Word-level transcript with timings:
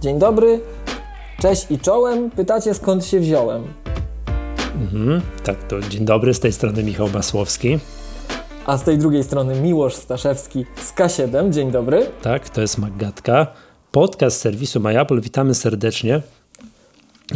Dzień 0.00 0.18
dobry, 0.18 0.60
cześć 1.40 1.66
i 1.70 1.78
czołem. 1.78 2.30
Pytacie 2.30 2.74
skąd 2.74 3.04
się 3.04 3.20
wziąłem? 3.20 3.64
Mhm, 4.74 5.20
tak, 5.44 5.64
to 5.68 5.80
dzień 5.80 6.04
dobry, 6.04 6.34
z 6.34 6.40
tej 6.40 6.52
strony 6.52 6.82
Michał 6.82 7.08
Masłowski. 7.08 7.78
A 8.66 8.76
z 8.76 8.82
tej 8.82 8.98
drugiej 8.98 9.24
strony 9.24 9.60
Miłosz 9.60 9.94
Staszewski 9.94 10.66
z 10.76 10.94
K7. 10.94 11.50
Dzień 11.50 11.70
dobry. 11.70 12.06
Tak, 12.22 12.48
to 12.48 12.60
jest 12.60 12.78
Maggatka. 12.78 13.46
Podcast 13.92 14.40
serwisu 14.40 14.80
MyApple. 14.80 15.20
Witamy 15.20 15.54
serdecznie. 15.54 16.22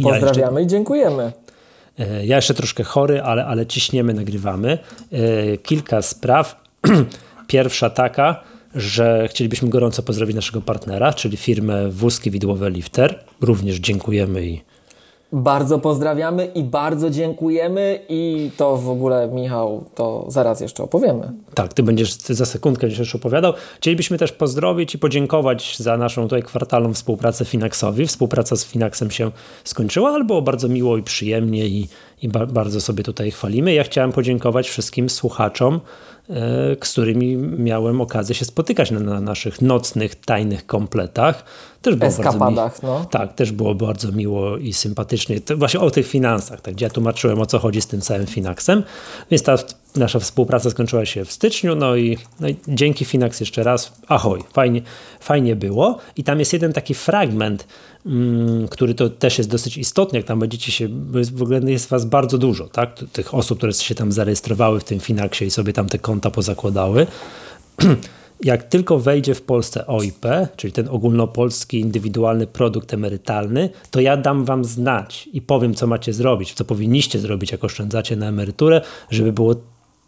Pozdrawiamy 0.03 0.39
ja 0.39 0.47
jeszcze, 0.47 0.61
i 0.61 0.67
dziękujemy. 0.67 1.31
E, 1.99 2.25
ja 2.25 2.35
jeszcze 2.35 2.53
troszkę 2.53 2.83
chory, 2.83 3.21
ale, 3.21 3.45
ale 3.45 3.65
ciśniemy, 3.65 4.13
nagrywamy. 4.13 4.77
E, 5.11 5.57
kilka 5.57 6.01
spraw. 6.01 6.63
Pierwsza 7.47 7.89
taka, 7.89 8.43
że 8.75 9.27
chcielibyśmy 9.27 9.69
gorąco 9.69 10.03
pozdrowić 10.03 10.35
naszego 10.35 10.61
partnera, 10.61 11.13
czyli 11.13 11.37
firmę 11.37 11.89
Wózki 11.89 12.31
Widłowe 12.31 12.69
Lifter. 12.69 13.23
Również 13.41 13.75
dziękujemy 13.75 14.45
i 14.45 14.61
bardzo 15.31 15.79
pozdrawiamy 15.79 16.45
i 16.45 16.63
bardzo 16.63 17.09
dziękujemy 17.09 17.99
i 18.09 18.51
to 18.57 18.77
w 18.77 18.89
ogóle, 18.89 19.27
Michał, 19.27 19.85
to 19.95 20.25
zaraz 20.27 20.61
jeszcze 20.61 20.83
opowiemy. 20.83 21.31
Tak, 21.53 21.73
ty 21.73 21.83
będziesz 21.83 22.15
za 22.17 22.45
sekundkę 22.45 22.87
jeszcze 22.87 23.17
opowiadał. 23.17 23.53
Chcielibyśmy 23.77 24.17
też 24.17 24.31
pozdrowić 24.31 24.95
i 24.95 24.99
podziękować 24.99 25.77
za 25.77 25.97
naszą 25.97 26.23
tutaj 26.23 26.43
kwartalną 26.43 26.93
współpracę 26.93 27.45
Finaxowi. 27.45 28.07
Współpraca 28.07 28.55
z 28.55 28.65
Finaxem 28.65 29.11
się 29.11 29.31
skończyła, 29.63 30.09
ale 30.09 30.23
było 30.23 30.41
bardzo 30.41 30.67
miło 30.67 30.97
i 30.97 31.03
przyjemnie 31.03 31.67
i, 31.67 31.87
i 32.21 32.29
ba 32.29 32.45
bardzo 32.45 32.81
sobie 32.81 33.03
tutaj 33.03 33.31
chwalimy. 33.31 33.73
Ja 33.73 33.83
chciałem 33.83 34.11
podziękować 34.11 34.69
wszystkim 34.69 35.09
słuchaczom, 35.09 35.79
z 36.29 36.79
którymi 36.79 37.37
miałem 37.37 38.01
okazję 38.01 38.35
się 38.35 38.45
spotykać 38.45 38.91
na, 38.91 38.99
na 38.99 39.21
naszych 39.21 39.61
nocnych, 39.61 40.15
tajnych 40.15 40.65
kompletach. 40.65 41.45
Też 41.81 41.95
było 41.95 42.09
Eskapadach, 42.09 42.83
no. 42.83 43.05
Tak, 43.11 43.33
też 43.33 43.51
było 43.51 43.75
bardzo 43.75 44.11
miło 44.11 44.57
i 44.57 44.73
sympatycznie. 44.73 45.41
To 45.41 45.57
właśnie 45.57 45.79
o 45.79 45.91
tych 45.91 46.07
finansach, 46.07 46.61
tak, 46.61 46.73
gdzie 46.73 46.85
ja 46.85 46.89
tłumaczyłem 46.89 47.41
o 47.41 47.45
co 47.45 47.59
chodzi 47.59 47.81
z 47.81 47.87
tym 47.87 48.01
całym 48.01 48.27
Finaxem. 48.27 48.83
Więc 49.31 49.43
ta 49.43 49.57
nasza 49.95 50.19
współpraca 50.19 50.69
skończyła 50.69 51.05
się 51.05 51.25
w 51.25 51.31
styczniu, 51.31 51.75
no 51.75 51.95
i, 51.95 52.17
no 52.39 52.47
i 52.47 52.55
dzięki 52.67 53.05
Finax 53.05 53.39
jeszcze 53.39 53.63
raz, 53.63 53.93
ahoj, 54.07 54.39
fajnie, 54.53 54.81
fajnie 55.19 55.55
było. 55.55 55.97
I 56.15 56.23
tam 56.23 56.39
jest 56.39 56.53
jeden 56.53 56.73
taki 56.73 56.93
fragment, 56.93 57.67
mm, 58.05 58.67
który 58.67 58.93
to 58.93 59.09
też 59.09 59.37
jest 59.37 59.49
dosyć 59.49 59.77
istotny, 59.77 60.19
jak 60.19 60.27
tam 60.27 60.39
będziecie 60.39 60.71
się, 60.71 60.87
w 61.33 61.41
ogóle 61.41 61.59
jest 61.71 61.89
was 61.89 62.05
bardzo 62.05 62.37
dużo, 62.37 62.67
tak, 62.67 62.99
tych 63.11 63.33
osób, 63.33 63.57
które 63.57 63.73
się 63.73 63.95
tam 63.95 64.11
zarejestrowały 64.11 64.79
w 64.79 64.83
tym 64.83 64.99
Finaxie 64.99 65.47
i 65.47 65.51
sobie 65.51 65.73
tam 65.73 65.89
te 65.89 65.99
konta 65.99 66.31
pozakładały. 66.31 67.07
jak 68.43 68.63
tylko 68.63 68.99
wejdzie 68.99 69.35
w 69.35 69.41
Polsce 69.41 69.87
OIP, 69.87 70.25
czyli 70.55 70.73
ten 70.73 70.87
ogólnopolski 70.87 71.79
indywidualny 71.79 72.47
produkt 72.47 72.93
emerytalny, 72.93 73.69
to 73.91 73.99
ja 73.99 74.17
dam 74.17 74.45
wam 74.45 74.65
znać 74.65 75.29
i 75.33 75.41
powiem, 75.41 75.73
co 75.73 75.87
macie 75.87 76.13
zrobić, 76.13 76.53
co 76.53 76.65
powinniście 76.65 77.19
zrobić, 77.19 77.51
jak 77.51 77.63
oszczędzacie 77.63 78.15
na 78.15 78.27
emeryturę, 78.27 78.81
żeby 79.09 79.33
było 79.33 79.55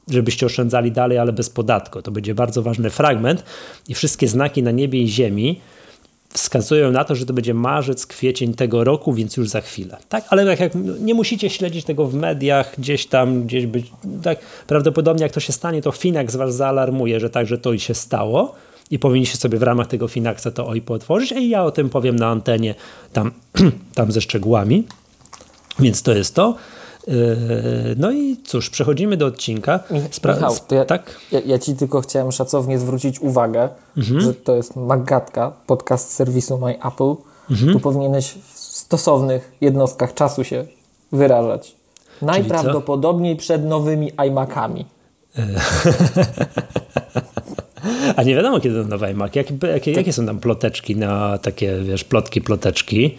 żebyście 0.09 0.45
oszczędzali 0.45 0.91
dalej, 0.91 1.17
ale 1.17 1.33
bez 1.33 1.50
podatku. 1.50 2.02
To 2.02 2.11
będzie 2.11 2.36
bardzo 2.36 2.61
ważny 2.61 2.89
fragment 2.89 3.44
i 3.88 3.94
wszystkie 3.94 4.27
znaki 4.27 4.63
na 4.63 4.72
niebie 4.72 5.02
i 5.02 5.08
ziemi 5.08 5.61
wskazują 6.33 6.91
na 6.91 7.03
to, 7.03 7.16
że 7.16 7.25
to 7.25 7.33
będzie 7.33 7.53
marzec, 7.53 8.05
kwiecień 8.05 8.53
tego 8.53 8.83
roku, 8.83 9.13
więc 9.13 9.38
już 9.38 9.50
za 9.50 9.61
chwilę. 9.61 9.97
Tak, 10.09 10.25
ale 10.30 10.45
tak 10.45 10.59
jak 10.59 10.72
nie 11.00 11.13
musicie 11.13 11.50
śledzić 11.50 11.85
tego 11.85 12.05
w 12.08 12.13
mediach, 12.13 12.73
gdzieś 12.78 13.05
tam, 13.05 13.44
gdzieś 13.44 13.66
być, 13.66 13.91
tak, 14.23 14.39
prawdopodobnie 14.67 15.23
jak 15.23 15.31
to 15.31 15.39
się 15.39 15.53
stanie, 15.53 15.81
to 15.81 15.91
Finax 15.91 16.35
was 16.35 16.55
zaalarmuje, 16.55 17.19
że 17.19 17.30
tak, 17.30 17.47
że 17.47 17.58
to 17.58 17.73
i 17.73 17.80
się 17.80 17.94
stało 17.94 18.55
i 18.91 19.00
powinniście 19.00 19.38
sobie 19.38 19.58
w 19.58 19.63
ramach 19.63 19.88
tego 19.88 20.08
Finaxa 20.08 20.52
to 20.53 20.67
OIP 20.67 20.91
otworzyć 20.91 21.31
i 21.31 21.50
ja 21.50 21.63
o 21.63 21.72
tym 21.72 21.89
powiem 21.89 22.16
na 22.16 22.28
antenie 22.28 22.75
tam, 23.13 23.31
tam 23.95 24.11
ze 24.11 24.22
szczegółami. 24.22 24.83
Więc 25.80 26.02
to 26.02 26.13
jest 26.13 26.35
to. 26.35 26.55
Yy, 27.07 27.16
no 27.97 28.12
i 28.12 28.38
cóż, 28.44 28.69
przechodzimy 28.69 29.18
do 29.18 29.25
odcinka. 29.25 29.79
Spra 30.12 30.34
Michał, 30.34 30.56
ja, 30.72 30.85
tak? 30.85 31.19
Ja, 31.31 31.40
ja, 31.45 31.59
Ci 31.59 31.75
tylko 31.75 32.01
chciałem 32.01 32.31
szacownie 32.31 32.79
zwrócić 32.79 33.19
uwagę, 33.19 33.69
mhm. 33.97 34.22
że 34.22 34.34
to 34.34 34.56
jest 34.56 34.75
Magatka, 34.75 35.53
podcast 35.68 36.13
serwisu 36.13 36.57
My 36.57 36.84
Apple. 36.84 37.16
Mhm. 37.51 37.73
Tu 37.73 37.79
powinieneś 37.79 38.35
w 38.53 38.59
stosownych 38.59 39.51
jednostkach 39.62 40.13
czasu 40.13 40.44
się 40.44 40.66
wyrażać. 41.12 41.75
Najprawdopodobniej 42.22 43.35
przed 43.35 43.66
nowymi 43.66 44.12
iMacami. 44.28 44.85
A 48.16 48.24
nie 48.24 48.35
wiadomo, 48.35 48.59
kiedy 48.59 48.85
nowe 48.85 49.12
iMac. 49.12 49.35
Jakie, 49.35 49.53
jakie, 49.74 49.91
jakie 49.91 50.13
są 50.13 50.25
tam 50.25 50.39
ploteczki 50.39 50.95
na 50.95 51.38
takie, 51.38 51.79
wiesz, 51.84 52.03
plotki, 52.03 52.41
ploteczki? 52.41 53.18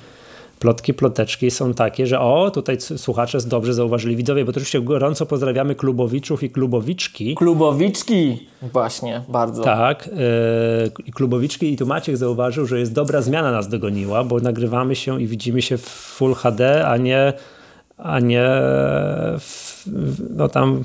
Plotki, 0.59 0.95
ploteczki 0.95 1.51
są 1.51 1.75
takie, 1.75 2.07
że 2.07 2.21
o, 2.21 2.51
tutaj 2.51 2.81
słuchacze 2.81 3.39
dobrze 3.47 3.75
zauważyli 3.75 4.17
widzowie, 4.17 4.45
bo 4.45 4.51
oczywiście 4.51 4.81
gorąco 4.81 5.27
pozdrawiamy 5.27 5.75
klubowiczów 5.75 6.43
i 6.43 6.51
klubowiczki. 6.51 7.35
Klubowiczki, 7.35 8.47
właśnie, 8.73 9.23
bardzo. 9.29 9.63
Tak, 9.63 10.07
yy, 10.07 11.05
i 11.07 11.13
klubowiczki 11.13 11.73
i 11.73 11.77
tu 11.77 11.87
Maciek 11.87 12.17
zauważył, 12.17 12.67
że 12.67 12.79
jest 12.79 12.93
dobra 12.93 13.23
zmiana 13.23 13.53
nas 13.53 13.69
dogoniła, 13.69 14.25
bo 14.25 14.41
nagrywamy 14.41 14.97
się 14.97 15.23
i 15.23 15.27
widzimy 15.27 15.63
się 15.63 15.79
w 15.79 15.87
Full 15.87 16.35
HD, 16.35 16.87
a 16.87 16.97
nie 16.97 17.33
a 17.99 18.21
nie 18.21 18.47
w, 19.39 19.85
no 20.37 20.49
tam 20.49 20.83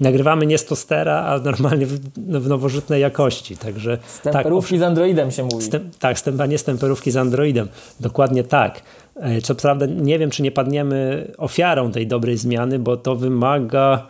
nagrywamy 0.00 0.46
nie 0.46 0.58
z 0.58 0.64
tostera, 0.64 1.24
a 1.24 1.38
normalnie 1.38 1.86
w, 1.86 2.00
no, 2.16 2.40
w 2.40 2.48
nowożytnej 2.48 3.00
jakości. 3.02 3.56
Także, 3.56 3.98
stemperówki 4.08 4.74
tak, 4.74 4.80
z 4.80 4.82
Androidem 4.82 5.30
się 5.30 5.44
mówi. 5.44 5.64
Stem, 5.64 5.90
tak, 5.98 6.16
nie 6.48 6.58
stemperówki 6.58 7.10
z 7.10 7.16
Androidem. 7.16 7.68
Dokładnie 8.00 8.44
tak. 8.44 8.82
E, 9.16 9.40
co 9.40 9.54
prawda 9.54 9.86
nie 9.86 10.18
wiem, 10.18 10.30
czy 10.30 10.42
nie 10.42 10.50
padniemy 10.50 11.26
ofiarą 11.38 11.92
tej 11.92 12.06
dobrej 12.06 12.36
zmiany, 12.36 12.78
bo 12.78 12.96
to 12.96 13.16
wymaga 13.16 14.06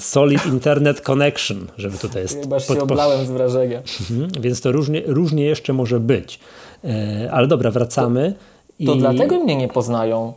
solid 0.00 0.46
internet 0.46 1.00
connection, 1.00 1.66
żeby 1.76 1.98
tutaj 1.98 2.22
jest. 2.22 2.40
Chyba 2.40 2.60
się 2.60 2.82
oblałem 2.82 3.26
z 3.26 3.30
wrażenia. 3.30 3.82
Mhm, 4.10 4.42
więc 4.42 4.60
to 4.60 4.72
różnie, 4.72 5.02
różnie 5.06 5.44
jeszcze 5.44 5.72
może 5.72 6.00
być. 6.00 6.40
E, 6.84 7.28
ale 7.32 7.46
dobra, 7.46 7.70
wracamy. 7.70 8.34
To, 8.78 8.86
to 8.86 8.94
i... 8.94 8.98
dlatego 8.98 9.40
mnie 9.40 9.56
nie 9.56 9.68
poznają. 9.68 10.32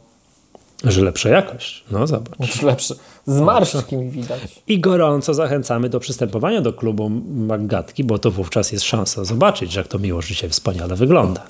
Że 0.83 1.01
lepsza 1.01 1.29
jakość. 1.29 1.83
No 1.91 2.07
zobacz. 2.07 2.61
Lepsze. 2.61 2.95
Z 3.25 3.39
marszczki 3.39 3.97
mi 3.97 4.09
widać. 4.09 4.61
I 4.67 4.79
gorąco 4.79 5.33
zachęcamy 5.33 5.89
do 5.89 5.99
przystępowania 5.99 6.61
do 6.61 6.73
klubu 6.73 7.09
Maggatki, 7.35 8.03
bo 8.03 8.19
to 8.19 8.31
wówczas 8.31 8.71
jest 8.71 8.85
szansa 8.85 9.23
zobaczyć, 9.23 9.71
że 9.71 9.79
jak 9.79 9.87
to 9.87 9.99
miło 9.99 10.21
życie 10.21 10.49
wspaniale 10.49 10.95
wygląda. 10.95 11.43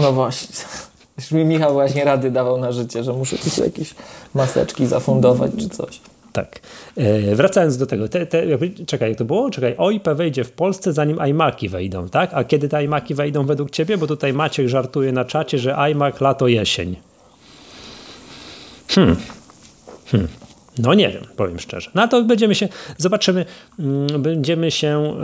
No 0.00 0.12
właśnie. 0.12 0.56
Już 1.18 1.30
mi 1.30 1.44
Michał 1.44 1.72
właśnie 1.72 2.04
rady 2.04 2.30
dawał 2.30 2.58
na 2.58 2.72
życie, 2.72 3.04
że 3.04 3.12
muszę 3.12 3.36
tu 3.38 3.64
jakieś 3.64 3.94
maseczki 4.34 4.86
zafundować 4.86 5.50
czy 5.58 5.68
coś. 5.68 6.00
Tak. 6.32 6.60
E, 6.96 7.34
wracając 7.36 7.76
do 7.76 7.86
tego, 7.86 8.08
te, 8.08 8.26
te, 8.26 8.42
czekaj, 8.86 9.08
jak 9.08 9.18
to 9.18 9.24
było? 9.24 9.50
Czekaj, 9.50 9.74
OIP 9.78 10.08
wejdzie 10.08 10.44
w 10.44 10.52
Polsce 10.52 10.92
zanim 10.92 11.18
iMaki 11.30 11.68
wejdą, 11.68 12.08
tak? 12.08 12.30
A 12.34 12.44
kiedy 12.44 12.68
te 12.68 12.84
iMaki 12.84 13.14
wejdą 13.14 13.46
według 13.46 13.70
ciebie? 13.70 13.98
Bo 13.98 14.06
tutaj 14.06 14.32
Maciek 14.32 14.68
żartuje 14.68 15.12
na 15.12 15.24
czacie, 15.24 15.58
że 15.58 15.76
iMac 15.90 16.20
lato 16.20 16.48
jesień. 16.48 16.96
Hmm. 18.88 19.16
Hmm. 20.06 20.28
No 20.78 20.94
nie 20.94 21.08
wiem, 21.08 21.24
powiem 21.36 21.58
szczerze. 21.58 21.90
No 21.94 22.08
to 22.08 22.22
będziemy 22.22 22.54
się, 22.54 22.68
zobaczymy, 22.96 23.44
mm, 23.78 24.22
będziemy 24.22 24.70
się, 24.70 25.16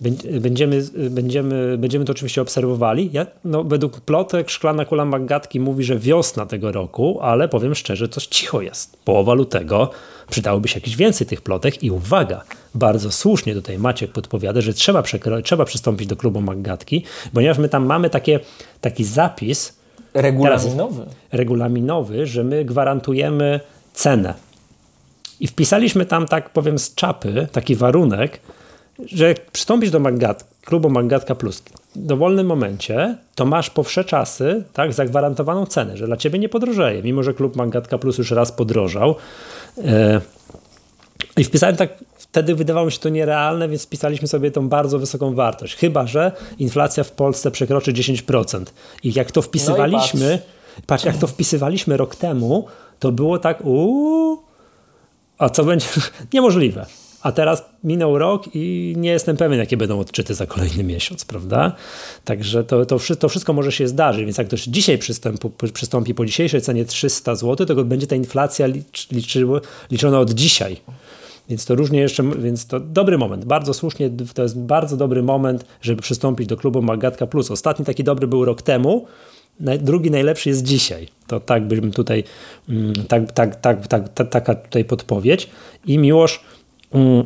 yy, 0.00 0.40
będziemy, 0.40 0.82
będziemy, 1.10 1.78
będziemy 1.78 2.04
to 2.04 2.12
oczywiście 2.12 2.42
obserwowali. 2.42 3.10
Ja, 3.12 3.26
no, 3.44 3.64
według 3.64 4.00
plotek 4.00 4.50
Szklana 4.50 4.84
Kula 4.84 5.04
Magatki 5.04 5.60
mówi, 5.60 5.84
że 5.84 5.98
wiosna 5.98 6.46
tego 6.46 6.72
roku, 6.72 7.18
ale 7.22 7.48
powiem 7.48 7.74
szczerze, 7.74 8.08
coś 8.08 8.26
cicho 8.26 8.62
jest. 8.62 8.96
Połowa 9.04 9.34
lutego, 9.34 9.90
przydałoby 10.30 10.68
się 10.68 10.76
jakieś 10.76 10.96
więcej 10.96 11.26
tych 11.26 11.40
plotek 11.40 11.82
i 11.82 11.90
uwaga, 11.90 12.44
bardzo 12.74 13.12
słusznie 13.12 13.54
tutaj 13.54 13.78
Maciek 13.78 14.12
podpowiada, 14.12 14.60
że 14.60 14.74
trzeba, 14.74 15.02
trzeba 15.44 15.64
przystąpić 15.64 16.06
do 16.06 16.16
klubu 16.16 16.40
Magatki, 16.40 17.04
ponieważ 17.34 17.58
my 17.58 17.68
tam 17.68 17.86
mamy 17.86 18.10
takie, 18.10 18.40
taki 18.80 19.04
zapis, 19.04 19.75
Regulaminowy. 20.22 21.00
Teraz, 21.00 21.14
regulaminowy, 21.32 22.26
że 22.26 22.44
my 22.44 22.64
gwarantujemy 22.64 23.60
cenę. 23.94 24.34
I 25.40 25.46
wpisaliśmy 25.46 26.06
tam, 26.06 26.26
tak 26.26 26.50
powiem, 26.50 26.78
z 26.78 26.94
czapy 26.94 27.48
taki 27.52 27.76
warunek, 27.76 28.40
że 29.06 29.28
jak 29.28 29.50
przystąpisz 29.50 29.90
do 29.90 30.00
Magat, 30.00 30.44
klubu 30.64 30.90
Magatka 30.90 31.34
Plus 31.34 31.62
w 31.96 32.06
dowolnym 32.06 32.46
momencie, 32.46 33.16
to 33.34 33.46
masz 33.46 33.70
po 33.70 33.82
wsze 33.82 34.04
czasy 34.04 34.64
tak, 34.72 34.92
zagwarantowaną 34.92 35.66
cenę, 35.66 35.96
że 35.96 36.06
dla 36.06 36.16
ciebie 36.16 36.38
nie 36.38 36.48
podrożeje, 36.48 37.02
mimo 37.02 37.22
że 37.22 37.34
klub 37.34 37.56
Magatka 37.56 37.98
Plus 37.98 38.18
już 38.18 38.30
raz 38.30 38.52
podrożał. 38.52 39.14
E, 39.84 40.20
I 41.36 41.44
wpisałem 41.44 41.76
tak 41.76 41.90
Wtedy 42.28 42.54
wydawało 42.54 42.86
mi 42.86 42.92
się 42.92 42.98
to 42.98 43.08
nierealne, 43.08 43.68
więc 43.68 43.82
spisaliśmy 43.82 44.28
sobie 44.28 44.50
tą 44.50 44.68
bardzo 44.68 44.98
wysoką 44.98 45.34
wartość. 45.34 45.76
Chyba, 45.76 46.06
że 46.06 46.32
inflacja 46.58 47.04
w 47.04 47.10
Polsce 47.12 47.50
przekroczy 47.50 47.92
10%. 47.92 48.64
I 49.02 49.12
jak 49.12 49.32
to 49.32 49.42
wpisywaliśmy, 49.42 50.30
no 50.30 50.38
patrz. 50.76 50.86
patrz. 50.86 51.04
jak 51.04 51.16
to 51.16 51.26
wpisywaliśmy 51.26 51.96
rok 51.96 52.16
temu, 52.16 52.66
to 52.98 53.12
było 53.12 53.38
tak, 53.38 53.64
uuu, 53.64 54.42
a 55.38 55.48
co 55.48 55.64
będzie? 55.64 55.86
Niemożliwe. 56.32 56.86
a 57.22 57.32
teraz 57.32 57.64
minął 57.84 58.18
rok 58.18 58.44
i 58.54 58.94
nie 58.96 59.10
jestem 59.10 59.36
pewien, 59.36 59.58
jakie 59.58 59.76
będą 59.76 60.00
odczyty 60.00 60.34
za 60.34 60.46
kolejny 60.46 60.84
miesiąc, 60.84 61.24
prawda? 61.24 61.72
Także 62.24 62.64
to, 62.64 62.86
to, 62.86 62.98
to 63.18 63.28
wszystko 63.28 63.52
może 63.52 63.72
się 63.72 63.88
zdarzyć, 63.88 64.24
więc 64.24 64.38
jak 64.38 64.46
ktoś 64.46 64.62
dzisiaj 64.62 64.98
przystąpi, 64.98 65.48
przystąpi 65.72 66.14
po 66.14 66.26
dzisiejszej 66.26 66.60
cenie 66.60 66.84
300 66.84 67.34
zł, 67.34 67.66
to 67.66 67.84
będzie 67.84 68.06
ta 68.06 68.16
inflacja 68.16 68.66
licz, 68.66 69.08
liczona 69.90 70.20
od 70.20 70.30
dzisiaj. 70.30 70.76
Więc 71.48 71.64
to 71.64 71.74
różnie 71.74 72.00
jeszcze, 72.00 72.22
więc 72.38 72.66
to 72.66 72.80
dobry 72.80 73.18
moment, 73.18 73.44
bardzo 73.44 73.74
słusznie, 73.74 74.10
to 74.34 74.42
jest 74.42 74.58
bardzo 74.58 74.96
dobry 74.96 75.22
moment, 75.22 75.64
żeby 75.80 76.02
przystąpić 76.02 76.46
do 76.46 76.56
klubu 76.56 76.82
Magatka 76.82 77.26
Plus. 77.26 77.50
Ostatni 77.50 77.84
taki 77.84 78.04
dobry 78.04 78.26
był 78.26 78.44
rok 78.44 78.62
temu, 78.62 79.06
drugi 79.60 80.10
najlepszy 80.10 80.48
jest 80.48 80.62
dzisiaj. 80.62 81.08
To 81.26 81.40
tak 81.40 81.66
bym 81.66 81.92
tutaj, 81.92 82.24
tak, 83.08 83.32
tak, 83.32 83.56
tak, 83.56 83.86
tak, 83.86 84.08
tak 84.08 84.28
taka 84.28 84.54
tutaj 84.54 84.84
podpowiedź. 84.84 85.50
I 85.86 85.98
Miłosz, 85.98 86.40
Yy, 86.94 87.24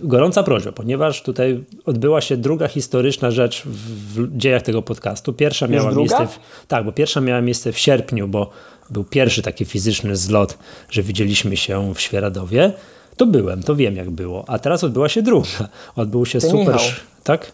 gorąca 0.00 0.42
prośba, 0.42 0.72
ponieważ 0.72 1.22
tutaj 1.22 1.64
odbyła 1.84 2.20
się 2.20 2.36
druga 2.36 2.68
historyczna 2.68 3.30
rzecz 3.30 3.62
w 3.66 4.36
dziejach 4.36 4.62
tego 4.62 4.82
podcastu. 4.82 5.32
Pierwsza 5.32 5.66
miała 5.66 5.92
miejsce. 5.92 6.26
W, 6.26 6.38
tak, 6.68 6.84
bo 6.84 6.92
pierwsza 6.92 7.20
miała 7.20 7.40
miejsce 7.40 7.72
w 7.72 7.78
sierpniu, 7.78 8.28
bo 8.28 8.50
był 8.90 9.04
pierwszy 9.04 9.42
taki 9.42 9.64
fizyczny 9.64 10.16
zlot, 10.16 10.58
że 10.90 11.02
widzieliśmy 11.02 11.56
się 11.56 11.94
w 11.94 12.00
Świeradowie. 12.00 12.72
To 13.16 13.26
byłem, 13.26 13.62
to 13.62 13.76
wiem 13.76 13.96
jak 13.96 14.10
było. 14.10 14.44
A 14.48 14.58
teraz 14.58 14.84
odbyła 14.84 15.08
się 15.08 15.22
druga. 15.22 15.48
Odbył 15.96 16.26
się 16.26 16.40
Ty 16.40 16.46
super. 16.46 16.74
Michał. 16.74 16.80
Tak? 17.24 17.52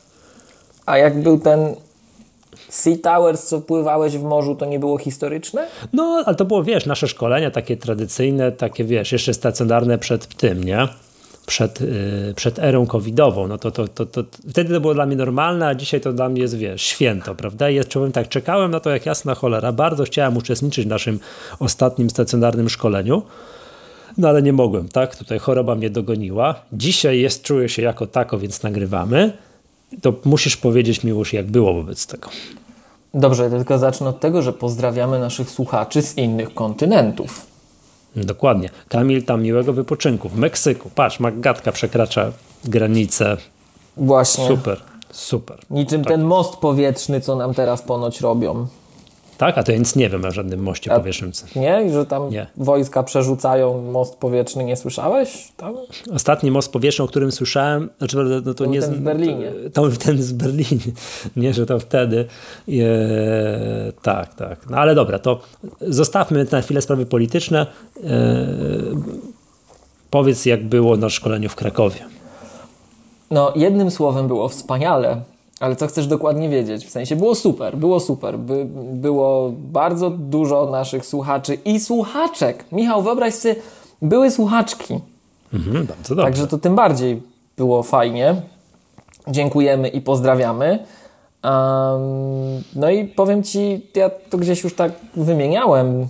A 0.86 0.98
jak 0.98 1.22
był 1.22 1.38
ten 1.38 1.74
Sea 2.70 2.96
Towers, 3.02 3.46
co 3.46 3.60
pływałeś 3.60 4.18
w 4.18 4.22
morzu, 4.22 4.54
to 4.54 4.66
nie 4.66 4.78
było 4.78 4.98
historyczne? 4.98 5.68
No, 5.92 6.22
ale 6.26 6.36
to 6.36 6.44
było, 6.44 6.64
wiesz, 6.64 6.86
nasze 6.86 7.08
szkolenia 7.08 7.50
takie 7.50 7.76
tradycyjne, 7.76 8.52
takie, 8.52 8.84
wiesz, 8.84 9.12
jeszcze 9.12 9.34
stacjonarne 9.34 9.98
przed 9.98 10.26
tym, 10.26 10.64
nie? 10.64 10.88
Przed, 11.46 11.80
yy, 11.80 12.34
przed 12.36 12.58
erą 12.58 12.86
covidową, 12.86 13.48
no 13.48 13.58
to, 13.58 13.70
to, 13.70 13.88
to, 13.88 14.06
to, 14.06 14.24
wtedy 14.50 14.74
to 14.74 14.80
było 14.80 14.94
dla 14.94 15.06
mnie 15.06 15.16
normalne, 15.16 15.66
a 15.66 15.74
dzisiaj 15.74 16.00
to 16.00 16.12
dla 16.12 16.28
mnie 16.28 16.42
jest, 16.42 16.56
wiesz, 16.56 16.82
święto, 16.82 17.34
prawda? 17.34 17.70
I 17.70 17.74
ja 17.74 17.82
powiem 17.94 18.12
tak, 18.12 18.28
czekałem 18.28 18.70
na 18.70 18.80
to 18.80 18.90
jak 18.90 19.06
jasna 19.06 19.34
cholera, 19.34 19.72
bardzo 19.72 20.04
chciałem 20.04 20.36
uczestniczyć 20.36 20.86
w 20.86 20.88
naszym 20.88 21.20
ostatnim 21.58 22.10
stacjonarnym 22.10 22.68
szkoleniu, 22.68 23.22
no 24.18 24.28
ale 24.28 24.42
nie 24.42 24.52
mogłem, 24.52 24.88
tak? 24.88 25.16
Tutaj 25.16 25.38
choroba 25.38 25.74
mnie 25.74 25.90
dogoniła. 25.90 26.54
Dzisiaj 26.72 27.20
jest, 27.20 27.42
czuję 27.42 27.68
się 27.68 27.82
jako 27.82 28.06
tako, 28.06 28.38
więc 28.38 28.62
nagrywamy 28.62 29.32
to 30.02 30.14
musisz 30.24 30.56
powiedzieć 30.56 31.04
Miłosz, 31.04 31.32
jak 31.32 31.46
było 31.46 31.74
wobec 31.74 32.06
tego. 32.06 32.28
Dobrze, 33.14 33.50
tylko 33.50 33.78
zacznę 33.78 34.08
od 34.08 34.20
tego, 34.20 34.42
że 34.42 34.52
pozdrawiamy 34.52 35.18
naszych 35.18 35.50
słuchaczy 35.50 36.02
z 36.02 36.16
innych 36.18 36.54
kontynentów. 36.54 37.46
Dokładnie. 38.16 38.70
Kamil, 38.88 39.24
tam 39.24 39.42
miłego 39.42 39.72
wypoczynku. 39.72 40.28
W 40.28 40.36
Meksyku. 40.36 40.90
Patrz, 40.94 41.20
Magatka 41.20 41.72
przekracza 41.72 42.32
granicę. 42.64 43.36
Właśnie. 43.96 44.46
Super, 44.46 44.80
super. 45.10 45.58
Niczym 45.70 46.04
tak. 46.04 46.12
ten 46.12 46.22
most 46.22 46.56
powietrzny, 46.56 47.20
co 47.20 47.36
nam 47.36 47.54
teraz 47.54 47.82
ponoć 47.82 48.20
robią. 48.20 48.66
Tak? 49.40 49.58
A 49.58 49.62
to 49.62 49.72
ja 49.72 49.78
nic 49.78 49.96
nie 49.96 50.08
wiem 50.08 50.24
o 50.24 50.30
żadnym 50.30 50.62
moście 50.62 50.92
A, 50.92 50.98
powietrznym. 50.98 51.32
Nie? 51.56 51.92
Że 51.92 52.06
tam 52.06 52.30
nie. 52.30 52.46
wojska 52.56 53.02
przerzucają 53.02 53.82
most 53.82 54.16
powietrzny, 54.16 54.64
nie 54.64 54.76
słyszałeś? 54.76 55.52
Tam? 55.56 55.74
Ostatni 56.14 56.50
most 56.50 56.72
powietrzny, 56.72 57.04
o 57.04 57.08
którym 57.08 57.32
słyszałem, 57.32 57.88
znaczy, 57.98 58.16
no 58.16 58.42
to, 58.42 58.54
to 58.54 58.66
nie 58.66 58.80
ten 58.80 58.94
w 58.94 59.00
Berlinie. 59.00 59.52
To, 59.72 59.90
to 59.90 59.96
ten 59.96 60.22
z 60.22 60.32
Berlinie. 60.32 60.92
Nie, 61.36 61.54
że 61.54 61.66
to 61.66 61.78
wtedy. 61.78 62.26
Tak, 64.02 64.34
tak. 64.34 64.70
No 64.70 64.76
ale 64.76 64.94
dobra, 64.94 65.18
to 65.18 65.40
zostawmy 65.80 66.46
na 66.52 66.60
chwilę 66.60 66.82
sprawy 66.82 67.06
polityczne. 67.06 67.66
E, 68.04 68.46
powiedz, 70.10 70.46
jak 70.46 70.64
było 70.64 70.96
na 70.96 71.08
szkoleniu 71.08 71.48
w 71.48 71.54
Krakowie. 71.54 72.00
No, 73.30 73.52
jednym 73.56 73.90
słowem 73.90 74.28
było 74.28 74.48
wspaniale. 74.48 75.22
Ale 75.60 75.76
co 75.76 75.86
chcesz 75.86 76.06
dokładnie 76.06 76.48
wiedzieć? 76.48 76.86
W 76.86 76.90
sensie 76.90 77.16
było 77.16 77.34
super, 77.34 77.76
było 77.76 78.00
super. 78.00 78.38
By, 78.38 78.66
było 78.92 79.52
bardzo 79.56 80.10
dużo 80.10 80.66
naszych 80.66 81.06
słuchaczy 81.06 81.54
i 81.64 81.80
słuchaczek. 81.80 82.64
Michał, 82.72 83.02
wyobraź 83.02 83.34
sobie, 83.34 83.56
były 84.02 84.30
słuchaczki. 84.30 85.00
Mhm, 85.54 85.86
bardzo 85.86 86.14
dobrze. 86.14 86.24
Także 86.24 86.46
to 86.46 86.58
tym 86.58 86.74
bardziej 86.74 87.22
było 87.56 87.82
fajnie. 87.82 88.42
Dziękujemy 89.28 89.88
i 89.88 90.00
pozdrawiamy. 90.00 90.78
Um, 91.44 92.62
no 92.76 92.90
i 92.90 93.04
powiem 93.04 93.42
Ci, 93.42 93.86
ja 93.94 94.10
to 94.30 94.38
gdzieś 94.38 94.64
już 94.64 94.74
tak 94.74 94.92
wymieniałem, 95.16 96.08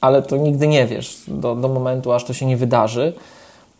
ale 0.00 0.22
to 0.22 0.36
nigdy 0.36 0.66
nie 0.66 0.86
wiesz 0.86 1.22
do, 1.28 1.54
do 1.54 1.68
momentu, 1.68 2.12
aż 2.12 2.24
to 2.24 2.32
się 2.32 2.46
nie 2.46 2.56
wydarzy. 2.56 3.12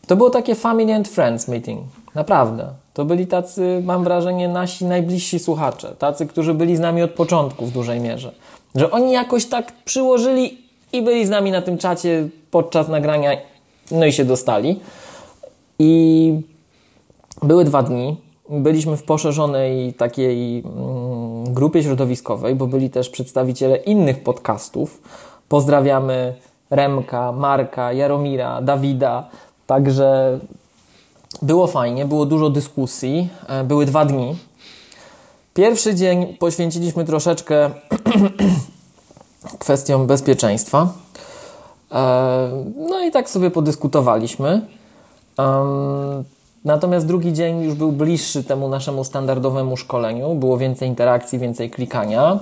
To 0.07 0.17
było 0.17 0.31
takie 0.31 0.55
Family 0.55 0.95
and 0.95 1.09
Friends 1.09 1.49
meeting. 1.49 1.81
Naprawdę. 2.15 2.69
To 2.95 3.05
byli 3.05 3.27
tacy, 3.27 3.83
mam 3.85 4.05
wrażenie, 4.05 4.49
nasi 4.49 4.85
najbliżsi 4.85 5.39
słuchacze. 5.39 5.95
Tacy, 5.99 6.27
którzy 6.27 6.55
byli 6.55 6.77
z 6.77 6.81
nami 6.81 7.03
od 7.03 7.11
początku 7.11 7.67
w 7.67 7.73
dużej 7.73 8.01
mierze. 8.01 8.33
Że 8.75 8.91
oni 8.91 9.13
jakoś 9.13 9.47
tak 9.47 9.73
przyłożyli 9.85 10.59
i 10.93 11.03
byli 11.03 11.27
z 11.27 11.31
nami 11.31 11.51
na 11.51 11.63
tym 11.63 11.79
czacie 11.79 12.29
podczas 12.51 12.89
nagrania, 12.89 13.31
no 13.91 14.07
i 14.07 14.13
się 14.13 14.25
dostali. 14.25 14.81
I 15.79 16.41
były 17.43 17.65
dwa 17.65 17.83
dni. 17.83 18.17
Byliśmy 18.49 18.97
w 18.97 19.03
poszerzonej 19.03 19.95
takiej 19.95 20.59
mm, 20.59 21.55
grupie 21.55 21.83
środowiskowej, 21.83 22.55
bo 22.55 22.67
byli 22.67 22.91
też 22.91 23.11
przedstawiciele 23.11 23.77
innych 23.77 24.23
podcastów. 24.23 25.03
Pozdrawiamy 25.49 26.35
Remka, 26.71 27.33
Marka, 27.33 27.93
Jaromira, 27.93 28.63
Dawida. 28.63 29.29
Także 29.67 30.39
było 31.43 31.67
fajnie, 31.67 32.05
było 32.05 32.27
dużo 32.27 32.51
dyskusji, 32.51 33.29
e, 33.49 33.65
były 33.65 33.87
dwa 33.87 34.05
dni. 34.05 34.37
Pierwszy 35.55 35.95
dzień 35.95 36.37
poświęciliśmy 36.37 37.05
troszeczkę 37.05 37.71
kwestiom 39.59 40.07
bezpieczeństwa. 40.07 40.93
E, 41.93 42.49
no 42.89 43.01
i 43.01 43.11
tak 43.11 43.31
sobie 43.31 43.51
podyskutowaliśmy. 43.51 44.61
Natomiast 46.65 47.07
drugi 47.07 47.33
dzień 47.33 47.63
już 47.63 47.75
był 47.75 47.93
bliższy 47.93 48.45
temu 48.45 48.69
naszemu 48.69 49.05
standardowemu 49.05 49.77
szkoleniu. 49.77 50.35
Było 50.35 50.59
więcej 50.59 50.89
interakcji, 50.89 51.39
więcej 51.39 51.71
klikania. 51.71 52.39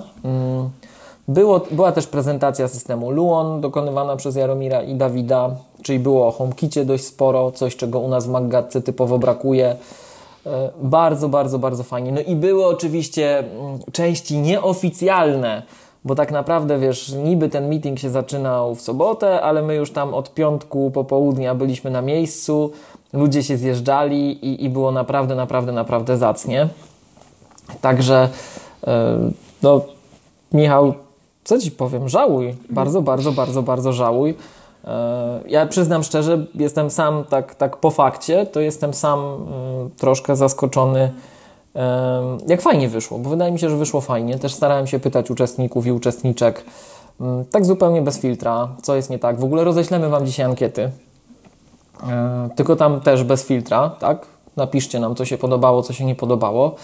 Było, 1.27 1.61
była 1.71 1.91
też 1.91 2.07
prezentacja 2.07 2.67
systemu 2.67 3.11
Luon 3.11 3.61
dokonywana 3.61 4.15
przez 4.15 4.35
Jaromira 4.35 4.81
i 4.81 4.95
Dawida, 4.95 5.49
czyli 5.81 5.99
było 5.99 6.27
o 6.27 6.31
HomeKicie 6.31 6.85
dość 6.85 7.05
sporo, 7.05 7.51
coś 7.51 7.75
czego 7.75 7.99
u 7.99 8.07
nas 8.07 8.27
w 8.27 8.29
Maggatce 8.29 8.81
typowo 8.81 9.19
brakuje. 9.19 9.75
E, 10.45 10.69
bardzo, 10.81 11.29
bardzo, 11.29 11.59
bardzo 11.59 11.83
fajnie. 11.83 12.11
No 12.11 12.21
i 12.21 12.35
były 12.35 12.65
oczywiście 12.65 13.39
mm, 13.39 13.79
części 13.91 14.37
nieoficjalne, 14.37 15.63
bo 16.05 16.15
tak 16.15 16.31
naprawdę, 16.31 16.79
wiesz, 16.79 17.13
niby 17.13 17.49
ten 17.49 17.69
meeting 17.69 17.99
się 17.99 18.09
zaczynał 18.09 18.75
w 18.75 18.81
sobotę, 18.81 19.41
ale 19.41 19.61
my 19.61 19.75
już 19.75 19.91
tam 19.91 20.13
od 20.13 20.33
piątku 20.33 20.91
popołudnia 20.91 21.55
byliśmy 21.55 21.91
na 21.91 22.01
miejscu, 22.01 22.71
ludzie 23.13 23.43
się 23.43 23.57
zjeżdżali 23.57 24.45
i, 24.45 24.65
i 24.65 24.69
było 24.69 24.91
naprawdę, 24.91 25.35
naprawdę, 25.35 25.71
naprawdę 25.71 26.17
zacnie. 26.17 26.67
Także, 27.81 28.29
e, 28.87 29.17
no, 29.63 29.81
Michał, 30.53 30.93
co 31.43 31.59
ci 31.59 31.71
powiem, 31.71 32.09
żałuj. 32.09 32.55
Bardzo, 32.69 33.01
bardzo, 33.01 33.31
bardzo, 33.31 33.63
bardzo 33.63 33.93
żałuj. 33.93 34.35
E, 34.85 35.39
ja 35.47 35.65
przyznam 35.65 36.03
szczerze, 36.03 36.45
jestem 36.55 36.89
sam 36.89 37.23
tak, 37.29 37.55
tak 37.55 37.77
po 37.77 37.91
fakcie, 37.91 38.45
to 38.45 38.59
jestem 38.59 38.93
sam 38.93 39.19
mm, 39.19 39.89
troszkę 39.97 40.35
zaskoczony, 40.35 41.11
jak 42.47 42.61
fajnie 42.61 42.89
wyszło, 42.89 43.19
bo 43.19 43.29
wydaje 43.29 43.51
mi 43.51 43.59
się, 43.59 43.69
że 43.69 43.77
wyszło 43.77 44.01
fajnie. 44.01 44.39
Też 44.39 44.53
starałem 44.53 44.87
się 44.87 44.99
pytać 44.99 45.31
uczestników 45.31 45.85
i 45.85 45.91
uczestniczek, 45.91 46.65
mm, 47.21 47.45
tak 47.45 47.65
zupełnie 47.65 48.01
bez 48.01 48.19
filtra, 48.19 48.67
co 48.81 48.95
jest 48.95 49.09
nie 49.09 49.19
tak. 49.19 49.39
W 49.39 49.43
ogóle 49.43 49.63
roześlemy 49.63 50.09
Wam 50.09 50.25
dzisiaj 50.25 50.45
ankiety, 50.45 50.91
e, 52.09 52.49
tylko 52.55 52.75
tam 52.75 53.01
też 53.01 53.23
bez 53.23 53.43
filtra, 53.43 53.89
tak? 53.89 54.25
Napiszcie 54.57 54.99
nam, 54.99 55.15
co 55.15 55.25
się 55.25 55.37
podobało, 55.37 55.83
co 55.83 55.93
się 55.93 56.05
nie 56.05 56.15
podobało. 56.15 56.75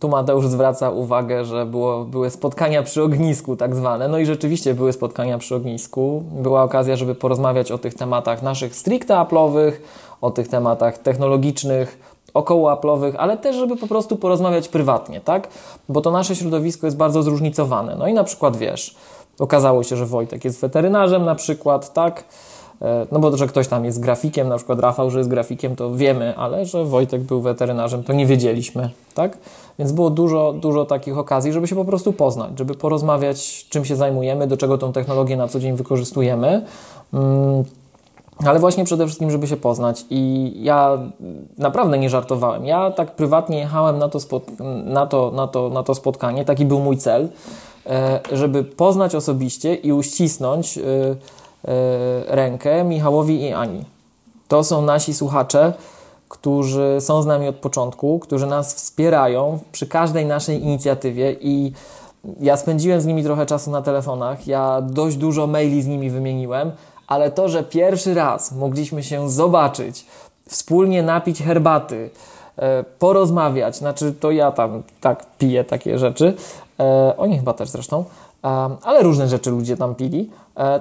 Tu 0.00 0.08
Mateusz 0.08 0.46
zwraca 0.46 0.90
uwagę, 0.90 1.44
że 1.44 1.66
było, 1.66 2.04
były 2.04 2.30
spotkania 2.30 2.82
przy 2.82 3.02
ognisku, 3.02 3.56
tak 3.56 3.76
zwane. 3.76 4.08
No 4.08 4.18
i 4.18 4.26
rzeczywiście 4.26 4.74
były 4.74 4.92
spotkania 4.92 5.38
przy 5.38 5.54
ognisku. 5.54 6.22
Była 6.32 6.62
okazja, 6.62 6.96
żeby 6.96 7.14
porozmawiać 7.14 7.72
o 7.72 7.78
tych 7.78 7.94
tematach 7.94 8.42
naszych 8.42 8.76
stricte 8.76 9.18
aplowych, 9.18 9.82
o 10.20 10.30
tych 10.30 10.48
tematach 10.48 10.98
technologicznych, 10.98 12.14
około 12.34 12.72
aplowych, 12.72 13.14
ale 13.18 13.36
też, 13.36 13.56
żeby 13.56 13.76
po 13.76 13.86
prostu 13.86 14.16
porozmawiać 14.16 14.68
prywatnie, 14.68 15.20
tak? 15.20 15.48
Bo 15.88 16.00
to 16.00 16.10
nasze 16.10 16.36
środowisko 16.36 16.86
jest 16.86 16.96
bardzo 16.96 17.22
zróżnicowane. 17.22 17.96
No 17.96 18.06
i 18.06 18.14
na 18.14 18.24
przykład 18.24 18.56
wiesz, 18.56 18.96
okazało 19.38 19.82
się, 19.82 19.96
że 19.96 20.06
Wojtek 20.06 20.44
jest 20.44 20.60
weterynarzem 20.60 21.24
na 21.24 21.34
przykład, 21.34 21.92
tak? 21.92 22.24
E, 22.82 23.06
no 23.12 23.18
bo 23.18 23.36
że 23.36 23.46
ktoś 23.46 23.68
tam 23.68 23.84
jest 23.84 24.00
grafikiem, 24.00 24.48
na 24.48 24.56
przykład 24.56 24.80
Rafał, 24.80 25.10
że 25.10 25.18
jest 25.18 25.30
grafikiem, 25.30 25.76
to 25.76 25.94
wiemy, 25.94 26.36
ale 26.36 26.66
że 26.66 26.84
Wojtek 26.84 27.22
był 27.22 27.40
weterynarzem, 27.40 28.02
to 28.02 28.12
nie 28.12 28.26
wiedzieliśmy, 28.26 28.90
tak? 29.14 29.38
Więc 29.78 29.92
było 29.92 30.10
dużo, 30.10 30.52
dużo 30.52 30.84
takich 30.84 31.18
okazji, 31.18 31.52
żeby 31.52 31.68
się 31.68 31.76
po 31.76 31.84
prostu 31.84 32.12
poznać, 32.12 32.58
żeby 32.58 32.74
porozmawiać, 32.74 33.66
czym 33.68 33.84
się 33.84 33.96
zajmujemy, 33.96 34.46
do 34.46 34.56
czego 34.56 34.78
tą 34.78 34.92
technologię 34.92 35.36
na 35.36 35.48
co 35.48 35.60
dzień 35.60 35.76
wykorzystujemy. 35.76 36.64
Mm, 37.14 37.64
ale 38.46 38.58
właśnie 38.58 38.84
przede 38.84 39.06
wszystkim, 39.06 39.30
żeby 39.30 39.46
się 39.46 39.56
poznać. 39.56 40.04
I 40.10 40.52
ja 40.56 40.98
naprawdę 41.58 41.98
nie 41.98 42.10
żartowałem. 42.10 42.66
Ja 42.66 42.90
tak 42.90 43.16
prywatnie 43.16 43.58
jechałem 43.58 43.98
na 43.98 44.08
to, 44.08 44.18
na 44.84 45.06
to, 45.06 45.30
na 45.30 45.46
to, 45.46 45.70
na 45.70 45.82
to 45.82 45.94
spotkanie, 45.94 46.44
taki 46.44 46.64
był 46.64 46.80
mój 46.80 46.96
cel, 46.96 47.28
e, 47.86 48.20
żeby 48.32 48.64
poznać 48.64 49.14
osobiście 49.14 49.74
i 49.74 49.92
uścisnąć 49.92 50.78
e, 50.78 50.82
rękę 52.26 52.84
Michałowi 52.84 53.42
i 53.42 53.52
Ani. 53.52 53.84
To 54.48 54.64
są 54.64 54.82
nasi 54.82 55.14
słuchacze, 55.14 55.72
którzy 56.28 56.96
są 57.00 57.22
z 57.22 57.26
nami 57.26 57.48
od 57.48 57.56
początku, 57.56 58.18
którzy 58.18 58.46
nas 58.46 58.74
wspierają 58.74 59.58
przy 59.72 59.86
każdej 59.86 60.26
naszej 60.26 60.62
inicjatywie 60.62 61.36
i 61.40 61.72
ja 62.40 62.56
spędziłem 62.56 63.00
z 63.00 63.06
nimi 63.06 63.24
trochę 63.24 63.46
czasu 63.46 63.70
na 63.70 63.82
telefonach, 63.82 64.46
ja 64.46 64.80
dość 64.82 65.16
dużo 65.16 65.46
maili 65.46 65.82
z 65.82 65.86
nimi 65.86 66.10
wymieniłem, 66.10 66.72
ale 67.06 67.30
to, 67.30 67.48
że 67.48 67.62
pierwszy 67.62 68.14
raz 68.14 68.52
mogliśmy 68.52 69.02
się 69.02 69.30
zobaczyć, 69.30 70.06
wspólnie 70.48 71.02
napić 71.02 71.42
herbaty, 71.42 71.96
e, 72.06 72.43
porozmawiać, 72.98 73.76
znaczy 73.76 74.12
to 74.12 74.30
ja 74.30 74.52
tam 74.52 74.82
tak 75.00 75.26
piję 75.38 75.64
takie 75.64 75.98
rzeczy, 75.98 76.34
e, 76.80 77.14
oni 77.16 77.38
chyba 77.38 77.52
też 77.52 77.68
zresztą, 77.68 78.04
e, 78.44 78.76
ale 78.82 79.02
różne 79.02 79.28
rzeczy 79.28 79.50
ludzie 79.50 79.76
tam 79.76 79.94
pili, 79.94 80.30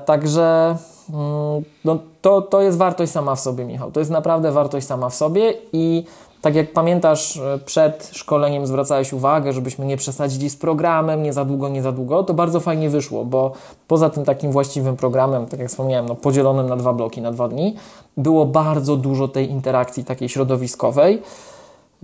także 0.06 0.78
mm, 1.14 1.64
no, 1.86 1.98
to, 2.22 2.42
to 2.42 2.62
jest 2.62 2.78
wartość 2.78 3.12
sama 3.12 3.36
w 3.36 3.40
sobie, 3.40 3.66
Michał, 3.66 3.92
to 3.92 4.00
jest 4.00 4.12
naprawdę 4.12 4.52
wartość 4.52 4.88
sama 4.88 5.10
w 5.10 5.16
sobie 5.16 5.54
i 5.74 6.06
tak 6.44 6.56
jak 6.56 6.74
pamiętasz, 6.74 7.38
e, 7.38 7.60
przed 7.66 8.10
szkoleniem 8.14 8.68
zwracałeś 8.68 9.14
uwagę, 9.14 9.54
żebyśmy 9.54 9.86
nie 9.86 9.98
przesadzili 9.98 10.50
z 10.50 10.56
programem, 10.56 11.24
nie 11.24 11.34
za 11.34 11.46
długo, 11.46 11.70
nie 11.70 11.82
za 11.82 11.92
długo, 11.92 12.24
to 12.24 12.34
bardzo 12.34 12.60
fajnie 12.60 12.90
wyszło, 12.90 13.26
bo 13.26 13.52
poza 13.88 14.10
tym 14.10 14.26
takim 14.26 14.52
właściwym 14.52 14.98
programem, 14.98 15.46
tak 15.46 15.60
jak 15.60 15.70
wspomniałem, 15.70 16.06
no, 16.06 16.16
podzielonym 16.16 16.70
na 16.70 16.76
dwa 16.76 16.94
bloki, 16.94 17.22
na 17.22 17.32
dwa 17.32 17.48
dni, 17.48 17.76
było 18.18 18.46
bardzo 18.46 18.96
dużo 18.96 19.28
tej 19.28 19.50
interakcji 19.50 20.06
takiej 20.06 20.30
środowiskowej, 20.30 21.22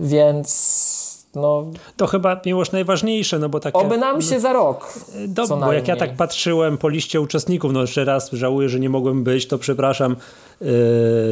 więc 0.00 1.20
no, 1.34 1.66
to 1.96 2.06
chyba 2.06 2.40
miłość 2.46 2.72
najważniejsze, 2.72 3.38
no 3.38 3.48
bo 3.48 3.60
tak. 3.60 3.76
Oby 3.76 3.98
nam 3.98 4.22
się 4.22 4.40
za 4.40 4.52
rok. 4.52 4.94
Do, 5.28 5.46
bo 5.46 5.72
jak 5.72 5.88
ja 5.88 5.96
tak 5.96 6.16
patrzyłem 6.16 6.78
po 6.78 6.88
liście 6.88 7.20
uczestników, 7.20 7.72
no 7.72 7.80
jeszcze 7.80 8.04
raz 8.04 8.30
żałuję, 8.32 8.68
że 8.68 8.80
nie 8.80 8.88
mogłem 8.88 9.24
być, 9.24 9.46
to 9.46 9.58
przepraszam, 9.58 10.16
yy, 10.60 10.68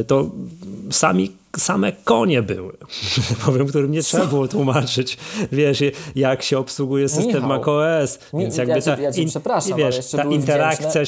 to 0.07 0.25
sami 0.91 1.31
same 1.57 1.91
konie 1.91 2.41
były, 2.41 2.73
powiem, 3.45 3.67
którym 3.67 3.91
nie 3.91 4.03
trzeba 4.03 4.25
było 4.25 4.47
tłumaczyć, 4.47 5.17
wiesz, 5.51 5.83
jak 6.15 6.43
się 6.43 6.57
obsługuje 6.57 7.09
system 7.09 7.27
Michał, 7.27 7.49
macOS, 7.49 8.19
więc 8.33 8.57
jakby 8.57 8.73
ja 8.73 8.81
ta, 8.81 9.01
ja 9.01 9.09
in, 9.09 9.29
wiesz, 9.77 10.11
ta 10.11 10.23
interakcja, 10.23 11.01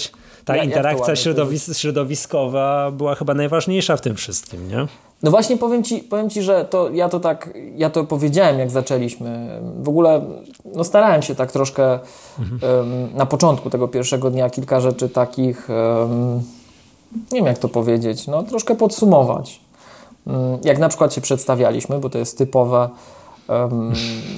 ta 0.46 0.56
ja, 0.56 0.64
interakcja 0.64 1.16
środowis 1.16 1.78
środowiskowa 1.78 2.92
była 2.92 3.16
chyba 3.16 3.34
najważniejsza 3.34 3.98
w 3.98 4.02
tym 4.02 4.16
wszystkim, 4.16 4.68
nie? 4.68 4.88
No 5.24 5.32
właśnie 5.32 5.58
powiem 5.58 5.84
ci, 5.84 5.98
powiem 5.98 6.30
ci, 6.30 6.42
że 6.42 6.66
to 6.66 6.90
ja 6.90 7.10
to 7.10 7.20
tak, 7.20 7.50
ja 7.76 7.90
to 7.90 8.04
powiedziałem 8.04 8.60
jak 8.60 8.72
zaczęliśmy. 8.72 9.62
W 9.82 9.90
ogóle 9.90 10.22
no 10.76 10.84
starałem 10.84 11.22
się 11.22 11.36
tak 11.36 11.52
troszkę 11.52 12.00
mhm. 12.40 12.78
um, 12.78 13.16
na 13.16 13.26
początku 13.26 13.70
tego 13.70 13.88
pierwszego 13.88 14.32
dnia 14.32 14.50
kilka 14.50 14.82
rzeczy 14.82 15.10
takich, 15.10 15.70
um, 15.70 16.42
nie 17.32 17.40
wiem 17.40 17.46
jak 17.46 17.58
to 17.58 17.70
powiedzieć, 17.70 18.28
no 18.28 18.44
troszkę 18.44 18.76
podsumować. 18.76 19.60
Um, 20.26 20.38
jak 20.64 20.80
na 20.80 20.90
przykład 20.90 21.14
się 21.14 21.22
przedstawialiśmy, 21.22 22.00
bo 22.00 22.10
to 22.10 22.18
jest 22.18 22.38
typowe 22.38 22.90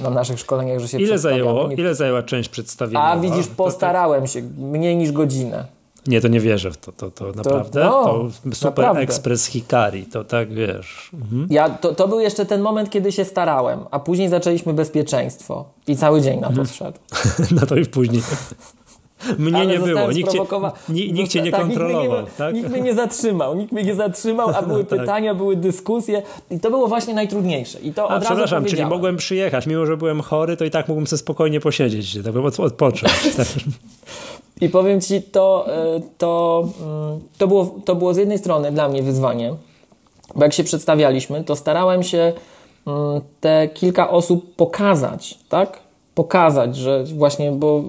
na 0.02 0.10
naszych 0.10 0.38
szkoleniach, 0.38 0.78
że 0.78 0.88
się 0.88 0.98
Ile 0.98 1.18
zajęło? 1.18 1.70
Ile 1.70 1.94
zajęła 1.94 2.22
część 2.22 2.48
przedstawienia? 2.48 3.02
A 3.02 3.16
widzisz, 3.16 3.46
postarałem 3.46 4.26
się, 4.26 4.42
mniej 4.58 4.96
niż 4.96 5.12
godzinę. 5.12 5.64
Nie, 6.06 6.20
to 6.20 6.28
nie 6.28 6.40
wierzę 6.40 6.70
w 6.70 6.76
to, 6.76 6.92
to, 6.92 7.10
to 7.10 7.32
naprawdę. 7.32 7.80
To, 7.80 8.28
no, 8.44 8.50
to 8.50 8.56
super 8.56 8.84
naprawdę. 8.84 9.00
ekspres 9.00 9.46
Hikari, 9.46 10.06
to 10.06 10.24
tak 10.24 10.52
wiesz. 10.52 11.10
Mhm. 11.14 11.46
Ja, 11.50 11.70
to, 11.70 11.94
to 11.94 12.08
był 12.08 12.20
jeszcze 12.20 12.46
ten 12.46 12.60
moment, 12.60 12.90
kiedy 12.90 13.12
się 13.12 13.24
starałem, 13.24 13.80
a 13.90 13.98
później 14.00 14.28
zaczęliśmy 14.28 14.74
bezpieczeństwo 14.74 15.64
i 15.86 15.96
cały 15.96 16.20
dzień 16.20 16.40
na 16.40 16.46
to 16.46 16.48
mhm. 16.48 16.66
zszedł. 16.66 16.98
no 17.60 17.66
to 17.66 17.76
już 17.76 17.88
później. 17.88 18.22
Mnie 19.38 19.56
Ale 19.56 19.66
nie 19.66 19.78
było, 19.78 20.12
nikt 20.12 20.32
cię, 20.32 20.38
nikt 20.88 21.30
cię 21.30 21.42
nie 21.42 21.50
tak, 21.50 21.60
kontrolował. 21.60 22.20
Nikt 22.20 22.28
mnie, 22.28 22.38
tak? 22.38 22.54
nikt 22.54 22.70
mnie 22.70 22.80
nie 22.80 22.94
zatrzymał, 22.94 23.54
nikt 23.54 23.72
mnie 23.72 23.82
nie 23.82 23.94
zatrzymał, 23.94 24.48
a 24.54 24.62
były 24.68 24.84
tak. 24.84 25.00
pytania, 25.00 25.34
były 25.34 25.56
dyskusje 25.56 26.22
i 26.50 26.60
to 26.60 26.70
było 26.70 26.88
właśnie 26.88 27.14
najtrudniejsze. 27.14 27.80
I 27.80 27.92
to 27.92 28.10
a, 28.10 28.16
od 28.16 28.24
przepraszam, 28.24 28.64
czyli 28.64 28.86
mogłem 28.86 29.16
przyjechać, 29.16 29.66
mimo 29.66 29.86
że 29.86 29.96
byłem 29.96 30.20
chory, 30.20 30.56
to 30.56 30.64
i 30.64 30.70
tak 30.70 30.88
mógłbym 30.88 31.06
sobie 31.06 31.18
spokojnie 31.18 31.60
posiedzieć, 31.60 32.18
tak 32.24 32.32
bym 32.32 32.44
odpocząć. 32.44 33.12
I 34.60 34.68
powiem 34.68 35.00
Ci, 35.00 35.22
to, 35.22 35.66
e, 35.68 36.00
to, 36.18 36.64
mm, 36.80 37.20
to, 37.38 37.48
było, 37.48 37.74
to 37.84 37.94
było 37.94 38.14
z 38.14 38.16
jednej 38.16 38.38
strony 38.38 38.72
dla 38.72 38.88
mnie 38.88 39.02
wyzwanie, 39.02 39.54
bo 40.34 40.42
jak 40.42 40.52
się 40.52 40.64
przedstawialiśmy, 40.64 41.44
to 41.44 41.56
starałem 41.56 42.02
się 42.02 42.32
mm, 42.86 43.20
te 43.40 43.68
kilka 43.68 44.10
osób 44.10 44.54
pokazać, 44.54 45.38
tak? 45.48 45.80
Pokazać, 46.14 46.76
że 46.76 47.04
właśnie, 47.04 47.52
bo 47.52 47.82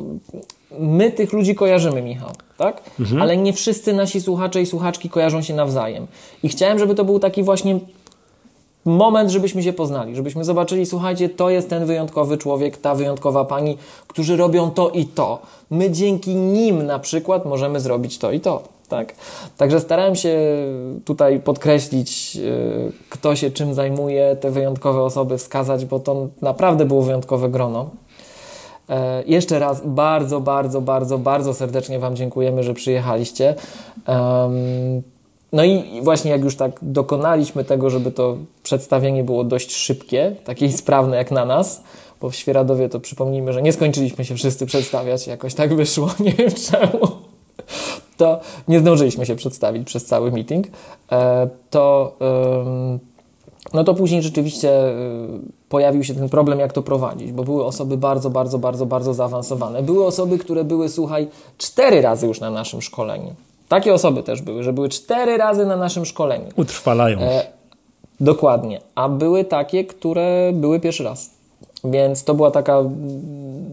my 0.79 1.11
tych 1.11 1.33
ludzi 1.33 1.55
kojarzymy, 1.55 2.01
Michał, 2.01 2.29
tak? 2.57 2.83
Mhm. 2.99 3.21
Ale 3.21 3.37
nie 3.37 3.53
wszyscy 3.53 3.93
nasi 3.93 4.21
słuchacze 4.21 4.61
i 4.61 4.65
słuchaczki 4.65 5.09
kojarzą 5.09 5.41
się 5.41 5.53
nawzajem. 5.53 6.07
I 6.43 6.49
chciałem, 6.49 6.79
żeby 6.79 6.95
to 6.95 7.05
był 7.05 7.19
taki 7.19 7.43
właśnie 7.43 7.79
moment, 8.85 9.31
żebyśmy 9.31 9.63
się 9.63 9.73
poznali, 9.73 10.15
żebyśmy 10.15 10.43
zobaczyli, 10.43 10.85
słuchajcie, 10.85 11.29
to 11.29 11.49
jest 11.49 11.69
ten 11.69 11.85
wyjątkowy 11.85 12.37
człowiek, 12.37 12.77
ta 12.77 12.95
wyjątkowa 12.95 13.45
pani, 13.45 13.77
którzy 14.07 14.37
robią 14.37 14.71
to 14.71 14.89
i 14.89 15.05
to. 15.05 15.41
My 15.69 15.91
dzięki 15.91 16.35
nim 16.35 16.83
na 16.83 16.99
przykład 16.99 17.45
możemy 17.45 17.79
zrobić 17.79 18.17
to 18.17 18.31
i 18.31 18.39
to. 18.39 18.63
Tak? 18.89 19.15
Także 19.57 19.79
starałem 19.79 20.15
się 20.15 20.39
tutaj 21.05 21.39
podkreślić, 21.39 22.35
yy, 22.35 22.91
kto 23.09 23.35
się 23.35 23.51
czym 23.51 23.73
zajmuje, 23.73 24.35
te 24.35 24.51
wyjątkowe 24.51 25.01
osoby 25.01 25.37
wskazać, 25.37 25.85
bo 25.85 25.99
to 25.99 26.27
naprawdę 26.41 26.85
było 26.85 27.01
wyjątkowe 27.01 27.49
grono. 27.49 27.89
E, 28.89 29.23
jeszcze 29.27 29.59
raz 29.59 29.81
bardzo, 29.85 30.41
bardzo, 30.41 30.81
bardzo, 30.81 31.17
bardzo 31.17 31.53
serdecznie 31.53 31.99
Wam 31.99 32.15
dziękujemy, 32.15 32.63
że 32.63 32.73
przyjechaliście. 32.73 33.55
No 35.53 35.63
i 35.63 36.01
właśnie 36.01 36.31
jak 36.31 36.43
już 36.43 36.55
tak 36.55 36.79
dokonaliśmy 36.81 37.63
tego, 37.63 37.89
żeby 37.89 38.11
to 38.11 38.37
przedstawienie 38.63 39.23
było 39.23 39.43
dość 39.43 39.75
szybkie, 39.75 40.35
takie 40.43 40.71
sprawne 40.71 41.17
jak 41.17 41.31
na 41.31 41.45
nas, 41.45 41.83
bo 42.21 42.29
w 42.29 42.35
Świeradowie 42.35 42.89
to 42.89 42.99
przypomnijmy, 42.99 43.53
że 43.53 43.61
nie 43.61 43.73
skończyliśmy 43.73 44.25
się 44.25 44.35
wszyscy 44.35 44.65
przedstawiać, 44.65 45.27
jakoś 45.27 45.53
tak 45.53 45.75
wyszło, 45.75 46.09
nie 46.19 46.31
wiem 46.31 46.51
czemu, 46.51 47.07
to 48.17 48.39
nie 48.67 48.79
zdążyliśmy 48.79 49.25
się 49.25 49.35
przedstawić 49.35 49.87
przez 49.87 50.05
cały 50.05 50.31
meeting, 50.31 50.67
e, 51.11 51.49
to 51.69 52.17
no 53.73 53.83
to 53.83 53.93
później 53.93 54.21
rzeczywiście 54.21 54.89
y, 54.89 54.93
pojawił 55.69 56.03
się 56.03 56.15
ten 56.15 56.29
problem, 56.29 56.59
jak 56.59 56.73
to 56.73 56.81
prowadzić, 56.81 57.31
bo 57.31 57.43
były 57.43 57.65
osoby 57.65 57.97
bardzo, 57.97 58.29
bardzo, 58.29 58.59
bardzo, 58.59 58.85
bardzo 58.85 59.13
zaawansowane. 59.13 59.83
Były 59.83 60.05
osoby, 60.05 60.37
które 60.37 60.63
były, 60.63 60.89
słuchaj, 60.89 61.27
cztery 61.57 62.01
razy 62.01 62.27
już 62.27 62.39
na 62.39 62.49
naszym 62.49 62.81
szkoleniu. 62.81 63.33
Takie 63.67 63.93
osoby 63.93 64.23
też 64.23 64.41
były, 64.41 64.63
że 64.63 64.73
były 64.73 64.89
cztery 64.89 65.37
razy 65.37 65.65
na 65.65 65.77
naszym 65.77 66.05
szkoleniu. 66.05 66.45
Utrwalają. 66.55 67.19
E, 67.19 67.47
dokładnie. 68.19 68.81
A 68.95 69.09
były 69.09 69.43
takie, 69.43 69.83
które 69.83 70.51
były 70.53 70.79
pierwszy 70.79 71.03
raz. 71.03 71.29
Więc 71.83 72.23
to 72.23 72.33
była 72.33 72.51
taka 72.51 72.83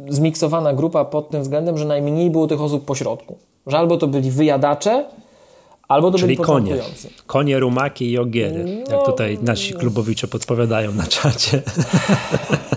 zmiksowana 0.09 0.73
grupa 0.73 1.05
pod 1.05 1.31
tym 1.31 1.43
względem, 1.43 1.79
że 1.79 1.85
najmniej 1.85 2.31
było 2.31 2.47
tych 2.47 2.61
osób 2.61 2.85
pośrodku. 2.85 3.37
Że 3.67 3.79
albo 3.79 3.97
to 3.97 4.07
byli 4.07 4.31
wyjadacze, 4.31 5.05
albo 5.89 6.11
to 6.11 6.19
Czyli 6.19 6.37
byli 6.37 6.47
konie. 6.47 6.77
Konie, 7.27 7.61
rumaki 7.61 8.11
i 8.11 8.19
ogiery. 8.19 8.85
No, 8.89 8.97
jak 8.97 9.07
tutaj 9.07 9.39
nasi 9.43 9.75
klubowicze 9.75 10.29
podpowiadają 10.29 10.93
na 10.93 11.07
czacie. 11.07 11.63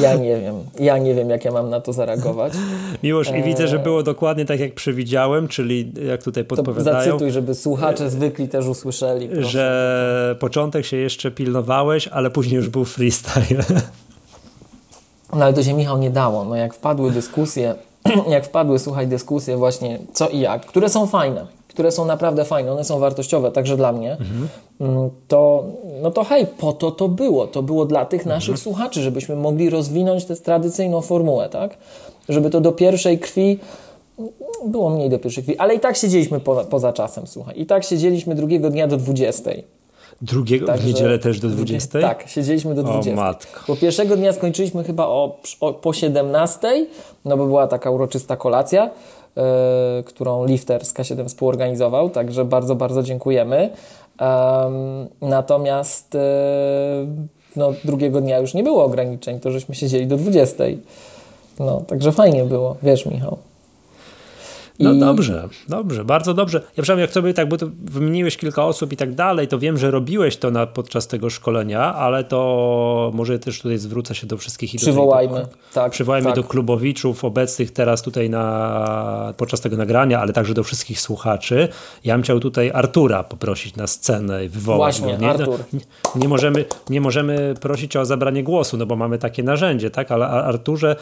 Ja 0.00 0.14
nie 0.14 0.40
wiem. 0.40 0.54
Ja 0.80 0.98
nie 0.98 1.14
wiem, 1.14 1.30
jak 1.30 1.44
ja 1.44 1.52
mam 1.52 1.70
na 1.70 1.80
to 1.80 1.92
zareagować. 1.92 2.52
Miłosz, 3.02 3.30
i 3.30 3.42
widzę, 3.42 3.68
że 3.68 3.78
było 3.78 4.02
dokładnie 4.02 4.44
tak, 4.44 4.60
jak 4.60 4.74
przewidziałem, 4.74 5.48
czyli 5.48 5.92
jak 6.08 6.22
tutaj 6.22 6.44
podpowiadają. 6.44 6.96
To 6.96 7.04
zacytuj, 7.04 7.30
żeby 7.30 7.54
słuchacze 7.54 8.10
zwykli 8.10 8.48
też 8.48 8.66
usłyszeli. 8.66 9.28
Proszę. 9.28 9.48
Że 9.48 10.36
początek 10.40 10.84
się 10.86 10.96
jeszcze 10.96 11.30
pilnowałeś, 11.30 12.08
ale 12.08 12.30
później 12.30 12.56
już 12.56 12.68
był 12.68 12.84
freestyle. 12.84 13.64
No 15.32 15.44
ale 15.44 15.54
to 15.54 15.62
się 15.62 15.74
Michał 15.74 15.98
nie 15.98 16.10
dało. 16.10 16.44
No 16.44 16.56
jak 16.56 16.74
wpadły 16.74 17.10
dyskusje, 17.10 17.74
jak 18.28 18.46
wpadły, 18.46 18.78
słuchaj, 18.78 19.06
dyskusje 19.06 19.56
właśnie 19.56 19.98
co 20.12 20.28
i 20.28 20.40
jak, 20.40 20.66
które 20.66 20.88
są 20.88 21.06
fajne, 21.06 21.46
które 21.80 21.92
są 21.92 22.04
naprawdę 22.04 22.44
fajne, 22.44 22.72
one 22.72 22.84
są 22.84 22.98
wartościowe 22.98 23.52
także 23.52 23.76
dla 23.76 23.92
mnie, 23.92 24.12
mhm. 24.12 24.48
to, 25.28 25.64
no 26.02 26.10
to 26.10 26.24
hej, 26.24 26.46
po 26.46 26.72
to 26.72 26.90
to 26.90 27.08
było. 27.08 27.46
To 27.46 27.62
było 27.62 27.84
dla 27.86 28.04
tych 28.04 28.20
mhm. 28.20 28.36
naszych 28.36 28.58
słuchaczy, 28.58 29.02
żebyśmy 29.02 29.36
mogli 29.36 29.70
rozwinąć 29.70 30.24
tę 30.24 30.36
tradycyjną 30.36 31.00
formułę, 31.00 31.48
tak? 31.48 31.76
Żeby 32.28 32.50
to 32.50 32.60
do 32.60 32.72
pierwszej 32.72 33.18
krwi 33.18 33.58
było 34.66 34.90
mniej 34.90 35.10
do 35.10 35.18
pierwszej 35.18 35.44
krwi, 35.44 35.58
ale 35.58 35.74
i 35.74 35.80
tak 35.80 35.96
siedzieliśmy 35.96 36.40
po, 36.40 36.64
poza 36.64 36.92
czasem, 36.92 37.26
słuchaj. 37.26 37.60
I 37.60 37.66
tak 37.66 37.84
siedzieliśmy 37.84 38.34
drugiego 38.34 38.70
dnia 38.70 38.86
do 38.86 38.96
20. 38.96 39.50
Drugiego 40.22 40.66
Także, 40.66 40.84
w 40.84 40.86
niedzielę 40.86 41.18
też 41.18 41.40
do 41.40 41.48
20? 41.48 42.00
Tak, 42.00 42.24
siedzieliśmy 42.28 42.74
do 42.74 42.82
20. 42.82 43.12
O 43.12 43.14
matko. 43.14 43.60
Bo 43.68 43.76
pierwszego 43.76 44.16
dnia 44.16 44.32
skończyliśmy 44.32 44.84
chyba 44.84 45.06
o, 45.06 45.38
o, 45.60 45.72
po 45.72 45.92
17, 45.92 46.86
no 47.24 47.36
bo 47.36 47.46
była 47.46 47.66
taka 47.66 47.90
uroczysta 47.90 48.36
kolacja. 48.36 48.90
Którą 50.04 50.46
Lifter 50.46 50.84
z 50.84 50.94
K7 50.94 51.28
współorganizował, 51.28 52.10
także 52.10 52.44
bardzo, 52.44 52.74
bardzo 52.74 53.02
dziękujemy. 53.02 53.70
Natomiast 55.20 56.16
no, 57.56 57.72
drugiego 57.84 58.20
dnia 58.20 58.38
już 58.38 58.54
nie 58.54 58.62
było 58.62 58.84
ograniczeń, 58.84 59.40
to 59.40 59.50
żeśmy 59.50 59.74
siedzieli 59.74 60.06
do 60.06 60.16
20. 60.16 60.64
No, 61.58 61.82
także 61.86 62.12
fajnie 62.12 62.44
było, 62.44 62.76
wiesz 62.82 63.06
Michał. 63.06 63.38
No 64.80 64.92
I... 64.92 64.98
dobrze, 64.98 65.48
dobrze, 65.68 66.04
bardzo 66.04 66.34
dobrze. 66.34 66.58
Ja 66.58 66.64
przepraszam, 66.66 66.98
jak 66.98 67.10
sobie 67.10 67.34
tak, 67.34 67.48
bo 67.48 67.56
wymieniłeś 67.84 68.36
kilka 68.36 68.64
osób 68.64 68.92
i 68.92 68.96
tak 68.96 69.14
dalej, 69.14 69.48
to 69.48 69.58
wiem, 69.58 69.78
że 69.78 69.90
robiłeś 69.90 70.36
to 70.36 70.50
na, 70.50 70.66
podczas 70.66 71.06
tego 71.06 71.30
szkolenia, 71.30 71.94
ale 71.94 72.24
to 72.24 73.10
może 73.14 73.38
też 73.38 73.60
tutaj 73.60 73.78
zwrócę 73.78 74.14
się 74.14 74.26
do 74.26 74.36
wszystkich. 74.36 74.70
Przywołajmy. 74.76 75.40
Do, 75.40 75.48
tak, 75.74 75.92
przywołajmy 75.92 76.26
tak. 76.26 76.36
do 76.36 76.44
klubowiczów 76.44 77.24
obecnych 77.24 77.70
teraz 77.72 78.02
tutaj 78.02 78.30
na, 78.30 79.34
podczas 79.36 79.60
tego 79.60 79.76
nagrania, 79.76 80.20
ale 80.20 80.32
także 80.32 80.54
do 80.54 80.64
wszystkich 80.64 81.00
słuchaczy. 81.00 81.68
Ja 82.04 82.14
bym 82.14 82.22
chciał 82.22 82.40
tutaj 82.40 82.70
Artura 82.74 83.24
poprosić 83.24 83.76
na 83.76 83.86
scenę 83.86 84.44
i 84.44 84.48
wywołać 84.48 85.00
Właśnie. 85.00 85.18
Nie, 85.18 85.30
Artur. 85.30 85.60
nie, 85.72 85.80
nie, 86.16 86.28
możemy, 86.28 86.64
nie 86.90 87.00
możemy 87.00 87.54
prosić 87.60 87.96
o 87.96 88.04
zabranie 88.04 88.42
głosu, 88.42 88.76
no 88.76 88.86
bo 88.86 88.96
mamy 88.96 89.18
takie 89.18 89.42
narzędzie, 89.42 89.90
tak? 89.90 90.12
Ale 90.12 90.26
Arturze 90.26 90.96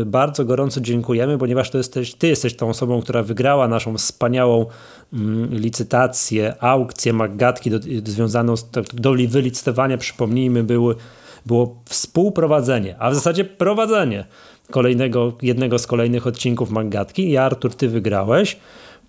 y, 0.00 0.06
bardzo 0.06 0.44
gorąco 0.44 0.80
dziękujemy, 0.80 1.38
ponieważ 1.38 1.70
to 1.70 1.78
jesteś, 1.78 2.14
ty 2.14 2.28
jesteś 2.28 2.56
tą 2.56 2.68
osobą, 2.68 2.91
osobą, 2.92 3.02
która 3.02 3.22
wygrała 3.22 3.68
naszą 3.68 3.98
wspaniałą 3.98 4.66
mm, 5.12 5.54
licytację, 5.54 6.54
aukcję 6.60 7.12
Maggatki 7.12 7.70
związaną 8.04 8.56
z 8.56 8.70
do 8.94 9.14
wylicytowania, 9.28 9.98
przypomnijmy, 9.98 10.64
były, 10.64 10.94
było 11.46 11.76
współprowadzenie, 11.84 12.96
a 12.98 13.10
w 13.10 13.14
zasadzie 13.14 13.44
prowadzenie 13.44 14.24
kolejnego, 14.70 15.32
jednego 15.42 15.78
z 15.78 15.86
kolejnych 15.86 16.26
odcinków 16.26 16.70
Maggatki 16.70 17.30
i 17.30 17.36
Artur, 17.36 17.74
ty 17.74 17.88
wygrałeś. 17.88 18.56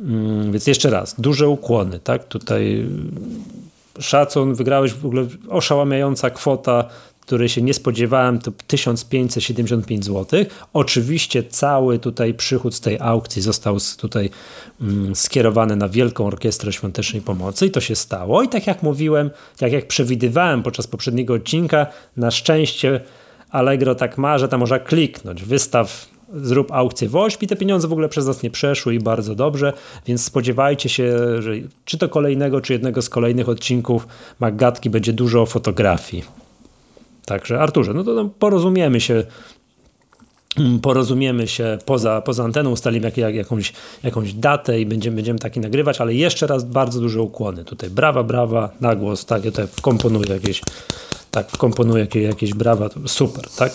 Mm, 0.01 0.51
więc 0.51 0.67
jeszcze 0.67 0.89
raz, 0.89 1.15
duże 1.21 1.47
ukłony, 1.47 1.99
tak? 1.99 2.27
Tutaj 2.27 2.87
szacun, 3.99 4.53
wygrałeś 4.53 4.93
w 4.93 5.05
ogóle 5.05 5.25
oszałamiająca 5.49 6.29
kwota 6.29 6.89
której 7.25 7.49
się 7.49 7.61
nie 7.61 7.73
spodziewałem, 7.73 8.39
to 8.39 8.51
1575 8.67 10.05
zł. 10.05 10.45
Oczywiście 10.73 11.43
cały 11.43 11.99
tutaj 11.99 12.33
przychód 12.33 12.75
z 12.75 12.81
tej 12.81 12.97
aukcji 12.99 13.41
został 13.41 13.77
tutaj 13.97 14.29
mm, 14.81 15.15
skierowany 15.15 15.75
na 15.75 15.89
Wielką 15.89 16.25
Orkiestrę 16.25 16.73
Świątecznej 16.73 17.21
Pomocy 17.21 17.65
i 17.65 17.71
to 17.71 17.81
się 17.81 17.95
stało. 17.95 18.43
I 18.43 18.49
tak 18.49 18.67
jak 18.67 18.83
mówiłem, 18.83 19.29
tak 19.57 19.71
jak 19.71 19.87
przewidywałem 19.87 20.63
podczas 20.63 20.87
poprzedniego 20.87 21.33
odcinka, 21.33 21.87
na 22.17 22.31
szczęście 22.31 23.01
Allegro 23.49 23.95
tak 23.95 24.17
ma, 24.17 24.37
że 24.37 24.47
tam 24.47 24.59
można 24.59 24.79
kliknąć, 24.79 25.43
wystaw 25.43 26.13
zrób 26.33 26.71
aukcję 26.71 27.09
w 27.09 27.15
ośpi, 27.15 27.47
te 27.47 27.55
pieniądze 27.55 27.87
w 27.87 27.91
ogóle 27.91 28.09
przez 28.09 28.27
nas 28.27 28.43
nie 28.43 28.51
przeszły 28.51 28.95
i 28.95 28.99
bardzo 28.99 29.35
dobrze, 29.35 29.73
więc 30.05 30.23
spodziewajcie 30.23 30.89
się, 30.89 31.13
że 31.41 31.51
czy 31.85 31.97
to 31.97 32.09
kolejnego, 32.09 32.61
czy 32.61 32.73
jednego 32.73 33.01
z 33.01 33.09
kolejnych 33.09 33.49
odcinków 33.49 34.07
Maggatki 34.39 34.89
będzie 34.89 35.13
dużo 35.13 35.45
fotografii. 35.45 36.42
Także 37.25 37.59
Arturze, 37.59 37.93
no 37.93 38.03
to 38.03 38.13
no, 38.13 38.29
porozumiemy 38.39 39.01
się 39.01 39.23
mm, 40.57 40.79
porozumiemy 40.79 41.47
się 41.47 41.77
poza, 41.85 42.21
poza 42.21 42.43
anteną, 42.43 42.71
ustalimy 42.71 43.05
jak, 43.05 43.17
jak, 43.17 43.35
jakąś, 43.35 43.73
jakąś 44.03 44.33
datę 44.33 44.79
i 44.79 44.85
będziemy, 44.85 45.15
będziemy 45.15 45.39
taki 45.39 45.59
nagrywać, 45.59 46.01
ale 46.01 46.13
jeszcze 46.13 46.47
raz 46.47 46.63
bardzo 46.63 46.99
duże 46.99 47.21
ukłony. 47.21 47.65
Tutaj 47.65 47.89
brawa, 47.89 48.23
brawa, 48.23 48.69
na 48.81 48.95
głos, 48.95 49.25
tak, 49.25 49.45
ja 49.45 49.51
tutaj 49.51 49.67
wkomponuję 49.67 50.33
jakieś, 50.33 50.61
tak, 51.31 51.51
wkomponuję 51.51 52.01
jakieś, 52.01 52.23
jakieś 52.23 52.53
brawa, 52.53 52.89
super, 53.07 53.49
tak. 53.57 53.73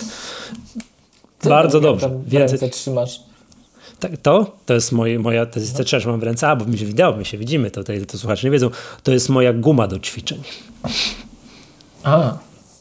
Co 1.41 1.49
bardzo 1.49 1.81
dobrze. 1.81 2.11
Więcej 2.27 2.71
trzymasz. 2.71 3.21
Tak, 4.01 4.17
to, 4.23 4.57
to 4.67 4.75
jest 4.75 4.93
moje, 4.93 5.19
moja, 5.19 5.47
to 5.47 5.61
jest 5.61 5.93
no. 6.05 6.11
mam 6.11 6.21
w 6.21 6.23
ręce, 6.23 6.49
a 6.49 6.57
bo 6.57 6.65
mi 6.65 6.79
się 6.79 6.87
wideo, 6.87 7.17
my 7.17 7.25
się 7.25 7.39
widzimy, 7.39 7.71
to, 7.71 7.85
to, 7.85 7.93
to 8.09 8.19
słuchacze 8.19 8.47
nie 8.47 8.51
wiedzą, 8.51 8.71
to 9.03 9.13
jest 9.13 9.29
moja 9.29 9.53
guma 9.53 9.87
do 9.87 9.99
ćwiczeń. 9.99 10.43
A, 12.05 12.39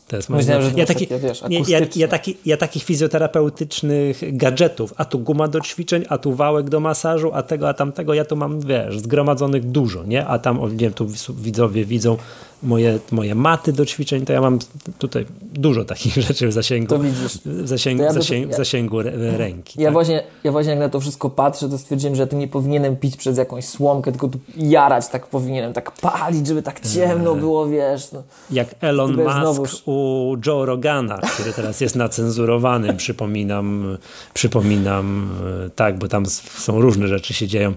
to 0.08 0.16
jest 0.16 0.30
Myślałem, 0.30 0.64
że 0.64 0.72
ja, 0.76 0.86
taki, 0.86 1.08
takie, 1.08 1.28
wiesz, 1.28 1.44
nie, 1.50 1.62
ja, 1.68 1.80
ja, 1.96 2.08
taki, 2.08 2.38
ja 2.46 2.58
takich 2.58 2.84
fizjoterapeutycznych 2.84 4.38
gadżetów, 4.38 4.94
a 4.98 5.06
tu 5.06 5.20
guma 5.20 5.48
do 5.48 5.62
ćwiczeń, 5.62 6.06
a 6.10 6.18
tu 6.18 6.34
wałek 6.34 6.70
do 6.70 6.80
masażu, 6.80 7.32
a 7.34 7.44
tego, 7.44 7.70
a 7.70 7.74
tamtego, 7.74 8.14
ja 8.14 8.26
tu 8.26 8.36
mam, 8.36 8.60
wiesz, 8.60 9.00
zgromadzonych 9.00 9.72
dużo, 9.72 10.04
nie? 10.04 10.26
A 10.26 10.40
tam, 10.40 10.60
nie 10.72 10.78
wiem, 10.78 10.94
tu 10.94 11.08
widzowie 11.30 11.86
widzą 11.86 12.18
moje, 12.64 13.00
moje 13.12 13.36
maty 13.36 13.74
do 13.74 13.86
ćwiczeń, 13.86 14.26
to 14.26 14.34
ja 14.34 14.42
mam 14.42 14.60
tutaj 14.98 15.26
dużo 15.42 15.86
takich 15.86 16.14
rzeczy 16.28 16.48
w 16.48 16.54
zasięgu, 16.54 16.88
to 16.88 17.00
widzisz. 17.00 17.40
W 17.46 17.68
zasięgu, 17.68 18.04
ja 18.04 18.14
zasięgu, 18.14 18.52
ja, 18.52 18.58
zasięgu 18.58 19.02
ręki. 19.38 19.82
Ja, 19.82 19.88
tak? 19.88 19.94
właśnie, 19.94 20.24
ja 20.44 20.52
właśnie 20.52 20.72
jak 20.72 20.80
na 20.80 20.90
to 20.90 21.00
wszystko 21.00 21.30
patrzę, 21.30 21.70
to 21.70 21.78
stwierdziłem, 21.78 22.16
że 22.16 22.28
tu 22.28 22.38
nie 22.38 22.48
powinienem 22.48 22.96
pić 22.96 23.18
przez 23.18 23.38
jakąś 23.38 23.66
słomkę, 23.66 24.12
tylko 24.12 24.28
tu 24.28 24.40
jarać 24.58 25.08
tak 25.08 25.28
powinienem, 25.28 25.74
tak 25.74 25.92
palić, 25.92 26.48
żeby 26.48 26.62
tak 26.62 26.80
ciemno 26.80 27.34
eee. 27.34 27.40
było, 27.40 27.68
wiesz. 27.68 28.12
No. 28.12 28.24
Jak 28.52 28.68
Elon 28.82 29.16
Musk 29.16 29.38
znowuż... 29.40 29.84
u 29.86 30.36
Joe 30.46 30.66
Rogana, 30.66 31.18
który 31.18 31.54
teraz 31.54 31.82
jest 31.82 31.96
nacenzurowany, 31.96 32.94
przypominam, 33.04 33.98
przypominam, 34.34 35.30
e, 35.66 35.70
tak, 35.70 36.00
bo 36.00 36.08
tam 36.08 36.26
są 36.26 36.82
różne 36.82 37.08
rzeczy 37.08 37.34
się 37.34 37.48
dzieją. 37.48 37.74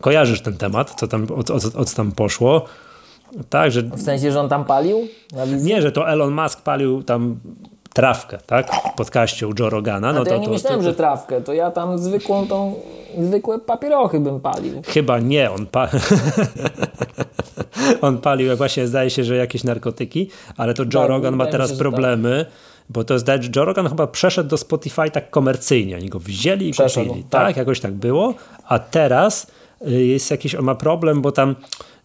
Kojarzysz 0.00 0.40
ten 0.40 0.56
temat, 0.56 0.94
co 1.00 1.08
tam, 1.08 1.26
o, 1.30 1.54
o, 1.54 1.80
o 1.80 1.84
co 1.84 1.96
tam 1.96 2.12
poszło? 2.12 2.64
Tak, 3.50 3.72
że... 3.72 3.82
W 3.82 4.02
sensie, 4.02 4.32
że 4.32 4.40
on 4.40 4.48
tam 4.48 4.64
palił? 4.64 5.08
Nie, 5.62 5.82
że 5.82 5.92
to 5.92 6.08
Elon 6.08 6.34
Musk 6.34 6.62
palił 6.62 7.02
tam 7.02 7.40
trawkę, 7.94 8.38
tak? 8.46 8.74
W 8.92 8.96
podcaście 8.96 9.48
u 9.48 9.52
Joe 9.58 9.70
Rogana. 9.70 10.12
No 10.12 10.18
to, 10.18 10.24
to 10.24 10.30
ja 10.30 10.38
nie 10.38 10.46
to, 10.46 10.52
myślałem, 10.52 10.80
to, 10.80 10.84
że 10.84 10.94
trawkę, 10.94 11.40
to 11.40 11.52
ja 11.52 11.70
tam 11.70 11.98
zwykłą 11.98 12.46
tą, 12.46 12.74
zwykłe 13.18 13.58
papierochy 13.58 14.20
bym 14.20 14.40
palił. 14.40 14.82
Chyba 14.86 15.18
nie, 15.18 15.50
on 15.50 15.66
pa... 15.66 15.88
on 18.00 18.18
palił, 18.18 18.56
właśnie 18.56 18.86
zdaje 18.86 19.10
się, 19.10 19.24
że 19.24 19.36
jakieś 19.36 19.64
narkotyki, 19.64 20.30
ale 20.56 20.74
to 20.74 20.82
Joe 20.82 20.90
tak, 20.90 21.08
Rogan 21.08 21.36
ma 21.36 21.46
teraz 21.46 21.72
problemy, 21.72 22.44
tak. 22.44 22.54
bo 22.90 23.04
to 23.04 23.18
zdaje, 23.18 23.40
Joe 23.56 23.64
Rogan 23.64 23.88
chyba 23.88 24.06
przeszedł 24.06 24.48
do 24.48 24.56
Spotify 24.56 25.10
tak 25.12 25.30
komercyjnie, 25.30 25.96
oni 25.96 26.08
go 26.08 26.18
wzięli 26.18 26.68
i 26.68 26.72
przeszedł, 26.72 27.06
kupili, 27.06 27.24
tak. 27.24 27.46
tak? 27.46 27.56
Jakoś 27.56 27.80
tak 27.80 27.92
było, 27.92 28.34
a 28.68 28.78
teraz 28.78 29.46
y, 29.88 30.04
jest 30.04 30.30
jakiś, 30.30 30.54
on 30.54 30.64
ma 30.64 30.74
problem, 30.74 31.22
bo 31.22 31.32
tam 31.32 31.54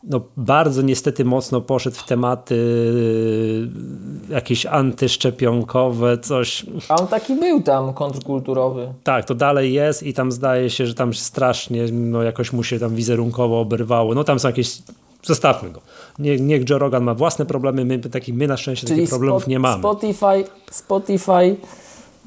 no, 0.03 0.21
bardzo 0.37 0.81
niestety 0.81 1.25
mocno 1.25 1.61
poszedł 1.61 1.95
w 1.95 2.03
tematy 2.03 2.55
y, 2.55 4.33
jakieś 4.33 4.65
antyszczepionkowe, 4.65 6.17
coś. 6.17 6.65
A 6.89 6.95
on 6.95 7.07
taki 7.07 7.35
był 7.35 7.61
tam 7.61 7.93
kontrkulturowy. 7.93 8.93
Tak, 9.03 9.25
to 9.25 9.35
dalej 9.35 9.73
jest 9.73 10.03
i 10.03 10.13
tam 10.13 10.31
zdaje 10.31 10.69
się, 10.69 10.85
że 10.85 10.93
tam 10.93 11.13
strasznie 11.13 11.85
no, 11.91 12.23
jakoś 12.23 12.53
mu 12.53 12.63
się 12.63 12.79
tam 12.79 12.95
wizerunkowo 12.95 13.59
oberwało. 13.59 14.15
No 14.15 14.23
tam 14.23 14.39
są 14.39 14.47
jakieś 14.47 14.81
Zostawmy 15.23 15.69
go. 15.69 15.81
Nie, 16.19 16.37
niech 16.37 16.69
Joe 16.69 16.77
Rogan 16.77 17.03
ma 17.03 17.13
własne 17.13 17.45
problemy, 17.45 17.85
my, 17.85 17.99
taki, 17.99 18.33
my 18.33 18.47
na 18.47 18.57
szczęście 18.57 18.87
Czyli 18.87 18.99
takich 18.99 19.09
problemów 19.09 19.47
nie 19.47 19.59
mamy. 19.59 19.79
Spotify, 19.79 20.43
Spotify 20.71 21.55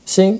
się 0.06 0.38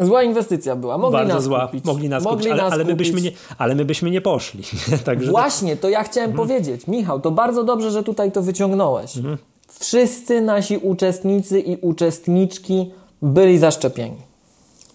Zła 0.00 0.22
inwestycja 0.22 0.76
była. 0.76 0.98
Mogli 0.98 1.12
Bardzo 1.12 1.34
nas 1.34 1.44
zła. 1.44 1.66
Kupić. 1.66 1.84
Mogli 1.84 2.08
nas 2.08 2.24
Mogli 2.24 2.36
kupić, 2.38 2.52
ale, 2.52 2.62
nas 2.62 2.72
ale, 2.72 2.84
my 2.84 2.96
byśmy 2.96 3.20
nie, 3.20 3.32
ale 3.58 3.74
my 3.74 3.84
byśmy 3.84 4.10
nie 4.10 4.20
poszli. 4.20 4.62
Także 5.04 5.30
Właśnie, 5.30 5.76
to 5.76 5.88
ja 5.88 6.02
chciałem 6.04 6.30
hmm. 6.30 6.48
powiedzieć. 6.48 6.86
Michał, 6.86 7.20
to 7.20 7.30
bardzo 7.30 7.64
dobrze, 7.64 7.90
że 7.90 8.02
tutaj 8.02 8.32
to 8.32 8.42
wyciągnąłeś. 8.42 9.12
Hmm. 9.14 9.38
Wszyscy 9.68 10.40
nasi 10.40 10.76
uczestnicy 10.76 11.60
i 11.60 11.76
uczestniczki 11.76 12.90
byli 13.22 13.58
zaszczepieni. 13.58 14.16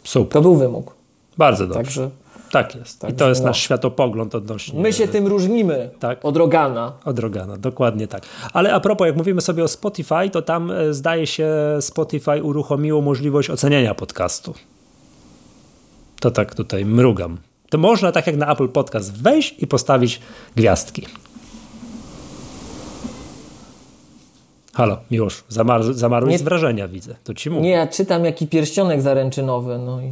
Super. 0.04 0.34
To 0.34 0.42
był 0.42 0.56
wymóg. 0.56 0.96
Bardzo 1.38 1.68
dobrze. 1.68 1.84
Także 1.84 2.10
tak 2.52 2.76
jest. 2.76 3.04
I 3.10 3.14
to 3.14 3.30
jest 3.30 3.42
no. 3.42 3.48
nasz 3.48 3.60
światopogląd 3.60 4.36
odnośnie. 4.36 4.80
My 4.80 4.94
się 4.94 5.08
tym 5.08 5.28
różnimy 5.28 5.90
tak. 6.00 6.26
od 6.26 6.38
Rogana. 6.38 6.92
Od 7.06 7.20
Rogana, 7.20 7.58
dokładnie 7.58 8.08
tak. 8.08 8.24
Ale 8.54 8.74
a 8.74 8.80
propos, 8.80 9.08
jak 9.08 9.16
mówimy 9.16 9.42
sobie 9.42 9.64
o 9.64 9.68
Spotify, 9.68 10.30
to 10.32 10.42
tam 10.42 10.72
e, 10.72 10.94
zdaje 10.94 11.28
się 11.28 11.50
Spotify 11.80 12.44
uruchomiło 12.44 13.02
możliwość 13.02 13.50
oceniania 13.50 13.96
podcastu. 13.96 14.54
To 16.20 16.32
tak 16.32 16.56
tutaj 16.56 16.86
mrugam. 16.86 17.38
To 17.70 17.78
można 17.78 18.12
tak 18.12 18.28
jak 18.28 18.38
na 18.38 18.52
Apple 18.52 18.68
Podcast 18.68 19.22
wejść 19.22 19.56
i 19.60 19.68
postawić 19.68 20.22
gwiazdki. 20.56 21.08
Halo, 24.74 24.98
Miłosz, 25.12 25.44
zamar, 25.50 25.94
zamarłeś 25.94 26.32
nie, 26.32 26.40
z 26.40 26.42
wrażenia, 26.42 26.88
widzę. 26.88 27.16
To 27.24 27.34
ci 27.34 27.50
mówię. 27.50 27.62
Nie, 27.62 27.70
ja 27.70 27.88
czytam 27.88 28.26
jaki 28.26 28.48
pierścionek 28.48 29.02
zaręczynowy. 29.02 29.78
No 29.78 30.02
i... 30.02 30.12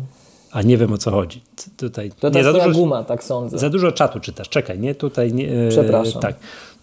A 0.51 0.61
nie 0.61 0.77
wiem 0.77 0.93
o 0.93 0.97
co 0.97 1.11
chodzi. 1.11 1.41
Tutaj, 1.77 2.11
to 2.19 2.29
nie, 2.29 2.43
za 2.43 2.53
dużo, 2.53 2.71
guma, 2.71 3.03
tak 3.03 3.23
sądzę. 3.23 3.57
Za 3.57 3.69
dużo 3.69 3.91
czatu 3.91 4.19
czytasz. 4.19 4.49
Czekaj, 4.49 4.79
nie 4.79 4.95
tutaj. 4.95 5.33
Nie, 5.33 5.51
e, 5.51 5.69
Przepraszam. 5.69 6.21
Tak. 6.21 6.35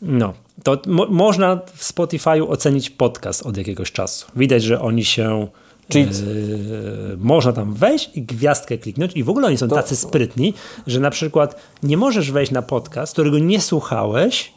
No, 0.02 0.32
to 0.62 0.78
mo 0.86 1.06
można 1.06 1.60
w 1.74 1.92
Spotify'u 1.92 2.50
ocenić 2.50 2.90
podcast 2.90 3.46
od 3.46 3.56
jakiegoś 3.56 3.92
czasu. 3.92 4.26
Widać, 4.36 4.62
że 4.62 4.80
oni 4.80 5.04
się 5.04 5.46
Czyli... 5.90 6.04
Yy, 6.04 7.16
można 7.18 7.52
tam 7.52 7.74
wejść 7.74 8.10
i 8.14 8.22
gwiazdkę 8.22 8.78
kliknąć 8.78 9.12
i 9.16 9.24
w 9.24 9.30
ogóle 9.30 9.46
oni 9.46 9.58
są 9.58 9.68
to... 9.68 9.74
tacy 9.74 9.96
sprytni, 9.96 10.54
że 10.86 11.00
na 11.00 11.10
przykład 11.10 11.56
nie 11.82 11.96
możesz 11.96 12.32
wejść 12.32 12.52
na 12.52 12.62
podcast, 12.62 13.12
którego 13.12 13.38
nie 13.38 13.60
słuchałeś 13.60 14.52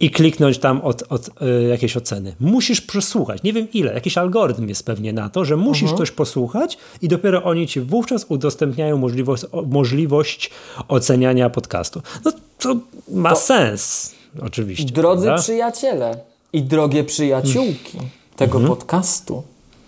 i 0.00 0.10
kliknąć 0.10 0.58
tam 0.58 0.80
od, 0.80 1.02
od 1.08 1.28
y, 1.28 1.62
jakiejś 1.68 1.96
oceny. 1.96 2.34
Musisz 2.40 2.80
przesłuchać, 2.80 3.42
nie 3.42 3.52
wiem 3.52 3.68
ile, 3.72 3.94
jakiś 3.94 4.18
algorytm 4.18 4.68
jest 4.68 4.86
pewnie 4.86 5.12
na 5.12 5.28
to, 5.28 5.44
że 5.44 5.56
musisz 5.56 5.82
mhm. 5.82 5.98
coś 5.98 6.10
posłuchać 6.10 6.78
i 7.02 7.08
dopiero 7.08 7.44
oni 7.44 7.66
ci 7.66 7.80
wówczas 7.80 8.26
udostępniają 8.28 8.98
możliwość, 8.98 9.44
możliwość 9.66 10.50
oceniania 10.88 11.50
podcastu. 11.50 12.02
No 12.24 12.32
to 12.58 12.76
ma 13.08 13.30
to 13.30 13.36
sens, 13.36 14.14
oczywiście. 14.42 14.92
Drodzy 14.92 15.24
prawda? 15.24 15.42
przyjaciele 15.42 16.20
i 16.52 16.62
drogie 16.62 17.04
przyjaciółki 17.04 17.92
mhm. 17.94 18.10
tego 18.36 18.58
mhm. 18.58 18.76
podcastu, 18.76 19.42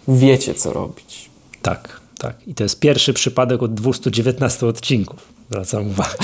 wiecie 0.09 0.55
co 0.55 0.73
robić. 0.73 1.31
Tak, 1.63 2.01
tak. 2.19 2.49
I 2.49 2.55
to 2.55 2.63
jest 2.63 2.81
pierwszy 2.81 3.13
przypadek 3.13 3.63
od 3.63 3.75
219 3.75 4.67
odcinków. 4.67 5.29
Zwracam 5.51 5.87
uwagę. 5.87 6.17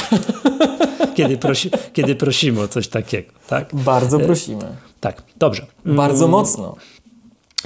kiedy, 1.15 1.39
prosi, 1.39 1.71
kiedy 1.93 2.15
prosimy 2.15 2.61
o 2.61 2.69
coś 2.69 2.89
takiego. 2.89 3.33
Tak? 3.47 3.75
Bardzo 3.75 4.21
e, 4.21 4.25
prosimy. 4.25 4.65
Tak, 5.01 5.23
dobrze. 5.37 5.67
Bardzo 5.85 6.25
mm. 6.25 6.31
mocno. 6.31 6.77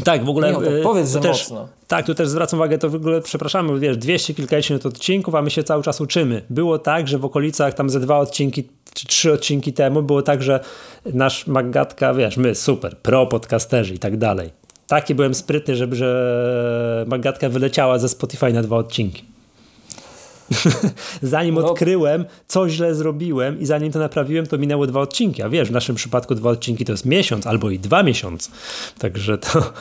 Tak, 0.04 0.24
w 0.24 0.28
ogóle. 0.28 0.52
Nie, 0.52 0.58
tak 0.58 0.66
e, 0.66 0.82
powiedz, 0.82 1.10
że 1.10 1.20
też, 1.20 1.50
mocno. 1.50 1.68
Tak, 1.88 2.06
tu 2.06 2.14
też 2.14 2.28
zwracam 2.28 2.58
uwagę, 2.58 2.78
to 2.78 2.90
w 2.90 2.94
ogóle, 2.94 3.20
przepraszamy, 3.20 3.80
wiesz, 3.80 3.96
200 3.96 4.34
kilkadziesiąt 4.34 4.86
odcinków, 4.86 5.34
a 5.34 5.42
my 5.42 5.50
się 5.50 5.62
cały 5.62 5.82
czas 5.82 6.00
uczymy. 6.00 6.42
Było 6.50 6.78
tak, 6.78 7.08
że 7.08 7.18
w 7.18 7.24
okolicach 7.24 7.74
tam 7.74 7.90
ze 7.90 8.00
dwa 8.00 8.18
odcinki, 8.18 8.68
czy 8.94 9.06
trzy 9.06 9.32
odcinki 9.32 9.72
temu 9.72 10.02
było 10.02 10.22
tak, 10.22 10.42
że 10.42 10.60
nasz 11.06 11.46
Magatka, 11.46 12.14
wiesz, 12.14 12.36
my 12.36 12.54
super, 12.54 12.98
pro 12.98 13.26
podcasterzy 13.26 13.94
i 13.94 13.98
tak 13.98 14.16
dalej. 14.16 14.50
Taki 14.88 15.14
byłem 15.14 15.34
sprytny, 15.34 15.76
żeby, 15.76 15.96
że 15.96 17.04
Magatka 17.08 17.48
wyleciała 17.48 17.98
ze 17.98 18.08
Spotify 18.08 18.52
na 18.52 18.62
dwa 18.62 18.76
odcinki. 18.76 19.24
zanim 21.22 21.54
no. 21.54 21.70
odkryłem, 21.70 22.24
co 22.46 22.68
źle 22.68 22.94
zrobiłem 22.94 23.60
i 23.60 23.66
zanim 23.66 23.92
to 23.92 23.98
naprawiłem, 23.98 24.46
to 24.46 24.58
minęło 24.58 24.86
dwa 24.86 25.00
odcinki. 25.00 25.42
A 25.42 25.48
wiesz, 25.48 25.68
w 25.68 25.72
naszym 25.72 25.96
przypadku 25.96 26.34
dwa 26.34 26.50
odcinki 26.50 26.84
to 26.84 26.92
jest 26.92 27.06
miesiąc 27.06 27.46
albo 27.46 27.70
i 27.70 27.78
dwa 27.78 28.02
miesiące. 28.02 28.50
Także 28.98 29.38
to. 29.38 29.72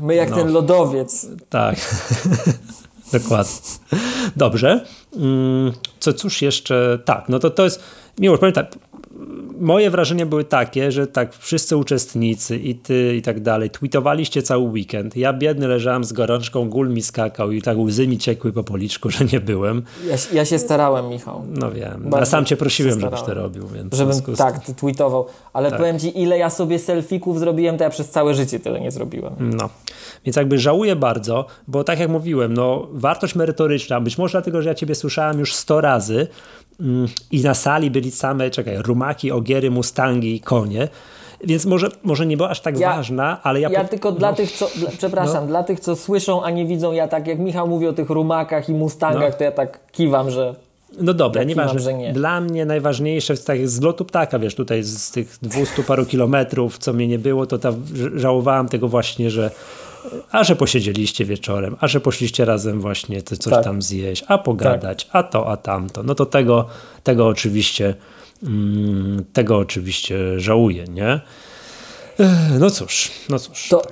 My 0.00 0.14
jak 0.14 0.30
no, 0.30 0.36
ten 0.36 0.52
lodowiec. 0.52 1.26
Tak. 1.48 1.76
Dokładnie. 3.12 3.52
Dobrze. 4.36 4.84
Mm, 5.16 5.72
co 6.00 6.12
cóż 6.12 6.42
jeszcze? 6.42 6.98
Tak, 7.04 7.28
no 7.28 7.38
to 7.38 7.50
to 7.50 7.64
jest. 7.64 7.82
Miłość, 8.18 8.42
tak, 8.54 8.74
moje 9.60 9.90
wrażenia 9.90 10.26
były 10.26 10.44
takie, 10.44 10.92
że 10.92 11.06
tak 11.06 11.34
wszyscy 11.34 11.76
uczestnicy 11.76 12.56
i 12.56 12.74
ty 12.74 13.16
i 13.16 13.22
tak 13.22 13.40
dalej 13.40 13.70
tweetowaliście 13.70 14.42
cały 14.42 14.62
weekend. 14.62 15.16
Ja 15.16 15.32
biedny 15.32 15.68
leżałem 15.68 16.04
z 16.04 16.12
gorączką, 16.12 16.68
gól 16.68 16.90
mi 16.90 17.02
skakał 17.02 17.52
i 17.52 17.62
tak 17.62 17.78
łzy 17.78 18.08
mi 18.08 18.18
ciekły 18.18 18.52
po 18.52 18.64
policzku, 18.64 19.10
że 19.14 19.24
nie 19.24 19.40
byłem. 19.40 19.82
Ja, 20.08 20.16
ja 20.32 20.44
się 20.44 20.58
starałem, 20.58 21.08
Michał. 21.08 21.42
No 21.48 21.70
wiem. 21.70 22.02
Bardzo 22.02 22.18
ja 22.18 22.26
sam 22.26 22.44
cię 22.44 22.56
prosiłem, 22.56 23.00
żebyś 23.00 23.22
to 23.22 23.34
robił. 23.34 23.66
Więc 23.68 23.94
Żebym 23.94 24.36
tak, 24.36 24.64
ty 24.64 24.74
tweetował. 24.74 25.26
Ale 25.52 25.70
tak. 25.70 25.78
powiem 25.78 25.98
ci, 25.98 26.22
ile 26.22 26.38
ja 26.38 26.50
sobie 26.50 26.78
selfików 26.78 27.38
zrobiłem, 27.38 27.78
to 27.78 27.84
ja 27.84 27.90
przez 27.90 28.10
całe 28.10 28.34
życie 28.34 28.60
tyle 28.60 28.80
nie 28.80 28.90
zrobiłem. 28.90 29.34
No. 29.38 29.68
Więc 30.24 30.36
jakby 30.36 30.58
żałuję 30.58 30.96
bardzo, 30.96 31.46
bo 31.68 31.84
tak 31.84 31.98
jak 31.98 32.10
mówiłem, 32.10 32.54
no 32.54 32.86
wartość 32.92 33.34
merytoryczna, 33.34 34.00
być 34.00 34.18
może 34.18 34.32
dlatego, 34.32 34.62
że 34.62 34.68
ja 34.68 34.74
ciebie 34.74 34.94
słyszałem 34.94 35.38
już 35.38 35.54
100 35.54 35.80
razy, 35.80 36.26
i 37.30 37.42
na 37.42 37.54
sali 37.54 37.90
byli 37.90 38.10
same, 38.10 38.50
czekaj, 38.50 38.78
rumaki, 38.78 39.32
ogiery, 39.32 39.70
mustangi 39.70 40.34
i 40.34 40.40
konie. 40.40 40.88
Więc 41.44 41.66
może, 41.66 41.88
może 42.02 42.26
nie 42.26 42.36
była 42.36 42.48
aż 42.48 42.60
tak 42.60 42.78
ja, 42.78 42.96
ważna, 42.96 43.40
ale 43.42 43.60
ja... 43.60 43.70
Ja 43.70 43.82
po... 43.82 43.88
tylko 43.88 44.10
no. 44.10 44.16
dla 44.16 44.32
tych, 44.32 44.52
co... 44.52 44.68
Dla, 44.76 44.90
przepraszam, 44.90 45.44
no. 45.44 45.46
dla 45.46 45.62
tych, 45.62 45.80
co 45.80 45.96
słyszą, 45.96 46.42
a 46.42 46.50
nie 46.50 46.66
widzą, 46.66 46.92
ja 46.92 47.08
tak 47.08 47.26
jak 47.26 47.38
Michał 47.38 47.68
mówi 47.68 47.86
o 47.86 47.92
tych 47.92 48.10
rumakach 48.10 48.68
i 48.68 48.72
mustangach, 48.72 49.32
no. 49.32 49.38
to 49.38 49.44
ja 49.44 49.52
tak 49.52 49.92
kiwam, 49.92 50.30
że... 50.30 50.54
No 51.00 51.14
dobra, 51.14 51.42
ja 51.42 51.48
nieważne. 51.48 51.80
Że 51.80 51.94
nie. 51.94 52.12
Dla 52.12 52.40
mnie 52.40 52.64
najważniejsze 52.64 53.32
jest 53.32 53.46
tak 53.46 53.68
z 53.68 53.80
lotu 53.80 54.04
ptaka, 54.04 54.38
wiesz, 54.38 54.54
tutaj 54.54 54.82
z 54.82 55.10
tych 55.10 55.38
200 55.42 55.82
paru 55.82 56.06
kilometrów, 56.06 56.78
co 56.78 56.92
mnie 56.92 57.08
nie 57.08 57.18
było, 57.18 57.46
to 57.46 57.58
ta, 57.58 57.72
żałowałem 58.14 58.68
tego 58.68 58.88
właśnie, 58.88 59.30
że 59.30 59.50
a 60.30 60.44
że 60.44 60.56
posiedzieliście 60.56 61.24
wieczorem, 61.24 61.76
a 61.80 61.88
że 61.88 62.00
poszliście 62.00 62.44
razem 62.44 62.80
właśnie 62.80 63.22
coś 63.22 63.38
tak. 63.38 63.64
tam 63.64 63.82
zjeść, 63.82 64.24
a 64.28 64.38
pogadać, 64.38 65.04
tak. 65.04 65.14
a 65.16 65.22
to, 65.22 65.50
a 65.50 65.56
tamto. 65.56 66.02
No 66.02 66.14
to 66.14 66.26
tego, 66.26 66.66
tego 67.02 67.26
oczywiście 67.26 67.94
mm, 68.42 69.24
tego 69.32 69.58
oczywiście 69.58 70.40
żałuję, 70.40 70.84
nie? 70.84 71.20
No 72.58 72.70
cóż, 72.70 73.10
no 73.28 73.38
cóż. 73.38 73.68
To 73.68 73.82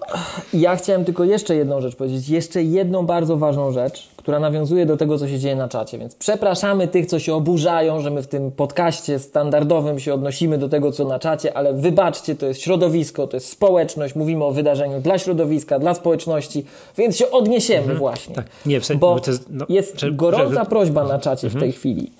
ja 0.52 0.76
chciałem 0.76 1.04
tylko 1.04 1.24
jeszcze 1.24 1.56
jedną 1.56 1.80
rzecz 1.80 1.96
powiedzieć, 1.96 2.28
jeszcze 2.28 2.62
jedną 2.62 3.06
bardzo 3.06 3.36
ważną 3.36 3.72
rzecz, 3.72 4.08
która 4.24 4.40
nawiązuje 4.40 4.86
do 4.86 4.96
tego, 4.96 5.18
co 5.18 5.28
się 5.28 5.38
dzieje 5.38 5.56
na 5.56 5.68
czacie. 5.68 5.98
Więc 5.98 6.14
przepraszamy 6.14 6.88
tych, 6.88 7.06
co 7.06 7.18
się 7.18 7.34
oburzają, 7.34 8.00
że 8.00 8.10
my 8.10 8.22
w 8.22 8.26
tym 8.26 8.52
podcaście 8.52 9.18
standardowym 9.18 10.00
się 10.00 10.14
odnosimy 10.14 10.58
do 10.58 10.68
tego, 10.68 10.92
co 10.92 11.04
na 11.04 11.18
czacie, 11.18 11.56
ale 11.56 11.72
wybaczcie, 11.72 12.34
to 12.34 12.46
jest 12.46 12.60
środowisko, 12.60 13.26
to 13.26 13.36
jest 13.36 13.48
społeczność, 13.48 14.14
mówimy 14.14 14.44
o 14.44 14.52
wydarzeniu 14.52 15.00
dla 15.00 15.18
środowiska, 15.18 15.78
dla 15.78 15.94
społeczności, 15.94 16.64
więc 16.98 17.16
się 17.16 17.30
odniesiemy 17.30 17.80
mhm, 17.80 17.98
właśnie. 17.98 18.34
Tak. 18.34 18.46
Nie, 18.66 18.80
w 18.80 18.86
sensie, 18.86 19.00
bo 19.00 19.20
jest, 19.26 19.46
no, 19.50 19.66
jest 19.68 20.00
że, 20.00 20.12
gorąca 20.12 20.64
że... 20.64 20.70
prośba 20.70 21.04
na 21.04 21.18
czacie 21.18 21.46
mhm. 21.46 21.60
w 21.60 21.62
tej 21.62 21.72
chwili, 21.72 22.10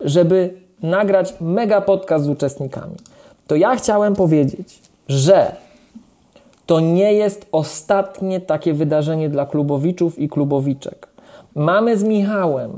żeby 0.00 0.54
nagrać 0.82 1.34
mega 1.40 1.80
podcast 1.80 2.24
z 2.24 2.28
uczestnikami. 2.28 2.94
To 3.46 3.56
ja 3.56 3.76
chciałem 3.76 4.14
powiedzieć, 4.14 4.78
że 5.08 5.56
to 6.66 6.80
nie 6.80 7.12
jest 7.12 7.46
ostatnie 7.52 8.40
takie 8.40 8.74
wydarzenie 8.74 9.28
dla 9.28 9.46
klubowiczów 9.46 10.18
i 10.18 10.28
klubowiczek. 10.28 11.11
Mamy 11.54 11.98
z 11.98 12.02
Michałem 12.02 12.70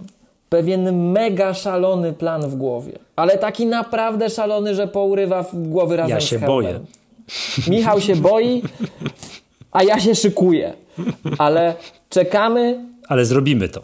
pewien 0.48 1.10
mega 1.12 1.54
szalony 1.54 2.12
plan 2.12 2.50
w 2.50 2.54
głowie, 2.56 2.92
ale 3.16 3.38
taki 3.38 3.66
naprawdę 3.66 4.30
szalony, 4.30 4.74
że 4.74 4.88
pourywa 4.88 5.42
w 5.42 5.68
głowy 5.68 5.96
razem 5.96 6.10
ja 6.10 6.20
z 6.20 6.24
się 6.24 6.38
boję. 6.38 6.80
Michał 7.68 8.00
się 8.00 8.16
boi, 8.16 8.62
a 9.72 9.82
ja 9.82 10.00
się 10.00 10.14
szykuję. 10.14 10.72
Ale 11.38 11.74
czekamy. 12.08 12.84
Ale 13.08 13.24
zrobimy 13.24 13.68
to. 13.68 13.82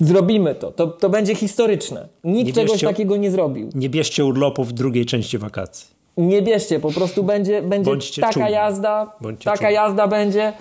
Zrobimy 0.00 0.54
to. 0.54 0.72
To, 0.72 0.86
to 0.86 1.08
będzie 1.08 1.34
historyczne. 1.34 2.08
Nikt 2.24 2.46
nie 2.46 2.52
czegoś 2.52 2.80
takiego 2.80 3.16
nie 3.16 3.30
zrobił. 3.30 3.70
Nie 3.74 3.88
bierzcie 3.88 4.24
urlopu 4.24 4.64
w 4.64 4.72
drugiej 4.72 5.06
części 5.06 5.38
wakacji. 5.38 5.86
Nie 6.16 6.42
bierzcie, 6.42 6.80
po 6.80 6.92
prostu 6.92 7.24
będzie, 7.24 7.62
będzie 7.62 7.90
taka 8.20 8.32
czuli. 8.32 8.52
jazda. 8.52 9.12
Bądźcie 9.20 9.44
taka 9.44 9.58
czuli. 9.58 9.74
jazda 9.74 10.08
będzie. 10.08 10.52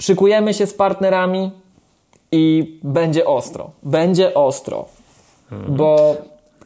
Szykujemy 0.00 0.54
się 0.54 0.66
z 0.66 0.74
partnerami 0.74 1.50
i 2.32 2.78
będzie 2.82 3.26
ostro. 3.26 3.70
Będzie 3.82 4.34
ostro. 4.34 4.84
Bo 5.68 6.16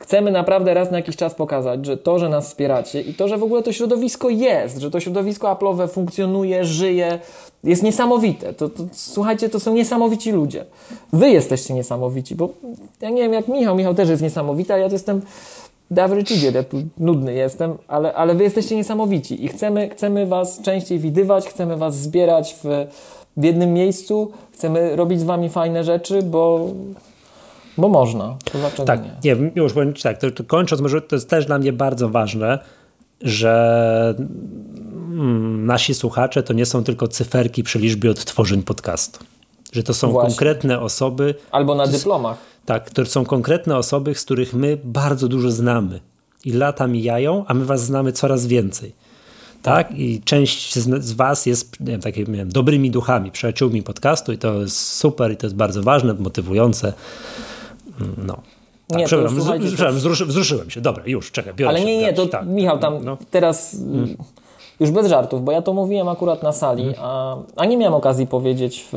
chcemy 0.01 0.31
naprawdę 0.31 0.75
raz 0.75 0.91
na 0.91 0.97
jakiś 0.97 1.17
czas 1.17 1.35
pokazać, 1.35 1.87
że 1.87 1.97
to, 1.97 2.19
że 2.19 2.29
nas 2.29 2.47
wspieracie 2.49 3.01
i 3.01 3.15
to, 3.15 3.29
że 3.29 3.39
w 3.39 3.43
ogóle 3.43 3.63
to 3.63 3.73
środowisko 3.73 4.29
jest, 4.29 4.79
że 4.79 4.91
to 4.91 5.01
środowisko 5.01 5.55
Apple'owe 5.55 5.89
funkcjonuje, 5.89 6.65
żyje, 6.65 7.19
jest 7.65 7.83
niesamowite. 7.83 8.53
To, 8.53 8.69
to, 8.69 8.83
słuchajcie, 8.93 9.49
to 9.49 9.61
są 9.61 9.75
niesamowici 9.75 10.33
ludzie. 10.33 10.65
Wy 11.13 11.31
jesteście 11.31 11.75
niesamowici, 11.75 12.35
bo 12.35 12.49
ja 13.01 13.11
nie 13.11 13.23
wiem 13.23 13.33
jak 13.33 13.49
Michał, 13.49 13.77
Michał 13.77 13.95
też 13.95 14.09
jest 14.09 14.23
niesamowity, 14.23 14.75
a 14.75 14.79
ja 14.79 14.89
to 14.89 14.93
jestem 14.93 15.21
average 15.99 16.35
idiot, 16.35 16.55
ja 16.55 16.63
tu 16.63 16.77
nudny 16.99 17.35
jestem, 17.35 17.79
ale, 17.89 18.15
ale 18.15 18.35
wy 18.35 18.45
jesteście 18.45 18.77
niesamowici 18.77 19.45
i 19.45 19.49
chcemy, 19.49 19.89
chcemy 19.89 20.27
was 20.27 20.63
częściej 20.63 20.99
widywać, 20.99 21.49
chcemy 21.49 21.77
was 21.77 21.99
zbierać 21.99 22.57
w 22.65 22.87
w 23.37 23.45
jednym 23.45 23.73
miejscu, 23.73 24.33
chcemy 24.53 24.97
robić 24.97 25.21
z 25.21 25.25
wami 25.25 25.49
fajne 25.49 25.85
rzeczy, 25.85 26.23
bo, 26.23 26.69
bo 27.79 27.89
można. 27.89 28.37
To 28.77 28.85
tak, 28.85 29.01
nie? 29.25 29.35
nie 29.37 29.51
już 29.63 29.73
powiem 29.73 29.95
tak, 30.03 30.19
to, 30.19 30.31
to 30.31 30.45
kończąc, 30.45 30.83
może 30.83 31.03
to 31.03 31.17
jest 31.17 31.31
też 31.31 31.47
dla 31.47 31.59
mnie 31.59 31.73
bardzo 31.73 32.09
ważne, 32.09 32.59
że 33.21 34.15
mm, 34.19 35.67
nasi 35.67 35.95
słuchacze 35.95 36.43
to 36.43 36.53
nie 36.53 36.67
są 36.67 36.85
tylko 36.85 37.09
cyferki 37.09 37.63
przy 37.63 37.79
liczbie 37.79 38.11
odtworzeń 38.11 38.63
podcastu. 38.63 39.25
Że 39.73 39.83
to 39.83 39.95
są 39.95 40.11
Właśnie. 40.11 40.31
konkretne 40.31 40.81
osoby. 40.81 41.35
Albo 41.51 41.75
na 41.75 41.87
dyplomach. 41.87 42.39
Tak, 42.65 42.91
to 42.91 43.07
są 43.07 43.25
konkretne 43.25 43.77
osoby, 43.77 44.15
z 44.15 44.25
których 44.25 44.55
my 44.55 44.79
bardzo 44.85 45.29
dużo 45.29 45.51
znamy. 45.51 46.01
I 46.45 46.53
lata 46.53 46.87
mijają, 46.87 47.45
a 47.47 47.55
my 47.55 47.65
was 47.65 47.85
znamy 47.85 48.13
coraz 48.13 48.47
więcej 48.47 49.02
tak? 49.63 49.91
I 49.91 50.21
część 50.25 50.79
z, 50.79 51.05
z 51.05 51.13
Was 51.13 51.47
jest 51.47 51.81
nie 51.81 51.87
wiem, 51.87 52.01
takimi 52.01 52.37
wiem, 52.37 52.49
dobrymi 52.49 52.91
duchami, 52.91 53.31
przyjaciółmi 53.31 53.83
podcastu 53.83 54.33
i 54.33 54.39
to 54.39 54.61
jest 54.61 54.77
super 54.77 55.33
i 55.33 55.37
to 55.37 55.47
jest 55.47 55.57
bardzo 55.57 55.83
ważne, 55.83 56.15
motywujące. 56.15 56.93
Mm, 58.01 58.15
no. 58.27 58.37
Tak, 58.89 58.99
nie, 58.99 59.07
przepraszam, 59.07 59.39
to, 59.77 59.93
wzruszy, 59.93 60.27
wzruszyłem 60.27 60.71
się. 60.71 60.81
Dobra, 60.81 61.03
już, 61.07 61.31
czekaj, 61.31 61.55
biorę 61.55 61.69
Ale 61.69 61.85
nie, 61.85 61.99
nie, 61.99 62.13
to 62.13 62.27
tak. 62.27 62.47
Michał, 62.47 62.79
tam 62.79 63.05
no. 63.05 63.17
teraz 63.31 63.75
mm. 63.75 64.17
już 64.81 64.91
bez 64.91 65.07
żartów, 65.07 65.45
bo 65.45 65.53
ja 65.53 65.63
to 65.63 65.73
mówiłem 65.73 66.09
akurat 66.09 66.43
na 66.43 66.53
sali, 66.53 66.83
mm. 66.83 66.95
a, 66.99 67.37
a 67.57 67.65
nie 67.65 67.77
miałem 67.77 67.95
okazji 67.95 68.27
powiedzieć 68.27 68.87
w, 68.93 68.95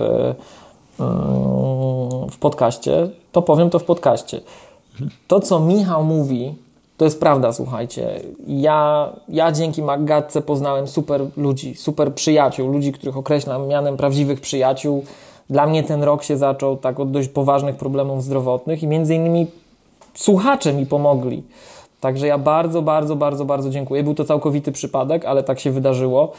mm, 1.00 2.30
w 2.30 2.38
podcaście, 2.38 3.10
to 3.32 3.42
powiem 3.42 3.70
to 3.70 3.80
w 3.80 3.84
podcaście. 3.84 4.42
To, 5.28 5.40
co 5.40 5.60
Michał 5.60 6.04
mówi, 6.04 6.56
to 6.98 7.06
jest 7.06 7.20
prawda, 7.20 7.54
słuchajcie. 7.54 8.22
Ja, 8.48 9.10
ja 9.30 9.52
dzięki 9.52 9.82
Magatce 9.82 10.42
poznałem 10.42 10.88
super 10.88 11.22
ludzi, 11.38 11.76
super 11.76 12.14
przyjaciół, 12.14 12.72
ludzi, 12.72 12.92
których 12.92 13.18
określam 13.18 13.68
mianem 13.68 13.98
prawdziwych 13.98 14.42
przyjaciół. 14.42 15.04
Dla 15.50 15.68
mnie 15.68 15.84
ten 15.84 16.04
rok 16.04 16.24
się 16.24 16.38
zaczął 16.38 16.78
tak 16.78 17.00
od 17.00 17.12
dość 17.12 17.28
poważnych 17.30 17.76
problemów 17.76 18.24
zdrowotnych 18.24 18.84
i 18.84 18.88
między 18.88 19.16
innymi 19.16 19.48
słuchacze 20.14 20.74
mi 20.74 20.86
pomogli 20.86 21.44
Także 22.06 22.28
ja 22.28 22.38
bardzo, 22.38 22.82
bardzo, 22.82 23.16
bardzo, 23.16 23.46
bardzo 23.46 23.70
dziękuję. 23.70 24.04
Był 24.04 24.14
to 24.14 24.26
całkowity 24.26 24.72
przypadek, 24.72 25.26
ale 25.26 25.44
tak 25.44 25.60
się 25.60 25.72
wydarzyło. 25.72 26.32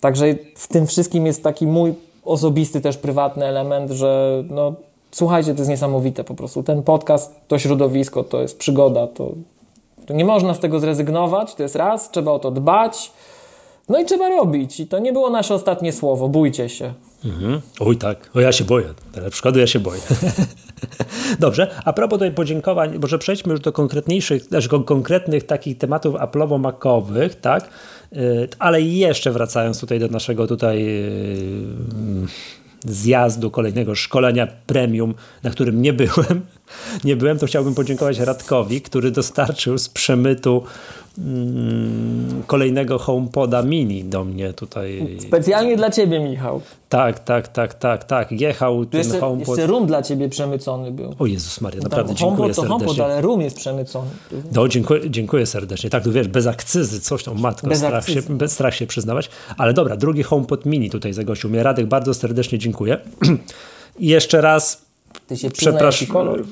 Także 0.00 0.34
w 0.54 0.68
tym 0.68 0.86
wszystkim 0.86 1.26
jest 1.26 1.42
taki 1.42 1.66
mój 1.66 1.94
osobisty, 2.24 2.80
też 2.80 2.96
prywatny 2.96 3.46
element, 3.46 3.90
że 3.90 4.42
no, 4.50 4.72
słuchajcie, 5.10 5.54
to 5.54 5.58
jest 5.58 5.70
niesamowite 5.70 6.24
po 6.24 6.34
prostu. 6.34 6.62
Ten 6.62 6.82
podcast, 6.82 7.34
to 7.48 7.58
środowisko, 7.58 8.24
to 8.24 8.42
jest 8.42 8.58
przygoda, 8.58 9.06
to, 9.06 9.32
to 10.08 10.14
nie 10.14 10.24
można 10.24 10.54
z 10.54 10.60
tego 10.60 10.80
zrezygnować, 10.80 11.54
to 11.54 11.62
jest 11.62 11.76
raz, 11.76 12.10
trzeba 12.10 12.32
o 12.32 12.38
to 12.38 12.50
dbać, 12.50 13.12
no 13.88 14.00
i 14.00 14.04
trzeba 14.04 14.28
robić. 14.28 14.80
I 14.80 14.86
to 14.86 14.98
nie 14.98 15.12
było 15.12 15.30
nasze 15.30 15.54
ostatnie 15.54 15.92
słowo, 15.92 16.28
bójcie 16.28 16.68
się. 16.68 16.94
Mhm. 17.24 17.60
Oj 17.80 17.96
tak, 17.96 18.30
o 18.34 18.40
ja 18.40 18.52
się 18.52 18.64
boję. 18.64 18.86
Na 19.22 19.30
przykład 19.30 19.56
ja 19.56 19.66
się 19.66 19.80
boję. 19.80 20.00
Dobrze, 21.40 21.70
a 21.84 21.92
propos 21.92 22.18
tutaj 22.18 22.32
podziękowań, 22.32 22.98
może 22.98 23.18
przejdźmy 23.18 23.52
już 23.52 23.60
do 23.60 23.72
konkretniejszych, 23.72 24.42
znaczy 24.42 24.68
konkretnych 24.68 25.46
takich 25.46 25.78
tematów 25.78 26.14
aplowo-makowych, 26.14 27.34
tak? 27.34 27.68
Y, 28.12 28.48
ale 28.58 28.82
jeszcze 28.82 29.32
wracając 29.32 29.80
tutaj 29.80 29.98
do 30.00 30.08
naszego 30.08 30.46
tutaj 30.46 30.86
y, 30.86 32.26
zjazdu, 32.84 33.50
kolejnego 33.50 33.94
szkolenia 33.94 34.46
premium, 34.66 35.14
na 35.42 35.50
którym 35.50 35.82
nie 35.82 35.92
byłem, 35.92 36.40
nie 37.04 37.16
byłem, 37.16 37.38
to 37.38 37.46
chciałbym 37.46 37.74
podziękować 37.74 38.18
Radkowi, 38.18 38.80
który 38.80 39.10
dostarczył 39.10 39.78
z 39.78 39.88
przemytu 39.88 40.64
kolejnego 42.46 42.98
HomePoda 42.98 43.62
mini 43.62 44.04
do 44.04 44.24
mnie 44.24 44.52
tutaj. 44.52 45.18
Specjalnie 45.20 45.76
dla 45.76 45.90
ciebie, 45.90 46.20
Michał. 46.20 46.60
Tak, 46.88 47.18
tak, 47.18 47.48
tak, 47.48 47.74
tak, 47.74 48.04
tak. 48.04 48.32
Jechał 48.32 48.84
tu 48.84 48.90
ten 48.90 49.00
jeszcze, 49.00 49.20
HomePod. 49.20 49.48
Jeszcze 49.48 49.66
rum 49.66 49.86
dla 49.86 50.02
ciebie 50.02 50.28
przemycony 50.28 50.92
był. 50.92 51.14
O 51.18 51.26
Jezus 51.26 51.60
Maria, 51.60 51.80
naprawdę 51.82 52.14
dziękuję 52.14 52.36
HomePod 52.36 52.56
to 52.56 52.62
serdecznie. 52.62 52.86
HomePod, 52.86 53.04
ale 53.04 53.20
rum 53.20 53.40
jest 53.40 53.56
przemycony. 53.56 54.10
No, 54.52 54.68
dziękuję, 54.68 55.10
dziękuję 55.10 55.46
serdecznie. 55.46 55.90
Tak, 55.90 56.04
tu 56.04 56.12
wiesz, 56.12 56.28
bez 56.28 56.46
akcyzy, 56.46 57.00
coś 57.00 57.24
tam, 57.24 57.40
matko, 57.40 57.66
Bez 57.66 57.78
strach 57.78 57.94
akcyzy. 57.94 58.22
się, 58.22 58.36
bez 58.36 58.52
strach 58.52 58.74
się 58.74 58.86
przyznawać. 58.86 59.30
Ale 59.58 59.72
dobra, 59.72 59.96
drugi 59.96 60.22
HomePod 60.22 60.66
mini 60.66 60.90
tutaj 60.90 61.12
zagościł 61.12 61.50
mnie. 61.50 61.62
Radek, 61.62 61.86
bardzo 61.86 62.14
serdecznie 62.14 62.58
dziękuję. 62.58 62.98
I 63.98 64.06
jeszcze 64.06 64.40
raz 64.40 64.87
Ty 65.26 65.36
się 65.36 65.48
jaki 65.82 66.06
kolor. 66.06 66.44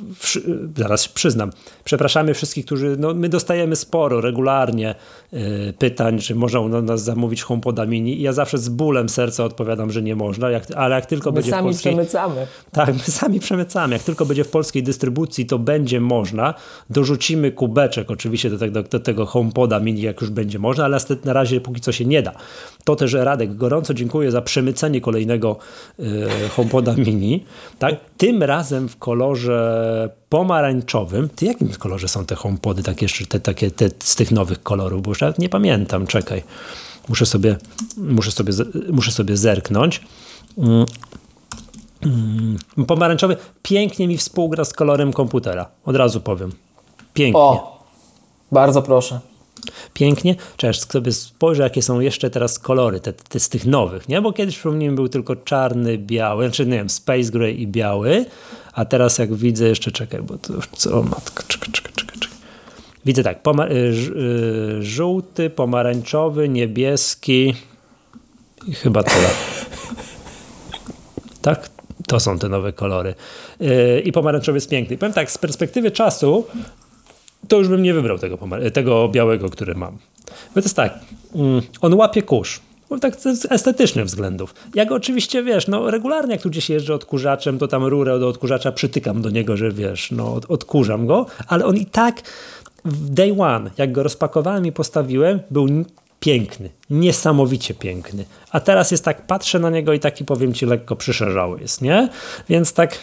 Zaraz 0.77 1.09
przyznam. 1.09 1.51
Przepraszamy 1.85 2.35
wszystkich, 2.35 2.65
którzy. 2.65 2.97
No, 2.99 3.15
my 3.15 3.29
dostajemy 3.29 3.77
sporo 3.77 4.21
regularnie 4.21 4.95
y, 5.33 5.75
pytań, 5.79 6.19
czy 6.19 6.35
można 6.35 6.61
u 6.61 6.69
nas 6.69 7.03
zamówić 7.05 7.43
HomePoda 7.43 7.87
mini. 7.87 8.19
I 8.19 8.23
ja 8.23 8.33
zawsze 8.33 8.59
z 8.59 8.69
bólem 8.69 9.09
serca 9.09 9.45
odpowiadam, 9.45 9.93
że 9.93 10.03
nie 10.03 10.17
można, 10.17 10.51
jak, 10.51 10.71
ale 10.77 10.95
jak 10.95 11.07
tylko 11.07 11.31
My 11.31 11.35
będzie 11.35 11.51
w 11.51 11.55
sami 11.55 11.65
polskiej. 11.69 11.93
przemycamy. 11.93 12.47
Tak, 12.73 12.95
my 12.95 13.01
sami 13.01 13.41
przemycamy. 13.41 13.95
Jak 13.95 14.03
tylko 14.03 14.27
będzie 14.27 14.45
w 14.45 14.49
polskiej 14.49 14.83
dystrybucji, 14.83 15.47
to 15.47 15.59
będzie 15.59 16.01
można. 16.01 16.55
Dorzucimy 16.91 17.53
kubeczek 17.53 18.11
oczywiście 18.11 18.51
do 18.51 18.59
tego, 18.59 18.83
do 18.83 19.01
tego 19.01 19.27
HomePoda 19.27 19.81
mini, 19.81 20.03
jak 20.03 20.21
już 20.21 20.31
będzie 20.31 20.59
można, 20.59 20.85
ale 20.85 20.99
na 21.25 21.33
razie 21.33 21.61
póki 21.61 21.81
co 21.81 21.93
się 21.93 22.05
nie 22.05 22.23
da. 22.23 22.33
To 22.87 22.97
też 22.97 23.13
Radek, 23.13 23.57
gorąco 23.57 23.95
dziękuję 23.95 24.31
za 24.31 24.43
przemycenie 24.43 25.01
kolejnego 25.01 25.57
y, 26.01 26.49
HomePoda 26.57 26.95
mini. 26.95 27.45
Tak? 27.79 27.95
Tym 28.17 28.43
razem 28.43 28.89
w 28.89 28.97
kolorze 28.97 30.11
pomarańczowym. 30.29 31.29
Ty 31.29 31.47
jakim 31.47 31.69
kolorze 31.69 32.09
są 32.09 32.27
te 32.27 32.35
HomePody, 32.35 32.83
takie, 32.83 33.05
jeszcze 33.05 33.27
te, 33.27 33.41
takie 33.41 33.71
te, 33.71 33.89
z 33.99 34.17
tych 34.17 34.33
nowych 34.33 34.63
kolorów? 34.63 35.03
Bo 35.03 35.11
już 35.11 35.21
nawet 35.21 35.39
nie 35.39 35.49
pamiętam, 35.49 36.07
czekaj. 36.07 36.43
Muszę 37.09 37.27
sobie, 37.27 37.57
muszę 37.97 38.31
sobie, 38.31 38.53
muszę 38.93 39.13
sobie 39.13 39.37
zerknąć. 39.37 40.01
Mm. 40.59 40.87
Mm, 42.03 42.59
Pomarańczowy 42.87 43.37
pięknie 43.63 44.09
mi 44.09 44.17
współgra 44.17 44.65
z 44.65 44.73
kolorem 44.73 45.13
komputera. 45.13 45.69
Od 45.85 45.97
razu 45.97 46.21
powiem. 46.21 46.53
Pięknie. 47.15 47.41
O, 47.41 47.83
bardzo 48.53 48.83
proszę. 48.83 49.21
Pięknie. 49.95 50.35
Cześć, 50.57 50.91
sobie 50.91 51.13
spojrzę, 51.13 51.63
jakie 51.63 51.83
są 51.83 52.01
jeszcze 52.01 52.31
teraz 52.31 52.59
kolory, 52.59 53.01
te, 53.01 53.13
te 53.13 53.41
z 53.41 53.49
tych 53.49 53.67
nowych, 53.67 54.09
nie? 54.09 54.23
Bo 54.23 54.33
kiedyś 54.33 54.55
przypomnijmy 54.55 54.97
był 54.97 55.09
tylko 55.09 55.37
czarny, 55.37 55.99
biały, 55.99 56.45
znaczy 56.45 56.67
nie 56.67 56.77
wiem, 56.77 56.91
space 56.91 57.31
gray 57.31 57.61
i 57.61 57.67
biały, 57.67 58.25
a 58.73 58.85
teraz 58.85 59.19
jak 59.19 59.35
widzę 59.35 59.69
jeszcze, 59.69 59.91
czekaj, 59.93 60.23
bo 60.23 60.39
to 60.39 60.53
już 60.53 60.67
co, 60.67 60.99
o 60.99 61.03
matko, 61.03 61.43
czekaj, 61.49 61.69
czekaj, 61.73 61.93
czekaj, 61.95 62.19
czekaj. 62.21 62.39
Widzę 63.05 63.23
tak, 63.23 63.39
y, 63.47 63.75
y, 63.75 64.83
żółty, 64.83 65.51
pomarańczowy, 65.51 66.49
niebieski 66.49 67.55
i 68.67 68.75
chyba 68.75 69.03
tyle. 69.03 69.29
tak? 71.43 71.71
To 72.07 72.21
są 72.21 72.39
te 72.39 72.49
nowe 72.49 72.73
kolory. 72.73 73.15
Yy, 73.61 74.01
I 74.01 74.13
pomarańczowy 74.13 74.57
jest 74.57 74.69
piękny. 74.69 74.99
Powiem 74.99 75.13
tak, 75.13 75.31
z 75.31 75.39
perspektywy 75.39 75.91
czasu 75.91 76.45
to 77.49 77.59
już 77.59 77.69
bym 77.69 77.83
nie 77.83 77.95
wybrał 77.95 78.19
tego, 78.19 78.37
pomar- 78.37 78.71
tego 78.71 79.09
białego, 79.09 79.51
który 79.51 79.75
mam. 79.75 79.99
Bo 80.27 80.55
to 80.55 80.61
jest 80.61 80.77
tak, 80.77 80.99
mm, 81.35 81.63
on 81.81 81.95
łapie 81.95 82.23
kurz. 82.23 82.61
Bo 82.91 82.99
tak 82.99 83.17
z 83.17 83.53
estetycznych 83.53 84.05
względów. 84.05 84.55
Ja 84.75 84.85
go 84.85 84.95
oczywiście, 84.95 85.43
wiesz, 85.43 85.69
no 85.69 85.91
regularnie 85.91 86.33
jak 86.33 86.43
tu 86.43 86.51
gdzieś 86.51 86.71
jeżdżę 86.71 86.95
odkurzaczem, 86.95 87.59
to 87.59 87.69
tam 87.69 87.85
rurę 87.85 88.19
do 88.19 88.29
odkurzacza 88.29 88.73
przytykam 88.73 89.23
do 89.23 89.31
niego, 89.31 89.57
że 89.57 89.71
wiesz, 89.71 90.11
no 90.11 90.35
od, 90.35 90.51
odkurzam 90.51 91.07
go, 91.07 91.27
ale 91.47 91.65
on 91.65 91.77
i 91.77 91.87
tak 91.87 92.23
w 92.85 93.11
day 93.11 93.37
one, 93.39 93.71
jak 93.79 93.93
go 93.93 94.03
rozpakowałem 94.03 94.67
i 94.67 94.73
postawiłem, 94.73 95.41
był 95.51 95.67
piękny, 96.21 96.71
niesamowicie 96.91 97.75
piękny. 97.75 98.25
A 98.51 98.61
teraz 98.61 98.91
jest 98.91 99.05
tak, 99.05 99.27
patrzę 99.27 99.59
na 99.59 99.71
niego 99.71 99.93
i 99.93 100.01
taki, 100.01 100.25
powiem 100.25 100.55
ci, 100.55 100.67
lekko 100.67 100.97
przyszarzały 100.97 101.61
jest, 101.61 101.83
nie? 101.83 102.09
Więc 102.49 102.73
tak, 102.73 102.99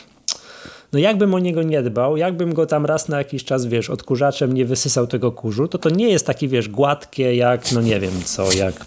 no 0.94 1.00
jakbym 1.00 1.34
o 1.34 1.40
niego 1.40 1.64
nie 1.64 1.82
dbał, 1.82 2.18
jakbym 2.18 2.54
go 2.54 2.66
tam 2.66 2.86
raz 2.86 3.10
na 3.10 3.18
jakiś 3.18 3.46
czas, 3.46 3.66
wiesz, 3.66 3.90
odkurzaczem 3.90 4.54
nie 4.54 4.66
wysysał 4.66 5.08
tego 5.08 5.32
kurzu, 5.32 5.68
to 5.68 5.78
to 5.78 5.90
nie 5.90 6.10
jest 6.10 6.26
taki, 6.26 6.48
wiesz, 6.48 6.70
gładkie 6.70 7.36
jak, 7.36 7.72
no 7.72 7.82
nie 7.82 8.00
wiem 8.00 8.14
co, 8.26 8.52
jak 8.52 8.86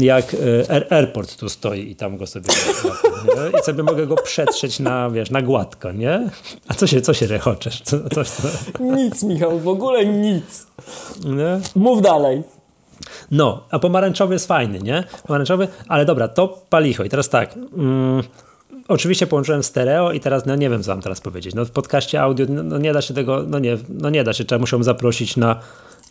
jak 0.00 0.34
e, 0.34 0.70
air, 0.70 0.86
airport 0.90 1.36
tu 1.36 1.48
stoi 1.48 1.90
i 1.90 1.96
tam 1.96 2.16
go 2.16 2.26
sobie 2.26 2.48
nie? 3.24 3.60
i 3.60 3.62
sobie 3.62 3.82
mogę 3.82 4.06
go 4.06 4.16
przetrzeć 4.16 4.80
na, 4.80 5.10
wiesz, 5.10 5.30
na 5.30 5.42
gładko, 5.42 5.92
nie? 5.92 6.30
A 6.68 6.74
co 6.74 6.86
się, 6.86 7.00
co 7.00 7.14
się 7.14 7.26
rechoczesz? 7.26 7.80
Co, 7.80 8.10
coś, 8.10 8.28
co, 8.28 8.48
Nic, 8.80 9.22
Michał, 9.22 9.58
w 9.58 9.68
ogóle 9.68 10.06
nic. 10.06 10.66
nie? 11.24 11.60
Mów 11.74 12.02
dalej. 12.02 12.42
No, 13.30 13.64
a 13.70 13.78
pomarańczowy 13.78 14.34
jest 14.34 14.46
fajny, 14.46 14.78
nie? 14.78 15.04
Pomarańczowy, 15.26 15.68
ale 15.88 16.04
dobra, 16.04 16.28
to 16.28 16.48
palicho. 16.70 17.04
I 17.04 17.08
teraz 17.08 17.28
tak. 17.28 17.56
Mm, 17.76 18.22
oczywiście 18.88 19.26
połączyłem 19.26 19.62
stereo 19.62 20.12
i 20.12 20.20
teraz, 20.20 20.46
no 20.46 20.56
nie 20.56 20.70
wiem, 20.70 20.82
co 20.82 20.90
mam 20.90 21.00
teraz 21.02 21.20
powiedzieć. 21.20 21.54
No 21.54 21.64
w 21.64 21.70
podcaście 21.70 22.22
audio, 22.22 22.46
no, 22.48 22.62
no 22.62 22.78
nie 22.78 22.92
da 22.92 23.02
się 23.02 23.14
tego, 23.14 23.42
no 23.46 23.58
nie, 23.58 23.76
no 23.88 24.10
nie 24.10 24.24
da 24.24 24.32
się, 24.32 24.44
trzeba 24.44 24.60
musiałem 24.60 24.84
zaprosić 24.84 25.36
na, 25.36 25.60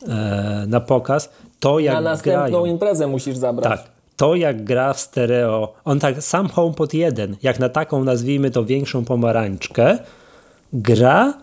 e, 0.08 0.66
na 0.68 0.80
pokaz. 0.80 1.30
To 1.60 1.80
jak 1.80 1.96
Na 1.96 2.02
następną 2.02 2.50
grają. 2.50 2.66
imprezę 2.66 3.08
musisz 3.08 3.38
zabrać. 3.38 3.80
Tak. 3.80 3.90
To 4.18 4.36
jak 4.36 4.64
gra 4.64 4.94
w 4.94 5.00
stereo, 5.00 5.74
on 5.86 6.00
tak, 6.00 6.22
sam 6.24 6.50
HomePod 6.50 6.94
1, 6.94 7.36
jak 7.44 7.60
na 7.60 7.70
taką 7.70 8.04
nazwijmy 8.04 8.52
to 8.52 8.66
większą 8.66 9.06
pomarańczkę, 9.06 9.98
gra 10.74 11.34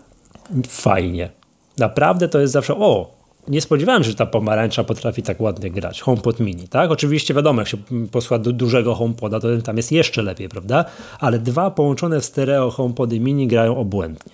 fajnie. 0.67 1.29
Naprawdę 1.77 2.27
to 2.29 2.39
jest 2.39 2.53
zawsze, 2.53 2.75
o, 2.75 3.11
nie 3.47 3.61
spodziewałem 3.61 4.03
się, 4.03 4.09
że 4.09 4.15
ta 4.15 4.25
pomarańcza 4.25 4.83
potrafi 4.83 5.23
tak 5.23 5.41
ładnie 5.41 5.71
grać. 5.71 6.01
HomePod 6.01 6.39
mini, 6.39 6.67
tak? 6.67 6.91
Oczywiście 6.91 7.33
wiadomo, 7.33 7.61
jak 7.61 7.67
się 7.67 7.77
posła 8.11 8.39
do 8.39 8.51
dużego 8.51 8.95
HomePoda, 8.95 9.39
to 9.39 9.47
tam 9.63 9.77
jest 9.77 9.91
jeszcze 9.91 10.21
lepiej, 10.21 10.49
prawda? 10.49 10.85
Ale 11.19 11.39
dwa 11.39 11.71
połączone 11.71 12.21
w 12.21 12.25
stereo 12.25 12.71
HomePody 12.71 13.19
mini 13.19 13.47
grają 13.47 13.77
obłędnie. 13.77 14.33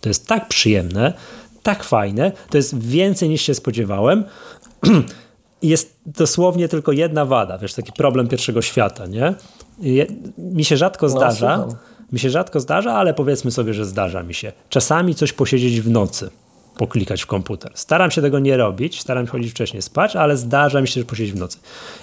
To 0.00 0.08
jest 0.08 0.26
tak 0.26 0.48
przyjemne, 0.48 1.12
tak 1.62 1.84
fajne, 1.84 2.32
to 2.50 2.56
jest 2.56 2.78
więcej 2.78 3.28
niż 3.28 3.42
się 3.42 3.54
spodziewałem. 3.54 4.24
jest 5.62 5.96
dosłownie 6.06 6.68
tylko 6.68 6.92
jedna 6.92 7.24
wada, 7.24 7.58
wiesz, 7.58 7.74
taki 7.74 7.92
problem 7.92 8.28
pierwszego 8.28 8.62
świata, 8.62 9.06
nie? 9.06 9.34
Je, 9.78 10.06
mi 10.38 10.64
się 10.64 10.76
rzadko 10.76 11.08
zdarza, 11.08 11.56
słucham. 11.56 11.78
mi 12.12 12.18
się 12.18 12.30
rzadko 12.30 12.60
zdarza, 12.60 12.92
ale 12.92 13.14
powiedzmy 13.14 13.50
sobie, 13.50 13.74
że 13.74 13.84
zdarza 13.86 14.22
mi 14.22 14.34
się. 14.34 14.52
Czasami 14.68 15.14
coś 15.14 15.32
posiedzieć 15.32 15.80
w 15.80 15.90
nocy, 15.90 16.30
poklikać 16.80 17.22
w 17.22 17.26
komputer. 17.26 17.72
Staram 17.74 18.10
się 18.10 18.22
tego 18.22 18.38
nie 18.38 18.56
robić, 18.56 19.00
staram 19.00 19.26
się 19.26 19.32
chodzić 19.32 19.50
wcześniej 19.50 19.82
spać, 19.82 20.16
ale 20.16 20.36
zdarza 20.36 20.80
mi 20.80 20.88
się, 20.88 21.00
że 21.00 21.06
posiedzieć 21.06 21.32
w 21.34 21.38
nocy. 21.38 21.58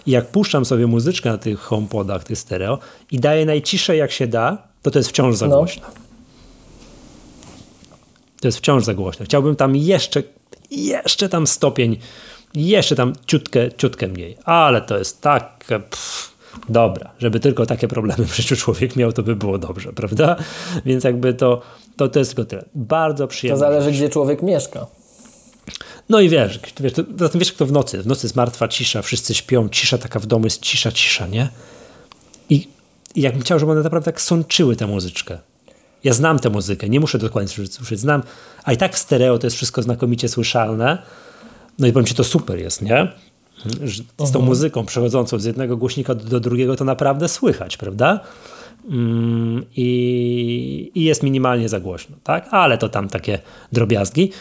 I 0.05 0.11
jak 0.11 0.27
puszczam 0.27 0.65
sobie 0.65 0.87
muzyczkę 0.87 1.29
na 1.29 1.37
tych 1.37 1.59
HomePodach, 1.59 2.23
tych 2.23 2.39
stereo 2.39 2.79
i 3.11 3.19
daję 3.19 3.45
najciszej 3.45 3.99
jak 3.99 4.11
się 4.11 4.27
da, 4.27 4.57
to 4.81 4.91
to 4.91 4.99
jest 4.99 5.09
wciąż 5.09 5.35
za 5.35 5.47
No. 5.47 5.57
głośno. 5.57 5.87
To 8.41 8.47
jest 8.47 8.57
wciąż 8.57 8.83
za 8.83 8.93
głośno. 8.93 9.25
Chciałbym 9.25 9.55
tam 9.55 9.75
jeszcze, 9.75 10.23
jeszcze 10.71 11.29
tam 11.29 11.47
stopień, 11.47 11.97
jeszcze 12.53 12.95
tam 12.95 13.13
ciutkę, 13.27 13.71
ciutkę 13.71 14.07
mniej. 14.07 14.37
Ale 14.45 14.81
to 14.81 14.97
jest 14.97 15.21
tak, 15.21 15.65
pff, 15.67 16.36
dobra, 16.69 17.11
żeby 17.19 17.39
tylko 17.39 17.65
takie 17.65 17.87
problemy 17.87 18.25
w 18.25 18.35
życiu 18.35 18.55
człowiek 18.55 18.95
miał, 18.95 19.13
to 19.13 19.23
by 19.23 19.35
było 19.35 19.57
dobrze, 19.57 19.93
prawda? 19.93 20.35
Więc 20.85 21.03
jakby 21.03 21.33
to, 21.33 21.61
to, 21.97 22.07
to 22.07 22.19
jest 22.19 22.35
tylko 22.35 22.49
tyle. 22.49 22.65
Bardzo 22.75 23.23
To 23.23 23.27
przyjemne. 23.27 23.59
zależy, 23.59 23.91
gdzie 23.91 24.09
człowiek 24.09 24.41
mieszka. 24.41 24.85
No 26.09 26.19
i 26.19 26.29
wiesz, 26.29 26.59
wiesz, 26.79 26.93
to, 26.93 27.03
zatem 27.17 27.39
wiesz 27.39 27.47
jak 27.49 27.57
to 27.57 27.65
w 27.65 27.71
nocy. 27.71 28.01
W 28.03 28.07
nocy 28.07 28.25
jest 28.25 28.35
martwa 28.35 28.67
cisza, 28.67 29.01
wszyscy 29.01 29.33
śpią, 29.35 29.69
cisza 29.69 29.97
taka 29.97 30.19
w 30.19 30.25
domu 30.25 30.45
jest 30.45 30.61
cisza, 30.61 30.91
cisza, 30.91 31.27
nie? 31.27 31.49
I, 32.49 32.67
i 33.15 33.21
jakbym 33.21 33.41
chciał, 33.41 33.59
żeby 33.59 33.71
one 33.71 33.81
naprawdę 33.81 34.05
tak 34.05 34.21
sączyły 34.21 34.75
tę 34.75 34.87
muzyczkę. 34.87 35.37
Ja 36.03 36.13
znam 36.13 36.39
tę 36.39 36.49
muzykę, 36.49 36.89
nie 36.89 36.99
muszę 36.99 37.17
dokładnie 37.17 37.67
słyszeć, 37.67 37.99
znam, 37.99 38.23
a 38.63 38.73
i 38.73 38.77
tak 38.77 38.95
w 38.95 38.97
stereo 38.97 39.37
to 39.37 39.47
jest 39.47 39.57
wszystko 39.57 39.81
znakomicie 39.81 40.29
słyszalne. 40.29 40.97
No 41.79 41.87
i 41.87 41.91
powiem 41.91 42.05
ci, 42.05 42.15
to 42.15 42.23
super 42.23 42.59
jest, 42.59 42.81
nie? 42.81 43.11
Z 43.85 44.03
tą 44.17 44.25
mhm. 44.25 44.45
muzyką 44.45 44.85
przechodzącą 44.85 45.39
z 45.39 45.45
jednego 45.45 45.77
głośnika 45.77 46.15
do, 46.15 46.23
do 46.23 46.39
drugiego 46.39 46.75
to 46.75 46.85
naprawdę 46.85 47.27
słychać, 47.27 47.77
prawda? 47.77 48.19
Mm, 48.89 49.65
I, 49.75 50.91
I, 50.95 51.03
jest 51.03 51.23
minimalnie 51.23 51.69
za 51.69 51.79
głośno, 51.79 52.15
tak? 52.23 52.47
Ale 52.51 52.77
to 52.77 52.89
tam 52.89 53.09
takie 53.09 53.39
drobiazgi. 53.71 54.31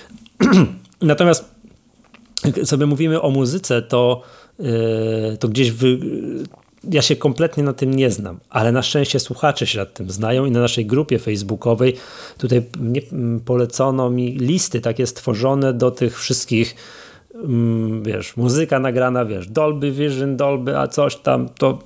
Natomiast 1.02 1.56
jak 2.44 2.66
sobie 2.66 2.86
mówimy 2.86 3.22
o 3.22 3.30
muzyce, 3.30 3.82
to, 3.82 4.22
yy, 4.58 5.36
to 5.40 5.48
gdzieś 5.48 5.70
wy, 5.70 5.98
ja 6.90 7.02
się 7.02 7.16
kompletnie 7.16 7.62
na 7.62 7.72
tym 7.72 7.94
nie 7.94 8.10
znam, 8.10 8.40
ale 8.50 8.72
na 8.72 8.82
szczęście 8.82 9.20
słuchacze 9.20 9.66
się 9.66 9.78
nad 9.78 9.94
tym 9.94 10.10
znają 10.10 10.44
i 10.44 10.50
na 10.50 10.60
naszej 10.60 10.86
grupie 10.86 11.18
facebookowej 11.18 11.96
tutaj 12.38 12.62
polecono 13.44 14.10
mi 14.10 14.38
listy 14.38 14.80
takie 14.80 15.06
stworzone 15.06 15.72
do 15.72 15.90
tych 15.90 16.20
wszystkich 16.20 16.76
wiesz, 18.02 18.36
muzyka 18.36 18.78
nagrana, 18.78 19.24
wiesz, 19.24 19.48
Dolby 19.48 19.92
Vision, 19.92 20.36
Dolby, 20.36 20.78
a 20.78 20.88
coś 20.88 21.16
tam, 21.16 21.48
to 21.48 21.78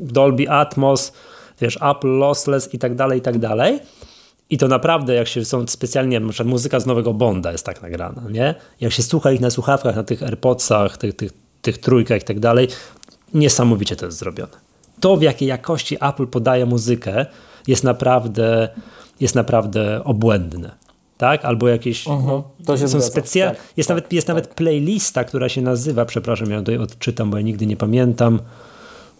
Dolby 0.00 0.50
Atmos, 0.50 1.12
wiesz, 1.60 1.78
Apple 1.82 2.18
Lossless 2.18 2.74
i 2.74 2.78
tak 2.78 2.94
dalej, 2.94 3.18
i 3.18 3.22
tak 3.22 3.38
dalej. 3.38 3.80
I 4.50 4.58
to 4.58 4.68
naprawdę, 4.68 5.14
jak 5.14 5.28
się 5.28 5.44
są 5.44 5.66
specjalnie, 5.66 6.20
na 6.20 6.28
przykład 6.28 6.48
muzyka 6.48 6.80
z 6.80 6.86
nowego 6.86 7.14
Bonda 7.14 7.52
jest 7.52 7.66
tak 7.66 7.82
nagrana, 7.82 8.22
nie? 8.30 8.54
Jak 8.80 8.92
się 8.92 9.02
słucha 9.02 9.32
ich 9.32 9.40
na 9.40 9.50
słuchawkach, 9.50 9.96
na 9.96 10.02
tych 10.02 10.22
AirPodsach, 10.22 10.96
tych, 10.96 11.16
tych, 11.16 11.32
tych 11.62 11.78
trójkach 11.78 12.20
i 12.20 12.24
tak 12.24 12.40
dalej, 12.40 12.68
niesamowicie 13.34 13.96
to 13.96 14.06
jest 14.06 14.18
zrobione. 14.18 14.52
To, 15.00 15.16
w 15.16 15.22
jakiej 15.22 15.48
jakości 15.48 15.96
Apple 16.00 16.26
podaje 16.26 16.66
muzykę, 16.66 17.26
jest 17.66 17.84
naprawdę, 17.84 18.68
jest 19.20 19.34
naprawdę 19.34 20.04
obłędne. 20.04 20.70
Tak? 21.20 21.44
Albo 21.44 21.68
jakieś. 21.68 22.06
Uh 22.06 22.12
-huh. 22.12 22.42
to 22.66 22.76
się 22.76 22.88
są 22.88 23.00
specjalne. 23.00 23.54
Tak, 23.54 23.64
jest, 23.76 23.88
tak, 23.88 23.96
nawet, 23.96 24.12
jest 24.12 24.26
tak. 24.26 24.36
nawet 24.36 24.54
playlista, 24.54 25.24
która 25.24 25.48
się 25.48 25.62
nazywa, 25.62 26.04
przepraszam, 26.04 26.50
ja 26.50 26.58
tutaj 26.58 26.78
odczytam, 26.78 27.30
bo 27.30 27.36
ja 27.36 27.42
nigdy 27.42 27.66
nie 27.66 27.76
pamiętam. 27.76 28.40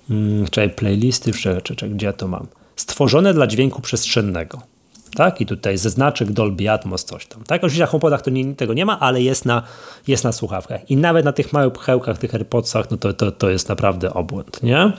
Hmm, 0.08 0.46
czekaj, 0.46 0.70
playlisty, 0.70 1.32
czekaj, 1.62 1.90
gdzie 1.90 2.06
ja 2.06 2.12
to 2.12 2.28
mam? 2.28 2.46
Stworzone 2.76 3.34
dla 3.34 3.46
dźwięku 3.46 3.82
przestrzennego 3.82 4.60
tak? 5.14 5.40
I 5.40 5.46
tutaj 5.46 5.78
zeznaczek 5.78 6.32
Dolby 6.32 6.70
Atmos, 6.70 7.04
coś 7.04 7.26
tam, 7.26 7.44
tak? 7.44 7.64
Oczywiście 7.64 7.80
na 7.80 7.86
HomePodach 7.86 8.22
to 8.22 8.30
nie, 8.30 8.54
tego 8.54 8.74
nie 8.74 8.86
ma, 8.86 9.00
ale 9.00 9.22
jest 9.22 9.44
na, 9.44 9.62
jest 10.06 10.24
na 10.24 10.32
słuchawkach. 10.32 10.90
I 10.90 10.96
nawet 10.96 11.24
na 11.24 11.32
tych 11.32 11.52
małych 11.52 11.72
pchełkach, 11.72 12.18
tych 12.18 12.34
AirPodsach, 12.34 12.90
no 12.90 12.96
to, 12.96 13.12
to, 13.12 13.32
to 13.32 13.50
jest 13.50 13.68
naprawdę 13.68 14.14
obłęd, 14.14 14.62
nie? 14.62 14.92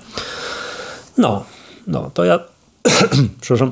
No, 1.18 1.44
no, 1.88 2.12
to 2.14 2.26
ja, 2.26 2.40
przepraszam, 3.42 3.72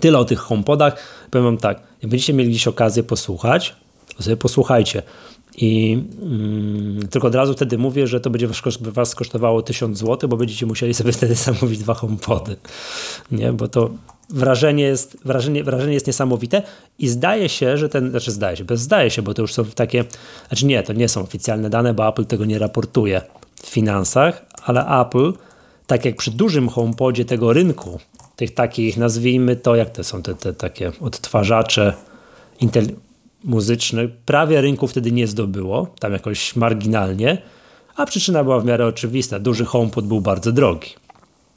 tyle 0.00 0.18
o 0.18 0.24
tych 0.24 0.38
HomePodach. 0.38 0.96
Powiem 1.34 1.44
wam 1.44 1.58
tak, 1.58 1.80
jak 2.02 2.10
będziecie 2.10 2.32
mieli 2.32 2.50
gdzieś 2.50 2.68
okazję 2.68 3.02
posłuchać, 3.02 3.76
to 4.16 4.22
sobie 4.22 4.36
posłuchajcie. 4.36 5.02
I 5.56 5.98
mm, 6.22 7.08
tylko 7.08 7.28
od 7.28 7.34
razu 7.34 7.52
wtedy 7.52 7.78
mówię, 7.78 8.06
że 8.06 8.20
to 8.20 8.30
będzie 8.30 8.48
was 8.80 9.14
kosztowało 9.14 9.62
1000 9.62 9.98
zł, 9.98 10.28
bo 10.28 10.36
będziecie 10.36 10.66
musieli 10.66 10.94
sobie 10.94 11.12
wtedy 11.12 11.34
zamówić 11.34 11.78
dwa 11.78 11.94
HomePody. 11.94 12.56
Nie, 13.30 13.52
bo 13.52 13.68
to 13.68 13.90
wrażenie 14.30 14.84
jest, 14.84 15.16
wrażenie, 15.24 15.64
wrażenie 15.64 15.94
jest 15.94 16.06
niesamowite 16.06 16.62
i 16.98 17.08
zdaje 17.08 17.48
się, 17.48 17.78
że 17.78 17.88
ten, 17.88 18.10
znaczy 18.10 18.32
zdaje 18.32 18.56
się, 18.56 18.64
bez 18.64 18.80
zdaje 18.80 19.10
się, 19.10 19.22
bo 19.22 19.34
to 19.34 19.42
już 19.42 19.54
są 19.54 19.64
takie, 19.64 20.04
znaczy 20.48 20.66
nie, 20.66 20.82
to 20.82 20.92
nie 20.92 21.08
są 21.08 21.22
oficjalne 21.22 21.70
dane, 21.70 21.94
bo 21.94 22.08
Apple 22.08 22.24
tego 22.24 22.44
nie 22.44 22.58
raportuje 22.58 23.20
w 23.62 23.66
finansach, 23.66 24.46
ale 24.64 24.86
Apple, 25.00 25.32
tak 25.86 26.04
jak 26.04 26.16
przy 26.16 26.30
dużym 26.30 26.68
HomePodzie 26.68 27.24
tego 27.24 27.52
rynku, 27.52 28.00
tych 28.36 28.54
takich, 28.54 28.96
nazwijmy 28.96 29.56
to, 29.56 29.76
jak 29.76 29.90
to 29.90 30.04
są 30.04 30.22
te, 30.22 30.34
te 30.34 30.52
takie 30.52 30.92
odtwarzacze 31.00 31.94
muzyczne, 33.44 34.08
prawie 34.26 34.60
rynku 34.60 34.86
wtedy 34.86 35.12
nie 35.12 35.26
zdobyło, 35.26 35.94
tam 35.98 36.12
jakoś 36.12 36.56
marginalnie, 36.56 37.42
a 37.96 38.06
przyczyna 38.06 38.44
była 38.44 38.60
w 38.60 38.64
miarę 38.64 38.86
oczywista. 38.86 39.38
Duży 39.38 39.64
HomePod 39.64 40.06
był 40.06 40.20
bardzo 40.20 40.52
drogi 40.52 40.94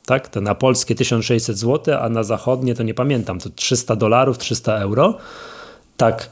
tak? 0.08 0.28
To 0.28 0.42
na 0.42 0.56
polskie 0.56 0.96
1600 0.96 1.58
zł, 1.58 1.98
a 2.02 2.10
na 2.10 2.24
zachodnie 2.24 2.76
to 2.76 2.84
nie 2.84 2.94
pamiętam, 2.94 3.40
to 3.40 3.50
300 3.50 3.96
dolarów, 3.96 4.38
300 4.38 4.78
euro. 4.78 5.18
Tak, 5.98 6.30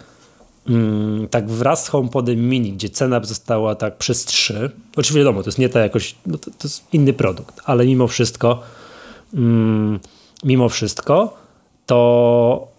mm, 0.68 1.28
tak 1.28 1.50
wraz 1.50 1.86
z 1.86 1.88
HomePodem 1.88 2.50
Mini, 2.50 2.74
gdzie 2.74 2.90
cena 2.90 3.24
została 3.24 3.76
tak 3.76 3.98
przez 3.98 4.26
3. 4.26 4.72
Oczywiście 4.92 5.20
wiadomo, 5.20 5.44
to 5.44 5.48
jest 5.48 5.58
nie 5.58 5.70
ta 5.70 5.80
jakoś, 5.80 6.16
no 6.26 6.38
to, 6.38 6.52
to, 6.52 6.58
jest 6.64 6.84
inny 6.94 7.14
produkt, 7.14 7.62
ale 7.66 7.86
mimo 7.86 8.08
wszystko, 8.08 8.62
mm, 9.34 10.00
mimo 10.46 10.70
wszystko, 10.70 11.38
to 11.86 12.76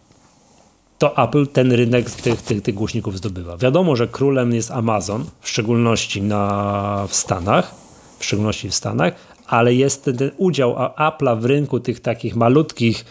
to 0.99 1.25
Apple 1.25 1.47
ten 1.47 1.73
rynek 1.73 2.11
tych, 2.11 2.43
tych, 2.43 2.63
tych 2.63 2.75
głośników 2.75 3.17
zdobywa. 3.17 3.57
Wiadomo, 3.57 3.97
że 3.97 4.09
królem 4.09 4.55
jest 4.55 4.71
Amazon, 4.71 5.25
w 5.41 5.49
szczególności 5.49 6.23
na, 6.23 7.07
w 7.09 7.15
Stanach, 7.15 7.75
w 8.19 8.25
szczególności 8.25 8.69
w 8.69 8.75
Stanach, 8.75 9.13
ale 9.47 9.75
jest 9.75 10.05
ten 10.05 10.31
udział 10.37 10.75
Apple'a 10.75 11.41
w 11.41 11.45
rynku 11.45 11.81
tych 11.81 12.01
takich 12.01 12.37
malutkich, 12.37 13.05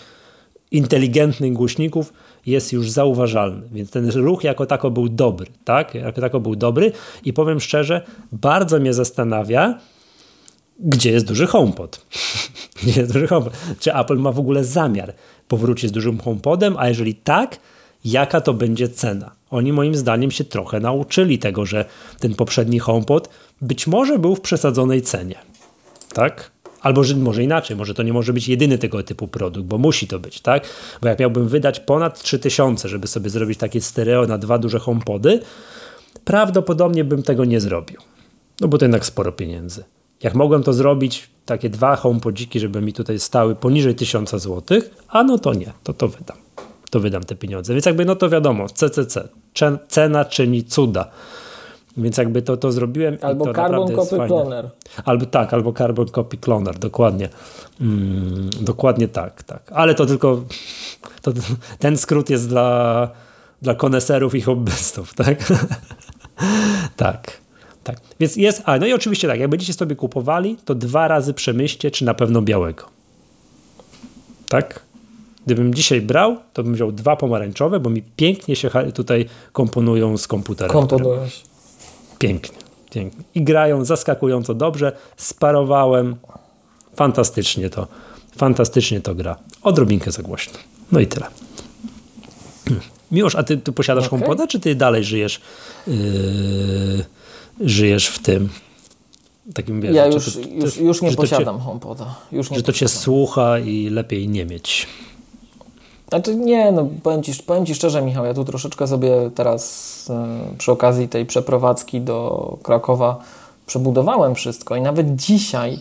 inteligentnych 0.71 1.53
głośników 1.53 2.13
jest 2.45 2.73
już 2.73 2.89
zauważalny. 2.89 3.61
Więc 3.71 3.91
ten 3.91 4.09
ruch 4.09 4.43
jako 4.43 4.65
tako 4.65 4.91
był 4.91 5.09
dobry, 5.09 5.47
tak? 5.65 5.95
Jako 5.95 6.21
tako 6.21 6.39
był 6.39 6.55
dobry 6.55 6.91
i 7.23 7.33
powiem 7.33 7.59
szczerze, 7.59 8.01
bardzo 8.31 8.79
mnie 8.79 8.93
zastanawia, 8.93 9.79
gdzie 10.79 11.11
jest 11.11 11.25
duży 11.25 11.47
HomePod. 11.47 12.05
gdzie 12.83 13.01
jest 13.01 13.13
duży 13.13 13.27
HomePod? 13.27 13.53
Czy 13.79 13.93
Apple 13.93 14.17
ma 14.17 14.31
w 14.31 14.39
ogóle 14.39 14.63
zamiar 14.63 15.13
powrócić 15.47 15.89
z 15.89 15.93
dużym 15.93 16.19
HomePodem, 16.19 16.75
a 16.77 16.87
jeżeli 16.87 17.15
tak, 17.15 17.59
jaka 18.05 18.41
to 18.41 18.53
będzie 18.53 18.89
cena? 18.89 19.31
Oni 19.49 19.73
moim 19.73 19.95
zdaniem 19.95 20.31
się 20.31 20.43
trochę 20.43 20.79
nauczyli 20.79 21.39
tego, 21.39 21.65
że 21.65 21.85
ten 22.19 22.35
poprzedni 22.35 22.79
HomePod 22.79 23.29
być 23.61 23.87
może 23.87 24.19
był 24.19 24.35
w 24.35 24.41
przesadzonej 24.41 25.01
cenie 25.01 25.35
tak? 26.15 26.51
Albo 26.81 27.03
że 27.03 27.15
może 27.15 27.43
inaczej, 27.43 27.77
może 27.77 27.93
to 27.93 28.03
nie 28.03 28.13
może 28.13 28.33
być 28.33 28.47
jedyny 28.47 28.77
tego 28.77 29.03
typu 29.03 29.27
produkt, 29.27 29.67
bo 29.67 29.77
musi 29.77 30.07
to 30.07 30.19
być, 30.19 30.41
tak? 30.41 30.67
Bo 31.01 31.07
jak 31.07 31.19
miałbym 31.19 31.47
wydać 31.47 31.79
ponad 31.79 32.21
3000, 32.21 32.89
żeby 32.89 33.07
sobie 33.07 33.29
zrobić 33.29 33.59
takie 33.59 33.81
stereo 33.81 34.27
na 34.27 34.37
dwa 34.37 34.57
duże 34.57 34.79
HomePody, 34.79 35.39
prawdopodobnie 36.25 37.03
bym 37.03 37.23
tego 37.23 37.45
nie 37.45 37.59
zrobił. 37.59 38.01
No 38.61 38.67
bo 38.67 38.77
to 38.77 38.85
jednak 38.85 39.05
sporo 39.05 39.31
pieniędzy. 39.31 39.83
Jak 40.25 40.35
mogłem 40.35 40.63
to 40.63 40.73
zrobić, 40.73 41.29
takie 41.45 41.69
dwa 41.69 41.95
HomePodziki, 41.95 42.59
żeby 42.59 42.81
mi 42.81 42.93
tutaj 42.93 43.19
stały 43.19 43.55
poniżej 43.55 43.95
1000 43.95 44.31
zł, 44.31 44.81
a 45.07 45.23
no 45.23 45.39
to 45.39 45.53
nie, 45.53 45.73
to 45.83 45.93
to 45.93 46.07
wydam. 46.07 46.37
To 46.89 46.99
wydam 46.99 47.23
te 47.23 47.35
pieniądze. 47.35 47.73
Więc 47.73 47.85
jakby 47.85 48.05
no 48.05 48.15
to 48.15 48.29
wiadomo, 48.29 48.69
CCC, 48.69 49.27
cena 49.87 50.25
czyni 50.25 50.63
cuda. 50.63 51.11
Więc 51.97 52.17
jakby 52.17 52.41
to, 52.41 52.57
to 52.57 52.71
zrobiłem. 52.71 53.17
Albo 53.21 53.45
to 53.45 53.53
Carbon 53.53 53.95
Copy 53.95 54.27
Cloner. 54.27 54.69
Albo 55.05 55.25
tak, 55.25 55.53
albo 55.53 55.73
Carbon 55.73 56.07
Copy 56.07 56.37
Cloner, 56.37 56.79
dokładnie. 56.79 57.29
Mm, 57.81 58.49
dokładnie 58.61 59.07
tak, 59.07 59.43
tak. 59.43 59.71
Ale 59.71 59.95
to 59.95 60.05
tylko 60.05 60.43
to, 61.21 61.31
ten 61.79 61.97
skrót 61.97 62.29
jest 62.29 62.49
dla, 62.49 63.09
dla 63.61 63.75
koneserów 63.75 64.35
i 64.35 64.41
hobbystów, 64.41 65.13
tak? 65.13 65.37
tak. 66.95 67.44
Tak, 67.85 67.97
więc 68.19 68.35
jest, 68.35 68.61
a 68.65 68.77
no 68.77 68.85
i 68.85 68.93
oczywiście 68.93 69.27
tak, 69.27 69.39
jak 69.39 69.49
będziecie 69.49 69.73
sobie 69.73 69.95
kupowali, 69.95 70.57
to 70.65 70.75
dwa 70.75 71.07
razy 71.07 71.33
przemyślcie, 71.33 71.91
czy 71.91 72.05
na 72.05 72.13
pewno 72.13 72.41
białego. 72.41 72.85
Tak? 74.49 74.79
Gdybym 75.45 75.73
dzisiaj 75.73 76.01
brał, 76.01 76.37
to 76.53 76.63
bym 76.63 76.73
wziął 76.73 76.91
dwa 76.91 77.15
pomarańczowe, 77.15 77.79
bo 77.79 77.89
mi 77.89 78.01
pięknie 78.01 78.55
się 78.55 78.69
tutaj 78.93 79.25
komponują 79.51 80.17
z 80.17 80.27
komputerem. 80.27 80.71
Komponują 80.71 81.29
się. 81.29 81.43
Pięknie, 82.19 82.57
pięknie. 82.91 83.23
I 83.35 83.43
grają 83.43 83.85
zaskakująco 83.85 84.53
dobrze. 84.53 84.91
Sparowałem. 85.17 86.15
Fantastycznie 86.95 87.69
to, 87.69 87.87
fantastycznie 88.37 89.01
to 89.01 89.15
gra. 89.15 89.37
Odrobinkę 89.61 90.11
za 90.11 90.23
głośno. 90.23 90.59
No 90.91 90.99
i 90.99 91.07
tyle. 91.07 91.25
Miłosz, 93.11 93.35
a 93.35 93.43
ty, 93.43 93.57
ty 93.57 93.71
posiadasz 93.71 94.07
okay. 94.07 94.19
HomePoda, 94.19 94.47
czy 94.47 94.59
ty 94.59 94.75
dalej 94.75 95.03
żyjesz 95.03 95.41
yy, 95.87 95.95
żyjesz 97.59 98.07
w 98.07 98.19
tym? 98.19 98.49
Takim, 99.53 99.81
wiesz, 99.81 99.95
ja 99.95 100.05
już, 100.05 100.33
to, 100.33 100.39
już, 100.49 100.77
już 100.77 101.01
nie 101.01 101.11
posiadam 101.11 101.57
cię, 101.57 101.63
HomePoda. 101.63 102.15
Już 102.31 102.51
nie 102.51 102.57
że 102.57 102.63
to 102.63 102.73
cię 102.73 102.87
słucha 102.87 103.59
i 103.59 103.89
lepiej 103.89 104.29
nie 104.29 104.45
mieć. 104.45 104.87
Znaczy 106.09 106.35
nie, 106.35 106.71
no 106.71 106.87
powiem 107.03 107.23
ci, 107.23 107.33
powiem 107.45 107.65
ci 107.65 107.75
szczerze 107.75 108.01
Michał, 108.01 108.25
ja 108.25 108.33
tu 108.33 108.45
troszeczkę 108.45 108.87
sobie 108.87 109.11
teraz 109.35 110.05
e, 110.09 110.57
przy 110.57 110.71
okazji 110.71 111.09
tej 111.09 111.25
przeprowadzki 111.25 112.01
do 112.01 112.57
Krakowa 112.63 113.19
przebudowałem 113.65 114.35
wszystko 114.35 114.75
i 114.75 114.81
nawet 114.81 115.15
dzisiaj 115.15 115.79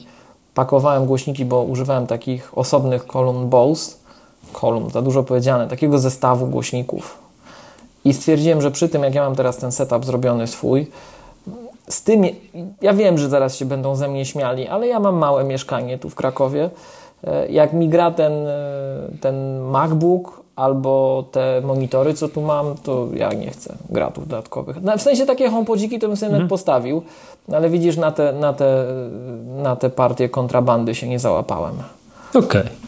pakowałem 0.55 1.07
głośniki, 1.07 1.44
bo 1.44 1.62
używałem 1.62 2.07
takich 2.07 2.59
osobnych 2.59 3.07
kolumn 3.07 3.48
Bose, 3.48 3.96
kolumn, 4.53 4.90
za 4.90 5.03
dużo 5.03 5.22
powiedziane, 5.22 5.68
takiego 5.68 5.98
zestawu 5.98 6.46
głośników. 6.46 7.18
I 8.05 8.14
stwierdziłem, 8.14 8.62
że 8.62 8.70
przy 8.70 8.88
tym, 8.88 9.03
jak 9.03 9.14
ja 9.14 9.22
mam 9.22 9.36
teraz 9.36 9.57
ten 9.57 9.72
setup 9.72 10.05
zrobiony 10.05 10.46
swój, 10.46 10.86
z 11.89 12.03
tym, 12.03 12.22
ja 12.82 12.95
wiem, 12.95 13.18
że 13.18 13.28
zaraz 13.28 13.57
się 13.57 13.64
będą 13.64 13.97
ze 13.97 14.09
mnie 14.09 14.24
śmiali, 14.24 14.68
ale 14.68 14.87
ja 14.87 15.01
mam 15.01 15.16
małe 15.16 15.45
mieszkanie 15.45 15.99
tu 15.99 16.11
w 16.11 16.14
Krakowie, 16.14 16.70
e, 17.24 17.49
jak 17.49 17.72
mi 17.72 17.89
gra 17.89 18.11
ten, 18.11 18.32
ten 19.20 19.61
MacBook 19.61 20.45
albo 20.57 21.24
te 21.32 21.61
monitory, 21.64 22.14
co 22.14 22.28
tu 22.28 22.41
mam, 22.41 22.74
to 22.82 23.09
ja 23.14 23.32
nie 23.32 23.51
chcę 23.51 23.74
gratów 23.91 24.28
dodatkowych. 24.28 24.82
No, 24.82 24.99
w 24.99 25.03
sensie 25.03 25.26
takie 25.26 25.51
homepodziki 25.51 25.99
to 25.99 26.07
bym 26.07 26.16
sobie 26.16 26.26
mhm. 26.26 26.43
nawet 26.43 26.51
postawił, 26.51 27.03
ale 27.53 27.70
widzisz, 27.70 27.97
na 27.97 28.12
te, 28.12 28.32
na, 28.32 28.53
te, 28.53 28.85
na 29.57 29.76
te 29.76 29.91
partie 29.91 30.28
kontrabandy 30.28 30.95
się 30.95 31.09
nie 31.09 31.18
załapałem. 31.18 31.74
Okej. 32.30 32.45
Okay. 32.45 32.84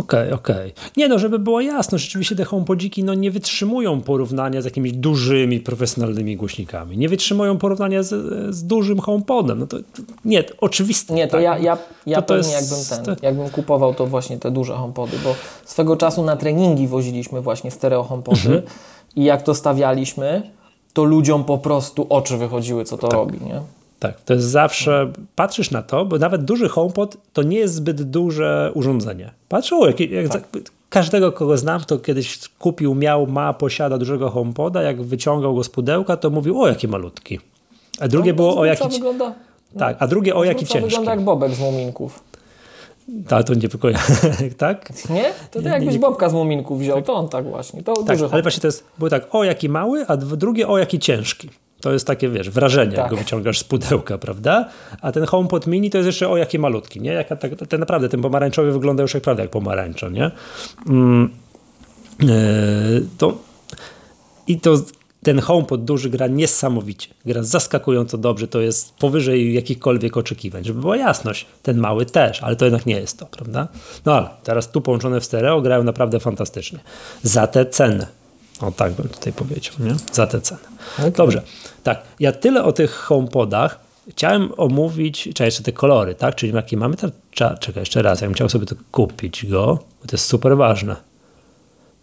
Okej, 0.00 0.32
okay, 0.32 0.34
okej. 0.34 0.72
Okay. 0.72 0.90
Nie 0.96 1.08
no, 1.08 1.18
żeby 1.18 1.38
było 1.38 1.60
jasno, 1.60 1.98
rzeczywiście 1.98 2.36
te 2.36 2.44
HomePodziki 2.44 3.04
no, 3.04 3.14
nie 3.14 3.30
wytrzymują 3.30 4.00
porównania 4.00 4.62
z 4.62 4.64
jakimiś 4.64 4.92
dużymi, 4.92 5.60
profesjonalnymi 5.60 6.36
głośnikami. 6.36 6.98
Nie 6.98 7.08
wytrzymują 7.08 7.58
porównania 7.58 8.02
z, 8.02 8.08
z 8.54 8.64
dużym 8.64 9.00
HomePodem. 9.00 9.58
No 9.58 9.66
to, 9.66 9.76
nie, 10.24 10.42
to 10.42 10.54
oczywiste. 10.60 11.14
Nie, 11.14 11.26
to 11.26 11.32
tak. 11.32 11.42
ja, 11.42 11.58
ja, 11.58 11.78
ja 12.06 12.22
to 12.22 12.34
pewnie 12.34 12.52
to 12.52 12.58
jest, 12.58 12.90
jakbym 12.90 13.06
ten, 13.06 13.16
jakbym 13.22 13.50
kupował 13.50 13.94
to 13.94 14.06
właśnie 14.06 14.38
te 14.38 14.50
duże 14.50 14.74
HomePody, 14.74 15.16
bo 15.24 15.34
swego 15.64 15.96
czasu 15.96 16.24
na 16.24 16.36
treningi 16.36 16.88
woziliśmy 16.88 17.40
właśnie 17.40 17.70
stereo 17.70 18.02
HomePody 18.02 18.38
mhm. 18.38 18.62
i 19.16 19.24
jak 19.24 19.42
to 19.42 19.54
stawialiśmy, 19.54 20.50
to 20.92 21.04
ludziom 21.04 21.44
po 21.44 21.58
prostu 21.58 22.06
oczy 22.08 22.36
wychodziły, 22.36 22.84
co 22.84 22.98
to 22.98 23.08
tak. 23.08 23.18
robi, 23.18 23.38
nie? 23.44 23.60
Tak, 24.00 24.20
to 24.20 24.34
jest 24.34 24.46
zawsze, 24.46 25.12
patrzysz 25.34 25.70
na 25.70 25.82
to, 25.82 26.04
bo 26.04 26.18
nawet 26.18 26.44
duży 26.44 26.68
HomePod 26.68 27.16
to 27.32 27.42
nie 27.42 27.58
jest 27.58 27.74
zbyt 27.74 28.02
duże 28.02 28.70
urządzenie. 28.74 29.30
Patrzę, 29.48 29.76
jak, 29.86 30.00
jak 30.00 30.28
tak. 30.28 30.48
każdego, 30.88 31.32
kogo 31.32 31.56
znam, 31.56 31.80
to 31.80 31.98
kiedyś 31.98 32.48
kupił, 32.48 32.94
miał, 32.94 33.26
ma, 33.26 33.52
posiada 33.52 33.98
dużego 33.98 34.30
HomePoda, 34.30 34.82
jak 34.82 35.02
wyciągał 35.02 35.54
go 35.54 35.64
z 35.64 35.68
pudełka, 35.68 36.16
to 36.16 36.30
mówił, 36.30 36.62
o 36.62 36.68
jaki 36.68 36.88
malutki. 36.88 37.40
A 38.00 38.08
drugie 38.08 38.32
no, 38.32 38.36
było 38.36 38.58
o 38.58 38.64
jaki... 38.64 38.88
Wygląda, 38.88 39.34
tak, 39.78 39.96
a 39.98 40.06
drugie 40.06 40.34
o 40.34 40.44
jaki 40.44 40.66
ciężki. 40.66 40.80
wygląda 40.80 41.10
jak 41.10 41.20
bobek 41.20 41.54
z 41.54 41.60
muminków. 41.60 42.20
Tak, 43.28 43.46
to 43.46 43.54
nie 43.54 43.68
tylko 43.68 43.90
ja, 43.90 43.98
tak? 44.58 45.08
Nie? 45.10 45.32
To 45.50 45.62
ty 45.62 45.68
jakbyś 45.68 45.98
Bobka 45.98 46.28
z 46.28 46.32
Muminków 46.32 46.80
wziął, 46.80 47.02
to 47.02 47.14
on 47.14 47.28
tak 47.28 47.44
właśnie. 47.44 47.82
To 47.82 48.02
tak, 48.02 48.18
ale 48.32 48.42
właśnie 48.42 48.60
to 48.60 48.68
jest, 48.68 48.84
było 48.98 49.10
tak, 49.10 49.34
o 49.34 49.44
jaki 49.44 49.68
mały, 49.68 50.06
a 50.06 50.16
drugie 50.16 50.68
o 50.68 50.78
jaki 50.78 50.98
ciężki. 50.98 51.50
To 51.80 51.92
jest 51.92 52.06
takie, 52.06 52.28
wiesz, 52.28 52.50
wrażenie, 52.50 52.96
tak. 52.96 52.98
jak 52.98 53.10
go 53.10 53.16
wyciągasz 53.16 53.58
z 53.58 53.64
pudełka, 53.64 54.18
prawda? 54.18 54.68
A 55.00 55.12
ten 55.12 55.24
HomePod 55.24 55.66
Mini 55.66 55.90
to 55.90 55.98
jest 55.98 56.06
jeszcze 56.06 56.28
o 56.28 56.36
jakie 56.36 56.58
malutki, 56.58 57.00
nie? 57.00 57.12
Jaka, 57.12 57.36
tak, 57.36 57.52
ten 57.68 57.80
naprawdę, 57.80 58.08
ten 58.08 58.22
pomarańczowy 58.22 58.72
wygląda 58.72 59.02
już 59.02 59.14
jak, 59.14 59.22
prawda, 59.22 59.42
jak 59.42 59.50
pomarańcza, 59.50 60.08
nie? 60.08 60.30
Mm, 60.88 61.30
yy, 62.22 62.28
to, 63.18 63.38
I 64.46 64.60
to 64.60 64.76
ten 65.22 65.40
HomePod 65.40 65.84
duży 65.84 66.10
gra 66.10 66.26
niesamowicie. 66.26 67.08
Gra 67.26 67.42
zaskakująco 67.42 68.18
dobrze, 68.18 68.48
to 68.48 68.60
jest 68.60 68.94
powyżej 68.94 69.54
jakichkolwiek 69.54 70.16
oczekiwań. 70.16 70.64
Żeby 70.64 70.80
była 70.80 70.96
jasność, 70.96 71.46
ten 71.62 71.78
mały 71.78 72.06
też, 72.06 72.42
ale 72.42 72.56
to 72.56 72.64
jednak 72.64 72.86
nie 72.86 73.00
jest 73.00 73.18
to, 73.18 73.26
prawda? 73.26 73.68
No 74.04 74.14
ale 74.14 74.28
teraz 74.44 74.70
tu 74.70 74.80
połączone 74.80 75.20
w 75.20 75.24
stereo 75.24 75.60
grają 75.60 75.84
naprawdę 75.84 76.20
fantastycznie. 76.20 76.78
Za 77.22 77.46
te 77.46 77.66
ceny. 77.66 78.06
O 78.60 78.72
tak 78.72 78.92
bym 78.92 79.08
tutaj 79.08 79.32
powiedział, 79.32 79.74
nie? 79.78 79.94
Za 80.12 80.26
te 80.26 80.40
ceny. 80.40 80.60
Okay. 80.98 81.10
Dobrze. 81.10 81.42
Tak, 81.82 82.02
ja 82.20 82.32
tyle 82.32 82.64
o 82.64 82.72
tych 82.72 82.90
HomePodach. 82.90 83.80
Chciałem 84.10 84.52
omówić, 84.56 85.28
czy 85.34 85.44
jeszcze 85.44 85.62
te 85.62 85.72
kolory, 85.72 86.14
tak? 86.14 86.34
Czyli 86.34 86.54
jakie 86.54 86.76
mamy 86.76 86.96
tam, 86.96 87.10
czekaj, 87.60 87.82
jeszcze 87.82 88.02
raz, 88.02 88.20
ja 88.20 88.26
bym 88.26 88.34
chciał 88.34 88.48
sobie 88.48 88.66
to 88.66 88.74
kupić 88.92 89.46
go, 89.46 89.66
bo 90.00 90.06
to 90.06 90.16
jest 90.16 90.24
super 90.24 90.56
ważne. 90.56 90.96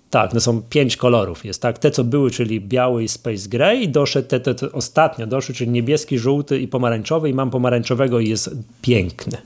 Tak, 0.09 0.33
no 0.33 0.39
są 0.39 0.61
pięć 0.61 0.97
kolorów. 0.97 1.45
Jest 1.45 1.61
tak, 1.61 1.79
te 1.79 1.91
co 1.91 2.03
były, 2.03 2.31
czyli 2.31 2.61
biały 2.61 3.03
i 3.03 3.07
space 3.07 3.49
gray 3.49 3.83
i 3.83 3.89
doszedł 3.89 4.27
te, 4.27 4.39
te, 4.39 4.55
te 4.55 4.71
ostatnio 4.71 5.27
doszły, 5.27 5.55
czyli 5.55 5.71
niebieski, 5.71 6.19
żółty 6.19 6.59
i 6.59 6.67
pomarańczowy 6.67 7.29
i 7.29 7.33
mam 7.33 7.49
pomarańczowego 7.49 8.19
i 8.19 8.29
jest 8.29 8.49
piękny. 8.81 9.37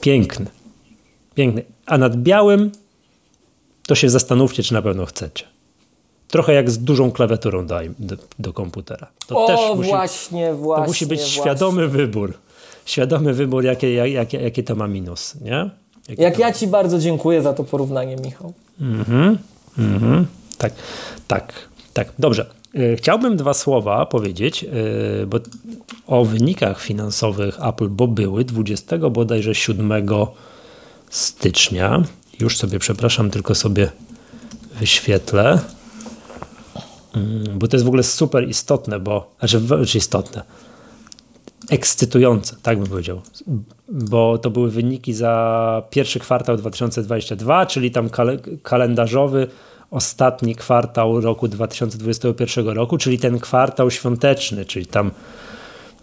Piękny. 0.00 0.46
Piękny. 1.34 1.64
A 1.86 1.98
nad 1.98 2.16
białym 2.16 2.72
to 3.86 3.94
się 3.94 4.10
zastanówcie, 4.10 4.62
czy 4.62 4.74
na 4.74 4.82
pewno 4.82 5.06
chcecie. 5.06 5.53
Trochę 6.34 6.52
jak 6.52 6.70
z 6.70 6.78
dużą 6.78 7.10
klawiaturą 7.10 7.66
do, 7.66 7.78
do, 7.98 8.16
do 8.38 8.52
komputera. 8.52 9.06
To 9.26 9.44
o, 9.44 9.46
też 9.46 9.60
musi, 9.76 9.88
właśnie, 9.88 10.54
właśnie. 10.54 10.84
To 10.84 10.88
musi 10.88 11.06
być 11.06 11.20
właśnie. 11.20 11.40
świadomy 11.40 11.88
wybór. 11.88 12.34
Świadomy 12.84 13.34
wybór, 13.34 13.64
jakie, 13.64 13.94
jakie, 13.94 14.38
jakie 14.38 14.62
to 14.62 14.74
ma 14.74 14.86
minus, 14.86 15.34
nie? 15.40 15.70
Jakie 16.08 16.22
jak 16.22 16.38
ja 16.38 16.52
Ci 16.52 16.66
bardzo 16.66 16.98
dziękuję 16.98 17.42
za 17.42 17.52
to 17.52 17.64
porównanie, 17.64 18.16
Michał. 18.16 18.52
Mhm, 18.80 19.38
mhm. 19.78 20.26
Tak, 20.58 20.72
tak, 21.28 21.52
tak. 21.92 22.12
Dobrze. 22.18 22.46
E, 22.74 22.96
chciałbym 22.96 23.36
dwa 23.36 23.54
słowa 23.54 24.06
powiedzieć 24.06 24.64
e, 24.64 25.26
bo 25.26 25.38
o 26.06 26.24
wynikach 26.24 26.80
finansowych 26.80 27.66
Apple, 27.66 27.88
bo 27.88 28.08
były 28.08 28.44
20 28.44 28.98
bodajże 28.98 29.54
7 29.54 29.92
stycznia. 31.10 32.02
Już 32.40 32.56
sobie, 32.56 32.78
przepraszam, 32.78 33.30
tylko 33.30 33.54
sobie 33.54 33.90
wyświetlę. 34.80 35.58
Mm, 37.16 37.58
bo 37.58 37.68
to 37.68 37.76
jest 37.76 37.84
w 37.84 37.88
ogóle 37.88 38.02
super 38.02 38.48
istotne, 38.48 39.00
bo, 39.00 39.34
znaczy, 39.38 39.58
znaczy 39.58 39.98
istotne, 39.98 40.42
ekscytujące, 41.70 42.56
tak 42.62 42.78
bym 42.78 42.86
powiedział, 42.86 43.20
bo 43.88 44.38
to 44.38 44.50
były 44.50 44.70
wyniki 44.70 45.14
za 45.14 45.82
pierwszy 45.90 46.20
kwartał 46.20 46.56
2022, 46.56 47.66
czyli 47.66 47.90
tam 47.90 48.10
kal 48.10 48.38
kalendarzowy 48.62 49.48
ostatni 49.90 50.54
kwartał 50.54 51.20
roku 51.20 51.48
2021 51.48 52.68
roku, 52.68 52.98
czyli 52.98 53.18
ten 53.18 53.38
kwartał 53.38 53.90
świąteczny, 53.90 54.64
czyli 54.64 54.86
tam 54.86 55.10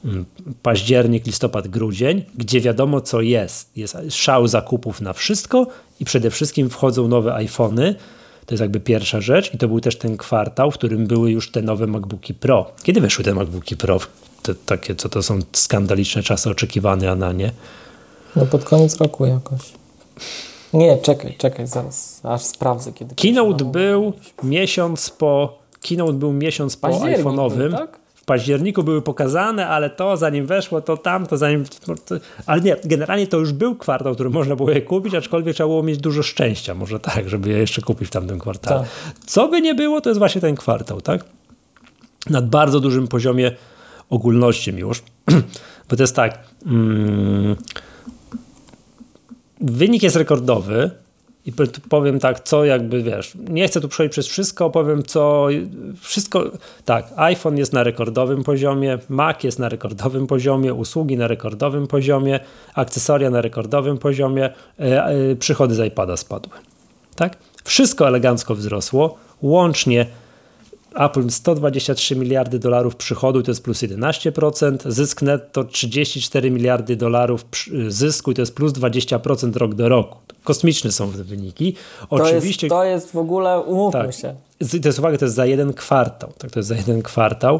mm, 0.06 0.26
październik, 0.62 1.26
listopad, 1.26 1.68
grudzień, 1.68 2.26
gdzie 2.36 2.62
wiadomo 2.62 3.02
co 3.02 3.22
jest. 3.22 3.78
Jest 3.78 3.98
szał 4.10 4.48
zakupów 4.48 5.02
na 5.02 5.14
wszystko 5.14 5.68
i 6.00 6.06
przede 6.06 6.30
wszystkim 6.32 6.70
wchodzą 6.70 7.08
nowe 7.08 7.34
iPhony, 7.34 7.96
to 8.52 8.54
jest 8.54 8.62
jakby 8.62 8.80
pierwsza 8.80 9.22
rzecz 9.22 9.54
i 9.54 9.58
to 9.58 9.68
był 9.68 9.80
też 9.80 9.98
ten 9.98 10.18
kwartał, 10.18 10.72
w 10.72 10.74
którym 10.74 11.08
były 11.08 11.32
już 11.32 11.52
te 11.52 11.62
nowe 11.62 11.88
MacBooki 11.88 12.34
Pro. 12.34 12.72
Kiedy 12.84 13.02
weszły 13.02 13.24
te 13.24 13.34
MacBooki 13.34 13.78
Pro? 13.78 14.00
Te, 14.44 14.56
takie, 14.56 14.96
co 14.96 15.10
to 15.10 15.24
są 15.24 15.40
skandaliczne 15.54 16.24
czasy 16.24 16.50
oczekiwane, 16.50 17.12
a 17.12 17.16
na 17.16 17.32
nie? 17.32 17.52
No 18.36 18.46
pod 18.46 18.64
koniec 18.64 18.98
roku 18.98 19.26
jakoś. 19.26 19.60
Nie, 20.74 20.98
czekaj, 20.98 21.36
czekaj, 21.38 21.68
zaraz, 21.68 22.22
aż 22.24 22.42
sprawdzę 22.42 22.94
kiedy. 22.94 23.16
Keynote 23.16 23.66
był 23.66 24.14
miesiąc 24.44 25.10
po, 25.10 25.60
keynote 25.82 26.14
był 26.14 26.34
miesiąc 26.34 26.78
po 26.78 26.88
iPhone'owym. 26.88 27.72
Tak? 27.72 28.00
W 28.22 28.26
październiku 28.26 28.84
były 28.84 29.02
pokazane, 29.02 29.68
ale 29.68 29.90
to 29.90 30.18
zanim 30.18 30.46
weszło, 30.46 30.82
to 30.82 30.98
tam, 30.98 31.28
to 31.28 31.38
zanim. 31.38 31.66
To, 31.66 32.16
ale 32.46 32.62
nie, 32.62 32.76
generalnie 32.84 33.28
to 33.28 33.38
już 33.38 33.54
był 33.54 33.76
kwartał, 33.76 34.14
który 34.14 34.30
można 34.30 34.56
było 34.56 34.72
je 34.72 34.82
kupić, 34.82 35.16
aczkolwiek 35.16 35.56
trzeba 35.56 35.68
było 35.68 35.84
mieć 35.84 35.98
dużo 35.98 36.24
szczęścia, 36.24 36.74
może 36.74 37.00
tak, 37.00 37.30
żeby 37.30 37.50
je 37.50 37.58
jeszcze 37.58 37.82
kupić 37.82 38.08
w 38.08 38.12
tamtym 38.12 38.40
kwartale. 38.40 38.80
Tak. 38.80 38.90
Co 39.26 39.48
by 39.48 39.62
nie 39.62 39.76
było, 39.76 40.02
to 40.02 40.10
jest 40.10 40.20
właśnie 40.20 40.42
ten 40.42 40.56
kwartał, 40.56 41.02
tak? 41.02 41.26
Na 42.30 42.42
bardzo 42.42 42.80
dużym 42.80 43.08
poziomie 43.08 43.52
ogólności 44.10 44.72
już, 44.72 45.04
bo 45.90 45.96
to 45.96 46.04
jest 46.04 46.16
tak. 46.16 46.40
Mm, 46.66 47.56
wynik 49.62 50.04
jest 50.04 50.16
rekordowy, 50.16 50.92
i 51.46 51.54
powiem 51.90 52.20
tak, 52.20 52.40
co 52.40 52.66
jakby 52.66 53.04
wiesz, 53.04 53.34
nie 53.50 53.68
chcę 53.68 53.82
tu 53.82 53.88
przejść 53.88 54.12
przez 54.12 54.28
wszystko, 54.28 54.70
powiem 54.70 55.04
co, 55.04 55.48
wszystko, 56.02 56.44
tak, 56.86 57.06
iPhone 57.16 57.58
jest 57.58 57.74
na 57.74 57.84
rekordowym 57.84 58.44
poziomie, 58.44 58.98
Mac 59.10 59.44
jest 59.44 59.60
na 59.60 59.70
rekordowym 59.70 60.28
poziomie, 60.28 60.74
usługi 60.74 61.18
na 61.18 61.28
rekordowym 61.28 61.88
poziomie, 61.88 62.40
akcesoria 62.74 63.30
na 63.30 63.42
rekordowym 63.42 63.98
poziomie, 63.98 64.50
e, 64.80 65.06
e, 65.06 65.36
przychody 65.36 65.76
z 65.76 65.88
iPada 65.88 66.18
spadły, 66.18 66.54
tak? 67.16 67.38
Wszystko 67.64 68.08
elegancko 68.08 68.56
wzrosło, 68.56 69.18
łącznie 69.42 70.06
Apple 70.96 71.30
123 71.30 72.16
miliardy 72.16 72.60
dolarów 72.60 72.96
przychodu 72.96 73.44
to 73.44 73.52
jest 73.52 73.64
plus 73.64 73.84
11%, 73.84 74.92
zysk 74.92 75.22
netto 75.22 75.64
34 75.64 76.52
miliardy 76.52 76.96
dolarów 76.96 77.46
zysku 77.88 78.32
i 78.32 78.36
to 78.36 78.42
jest 78.42 78.56
plus 78.56 78.74
20% 78.74 79.56
rok 79.56 79.76
do 79.76 79.90
roku. 79.90 80.18
Kosmiczne 80.44 80.92
są 80.92 81.12
te 81.12 81.24
wyniki. 81.24 81.76
Oczywiście, 82.10 82.68
to, 82.68 82.84
jest, 82.84 82.90
to 82.90 83.06
jest 83.06 83.12
w 83.12 83.18
ogóle, 83.18 83.60
umówmy 83.60 84.04
tak, 84.04 84.14
się. 84.14 84.36
To 84.82 84.88
jest 84.88 85.00
uwaga, 85.00 85.18
to 85.18 85.26
jest 85.26 85.36
za 85.36 85.46
jeden 85.46 85.74
kwartał. 85.74 86.30
Tak, 86.38 86.52
to 86.52 86.60
jest 86.60 86.70
za 86.70 86.76
jeden 86.76 87.02
kwartał. 87.02 87.60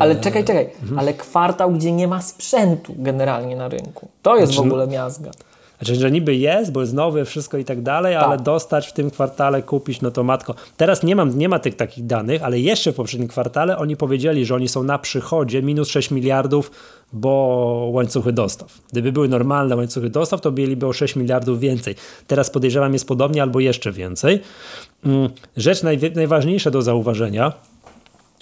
Ale 0.00 0.16
czekaj, 0.16 0.44
czekaj, 0.44 0.70
mhm. 0.82 0.98
ale 0.98 1.14
kwartał, 1.14 1.72
gdzie 1.72 1.92
nie 1.92 2.08
ma 2.08 2.22
sprzętu 2.22 2.94
generalnie 2.98 3.56
na 3.56 3.68
rynku. 3.68 4.08
To 4.22 4.36
jest 4.36 4.52
znaczy, 4.52 4.68
w 4.68 4.72
ogóle 4.72 4.86
miazga. 4.86 5.30
Znaczy, 5.82 6.00
że 6.00 6.10
niby 6.10 6.36
jest, 6.36 6.72
bo 6.72 6.80
jest 6.80 6.94
nowy, 6.94 7.24
wszystko 7.24 7.58
i 7.58 7.64
tak 7.64 7.82
dalej, 7.82 8.14
tak. 8.14 8.24
ale 8.24 8.36
dostać 8.38 8.88
w 8.88 8.92
tym 8.92 9.10
kwartale, 9.10 9.62
kupić, 9.62 10.00
no 10.00 10.10
to 10.10 10.22
matko. 10.24 10.54
Teraz 10.76 11.02
nie, 11.02 11.16
mam, 11.16 11.38
nie 11.38 11.48
ma 11.48 11.58
tych 11.58 11.76
takich 11.76 12.06
danych, 12.06 12.42
ale 12.42 12.60
jeszcze 12.60 12.92
w 12.92 12.94
poprzednim 12.94 13.28
kwartale 13.28 13.78
oni 13.78 13.96
powiedzieli, 13.96 14.46
że 14.46 14.54
oni 14.54 14.68
są 14.68 14.82
na 14.82 14.98
przychodzie 14.98 15.62
minus 15.62 15.88
6 15.88 16.10
miliardów, 16.10 16.70
bo 17.12 17.88
łańcuchy 17.92 18.32
dostaw. 18.32 18.78
Gdyby 18.92 19.12
były 19.12 19.28
normalne 19.28 19.76
łańcuchy 19.76 20.10
dostaw, 20.10 20.40
to 20.40 20.52
mieliby 20.52 20.86
o 20.86 20.92
6 20.92 21.16
miliardów 21.16 21.60
więcej. 21.60 21.94
Teraz 22.26 22.50
podejrzewam 22.50 22.92
jest 22.92 23.08
podobnie 23.08 23.42
albo 23.42 23.60
jeszcze 23.60 23.92
więcej. 23.92 24.40
Mm, 25.04 25.28
rzecz 25.56 25.82
naj, 25.82 25.98
najważniejsza 26.14 26.70
do 26.70 26.82
zauważenia, 26.82 27.52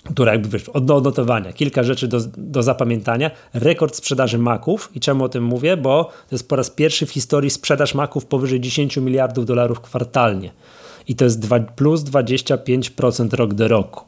która 0.04 0.32
jakby 0.32 0.48
wiesz, 0.48 0.68
od 0.68 0.90
odnotowania, 0.90 1.52
kilka 1.52 1.82
rzeczy 1.82 2.08
do, 2.08 2.20
do 2.36 2.62
zapamiętania. 2.62 3.30
Rekord 3.54 3.96
sprzedaży 3.96 4.38
maków. 4.38 4.90
I 4.94 5.00
czemu 5.00 5.24
o 5.24 5.28
tym 5.28 5.44
mówię? 5.44 5.76
Bo 5.76 6.04
to 6.04 6.34
jest 6.34 6.48
po 6.48 6.56
raz 6.56 6.70
pierwszy 6.70 7.06
w 7.06 7.10
historii 7.10 7.50
sprzedaż 7.50 7.94
maków 7.94 8.26
powyżej 8.26 8.60
10 8.60 8.96
miliardów 8.96 9.46
dolarów 9.46 9.80
kwartalnie. 9.80 10.50
I 11.08 11.14
to 11.14 11.24
jest 11.24 11.40
dwa, 11.40 11.60
plus 11.60 12.02
25% 12.02 13.34
rok 13.34 13.54
do 13.54 13.68
roku. 13.68 14.04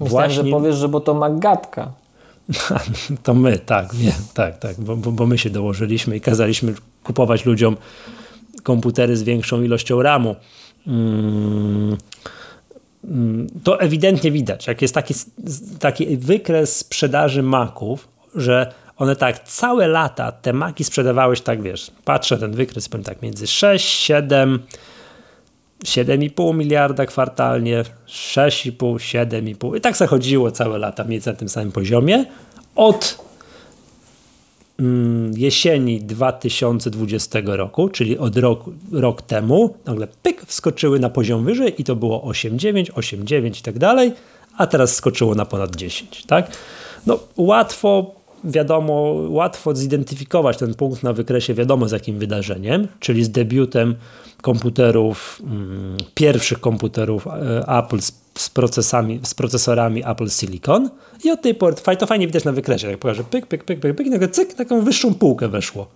Myślałem, 0.00 0.30
Właśnie... 0.30 0.50
że 0.50 0.56
powiesz, 0.56 0.76
że 0.76 0.88
bo 0.88 1.00
to 1.00 1.14
Magatka. 1.14 1.92
to 3.22 3.34
my, 3.34 3.58
tak, 3.58 3.94
nie, 3.94 4.14
tak, 4.34 4.58
tak, 4.58 4.80
bo, 4.80 4.96
bo, 4.96 5.12
bo 5.12 5.26
my 5.26 5.38
się 5.38 5.50
dołożyliśmy 5.50 6.16
i 6.16 6.20
kazaliśmy 6.20 6.74
kupować 7.04 7.44
ludziom 7.46 7.76
komputery 8.62 9.16
z 9.16 9.22
większą 9.22 9.62
ilością 9.62 10.02
RAMu. 10.02 10.36
Mm, 10.86 11.96
to 13.64 13.80
ewidentnie 13.80 14.30
widać, 14.30 14.66
jak 14.66 14.82
jest 14.82 14.94
taki, 14.94 15.14
taki 15.78 16.16
wykres 16.16 16.76
sprzedaży 16.76 17.42
maków, 17.42 18.08
że 18.34 18.72
one 18.96 19.16
tak 19.16 19.44
całe 19.44 19.88
lata, 19.88 20.32
te 20.32 20.52
maki 20.52 20.84
sprzedawałeś 20.84 21.40
tak, 21.40 21.62
wiesz, 21.62 21.90
patrzę 22.04 22.38
ten 22.38 22.52
wykres, 22.52 22.88
powiem 22.88 23.04
tak, 23.04 23.22
między 23.22 23.46
6, 23.46 23.88
7, 23.88 24.58
7,5 25.84 26.54
miliarda 26.54 27.06
kwartalnie, 27.06 27.84
6,5, 28.08 28.94
7,5 28.94 29.76
i 29.76 29.80
tak 29.80 29.96
zachodziło 29.96 30.50
całe 30.50 30.78
lata 30.78 31.04
mniej 31.04 31.18
więcej 31.18 31.32
na 31.32 31.38
tym 31.38 31.48
samym 31.48 31.72
poziomie. 31.72 32.24
Od 32.74 33.18
mm, 33.18 33.27
jesieni 35.36 36.00
2020 36.00 37.38
roku, 37.44 37.88
czyli 37.88 38.18
od 38.18 38.36
roku, 38.36 38.72
rok 38.92 39.22
temu, 39.22 39.74
nagle 39.86 40.08
pyk, 40.22 40.42
wskoczyły 40.46 41.00
na 41.00 41.10
poziom 41.10 41.44
wyżej 41.44 41.80
i 41.80 41.84
to 41.84 41.96
było 41.96 42.20
8,9, 42.32 42.92
8,9 42.92 43.58
i 43.58 43.62
tak 43.62 43.78
dalej, 43.78 44.12
a 44.56 44.66
teraz 44.66 44.94
skoczyło 44.94 45.34
na 45.34 45.44
ponad 45.44 45.76
10, 45.76 46.24
tak? 46.26 46.50
No 47.06 47.18
łatwo 47.36 48.14
wiadomo, 48.44 49.14
łatwo 49.28 49.74
zidentyfikować 49.74 50.56
ten 50.56 50.74
punkt 50.74 51.02
na 51.02 51.12
wykresie 51.12 51.54
wiadomo 51.54 51.88
z 51.88 51.92
jakim 51.92 52.18
wydarzeniem, 52.18 52.88
czyli 53.00 53.24
z 53.24 53.30
debiutem 53.30 53.94
komputerów, 54.42 55.42
mm, 55.44 55.96
pierwszych 56.14 56.60
komputerów 56.60 57.26
e, 57.26 57.68
Apple 57.78 58.00
z, 58.00 58.12
z, 58.40 58.48
procesami, 58.50 59.20
z 59.22 59.34
procesorami 59.34 60.02
Apple 60.06 60.28
Silicon 60.28 60.90
i 61.24 61.30
od 61.30 61.42
tej 61.42 61.54
pory, 61.54 61.76
to 61.98 62.06
fajnie 62.06 62.26
widać 62.26 62.44
na 62.44 62.52
wykresie, 62.52 62.90
jak 62.90 62.98
pokażę 62.98 63.24
pyk, 63.24 63.46
pyk, 63.46 63.64
pyk, 63.64 63.80
pyk, 63.80 63.96
pyk 63.96 64.06
i 64.06 64.10
nagle 64.10 64.28
cyk, 64.28 64.54
taką 64.54 64.80
wyższą 64.80 65.14
półkę 65.14 65.48
weszło. 65.48 65.88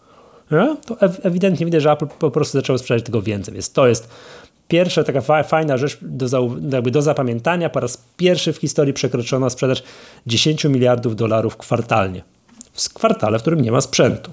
Ja? 0.51 0.77
To 0.87 1.01
ewidentnie 1.01 1.67
widać, 1.67 1.83
że 1.83 1.91
Apple 1.91 2.07
po 2.07 2.31
prostu 2.31 2.59
zaczęło 2.59 2.79
sprzedać 2.79 3.05
tego 3.05 3.23
więcej, 3.23 3.55
więc 3.55 3.73
to 3.73 3.87
jest 3.87 4.09
pierwsza 4.69 5.05
taka 5.05 5.43
fajna 5.43 5.77
rzecz 5.77 5.99
do, 6.03 6.51
jakby 6.73 6.91
do 6.91 7.03
zapamiętania. 7.03 7.71
Po 7.71 7.81
raz 7.81 8.05
pierwszy 8.17 8.53
w 8.53 8.57
historii 8.57 8.95
przekroczono 8.95 9.51
sprzedaż 9.51 9.83
10 10.27 10.65
miliardów 10.65 11.17
dolarów 11.17 11.57
kwartalnie. 11.57 12.23
W 12.73 12.95
kwartale, 12.95 13.39
w 13.39 13.43
którym 13.43 13.61
nie 13.61 13.73
ma 13.73 13.81
sprzętu. 13.81 14.31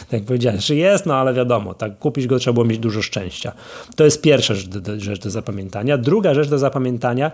Tak 0.00 0.12
jak 0.12 0.24
powiedziałeś, 0.24 0.66
że 0.66 0.74
jest, 0.74 1.06
no 1.06 1.14
ale 1.14 1.34
wiadomo, 1.34 1.74
tak 1.74 1.98
kupić 1.98 2.26
go 2.26 2.38
trzeba 2.38 2.54
było 2.54 2.66
mieć 2.66 2.78
dużo 2.78 3.02
szczęścia. 3.02 3.52
To 3.96 4.04
jest 4.04 4.22
pierwsza 4.22 4.54
rzecz 4.54 4.68
do, 4.68 5.00
rzecz 5.00 5.20
do 5.20 5.30
zapamiętania. 5.30 5.98
Druga 5.98 6.34
rzecz 6.34 6.48
do 6.48 6.58
zapamiętania, 6.58 7.32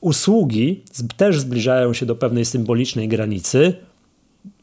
usługi 0.00 0.82
też 1.16 1.40
zbliżają 1.40 1.92
się 1.92 2.06
do 2.06 2.16
pewnej 2.16 2.44
symbolicznej 2.44 3.08
granicy, 3.08 3.74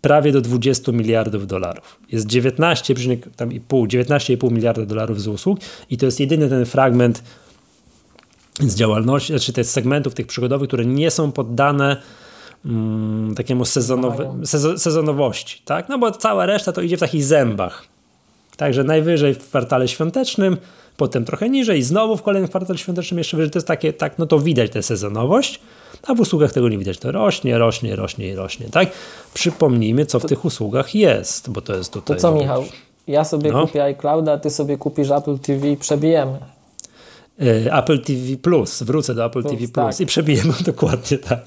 prawie 0.01 0.31
do 0.31 0.41
20 0.41 0.91
miliardów 0.91 1.47
dolarów. 1.47 1.99
Jest 2.11 2.27
19,5 2.27 3.87
19,5 3.87 4.51
miliarda 4.51 4.85
dolarów 4.85 5.21
z 5.21 5.27
usług 5.27 5.59
i 5.89 5.97
to 5.97 6.05
jest 6.05 6.19
jedyny 6.19 6.49
ten 6.49 6.65
fragment 6.65 7.23
z 8.59 8.75
działalności, 8.75 9.33
znaczy 9.33 9.53
tych 9.53 9.65
segmentów 9.65 10.13
tych 10.13 10.27
przygodowych, 10.27 10.67
które 10.67 10.85
nie 10.85 11.11
są 11.11 11.31
poddane 11.31 12.01
mm, 12.65 13.35
takiemu 13.35 13.65
sezonowy, 13.65 14.29
sezonowości, 14.77 15.61
tak? 15.65 15.89
No 15.89 15.99
bo 15.99 16.11
cała 16.11 16.45
reszta 16.45 16.71
to 16.71 16.81
idzie 16.81 16.97
w 16.97 16.99
takich 16.99 17.23
zębach. 17.23 17.83
Także 18.57 18.83
najwyżej 18.83 19.33
w 19.33 19.37
kwartale 19.37 19.87
świątecznym, 19.87 20.57
potem 20.97 21.25
trochę 21.25 21.49
niżej, 21.49 21.83
znowu 21.83 22.17
w 22.17 22.23
kolejnym 22.23 22.49
kwartale 22.49 22.79
świątecznym 22.79 23.17
jeszcze 23.17 23.37
wyżej. 23.37 23.51
To 23.51 23.57
jest 23.57 23.67
takie, 23.67 23.93
tak, 23.93 24.19
no 24.19 24.25
to 24.25 24.39
widać 24.39 24.71
tę 24.71 24.83
sezonowość, 24.83 25.59
a 26.07 26.13
w 26.13 26.19
usługach 26.19 26.51
tego 26.51 26.69
nie 26.69 26.77
widać. 26.77 26.97
To 26.97 27.11
rośnie, 27.11 27.57
rośnie, 27.57 27.95
rośnie 27.95 28.27
i 28.29 28.35
rośnie, 28.35 28.69
tak? 28.69 28.89
Przypomnijmy, 29.33 30.05
co 30.05 30.19
w 30.19 30.25
tych 30.25 30.45
usługach 30.45 30.95
jest, 30.95 31.49
bo 31.49 31.61
to 31.61 31.75
jest 31.75 31.93
tutaj... 31.93 32.15
To 32.15 32.21
co, 32.21 32.31
Michał? 32.31 32.65
Ja 33.07 33.23
sobie 33.23 33.51
no. 33.51 33.67
kupię 33.67 33.83
iClouda, 33.83 34.33
a 34.33 34.37
ty 34.37 34.49
sobie 34.49 34.77
kupisz 34.77 35.11
Apple 35.11 35.39
TV 35.39 35.67
i 35.67 35.77
przebijemy. 35.77 36.39
E, 37.41 37.73
Apple 37.77 37.99
TV 37.99 38.37
Plus, 38.41 38.83
wrócę 38.83 39.15
do 39.15 39.25
Apple 39.25 39.41
Plus, 39.41 39.53
TV 39.53 39.67
Plus 39.67 39.73
tak. 39.73 39.99
i 39.99 40.05
przebijemy 40.05 40.53
dokładnie 40.65 41.17
tak. 41.17 41.41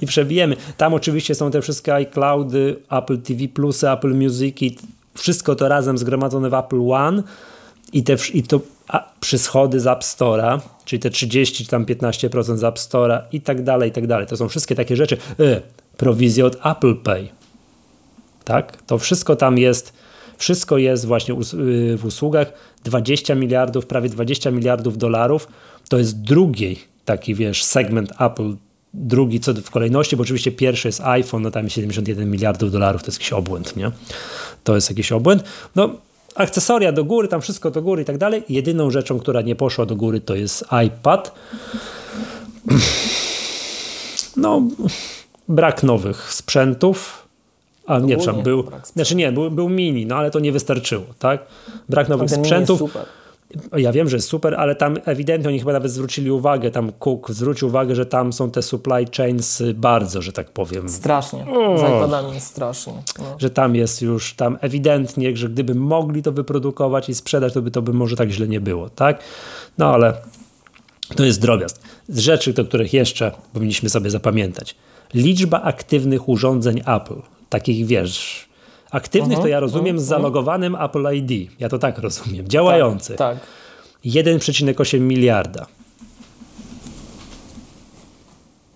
I 0.00 0.06
przebijemy. 0.06 0.56
Tam 0.76 0.94
oczywiście 0.94 1.34
są 1.34 1.50
te 1.50 1.62
wszystkie 1.62 1.94
iCloudy, 1.94 2.76
Apple 2.90 3.18
TV 3.18 3.48
Plus, 3.48 3.84
Apple 3.84 4.14
Music 4.14 4.62
i 4.62 4.76
wszystko 5.14 5.54
to 5.54 5.68
razem 5.68 5.98
zgromadzone 5.98 6.50
w 6.50 6.54
Apple 6.54 6.90
One 6.90 7.22
i, 7.92 8.04
te, 8.04 8.16
i 8.34 8.42
to 8.42 8.60
a, 8.88 9.10
przyschody 9.20 9.80
z 9.80 9.86
App 9.86 10.02
Store'a, 10.02 10.60
czyli 10.84 11.00
te 11.00 11.10
30 11.10 11.64
czy 11.64 11.70
tam 11.70 11.84
15% 11.84 12.56
z 12.56 12.64
App 12.64 12.78
Store'a 12.78 13.20
i 13.32 13.40
tak 13.40 13.62
dalej, 13.62 13.90
i 13.90 13.92
tak 13.92 14.06
dalej. 14.06 14.26
To 14.26 14.36
są 14.36 14.48
wszystkie 14.48 14.74
takie 14.74 14.96
rzeczy. 14.96 15.16
E, 15.40 15.60
prowizje 15.96 16.46
od 16.46 16.66
Apple 16.66 16.96
Pay. 16.96 17.28
Tak? 18.44 18.82
To 18.82 18.98
wszystko 18.98 19.36
tam 19.36 19.58
jest 19.58 19.92
wszystko 20.44 20.78
jest 20.78 21.06
właśnie 21.06 21.34
y, 21.34 21.96
w 21.96 22.04
usługach. 22.04 22.52
20 22.84 23.34
miliardów, 23.34 23.86
prawie 23.86 24.08
20 24.08 24.50
miliardów 24.50 24.98
dolarów 24.98 25.48
to 25.88 25.98
jest 25.98 26.20
drugi 26.20 26.78
taki, 27.04 27.34
wiesz, 27.34 27.64
segment 27.64 28.12
Apple, 28.20 28.56
drugi 28.94 29.40
co 29.40 29.54
w 29.54 29.70
kolejności, 29.70 30.16
bo 30.16 30.22
oczywiście 30.22 30.52
pierwszy 30.52 30.88
jest 30.88 31.00
iPhone, 31.00 31.42
no 31.42 31.50
tam 31.50 31.68
71 31.68 32.30
miliardów 32.30 32.72
dolarów, 32.72 33.02
to 33.02 33.06
jest 33.08 33.18
jakiś 33.18 33.32
obłęd, 33.32 33.76
nie? 33.76 33.90
To 34.64 34.74
jest 34.74 34.90
jakiś 34.90 35.12
obłęd. 35.12 35.44
No, 35.76 35.90
akcesoria 36.34 36.92
do 36.92 37.04
góry, 37.04 37.28
tam 37.28 37.40
wszystko 37.40 37.70
do 37.70 37.82
góry 37.82 38.02
i 38.02 38.04
tak 38.04 38.18
dalej. 38.18 38.42
Jedyną 38.48 38.90
rzeczą, 38.90 39.18
która 39.18 39.40
nie 39.40 39.56
poszła 39.56 39.86
do 39.86 39.96
góry, 39.96 40.20
to 40.20 40.34
jest 40.34 40.64
iPad. 40.86 41.34
No, 44.36 44.62
brak 45.48 45.82
nowych 45.82 46.32
sprzętów, 46.32 47.23
a 47.86 47.98
nie, 47.98 48.16
przepraszam, 48.16 48.42
był, 48.42 48.64
znaczy 48.94 49.16
nie, 49.16 49.32
był, 49.32 49.50
był 49.50 49.68
mini, 49.68 50.06
no 50.06 50.16
ale 50.16 50.30
to 50.30 50.40
nie 50.40 50.52
wystarczyło, 50.52 51.04
tak? 51.18 51.46
Brak 51.88 52.08
nowych 52.08 52.30
sprzętów. 52.30 52.82
Ja 53.76 53.92
wiem, 53.92 54.08
że 54.08 54.16
jest 54.16 54.28
super, 54.28 54.54
ale 54.54 54.74
tam 54.74 54.98
ewidentnie 55.04 55.48
oni 55.48 55.58
chyba 55.58 55.72
nawet 55.72 55.92
zwrócili 55.92 56.30
uwagę, 56.30 56.70
tam 56.70 56.92
Cook 56.92 57.30
zwrócił 57.30 57.68
uwagę, 57.68 57.94
że 57.94 58.06
tam 58.06 58.32
są 58.32 58.50
te 58.50 58.62
supply 58.62 59.04
chains 59.16 59.62
bardzo, 59.74 60.22
że 60.22 60.32
tak 60.32 60.50
powiem. 60.50 60.88
Strasznie, 60.88 61.46
oh. 61.50 61.78
z 61.78 61.80
iPadami 61.80 62.40
strasznie. 62.40 62.92
No. 63.18 63.24
Że 63.38 63.50
tam 63.50 63.74
jest 63.74 64.02
już, 64.02 64.34
tam 64.34 64.58
ewidentnie, 64.60 65.36
że 65.36 65.48
gdyby 65.48 65.74
mogli 65.74 66.22
to 66.22 66.32
wyprodukować 66.32 67.08
i 67.08 67.14
sprzedać, 67.14 67.52
to 67.52 67.62
by 67.62 67.70
to 67.70 67.82
by 67.82 67.92
może 67.92 68.16
tak 68.16 68.30
źle 68.30 68.48
nie 68.48 68.60
było, 68.60 68.90
tak? 68.90 69.18
No 69.78 69.94
ale 69.94 70.14
to 71.16 71.24
jest 71.24 71.40
drobiazg. 71.40 71.80
Z 72.08 72.18
rzeczy, 72.18 72.52
do 72.52 72.64
których 72.64 72.92
jeszcze 72.92 73.32
powinniśmy 73.52 73.88
sobie 73.88 74.10
zapamiętać. 74.10 74.76
Liczba 75.14 75.62
aktywnych 75.62 76.28
urządzeń 76.28 76.80
Apple 76.86 77.33
takich, 77.54 77.86
wiesz, 77.86 78.48
aktywnych, 78.90 79.38
to 79.38 79.46
ja 79.46 79.60
rozumiem 79.60 79.98
z 79.98 80.02
zalogowanym 80.02 80.74
Apple 80.74 81.06
ID. 81.14 81.50
Ja 81.60 81.68
to 81.68 81.78
tak 81.78 81.98
rozumiem. 81.98 82.48
Działających. 82.48 83.16
Tak, 83.16 83.40
tak. 83.40 83.48
1,8 84.04 85.00
miliarda. 85.00 85.66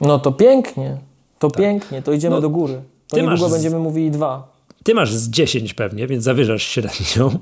No 0.01 0.19
to 0.19 0.33
pięknie. 0.33 0.99
To 1.39 1.51
tak. 1.51 1.59
pięknie. 1.59 2.03
To 2.03 2.13
idziemy 2.13 2.35
no, 2.35 2.41
do 2.41 2.51
góry. 2.51 2.83
To 3.09 3.17
niedługo 3.17 3.49
z... 3.49 3.53
będziemy 3.53 3.79
mówili 3.79 4.11
dwa. 4.11 4.49
Ty 4.85 4.95
masz 4.95 5.13
z 5.13 5.31
10 5.31 5.75
pewnie, 5.75 6.07
więc 6.07 6.25
zawyżasz 6.25 6.63
średnią. 6.63 7.39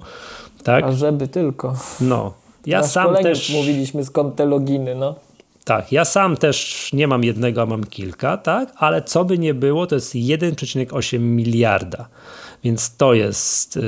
Tak? 0.65 0.85
A 0.85 0.93
żeby 0.93 1.29
tylko. 1.29 1.77
No. 2.01 2.33
Ja 2.67 2.83
sam 2.83 3.15
też. 3.15 3.51
mówiliśmy 3.51 4.05
skąd 4.05 4.37
te 4.37 4.45
loginy, 4.45 4.95
no. 4.95 5.15
Tak, 5.67 5.93
ja 5.93 6.05
sam 6.05 6.37
też 6.37 6.91
nie 6.93 7.09
mam 7.09 7.25
jednego, 7.25 7.63
a 7.63 7.67
mam 7.67 7.85
kilka, 7.85 8.37
tak, 8.37 8.73
ale 8.77 9.03
co 9.03 9.25
by 9.25 9.39
nie 9.39 9.55
było, 9.55 9.87
to 9.87 9.95
jest 9.95 10.15
1,8 10.15 11.21
miliarda. 11.21 12.09
Więc 12.65 12.97
to 12.97 13.15
jest, 13.15 13.77
yy, 13.77 13.83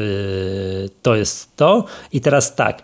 to 1.02 1.16
jest 1.16 1.56
to. 1.56 1.84
I 2.12 2.20
teraz 2.20 2.54
tak, 2.54 2.82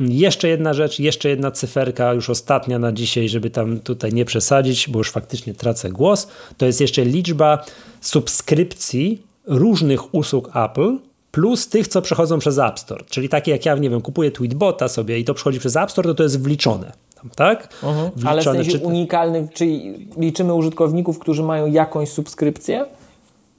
jeszcze 0.00 0.48
jedna 0.48 0.74
rzecz, 0.74 0.98
jeszcze 0.98 1.28
jedna 1.28 1.50
cyferka, 1.50 2.14
już 2.14 2.30
ostatnia 2.30 2.78
na 2.78 2.92
dzisiaj, 2.92 3.28
żeby 3.28 3.50
tam 3.50 3.80
tutaj 3.80 4.12
nie 4.12 4.24
przesadzić, 4.24 4.88
bo 4.88 4.98
już 4.98 5.10
faktycznie 5.10 5.54
tracę 5.54 5.90
głos. 5.90 6.28
To 6.56 6.66
jest 6.66 6.80
jeszcze 6.80 7.04
liczba 7.04 7.64
subskrypcji 8.00 9.22
różnych 9.46 10.14
usług 10.14 10.50
Apple 10.56 10.98
plus 11.30 11.68
tych, 11.68 11.88
co 11.88 12.02
przechodzą 12.02 12.38
przez 12.38 12.58
App 12.58 12.78
Store. 12.78 13.04
Czyli 13.10 13.28
takie 13.28 13.50
jak 13.50 13.66
ja, 13.66 13.76
nie 13.76 13.90
wiem, 13.90 14.00
kupuję 14.00 14.30
Tweetbota 14.30 14.88
sobie 14.88 15.18
i 15.18 15.24
to 15.24 15.34
przechodzi 15.34 15.58
przez 15.58 15.76
App 15.76 15.90
Store, 15.90 16.08
to 16.08 16.14
to 16.14 16.22
jest 16.22 16.42
wliczone 16.42 16.92
tak? 17.36 17.68
Mhm. 17.82 18.10
Ale 18.26 18.40
w 18.40 18.44
sensie 18.44 18.70
czy... 18.70 18.78
unikalny, 18.78 19.48
czyli 19.54 20.06
liczymy 20.16 20.54
użytkowników, 20.54 21.18
którzy 21.18 21.42
mają 21.42 21.66
jakąś 21.66 22.08
subskrypcję? 22.08 22.84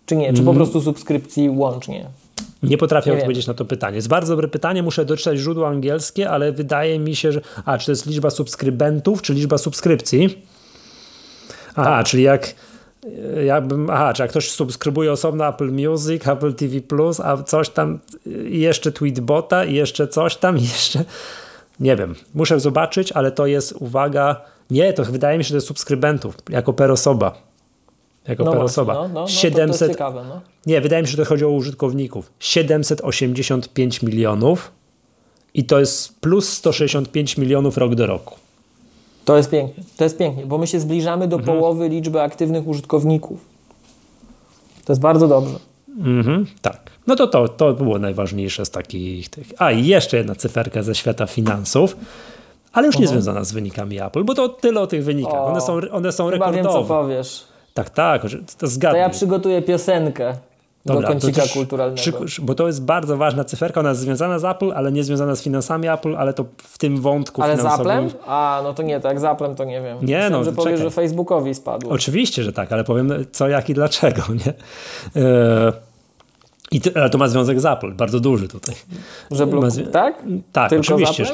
Czy 0.06 0.16
nie? 0.16 0.34
Czy 0.34 0.44
po 0.44 0.52
mm. 0.52 0.56
prostu 0.56 0.82
subskrypcji 0.82 1.50
łącznie? 1.50 2.06
Nie 2.64 2.78
potrafię 2.78 3.12
nie 3.12 3.18
odpowiedzieć 3.18 3.46
wiem. 3.46 3.54
na 3.54 3.58
to 3.58 3.66
pytanie. 3.66 3.96
Jest 3.96 4.08
bardzo 4.08 4.34
dobre 4.34 4.48
pytanie, 4.48 4.84
muszę 4.84 5.06
doczytać 5.06 5.38
źródło 5.38 5.68
angielskie, 5.68 6.30
ale 6.30 6.52
wydaje 6.52 7.00
mi 7.00 7.16
się, 7.16 7.32
że. 7.32 7.42
A, 7.66 7.78
czy 7.78 7.86
to 7.86 7.92
jest 7.92 8.06
liczba 8.06 8.30
subskrybentów, 8.30 9.22
czy 9.22 9.34
liczba 9.34 9.58
subskrypcji? 9.58 10.46
Aha, 11.76 12.04
czyli 12.04 12.24
jak 12.24 12.56
jakbym, 13.46 13.90
aha, 13.90 14.14
czy 14.14 14.22
jak 14.22 14.32
ktoś 14.32 14.52
subskrybuje 14.52 15.12
osobno 15.12 15.48
Apple 15.48 15.72
Music, 15.72 16.28
Apple 16.28 16.54
TV 16.54 16.76
a 17.24 17.44
coś 17.44 17.70
tam, 17.70 18.00
i 18.50 18.60
jeszcze 18.60 18.92
Tweetbota, 18.92 19.66
i 19.66 19.74
jeszcze 19.74 20.08
coś 20.08 20.36
tam, 20.36 20.58
i 20.58 20.62
jeszcze, 20.62 21.06
nie 21.82 21.96
wiem, 21.96 22.16
muszę 22.34 22.60
zobaczyć, 22.60 23.12
ale 23.12 23.32
to 23.32 23.46
jest, 23.46 23.72
uwaga, 23.72 24.42
nie, 24.70 24.94
to 24.94 25.04
wydaje 25.04 25.38
mi 25.38 25.44
się, 25.44 25.48
że 25.48 25.52
to 25.52 25.58
jest 25.58 25.68
subskrybentów, 25.68 26.38
jako 26.50 26.74
per 26.74 26.92
osoba. 26.92 27.34
Jako 28.28 28.44
no 28.44 28.52
per 28.52 28.60
właśnie, 28.60 28.74
osoba. 28.74 28.94
No, 28.94 29.08
no, 29.08 29.28
700, 29.28 29.80
to, 29.80 29.86
to 29.86 29.94
ciekawe, 29.94 30.24
no. 30.30 30.42
Nie, 30.66 30.82
wydaje 30.82 31.02
mi 31.02 31.08
się, 31.08 31.12
że 31.12 31.18
to 31.18 31.30
chodzi 31.30 31.46
o 31.46 31.50
użytkowników. 31.50 32.32
785 32.40 34.02
milionów 34.02 34.72
i 35.54 35.64
to 35.64 35.80
jest 35.80 36.20
plus 36.20 36.50
165 36.50 37.38
milionów 37.38 37.78
rok 37.78 37.96
do 37.96 38.08
roku. 38.08 38.36
To 39.26 39.38
jest 39.38 39.50
pięknie, 39.50 39.84
to 39.98 40.04
jest 40.04 40.18
pięknie, 40.18 40.46
bo 40.46 40.58
my 40.58 40.68
się 40.68 40.80
zbliżamy 40.80 41.28
do 41.28 41.38
mhm. 41.38 41.58
połowy 41.58 41.90
liczby 41.90 42.22
aktywnych 42.22 42.68
użytkowników. 42.68 43.46
To 44.86 44.94
jest 44.94 45.02
bardzo 45.02 45.28
dobrze. 45.28 45.71
Mhm, 46.00 46.46
tak. 46.62 46.92
No 47.08 47.16
to, 47.16 47.28
to 47.28 47.48
to 47.48 47.74
było 47.74 48.00
najważniejsze 48.00 48.66
z 48.66 48.70
takich. 48.70 49.30
Tych. 49.30 49.48
A 49.58 49.72
i 49.72 49.86
jeszcze 49.86 50.18
jedna 50.18 50.36
cyferka 50.36 50.84
ze 50.84 50.96
świata 50.96 51.26
finansów, 51.26 51.98
ale 52.74 52.88
już 52.88 52.96
nie 52.96 53.06
mhm. 53.06 53.22
związana 53.22 53.44
z 53.44 53.52
wynikami 53.52 54.02
Apple, 54.02 54.24
bo 54.24 54.36
to 54.36 54.50
tyle 54.50 54.82
o 54.82 54.88
tych 54.88 55.04
wynikach. 55.04 55.34
O, 55.34 55.46
one 55.46 55.62
są, 55.62 55.80
one 55.92 56.12
są 56.12 56.30
chyba 56.30 56.52
rekordowe. 56.52 56.78
wiem, 56.78 56.88
co 56.88 56.94
powiesz. 56.94 57.44
Tak, 57.74 57.90
tak, 57.90 58.22
to 58.58 58.68
zgadzam. 58.68 58.96
To 58.96 58.98
ja 58.98 59.10
przygotuję 59.10 59.62
piosenkę. 59.62 60.38
Dobra, 60.86 61.02
do 61.02 61.08
kącika 61.08 61.42
też, 61.42 61.54
kulturalnego. 61.54 62.20
Bo 62.42 62.56
to 62.56 62.68
jest 62.68 62.86
bardzo 62.86 63.18
ważna 63.18 63.44
cyferka, 63.44 63.80
ona 63.80 63.90
jest 63.90 64.02
związana 64.02 64.40
z 64.40 64.46
Apple, 64.46 64.72
ale 64.76 64.92
nie 64.92 65.04
związana 65.04 65.36
z 65.36 65.44
finansami 65.44 65.88
Apple, 65.88 66.16
ale 66.18 66.34
to 66.34 66.46
w 66.58 66.78
tym 66.78 67.02
wątku 67.02 67.42
ale 67.42 67.58
finansowym... 67.58 67.86
Z 67.86 68.12
Applem? 68.12 68.24
A, 68.28 68.62
no 68.64 68.74
to 68.74 68.84
nie, 68.84 69.00
tak 69.00 69.20
z 69.20 69.24
Applem 69.24 69.56
to 69.56 69.64
nie 69.64 69.82
wiem. 69.82 69.98
Nie, 69.98 70.02
Myślałem, 70.02 70.32
no, 70.32 70.44
że 70.44 70.52
powiesz, 70.52 70.80
że 70.80 70.92
Facebookowi 70.92 71.56
spadło. 71.56 71.92
Oczywiście, 71.92 72.44
że 72.44 72.54
tak, 72.54 72.72
ale 72.72 72.84
powiem 72.84 73.14
co, 73.32 73.48
jak 73.48 73.70
i 73.70 73.74
dlaczego, 73.74 74.22
nie? 74.46 74.54
E, 75.22 75.74
i 76.72 76.82
to, 76.82 76.90
ale 76.96 77.10
to 77.10 77.18
ma 77.18 77.28
związek 77.28 77.60
z 77.60 77.66
Apple, 77.66 77.94
bardzo 77.94 78.20
duży 78.20 78.48
tutaj. 78.48 78.76
Że 79.32 79.48
bloku, 79.48 79.68
tak? 79.92 80.24
Tak, 80.52 80.70
Tylko 80.70 80.82
oczywiście. 80.82 81.26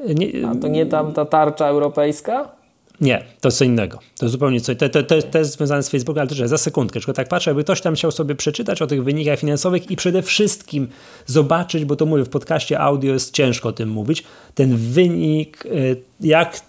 Nie, 0.00 0.48
A 0.48 0.54
to 0.54 0.68
nie 0.68 0.86
tam 0.86 1.12
ta 1.12 1.24
tarcza 1.24 1.66
europejska? 1.66 2.59
Nie, 3.00 3.24
to 3.40 3.48
jest 3.48 3.58
co 3.58 3.64
innego. 3.64 3.98
To 4.18 4.26
jest 4.26 4.32
zupełnie 4.32 4.60
co 4.60 4.74
to, 4.74 4.88
to, 5.30 5.38
jest 5.38 5.52
związane 5.52 5.82
z 5.82 5.88
Facebookiem, 5.88 6.20
ale 6.20 6.28
też 6.28 6.38
za 6.38 6.58
sekundkę. 6.58 7.00
Tylko 7.00 7.12
tak 7.12 7.28
patrzę, 7.28 7.50
jakby 7.50 7.64
ktoś 7.64 7.80
tam 7.80 7.94
chciał 7.94 8.10
sobie 8.10 8.34
przeczytać 8.34 8.82
o 8.82 8.86
tych 8.86 9.04
wynikach 9.04 9.38
finansowych 9.38 9.90
i 9.90 9.96
przede 9.96 10.22
wszystkim 10.22 10.88
zobaczyć, 11.26 11.84
bo 11.84 11.96
to 11.96 12.06
mówię, 12.06 12.24
w 12.24 12.28
podcaście 12.28 12.80
audio 12.80 13.12
jest 13.12 13.34
ciężko 13.34 13.68
o 13.68 13.72
tym 13.72 13.88
mówić, 13.88 14.24
ten 14.54 14.76
wynik, 14.76 15.66
y, 15.66 16.02
jak 16.20 16.60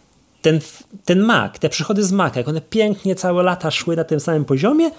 ten, 0.41 0.59
ten 1.05 1.19
Mac, 1.19 1.59
te 1.59 1.69
przychody 1.69 2.03
z 2.03 2.11
Maca, 2.11 2.39
jak 2.39 2.47
one 2.47 2.61
pięknie 2.61 3.15
całe 3.15 3.43
lata 3.43 3.71
szły 3.71 3.95
na 3.95 4.03
tym 4.03 4.19
samym 4.19 4.45
poziomie 4.45 4.91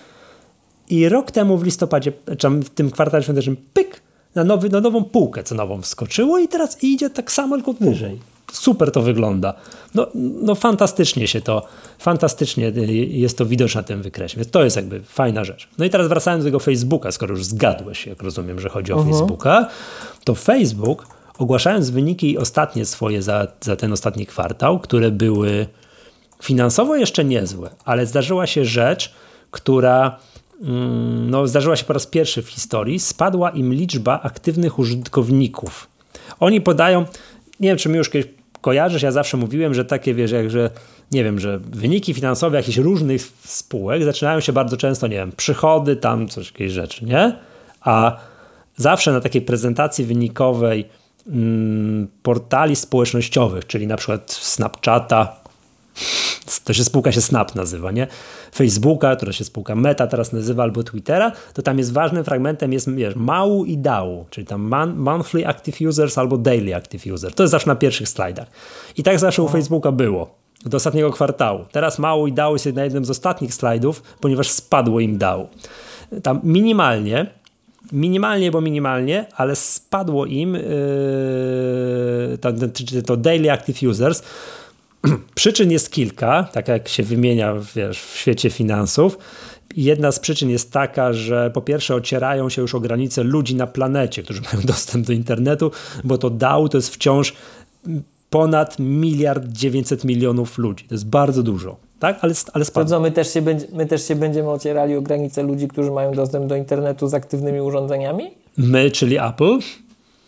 i 0.90 1.08
rok 1.08 1.30
temu 1.30 1.58
w 1.58 1.64
listopadzie, 1.64 2.12
czy 2.38 2.50
w 2.50 2.68
tym 2.68 2.90
kwartale 2.90 3.22
świątecznym, 3.22 3.56
pyk, 3.72 4.00
na, 4.34 4.44
nowy, 4.44 4.68
na 4.68 4.80
nową 4.80 5.04
półkę 5.04 5.42
cenową 5.42 5.82
wskoczyło 5.82 6.38
i 6.38 6.48
teraz 6.48 6.84
idzie 6.84 7.10
tak 7.10 7.32
samo, 7.32 7.56
tylko 7.56 7.72
wyżej 7.72 8.31
super 8.52 8.90
to 8.90 9.02
wygląda. 9.02 9.54
No, 9.94 10.06
no 10.42 10.54
fantastycznie 10.54 11.28
się 11.28 11.40
to, 11.40 11.66
fantastycznie 11.98 12.72
jest 13.08 13.38
to 13.38 13.46
widoczne 13.46 13.80
na 13.80 13.86
tym 13.86 14.02
wykresie, 14.02 14.36
więc 14.36 14.50
to 14.50 14.64
jest 14.64 14.76
jakby 14.76 15.02
fajna 15.02 15.44
rzecz. 15.44 15.68
No 15.78 15.84
i 15.84 15.90
teraz 15.90 16.08
wracając 16.08 16.44
do 16.44 16.48
tego 16.48 16.58
Facebooka, 16.58 17.12
skoro 17.12 17.34
już 17.34 17.44
zgadłeś, 17.44 18.06
jak 18.06 18.22
rozumiem, 18.22 18.60
że 18.60 18.68
chodzi 18.68 18.92
o 18.92 18.96
uh 18.96 19.02
mhm. 19.02 19.16
-huh. 19.16 19.20
Facebooka, 19.20 19.68
to 20.24 20.34
Facebook 20.34 21.06
ogłaszając 21.38 21.90
wyniki 21.90 22.38
ostatnie 22.38 22.86
swoje 22.86 23.22
za, 23.22 23.46
za 23.60 23.76
ten 23.76 23.92
ostatni 23.92 24.26
kwartał, 24.26 24.78
które 24.78 25.10
były 25.10 25.66
finansowo 26.42 26.96
jeszcze 26.96 27.24
niezłe, 27.24 27.70
ale 27.84 28.06
zdarzyła 28.06 28.46
się 28.46 28.64
rzecz, 28.64 29.14
która 29.50 30.18
mm, 30.62 31.30
no, 31.30 31.46
zdarzyła 31.46 31.76
się 31.76 31.84
po 31.84 31.92
raz 31.92 32.06
pierwszy 32.06 32.42
w 32.42 32.48
historii, 32.48 33.00
spadła 33.00 33.50
im 33.50 33.74
liczba 33.74 34.20
aktywnych 34.22 34.78
użytkowników. 34.78 35.88
Oni 36.40 36.60
podają, 36.60 37.04
nie 37.60 37.68
wiem, 37.68 37.78
czy 37.78 37.88
mi 37.88 37.96
już 37.96 38.10
kiedyś 38.10 38.41
kojarzysz, 38.62 39.02
ja 39.02 39.10
zawsze 39.10 39.36
mówiłem, 39.36 39.74
że 39.74 39.84
takie, 39.84 40.14
wiesz, 40.14 40.30
jak, 40.30 40.50
że 40.50 40.70
nie 41.12 41.24
wiem, 41.24 41.38
że 41.38 41.58
wyniki 41.58 42.14
finansowe 42.14 42.56
jakichś 42.56 42.78
różnych 42.78 43.22
spółek 43.44 44.04
zaczynają 44.04 44.40
się 44.40 44.52
bardzo 44.52 44.76
często, 44.76 45.06
nie 45.06 45.16
wiem, 45.16 45.32
przychody, 45.36 45.96
tam 45.96 46.28
coś, 46.28 46.52
jakieś 46.52 46.72
rzeczy, 46.72 47.04
nie? 47.04 47.36
A 47.80 48.16
zawsze 48.76 49.12
na 49.12 49.20
takiej 49.20 49.42
prezentacji 49.42 50.04
wynikowej 50.04 50.88
mm, 51.26 52.08
portali 52.22 52.76
społecznościowych, 52.76 53.66
czyli 53.66 53.86
na 53.86 53.96
przykład 53.96 54.32
Snapchata, 54.32 55.41
to 56.64 56.72
się 56.72 56.84
spółka 56.84 57.12
się 57.12 57.20
Snap 57.20 57.54
nazywa, 57.54 57.90
nie? 57.90 58.06
Facebooka, 58.54 59.16
która 59.16 59.32
się 59.32 59.44
spółka 59.44 59.74
Meta 59.74 60.06
teraz 60.06 60.32
nazywa, 60.32 60.62
albo 60.62 60.82
Twittera, 60.82 61.32
to 61.54 61.62
tam 61.62 61.78
jest 61.78 61.92
ważnym 61.92 62.24
fragmentem 62.24 62.72
jest 62.72 62.94
wiesz, 62.94 63.16
MAU 63.16 63.64
i 63.64 63.78
DAU, 63.78 64.24
czyli 64.30 64.46
tam 64.46 64.62
man, 64.62 64.96
Monthly 64.96 65.46
Active 65.46 65.80
Users 65.80 66.18
albo 66.18 66.38
Daily 66.38 66.74
Active 66.74 67.06
User. 67.06 67.34
To 67.34 67.42
jest 67.42 67.50
zawsze 67.50 67.68
na 67.68 67.76
pierwszych 67.76 68.08
slajdach. 68.08 68.48
I 68.96 69.02
tak 69.02 69.18
zawsze 69.18 69.42
u 69.42 69.48
Facebooka 69.48 69.92
było 69.92 70.34
do 70.64 70.76
ostatniego 70.76 71.10
kwartału. 71.10 71.64
Teraz 71.72 71.98
MAU 71.98 72.26
i 72.26 72.32
DAU 72.32 72.52
jest 72.52 72.66
na 72.66 72.84
jednym 72.84 73.04
z 73.04 73.10
ostatnich 73.10 73.54
slajdów, 73.54 74.02
ponieważ 74.20 74.48
spadło 74.48 75.00
im 75.00 75.18
DAU. 75.18 75.48
Tam 76.22 76.40
minimalnie 76.44 77.26
minimalnie, 77.92 78.50
bo 78.50 78.60
minimalnie, 78.60 79.26
ale 79.36 79.56
spadło 79.56 80.26
im 80.26 80.54
yy, 80.54 80.62
to, 82.40 82.52
to 83.06 83.16
Daily 83.16 83.50
Active 83.50 83.82
Users 83.82 84.22
Przyczyn 85.34 85.70
jest 85.70 85.92
kilka, 85.92 86.48
tak 86.52 86.68
jak 86.68 86.88
się 86.88 87.02
wymienia 87.02 87.54
wiesz, 87.74 88.02
w 88.02 88.16
świecie 88.16 88.50
finansów. 88.50 89.18
Jedna 89.76 90.12
z 90.12 90.18
przyczyn 90.18 90.50
jest 90.50 90.72
taka, 90.72 91.12
że 91.12 91.50
po 91.50 91.62
pierwsze 91.62 91.94
ocierają 91.94 92.48
się 92.48 92.62
już 92.62 92.74
o 92.74 92.80
granice 92.80 93.22
ludzi 93.22 93.54
na 93.54 93.66
planecie, 93.66 94.22
którzy 94.22 94.40
mają 94.52 94.66
dostęp 94.66 95.06
do 95.06 95.12
internetu, 95.12 95.70
bo 96.04 96.18
to 96.18 96.30
DAO 96.30 96.68
to 96.68 96.78
jest 96.78 96.94
wciąż 96.94 97.34
ponad 98.30 98.78
miliard 98.78 99.44
900 99.44 100.04
milionów 100.04 100.58
ludzi. 100.58 100.84
To 100.88 100.94
jest 100.94 101.06
bardzo 101.06 101.42
dużo. 101.42 101.76
Tak? 101.98 102.18
Ale, 102.20 102.34
ale 102.52 102.64
To 102.64 102.84
co, 102.84 103.00
my 103.00 103.10
też, 103.10 103.32
się 103.32 103.42
będzie, 103.42 103.66
my 103.72 103.86
też 103.86 104.08
się 104.08 104.16
będziemy 104.16 104.50
ocierali 104.50 104.96
o 104.96 105.02
granice 105.02 105.42
ludzi, 105.42 105.68
którzy 105.68 105.90
mają 105.90 106.12
dostęp 106.12 106.46
do 106.46 106.56
internetu 106.56 107.08
z 107.08 107.14
aktywnymi 107.14 107.60
urządzeniami? 107.60 108.30
My, 108.56 108.90
czyli 108.90 109.18
Apple? 109.18 109.58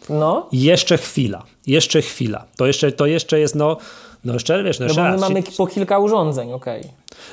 No. 0.09 0.49
Jeszcze 0.53 0.99
chwila. 0.99 1.43
Jeszcze 1.66 2.03
chwila. 2.03 2.45
To 2.57 2.66
jeszcze, 2.66 2.93
to 2.93 3.07
jeszcze 3.07 3.41
jest 3.41 3.55
no 3.55 3.77
no 4.25 4.33
jeszcze, 4.33 4.62
wiesz, 4.62 4.81
no, 4.81 4.87
no 4.87 4.95
bo 4.95 5.03
my 5.03 5.16
mamy 5.16 5.43
po 5.57 5.66
kilka 5.66 5.99
urządzeń, 5.99 6.53
okej. 6.53 6.81
Okay. 6.81 6.91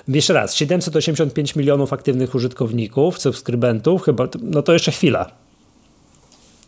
Jeszcze 0.07 0.33
raz, 0.33 0.55
785 0.55 1.55
milionów 1.55 1.93
aktywnych 1.93 2.35
użytkowników, 2.35 3.19
subskrybentów, 3.19 4.03
chyba, 4.03 4.27
no 4.41 4.61
to 4.61 4.73
jeszcze 4.73 4.91
chwila. 4.91 5.31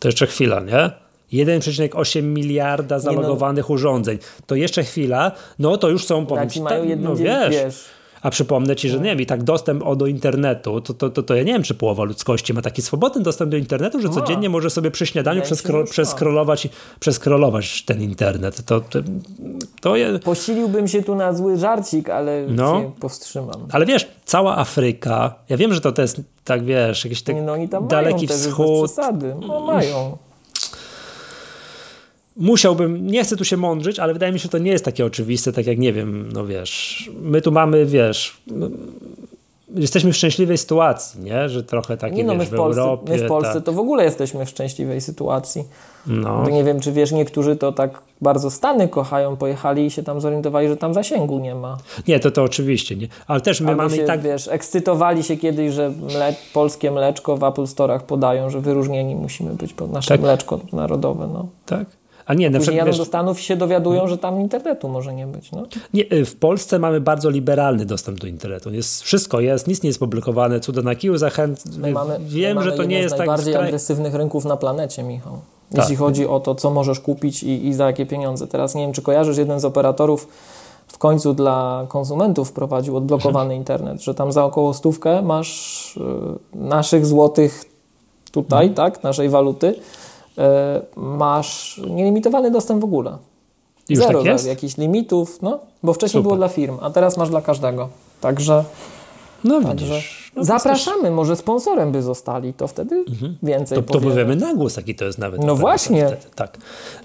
To 0.00 0.08
jeszcze 0.08 0.26
chwila, 0.26 0.60
nie? 0.60 0.90
1,8 1.32 2.22
miliarda 2.22 2.96
no- 2.96 3.00
zalogowanych 3.00 3.68
no. 3.68 3.74
urządzeń. 3.74 4.18
To 4.46 4.54
jeszcze 4.54 4.84
chwila, 4.84 5.32
no 5.58 5.76
to 5.76 5.88
już 5.88 6.04
są, 6.04 6.26
powiem 6.26 6.50
ci, 6.50 6.60
mają 6.60 6.88
tak, 6.88 7.00
no 7.00 7.16
wiesz, 7.16 7.50
wiesz 7.50 7.84
a 8.24 8.30
przypomnę 8.30 8.76
ci, 8.76 8.88
że 8.88 8.98
nie 8.98 9.04
wiem, 9.04 9.20
i 9.20 9.26
tak 9.26 9.42
dostęp 9.42 9.96
do 9.96 10.06
internetu, 10.06 10.80
to, 10.80 10.94
to, 10.94 11.10
to, 11.10 11.22
to 11.22 11.34
ja 11.34 11.42
nie 11.42 11.52
wiem, 11.52 11.62
czy 11.62 11.74
połowa 11.74 12.04
ludzkości 12.04 12.54
ma 12.54 12.62
taki 12.62 12.82
swobodny 12.82 13.22
dostęp 13.22 13.50
do 13.50 13.56
internetu, 13.56 14.00
że 14.00 14.08
codziennie 14.08 14.48
może 14.48 14.70
sobie 14.70 14.90
przy 14.90 15.06
śniadaniu 15.06 15.42
przeskro, 15.42 15.84
przeskrolować, 15.84 16.68
przeskrolować 17.00 17.82
ten 17.82 18.02
internet. 18.02 18.64
To, 18.64 18.80
to, 18.80 18.98
to 19.80 19.96
je... 19.96 20.18
Posiliłbym 20.18 20.88
się 20.88 21.02
tu 21.02 21.14
na 21.14 21.32
zły 21.32 21.56
żarcik, 21.56 22.10
ale 22.10 22.46
no, 22.48 22.80
się 22.80 22.92
powstrzymam. 23.00 23.66
Ale 23.72 23.86
wiesz, 23.86 24.08
cała 24.24 24.58
Afryka, 24.58 25.34
ja 25.48 25.56
wiem, 25.56 25.74
że 25.74 25.80
to, 25.80 25.92
to 25.92 26.02
jest 26.02 26.20
tak, 26.44 26.64
wiesz, 26.64 27.04
jakiś 27.04 27.22
tak 27.22 27.36
no, 27.42 27.80
daleki 27.80 28.26
wschód. 28.26 28.90
Przesady. 28.90 29.34
No, 29.48 29.60
mają 29.60 30.16
musiałbym, 32.36 33.06
nie 33.06 33.24
chcę 33.24 33.36
tu 33.36 33.44
się 33.44 33.56
mądrzyć, 33.56 33.98
ale 33.98 34.12
wydaje 34.12 34.32
mi 34.32 34.38
się, 34.38 34.42
że 34.42 34.48
to 34.48 34.58
nie 34.58 34.70
jest 34.70 34.84
takie 34.84 35.06
oczywiste, 35.06 35.52
tak 35.52 35.66
jak 35.66 35.78
nie 35.78 35.92
wiem, 35.92 36.32
no 36.32 36.46
wiesz, 36.46 37.10
my 37.20 37.42
tu 37.42 37.52
mamy, 37.52 37.86
wiesz, 37.86 38.36
no, 38.46 38.68
jesteśmy 39.74 40.12
w 40.12 40.16
szczęśliwej 40.16 40.58
sytuacji, 40.58 41.20
nie? 41.20 41.48
Że 41.48 41.62
trochę 41.62 41.96
takie, 41.96 42.16
nie, 42.16 42.24
no, 42.24 42.32
wiesz, 42.32 42.50
my 42.50 42.56
w, 42.56 42.58
Polsce, 42.58 42.80
Europie, 42.80 43.12
My 43.12 43.18
w 43.18 43.28
Polsce 43.28 43.54
ta... 43.54 43.60
to 43.60 43.72
w 43.72 43.78
ogóle 43.78 44.04
jesteśmy 44.04 44.46
w 44.46 44.48
szczęśliwej 44.48 45.00
sytuacji. 45.00 45.64
No. 46.06 46.50
Nie 46.50 46.64
wiem, 46.64 46.80
czy 46.80 46.92
wiesz, 46.92 47.12
niektórzy 47.12 47.56
to 47.56 47.72
tak 47.72 48.02
bardzo 48.20 48.50
Stany 48.50 48.88
kochają, 48.88 49.36
pojechali 49.36 49.86
i 49.86 49.90
się 49.90 50.02
tam 50.02 50.20
zorientowali, 50.20 50.68
że 50.68 50.76
tam 50.76 50.94
zasięgu 50.94 51.38
nie 51.38 51.54
ma. 51.54 51.76
Nie, 52.08 52.20
to 52.20 52.30
to 52.30 52.42
oczywiście 52.42 52.96
nie. 52.96 53.08
Ale 53.26 53.40
też 53.40 53.60
my 53.60 53.68
Albo 53.68 53.82
mamy 53.82 53.96
się, 53.96 54.04
tak... 54.04 54.22
wiesz, 54.22 54.48
ekscytowali 54.48 55.22
się 55.22 55.36
kiedyś, 55.36 55.72
że 55.72 55.90
mle... 55.90 56.34
polskie 56.52 56.90
mleczko 56.90 57.36
w 57.36 57.44
Apple 57.44 57.62
Store'ach 57.62 58.00
podają, 58.00 58.50
że 58.50 58.60
wyróżnieni 58.60 59.16
musimy 59.16 59.54
być, 59.54 59.74
bo 59.74 59.86
nasze 59.86 60.08
tak. 60.08 60.20
mleczko 60.20 60.60
narodowe, 60.72 61.28
no. 61.32 61.46
Tak. 61.66 61.86
A 62.26 62.34
nie, 62.34 62.50
na 62.50 62.58
przykład, 62.58 62.76
jadą 62.76 62.90
wiesz, 62.90 62.98
do 62.98 63.04
Stanów 63.04 63.40
się 63.40 63.56
dowiadują, 63.56 64.08
że 64.08 64.18
tam 64.18 64.40
internetu 64.40 64.88
może 64.88 65.14
nie 65.14 65.26
być. 65.26 65.52
No. 65.52 65.62
Nie, 65.94 66.12
y, 66.12 66.24
w 66.24 66.36
Polsce 66.36 66.78
mamy 66.78 67.00
bardzo 67.00 67.30
liberalny 67.30 67.86
dostęp 67.86 68.18
do 68.18 68.26
internetu. 68.26 68.70
Jest, 68.70 69.02
wszystko 69.02 69.40
jest, 69.40 69.66
nic 69.66 69.82
nie 69.82 69.88
jest 69.88 69.98
publikowane, 69.98 70.60
cudo 70.60 70.82
na 70.82 70.94
kiju, 70.94 71.18
zachęt... 71.18 71.78
Mamy, 71.92 72.18
Wiem, 72.20 72.54
mamy 72.56 72.70
że 72.70 72.76
to 72.76 72.84
nie 72.84 72.98
jest 72.98 73.16
tak... 73.16 73.18
najbardziej 73.18 73.56
agresywnych 73.56 74.14
rynków 74.14 74.44
na 74.44 74.56
planecie, 74.56 75.02
Michał. 75.02 75.38
Jeśli 75.72 75.96
tak. 75.96 75.98
chodzi 75.98 76.26
o 76.26 76.40
to, 76.40 76.54
co 76.54 76.70
możesz 76.70 77.00
kupić 77.00 77.42
i, 77.42 77.66
i 77.66 77.74
za 77.74 77.86
jakie 77.86 78.06
pieniądze. 78.06 78.46
Teraz 78.46 78.74
nie 78.74 78.82
wiem, 78.82 78.92
czy 78.92 79.02
kojarzysz 79.02 79.36
jeden 79.36 79.60
z 79.60 79.64
operatorów 79.64 80.28
w 80.88 80.98
końcu 80.98 81.34
dla 81.34 81.86
konsumentów 81.88 82.48
wprowadził 82.48 82.96
odblokowany 82.96 83.56
internet, 83.62 84.02
że 84.02 84.14
tam 84.14 84.32
za 84.32 84.44
około 84.44 84.74
stówkę 84.74 85.22
masz 85.22 85.96
y, 85.96 86.00
naszych 86.58 87.06
złotych 87.06 87.64
tutaj, 88.32 88.66
mhm. 88.66 88.74
tak, 88.74 89.02
naszej 89.02 89.28
waluty, 89.28 89.74
masz 90.96 91.80
nielimitowany 91.90 92.50
dostęp 92.50 92.80
w 92.80 92.84
ogóle. 92.84 93.18
Już 93.88 93.98
Zero 93.98 94.18
tak 94.18 94.26
jest? 94.26 94.46
jakichś 94.46 94.76
limitów, 94.76 95.42
no, 95.42 95.60
bo 95.82 95.92
wcześniej 95.92 96.18
Super. 96.18 96.22
było 96.22 96.36
dla 96.36 96.48
firm, 96.48 96.78
a 96.82 96.90
teraz 96.90 97.16
masz 97.16 97.30
dla 97.30 97.42
każdego. 97.42 97.88
Także, 98.20 98.64
no, 99.44 99.62
także 99.62 100.00
no, 100.36 100.44
zapraszamy, 100.44 101.02
też... 101.02 101.12
może 101.12 101.36
sponsorem 101.36 101.92
by 101.92 102.02
zostali, 102.02 102.54
to 102.54 102.66
wtedy 102.66 103.04
mhm. 103.08 103.36
więcej 103.42 103.78
To, 103.78 103.92
to 103.92 104.00
powiemy 104.00 104.36
na 104.36 104.54
głos, 104.54 104.76
jaki 104.76 104.94
to 104.94 105.04
jest 105.04 105.18
nawet. 105.18 105.44
No 105.44 105.56
właśnie. 105.56 106.06
Wtedy, 106.06 106.22
tak. 106.34 106.58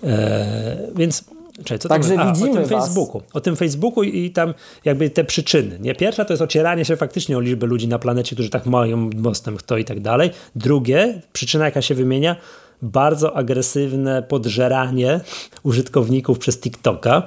E, 0.04 0.78
więc 0.96 1.24
Czekaj, 1.64 1.80
co 1.80 1.90
Także 1.90 2.20
A, 2.20 2.32
widzimy 2.32 2.52
o 2.52 2.54
tym 2.54 2.66
was. 2.66 2.86
Facebooku. 2.86 3.22
O 3.34 3.42
tym 3.42 3.56
Facebooku 3.56 4.04
i 4.04 4.32
tam 4.32 4.54
jakby 4.86 5.10
te 5.10 5.24
przyczyny. 5.24 5.80
Nie? 5.80 5.96
Pierwsza 5.96 6.26
to 6.26 6.34
jest 6.34 6.42
ocieranie 6.42 6.86
się 6.86 6.96
faktycznie 6.96 7.38
o 7.38 7.40
liczbę 7.40 7.68
ludzi 7.68 7.88
na 7.88 8.00
planecie, 8.00 8.36
którzy 8.36 8.50
tak 8.50 8.66
mają 8.66 9.10
dostęp 9.10 9.60
kto 9.60 9.78
i 9.78 9.86
tak 9.86 10.00
dalej. 10.00 10.32
Drugie, 10.56 11.22
przyczyna 11.34 11.66
jaka 11.66 11.82
się 11.82 11.96
wymienia, 11.96 12.36
bardzo 12.82 13.36
agresywne 13.36 14.24
podżeranie 14.24 15.20
użytkowników 15.64 16.40
przez 16.40 16.60
TikToka. 16.60 17.24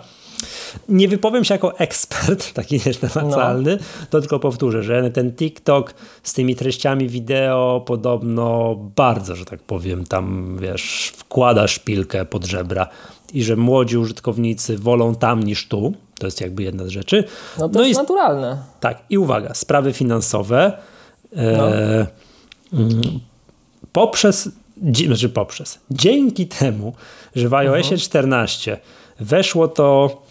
Nie 0.88 1.08
wypowiem 1.08 1.44
się 1.44 1.54
jako 1.54 1.78
ekspert, 1.78 2.52
taki 2.54 2.80
też 2.80 3.00
namacalny, 3.02 3.78
no. 3.80 4.06
to 4.10 4.20
tylko 4.20 4.38
powtórzę, 4.38 4.82
że 4.82 5.10
ten 5.10 5.32
TikTok 5.32 5.94
z 6.22 6.32
tymi 6.32 6.56
treściami 6.56 7.08
wideo 7.08 7.82
podobno 7.86 8.76
bardzo, 8.96 9.36
że 9.36 9.44
tak 9.44 9.60
powiem, 9.60 10.04
tam 10.04 10.56
wiesz, 10.60 11.12
wkłada 11.16 11.68
szpilkę 11.68 12.24
pod 12.24 12.44
żebra 12.44 12.88
i 13.32 13.42
że 13.42 13.56
młodzi 13.56 13.98
użytkownicy 13.98 14.78
wolą 14.78 15.14
tam 15.14 15.42
niż 15.42 15.68
tu. 15.68 15.92
To 16.18 16.26
jest 16.26 16.40
jakby 16.40 16.62
jedna 16.62 16.84
z 16.84 16.88
rzeczy. 16.88 17.24
No 17.58 17.68
to 17.68 17.78
no 17.78 17.86
jest 17.86 18.00
i, 18.00 18.02
naturalne. 18.02 18.62
Tak, 18.80 18.98
i 19.10 19.18
uwaga, 19.18 19.54
sprawy 19.54 19.92
finansowe. 19.92 20.72
E, 21.36 21.56
no. 21.56 21.76
E, 21.76 22.06
poprzez, 23.92 24.48
znaczy 25.06 25.28
poprzez, 25.28 25.80
dzięki 25.90 26.46
temu, 26.46 26.92
że 27.36 27.48
w 27.48 27.54
iOSie 27.54 27.96
14 27.96 28.72
mhm. 28.72 28.88
weszło 29.20 29.68
to, 29.68 30.22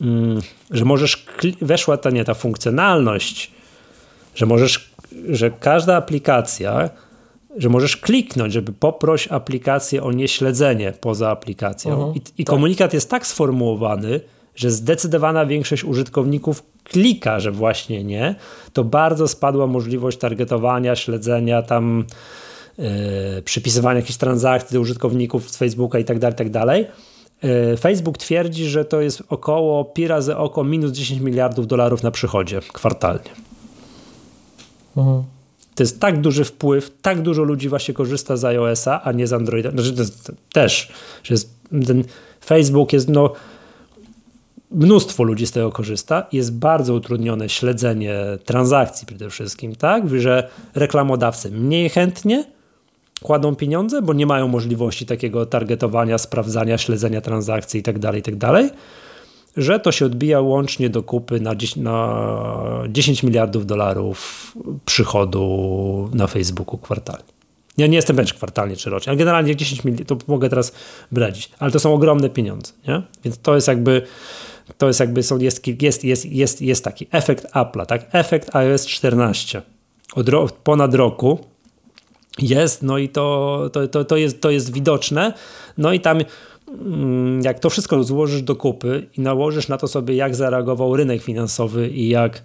mm, 0.00 0.40
że 0.70 0.84
możesz, 0.84 1.26
weszła 1.60 1.96
ta 1.96 2.10
nie 2.10 2.24
ta 2.24 2.34
funkcjonalność, 2.34 3.50
że 4.34 4.46
możesz, 4.46 4.90
że 5.28 5.50
każda 5.50 5.96
aplikacja 5.96 6.90
że 7.56 7.68
możesz 7.68 7.96
kliknąć, 7.96 8.52
żeby 8.52 8.72
poproś 8.72 9.28
aplikację 9.28 10.02
o 10.02 10.12
nieśledzenie 10.12 10.92
poza 11.00 11.30
aplikacją. 11.30 11.92
Mhm, 11.92 12.14
I, 12.14 12.18
i 12.18 12.44
tak. 12.44 12.54
komunikat 12.54 12.94
jest 12.94 13.10
tak 13.10 13.26
sformułowany, 13.26 14.20
że 14.54 14.70
zdecydowana 14.70 15.46
większość 15.46 15.84
użytkowników 15.84 16.62
klika, 16.84 17.40
że 17.40 17.50
właśnie 17.50 18.04
nie, 18.04 18.34
to 18.72 18.84
bardzo 18.84 19.28
spadła 19.28 19.66
możliwość 19.66 20.18
targetowania, 20.18 20.96
śledzenia 20.96 21.62
tam 21.62 22.04
przypisywania 23.44 24.00
jakichś 24.00 24.18
transakcji 24.18 24.74
do 24.74 24.80
użytkowników 24.80 25.50
z 25.50 25.56
Facebooka 25.56 25.98
i 25.98 26.04
tak 26.04 26.18
dalej, 26.18 26.36
tak 26.36 26.50
dalej. 26.50 26.86
Yy, 27.42 27.76
Facebook 27.76 28.18
twierdzi, 28.18 28.64
że 28.66 28.84
to 28.84 29.00
jest 29.00 29.22
około 29.28 29.84
pi 29.84 30.08
razy 30.08 30.36
oko 30.36 30.64
minus 30.64 30.92
10 30.92 31.20
miliardów 31.20 31.66
dolarów 31.66 32.02
na 32.02 32.10
przychodzie 32.10 32.60
kwartalnie. 32.72 33.30
Mhm. 34.96 35.22
To 35.74 35.82
jest 35.82 36.00
tak 36.00 36.20
duży 36.20 36.44
wpływ, 36.44 36.92
tak 37.02 37.22
dużo 37.22 37.42
ludzi 37.42 37.68
właśnie 37.68 37.94
korzysta 37.94 38.36
z 38.36 38.44
iOS-a, 38.44 39.02
a 39.02 39.12
nie 39.12 39.26
z 39.26 39.32
Androida. 39.32 39.70
Znaczy, 39.70 39.94
też, 40.52 40.92
że 41.22 41.34
jest, 41.34 41.54
ten 41.86 42.04
Facebook 42.44 42.92
jest 42.92 43.08
no 43.08 43.32
mnóstwo 44.70 45.22
ludzi 45.22 45.46
z 45.46 45.52
tego 45.52 45.72
korzysta. 45.72 46.26
Jest 46.32 46.52
bardzo 46.58 46.94
utrudnione 46.94 47.48
śledzenie 47.48 48.16
transakcji 48.44 49.06
przede 49.06 49.30
wszystkim, 49.30 49.76
tak? 49.76 50.20
Że 50.20 50.48
reklamodawcy 50.74 51.50
mniej 51.50 51.88
chętnie 51.88 52.44
kładą 53.22 53.56
pieniądze, 53.56 54.02
bo 54.02 54.12
nie 54.12 54.26
mają 54.26 54.48
możliwości 54.48 55.06
takiego 55.06 55.46
targetowania, 55.46 56.18
sprawdzania, 56.18 56.78
śledzenia 56.78 57.20
transakcji 57.20 57.78
itd., 57.78 58.00
tak 58.00 58.14
itd., 58.14 58.38
tak 58.38 58.76
że 59.56 59.80
to 59.80 59.92
się 59.92 60.06
odbija 60.06 60.40
łącznie 60.40 60.90
do 60.90 61.02
kupy 61.02 61.40
na 61.40 61.54
10, 61.54 61.76
na 61.76 62.82
10 62.88 63.22
miliardów 63.22 63.66
dolarów 63.66 64.52
przychodu 64.84 66.10
na 66.14 66.26
Facebooku 66.26 66.78
kwartalnie. 66.78 67.24
Ja 67.78 67.86
nie 67.86 67.96
jestem 67.96 68.16
pewien, 68.16 68.34
kwartalnie 68.34 68.76
czy 68.76 68.90
rocznie, 68.90 69.10
ale 69.10 69.16
generalnie 69.16 69.56
10 69.56 69.84
miliardów, 69.84 70.18
to 70.18 70.32
mogę 70.32 70.48
teraz 70.48 70.72
bredzić, 71.12 71.50
ale 71.58 71.70
to 71.70 71.80
są 71.80 71.94
ogromne 71.94 72.30
pieniądze, 72.30 72.72
nie? 72.88 73.02
Więc 73.24 73.38
to 73.38 73.54
jest 73.54 73.68
jakby, 73.68 74.02
to 74.78 74.86
jest 74.86 75.00
jakby, 75.00 75.22
są, 75.22 75.38
jest, 75.38 75.66
jest, 75.82 76.04
jest, 76.04 76.26
jest, 76.26 76.62
jest 76.62 76.84
taki 76.84 77.06
efekt 77.10 77.46
Apple'a, 77.52 77.86
tak? 77.86 78.06
Efekt 78.12 78.56
iOS 78.56 78.86
14 78.86 79.62
od 80.14 80.28
ro, 80.28 80.48
ponad 80.64 80.94
roku 80.94 81.38
jest, 82.42 82.82
no 82.82 82.98
i 82.98 83.08
to, 83.08 83.70
to, 83.72 83.88
to, 83.88 84.04
to, 84.04 84.16
jest, 84.16 84.40
to 84.40 84.50
jest 84.50 84.72
widoczne, 84.72 85.32
no 85.78 85.92
i 85.92 86.00
tam 86.00 86.18
Mm, 86.70 87.42
jak 87.42 87.58
to 87.58 87.70
wszystko 87.70 88.04
złożysz 88.04 88.42
do 88.42 88.56
kupy 88.56 89.06
i 89.18 89.20
nałożysz 89.20 89.68
na 89.68 89.76
to 89.76 89.88
sobie, 89.88 90.14
jak 90.14 90.34
zareagował 90.34 90.96
rynek 90.96 91.22
finansowy 91.22 91.88
i 91.88 92.08
jak, 92.08 92.42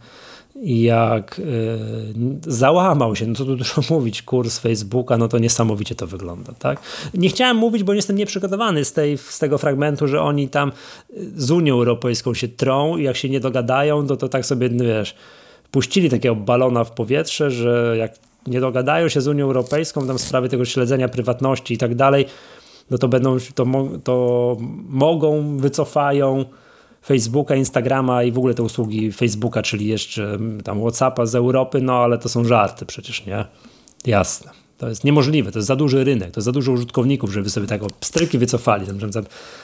jak 0.63 1.39
yy, 1.39 2.53
załamał 2.53 3.15
się, 3.15 3.27
no 3.27 3.35
co 3.35 3.45
tu 3.45 3.55
dużo 3.65 3.81
mówić, 3.89 4.21
kurs 4.21 4.59
Facebooka, 4.59 5.17
no 5.17 5.27
to 5.27 5.39
niesamowicie 5.39 5.95
to 5.95 6.07
wygląda, 6.07 6.53
tak? 6.59 6.79
Nie 7.13 7.29
chciałem 7.29 7.57
mówić, 7.57 7.83
bo 7.83 7.93
jestem 7.93 8.15
nieprzygotowany 8.15 8.85
z, 8.85 8.93
tej, 8.93 9.17
z 9.17 9.39
tego 9.39 9.57
fragmentu, 9.57 10.07
że 10.07 10.21
oni 10.21 10.49
tam 10.49 10.71
z 11.35 11.51
Unią 11.51 11.73
Europejską 11.73 12.33
się 12.33 12.47
trą 12.47 12.97
i 12.97 13.03
jak 13.03 13.17
się 13.17 13.29
nie 13.29 13.39
dogadają, 13.39 14.07
to, 14.07 14.17
to 14.17 14.29
tak 14.29 14.45
sobie, 14.45 14.69
wiesz, 14.69 15.15
puścili 15.71 16.09
takiego 16.09 16.35
balona 16.35 16.83
w 16.83 16.91
powietrze, 16.91 17.51
że 17.51 17.95
jak 17.97 18.24
nie 18.47 18.59
dogadają 18.59 19.09
się 19.09 19.21
z 19.21 19.27
Unią 19.27 19.45
Europejską, 19.45 20.07
tam 20.07 20.19
sprawy 20.19 20.49
tego 20.49 20.65
śledzenia 20.65 21.09
prywatności 21.09 21.73
i 21.73 21.77
tak 21.77 21.95
dalej, 21.95 22.25
no 22.91 22.97
to 22.97 23.07
będą, 23.07 23.37
to, 23.55 23.65
to 24.03 24.57
mogą, 24.89 25.57
wycofają 25.57 26.45
Facebooka, 27.05 27.55
Instagrama 27.55 28.23
i 28.23 28.31
w 28.31 28.37
ogóle 28.37 28.53
te 28.53 28.63
usługi 28.63 29.11
Facebooka, 29.11 29.61
czyli 29.61 29.87
jeszcze 29.87 30.23
mm, 30.23 30.61
tam 30.61 30.79
Whatsappa 30.79 31.25
z 31.25 31.35
Europy, 31.35 31.81
no 31.81 31.93
ale 31.93 32.17
to 32.17 32.29
są 32.29 32.43
żarty 32.43 32.85
przecież, 32.85 33.25
nie? 33.25 33.45
Jasne. 34.05 34.64
To 34.77 34.89
jest 34.89 35.03
niemożliwe, 35.03 35.51
to 35.51 35.59
jest 35.59 35.67
za 35.67 35.75
duży 35.75 36.03
rynek, 36.03 36.31
to 36.31 36.39
jest 36.39 36.45
za 36.45 36.51
dużo 36.51 36.71
użytkowników, 36.71 37.33
żeby 37.33 37.49
sobie 37.49 37.67
tego 37.67 37.87
pstryki 37.99 38.37
wycofali. 38.37 38.87
Tam, 38.87 39.11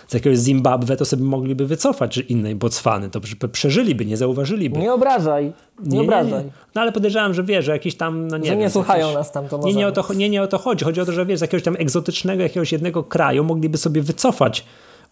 z 0.07 0.13
jakiegoś 0.13 0.39
Zimbabwe 0.39 0.97
to 0.97 1.05
sobie 1.05 1.23
mogliby 1.23 1.67
wycofać, 1.67 2.11
czy 2.11 2.21
innej 2.21 2.55
Botswany, 2.55 3.09
to 3.09 3.19
przeżyliby, 3.51 4.05
nie 4.05 4.17
zauważyliby. 4.17 4.79
Nie 4.79 4.93
obrażaj, 4.93 5.53
nie, 5.79 5.97
nie 5.97 6.01
obrażaj. 6.01 6.45
Nie, 6.45 6.51
no 6.75 6.81
ale 6.81 6.91
podejrzewam, 6.91 7.33
że 7.33 7.43
wiesz, 7.43 7.65
że 7.65 7.71
jakiś 7.71 7.95
tam, 7.95 8.27
no 8.27 8.37
nie 8.37 8.45
Że 8.45 8.51
wiem, 8.51 8.59
nie 8.59 8.69
słuchają 8.69 9.05
jakieś, 9.05 9.17
nas 9.17 9.31
tam, 9.31 9.47
to 9.47 9.57
nie, 9.57 9.73
nie, 9.73 9.87
o 9.87 9.91
to, 9.91 10.13
nie, 10.13 10.29
nie 10.29 10.41
o 10.41 10.47
to 10.47 10.57
chodzi. 10.57 10.85
Chodzi 10.85 11.01
o 11.01 11.05
to, 11.05 11.11
że 11.11 11.25
wiesz, 11.25 11.39
z 11.39 11.41
jakiegoś 11.41 11.63
tam 11.63 11.75
egzotycznego, 11.79 12.43
jakiegoś 12.43 12.71
jednego 12.71 13.03
kraju 13.03 13.43
mogliby 13.43 13.77
sobie 13.77 14.01
wycofać 14.01 14.65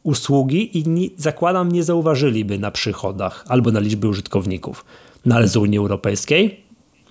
usługi 0.04 0.78
i 0.78 0.90
nie, 0.90 1.08
zakładam, 1.18 1.72
nie 1.72 1.84
zauważyliby 1.84 2.60
na 2.60 2.72
przychodach 2.72 3.46
albo 3.48 3.72
na 3.72 3.80
liczbie 3.80 4.10
użytkowników. 4.10 4.86
No 5.26 5.36
ale 5.36 5.48
z 5.48 5.58
Unii 5.58 5.78
Europejskiej? 5.78 6.64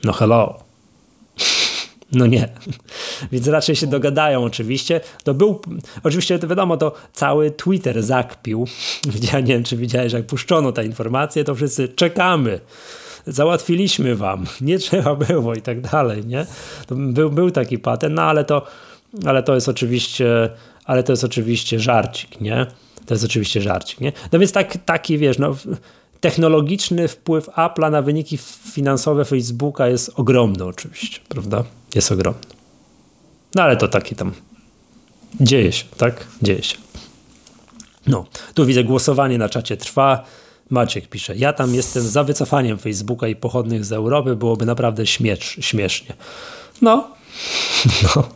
No 0.05 0.13
hello. 0.13 0.68
No 2.13 2.27
nie. 2.27 2.49
Więc 3.33 3.49
raczej 3.49 3.77
się 3.77 3.87
dogadają 3.87 4.45
oczywiście. 4.45 5.01
To 5.25 5.35
był, 5.35 5.61
oczywiście 6.03 6.39
to 6.39 6.49
wiadomo, 6.49 6.77
to 6.77 6.95
cały 7.13 7.51
Twitter 7.51 8.03
zakpił. 8.03 8.67
Ja 9.33 9.41
nie 9.41 9.55
wiem, 9.55 9.65
czy 9.65 9.77
widziałeś, 9.77 10.13
jak 10.13 10.27
puszczono 10.27 10.73
tę 10.73 10.85
informację, 10.85 11.45
to 11.45 11.55
wszyscy 11.55 11.89
czekamy. 11.89 12.61
Załatwiliśmy 13.27 14.17
wam, 14.17 14.47
nie 14.61 14.79
trzeba 14.79 15.15
było 15.15 15.55
i 15.55 15.63
tak 15.63 15.81
dalej, 15.81 16.27
nie? 16.27 16.47
To 16.87 16.95
był, 16.95 17.31
był 17.31 17.51
taki 17.51 17.79
patent, 17.79 18.15
no 18.15 18.23
ale 18.23 18.45
to, 18.45 18.67
ale 19.27 19.43
to 19.43 19.55
jest 19.55 19.69
oczywiście, 19.69 20.51
ale 20.85 21.03
to 21.03 21.13
jest 21.13 21.25
oczywiście 21.25 21.81
żarcik, 21.81 22.41
nie? 22.41 22.67
To 23.07 23.15
jest 23.15 23.25
oczywiście 23.25 23.61
żarcik, 23.61 24.01
nie? 24.01 24.13
No 24.33 24.39
więc 24.39 24.53
tak, 24.53 24.77
taki, 24.85 25.19
wiesz, 25.19 25.39
no 25.39 25.57
technologiczny 26.21 27.09
wpływ 27.09 27.47
Apple'a 27.47 27.91
na 27.91 28.03
wyniki 28.03 28.39
finansowe 28.73 29.25
Facebooka 29.25 29.89
jest 29.89 30.11
ogromny 30.17 30.65
oczywiście, 30.65 31.21
prawda? 31.29 31.65
Jest 31.95 32.13
ogromny. 32.13 32.41
No 33.55 33.63
ale 33.63 33.77
to 33.77 33.89
taki 33.89 34.15
tam 34.15 34.33
dzieje 35.41 35.73
się, 35.73 35.85
tak? 35.97 36.27
Dzieje 36.43 36.63
się. 36.63 36.77
No, 38.07 38.27
tu 38.55 38.67
widzę 38.67 38.85
głosowanie 38.85 39.39
na 39.39 39.49
czacie 39.49 39.77
trwa. 39.77 40.25
Maciek 40.71 41.09
pisze, 41.09 41.37
ja 41.37 41.53
tam 41.53 41.75
jestem 41.75 42.03
za 42.03 42.25
wycofaniem 42.25 42.79
Facebooka 42.79 43.29
i 43.29 43.37
pochodnych 43.37 43.85
z 43.85 43.93
Europy, 43.93 44.37
byłoby 44.37 44.67
naprawdę 44.67 45.07
śmiesz, 45.07 45.57
śmiesznie. 45.61 46.15
No, 46.83 47.11
no. 48.17 48.29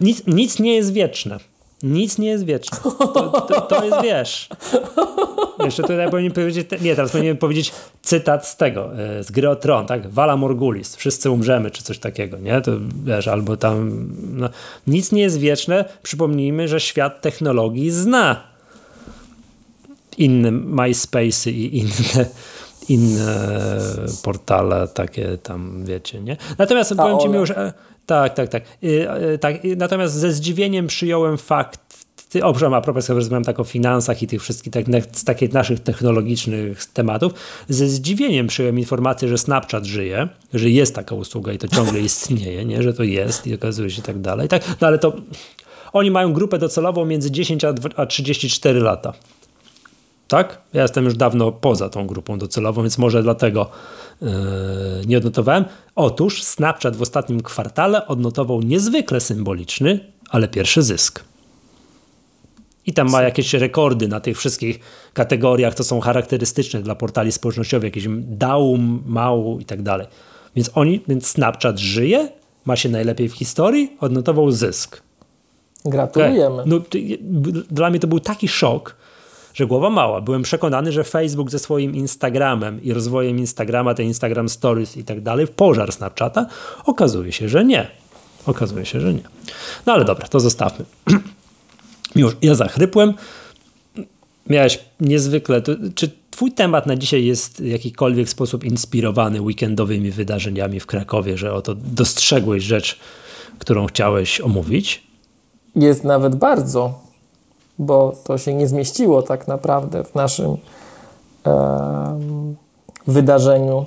Nic, 0.00 0.26
nic 0.26 0.58
nie 0.58 0.74
jest 0.74 0.92
wieczne. 0.92 1.38
Nic 1.82 2.18
nie 2.18 2.28
jest 2.28 2.44
wieczne. 2.44 2.78
To, 2.98 3.40
to, 3.40 3.60
to 3.60 3.84
jest, 3.84 4.02
wiesz... 4.02 4.48
Jeszcze 5.64 5.82
tutaj 5.82 6.10
powinien 6.10 6.32
powiedzieć... 6.32 6.68
Nie, 6.80 6.96
teraz 6.96 7.10
powinienem 7.10 7.36
powiedzieć 7.36 7.72
cytat 8.02 8.46
z 8.46 8.56
tego, 8.56 8.98
e, 8.98 9.24
z 9.24 9.30
gry 9.30 9.50
o 9.50 9.56
Tron, 9.56 9.86
tak? 9.86 10.10
Vala 10.10 10.36
Morgulis, 10.36 10.96
wszyscy 10.96 11.30
umrzemy, 11.30 11.70
czy 11.70 11.82
coś 11.82 11.98
takiego, 11.98 12.38
nie? 12.38 12.60
To 12.60 12.72
wiesz, 13.04 13.28
albo 13.28 13.56
tam... 13.56 14.08
No, 14.32 14.48
nic 14.86 15.12
nie 15.12 15.22
jest 15.22 15.38
wieczne. 15.38 15.84
Przypomnijmy, 16.02 16.68
że 16.68 16.80
świat 16.80 17.20
technologii 17.20 17.90
zna. 17.90 18.42
inne 20.18 20.50
MySpace 20.50 21.50
i 21.50 21.78
inne 21.78 22.26
inne 22.88 23.48
portale 24.22 24.88
takie 24.88 25.38
tam, 25.38 25.84
wiecie, 25.84 26.20
nie? 26.20 26.36
Natomiast 26.58 26.90
Ta 26.96 26.96
powiem 26.96 27.18
ci 27.18 27.28
już, 27.38 27.52
tak, 28.08 28.34
tak, 28.34 28.48
tak, 28.48 28.62
tak. 29.40 29.56
Natomiast 29.76 30.14
ze 30.14 30.32
zdziwieniem 30.32 30.86
przyjąłem 30.86 31.38
fakt, 31.38 32.06
ty, 32.28 32.44
o, 32.44 32.76
a 32.76 32.80
propos, 32.80 33.08
rozmawiam 33.08 33.44
tak 33.44 33.60
o 33.60 33.64
finansach 33.64 34.22
i 34.22 34.26
tych 34.26 34.42
wszystkich 34.42 34.72
tak, 34.72 34.84
takich 35.24 35.52
naszych 35.52 35.80
technologicznych 35.80 36.84
tematów, 36.84 37.32
ze 37.68 37.88
zdziwieniem 37.88 38.46
przyjąłem 38.46 38.78
informację, 38.78 39.28
że 39.28 39.38
Snapchat 39.38 39.84
żyje, 39.84 40.28
że 40.54 40.70
jest 40.70 40.94
taka 40.94 41.14
usługa 41.14 41.52
i 41.52 41.58
to 41.58 41.68
ciągle 41.68 42.00
istnieje, 42.10 42.64
nie? 42.64 42.82
że 42.82 42.94
to 42.94 43.02
jest 43.02 43.46
i 43.46 43.54
okazuje 43.54 43.90
się 43.90 44.02
tak 44.02 44.20
dalej. 44.20 44.48
Tak? 44.48 44.62
No 44.80 44.86
ale 44.86 44.98
to 44.98 45.12
oni 45.92 46.10
mają 46.10 46.32
grupę 46.32 46.58
docelową 46.58 47.04
między 47.04 47.30
10 47.30 47.62
a 47.96 48.06
34 48.06 48.80
lata. 48.80 49.12
Tak? 50.28 50.58
Ja 50.72 50.82
jestem 50.82 51.04
już 51.04 51.16
dawno 51.16 51.52
poza 51.52 51.88
tą 51.88 52.06
grupą 52.06 52.38
docelową, 52.38 52.82
więc 52.82 52.98
może 52.98 53.22
dlatego 53.22 53.70
nie 55.06 55.18
odnotowałem. 55.18 55.64
Otóż 55.94 56.42
Snapchat 56.42 56.96
w 56.96 57.02
ostatnim 57.02 57.40
kwartale 57.42 58.06
odnotował 58.06 58.62
niezwykle 58.62 59.20
symboliczny, 59.20 60.00
ale 60.30 60.48
pierwszy 60.48 60.82
zysk. 60.82 61.24
I 62.86 62.92
tam 62.92 63.10
ma 63.10 63.22
jakieś 63.22 63.54
rekordy 63.54 64.08
na 64.08 64.20
tych 64.20 64.38
wszystkich 64.38 64.80
kategoriach, 65.14 65.74
co 65.74 65.84
są 65.84 66.00
charakterystyczne 66.00 66.82
dla 66.82 66.94
portali 66.94 67.32
społecznościowych, 67.32 67.84
jakieś 67.84 68.06
daum, 68.18 69.02
mału 69.06 69.58
i 69.60 69.64
tak 69.64 69.82
dalej. 69.82 70.06
Więc 70.56 70.70
oni, 70.74 71.00
więc 71.08 71.26
Snapchat 71.26 71.78
żyje, 71.78 72.28
ma 72.64 72.76
się 72.76 72.88
najlepiej 72.88 73.28
w 73.28 73.34
historii, 73.34 73.96
odnotował 74.00 74.50
zysk. 74.50 75.02
Gratulujemy. 75.84 76.62
No, 76.66 76.80
dla 77.70 77.90
mnie 77.90 78.00
to 78.00 78.06
był 78.06 78.20
taki 78.20 78.48
szok, 78.48 78.96
że 79.58 79.66
głowa 79.66 79.90
mała. 79.90 80.20
Byłem 80.20 80.42
przekonany, 80.42 80.92
że 80.92 81.04
Facebook 81.04 81.50
ze 81.50 81.58
swoim 81.58 81.94
Instagramem 81.94 82.82
i 82.82 82.92
rozwojem 82.92 83.38
Instagrama, 83.38 83.94
te 83.94 84.02
Instagram 84.02 84.48
Stories 84.48 84.96
i 84.96 85.04
tak 85.04 85.20
dalej, 85.20 85.46
pożar 85.46 85.92
Snapchata. 85.92 86.46
Okazuje 86.84 87.32
się, 87.32 87.48
że 87.48 87.64
nie. 87.64 87.90
Okazuje 88.46 88.86
się, 88.86 89.00
że 89.00 89.14
nie. 89.14 89.22
No 89.86 89.92
ale 89.92 90.04
dobra, 90.04 90.28
to 90.28 90.40
zostawmy. 90.40 90.84
Już 92.16 92.36
ja 92.42 92.54
zachrypłem. 92.54 93.14
Miałeś 94.46 94.78
niezwykle. 95.00 95.62
To, 95.62 95.72
czy 95.94 96.10
Twój 96.30 96.52
temat 96.52 96.86
na 96.86 96.96
dzisiaj 96.96 97.24
jest 97.24 97.62
w 97.62 97.66
jakikolwiek 97.66 98.28
sposób 98.28 98.64
inspirowany 98.64 99.42
weekendowymi 99.42 100.10
wydarzeniami 100.10 100.80
w 100.80 100.86
Krakowie, 100.86 101.38
że 101.38 101.52
oto 101.52 101.74
dostrzegłeś 101.74 102.64
rzecz, 102.64 102.98
którą 103.58 103.86
chciałeś 103.86 104.40
omówić? 104.40 105.02
Jest 105.76 106.04
nawet 106.04 106.36
bardzo 106.36 107.07
bo 107.78 108.12
to 108.24 108.38
się 108.38 108.54
nie 108.54 108.68
zmieściło 108.68 109.22
tak 109.22 109.48
naprawdę 109.48 110.04
w 110.04 110.14
naszym 110.14 110.56
e, 111.46 112.18
wydarzeniu. 113.06 113.84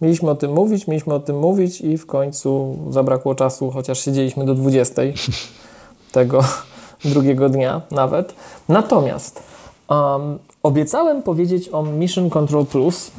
Mieliśmy 0.00 0.30
o 0.30 0.34
tym 0.34 0.52
mówić, 0.52 0.86
mieliśmy 0.86 1.14
o 1.14 1.20
tym 1.20 1.38
mówić 1.38 1.80
i 1.80 1.98
w 1.98 2.06
końcu 2.06 2.78
zabrakło 2.90 3.34
czasu, 3.34 3.70
chociaż 3.70 3.98
siedzieliśmy 3.98 4.44
do 4.44 4.54
20 4.54 5.02
tego 6.12 6.40
drugiego 7.04 7.48
dnia 7.48 7.80
nawet. 7.90 8.34
Natomiast 8.68 9.42
um, 9.88 10.38
obiecałem 10.62 11.22
powiedzieć 11.22 11.68
o 11.68 11.82
Mission 11.82 12.30
Control 12.30 12.66
Plus, 12.66 13.10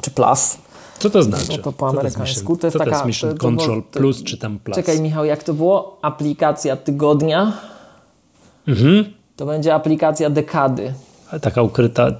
czy 0.00 0.10
Plus. 0.10 0.56
Co 0.98 1.10
to 1.10 1.22
znaczy? 1.22 1.52
No 1.56 1.58
to 1.58 1.72
po 1.72 1.88
amerykańsku. 1.88 2.56
To 2.56 2.66
jest, 2.66 2.78
taka, 2.78 2.90
to 2.90 2.96
jest 2.96 3.06
Mission 3.06 3.30
to, 3.30 3.36
to 3.36 3.42
Control 3.42 3.82
Plus, 3.82 4.22
czy 4.22 4.38
tam 4.38 4.58
Plus? 4.58 4.76
Czekaj 4.76 5.00
Michał, 5.00 5.24
jak 5.24 5.44
to 5.44 5.54
było? 5.54 5.98
Aplikacja 6.02 6.76
tygodnia 6.76 7.52
Mhm. 8.68 9.04
To 9.36 9.46
będzie 9.46 9.74
aplikacja 9.74 10.30
dekady. 10.30 10.94
Taka 11.40 11.62
ukryta 11.62 12.10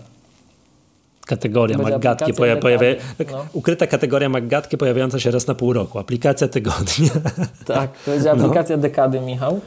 kategoria 1.27 1.79
Maggatki 1.79 2.35
poja 2.35 2.57
pojawia, 2.57 2.89
no. 3.33 3.47
ukryta 3.53 3.87
kategoria 3.87 4.29
Maggatki 4.29 4.79
pojawiająca 4.79 5.21
się 5.21 5.31
raz 5.31 5.47
na 5.47 5.55
pół 5.55 5.73
roku. 5.73 5.99
Aplikacja 5.99 6.49
tygodnia. 6.49 7.11
Tak, 7.67 7.91
to 8.05 8.11
będzie 8.11 8.35
no. 8.35 8.45
aplikacja 8.45 8.77
no. 8.77 8.83
dekady, 8.83 9.21
Michał. 9.21 9.53
Um, 9.53 9.61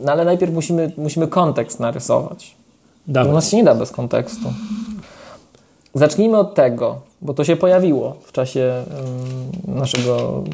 no 0.00 0.12
ale 0.12 0.24
najpierw 0.24 0.52
musimy, 0.52 0.92
musimy 0.96 1.28
kontekst 1.28 1.80
narysować. 1.80 2.54
Dawaj. 3.06 3.32
U 3.32 3.34
nas 3.34 3.50
się 3.50 3.56
nie 3.56 3.64
da 3.64 3.74
bez 3.74 3.90
kontekstu. 3.90 4.52
Zacznijmy 5.94 6.38
od 6.38 6.54
tego, 6.54 7.00
bo 7.22 7.34
to 7.34 7.44
się 7.44 7.56
pojawiło 7.56 8.16
w 8.24 8.32
czasie 8.32 8.84
um, 9.66 9.76
naszego 9.76 10.44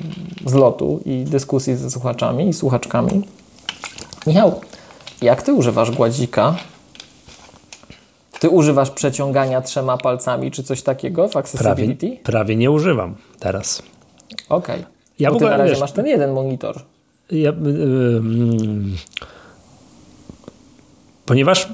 zlotu 0.46 1.00
i 1.04 1.24
dyskusji 1.24 1.76
ze 1.76 1.90
słuchaczami 1.90 2.48
i 2.48 2.52
słuchaczkami. 2.52 3.22
Michał, 4.26 4.60
jak 5.22 5.42
ty 5.42 5.52
używasz 5.52 5.90
gładzika? 5.90 6.56
Ty 8.40 8.50
używasz 8.50 8.90
przeciągania 8.90 9.60
trzema 9.60 9.98
palcami 9.98 10.50
czy 10.50 10.62
coś 10.62 10.82
takiego 10.82 11.28
w 11.28 11.36
Accessibility? 11.36 12.06
Prawie, 12.06 12.22
prawie 12.22 12.56
nie 12.56 12.70
używam 12.70 13.14
teraz. 13.38 13.82
Okej. 14.48 14.80
Okay. 14.80 14.92
Ja 15.18 15.28
Bo 15.28 15.34
w 15.34 15.36
ogóle, 15.36 15.50
ty 15.50 15.56
na 15.56 15.58
razie 15.58 15.70
wiesz, 15.70 15.80
masz 15.80 15.92
ten 15.92 16.06
jeden 16.06 16.32
monitor. 16.32 16.82
Ja, 17.30 17.50
yy, 17.50 18.22
ponieważ 21.26 21.68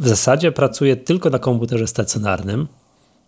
w 0.00 0.08
zasadzie 0.08 0.52
pracuję 0.52 0.96
tylko 0.96 1.30
na 1.30 1.38
komputerze 1.38 1.86
stacjonarnym, 1.86 2.66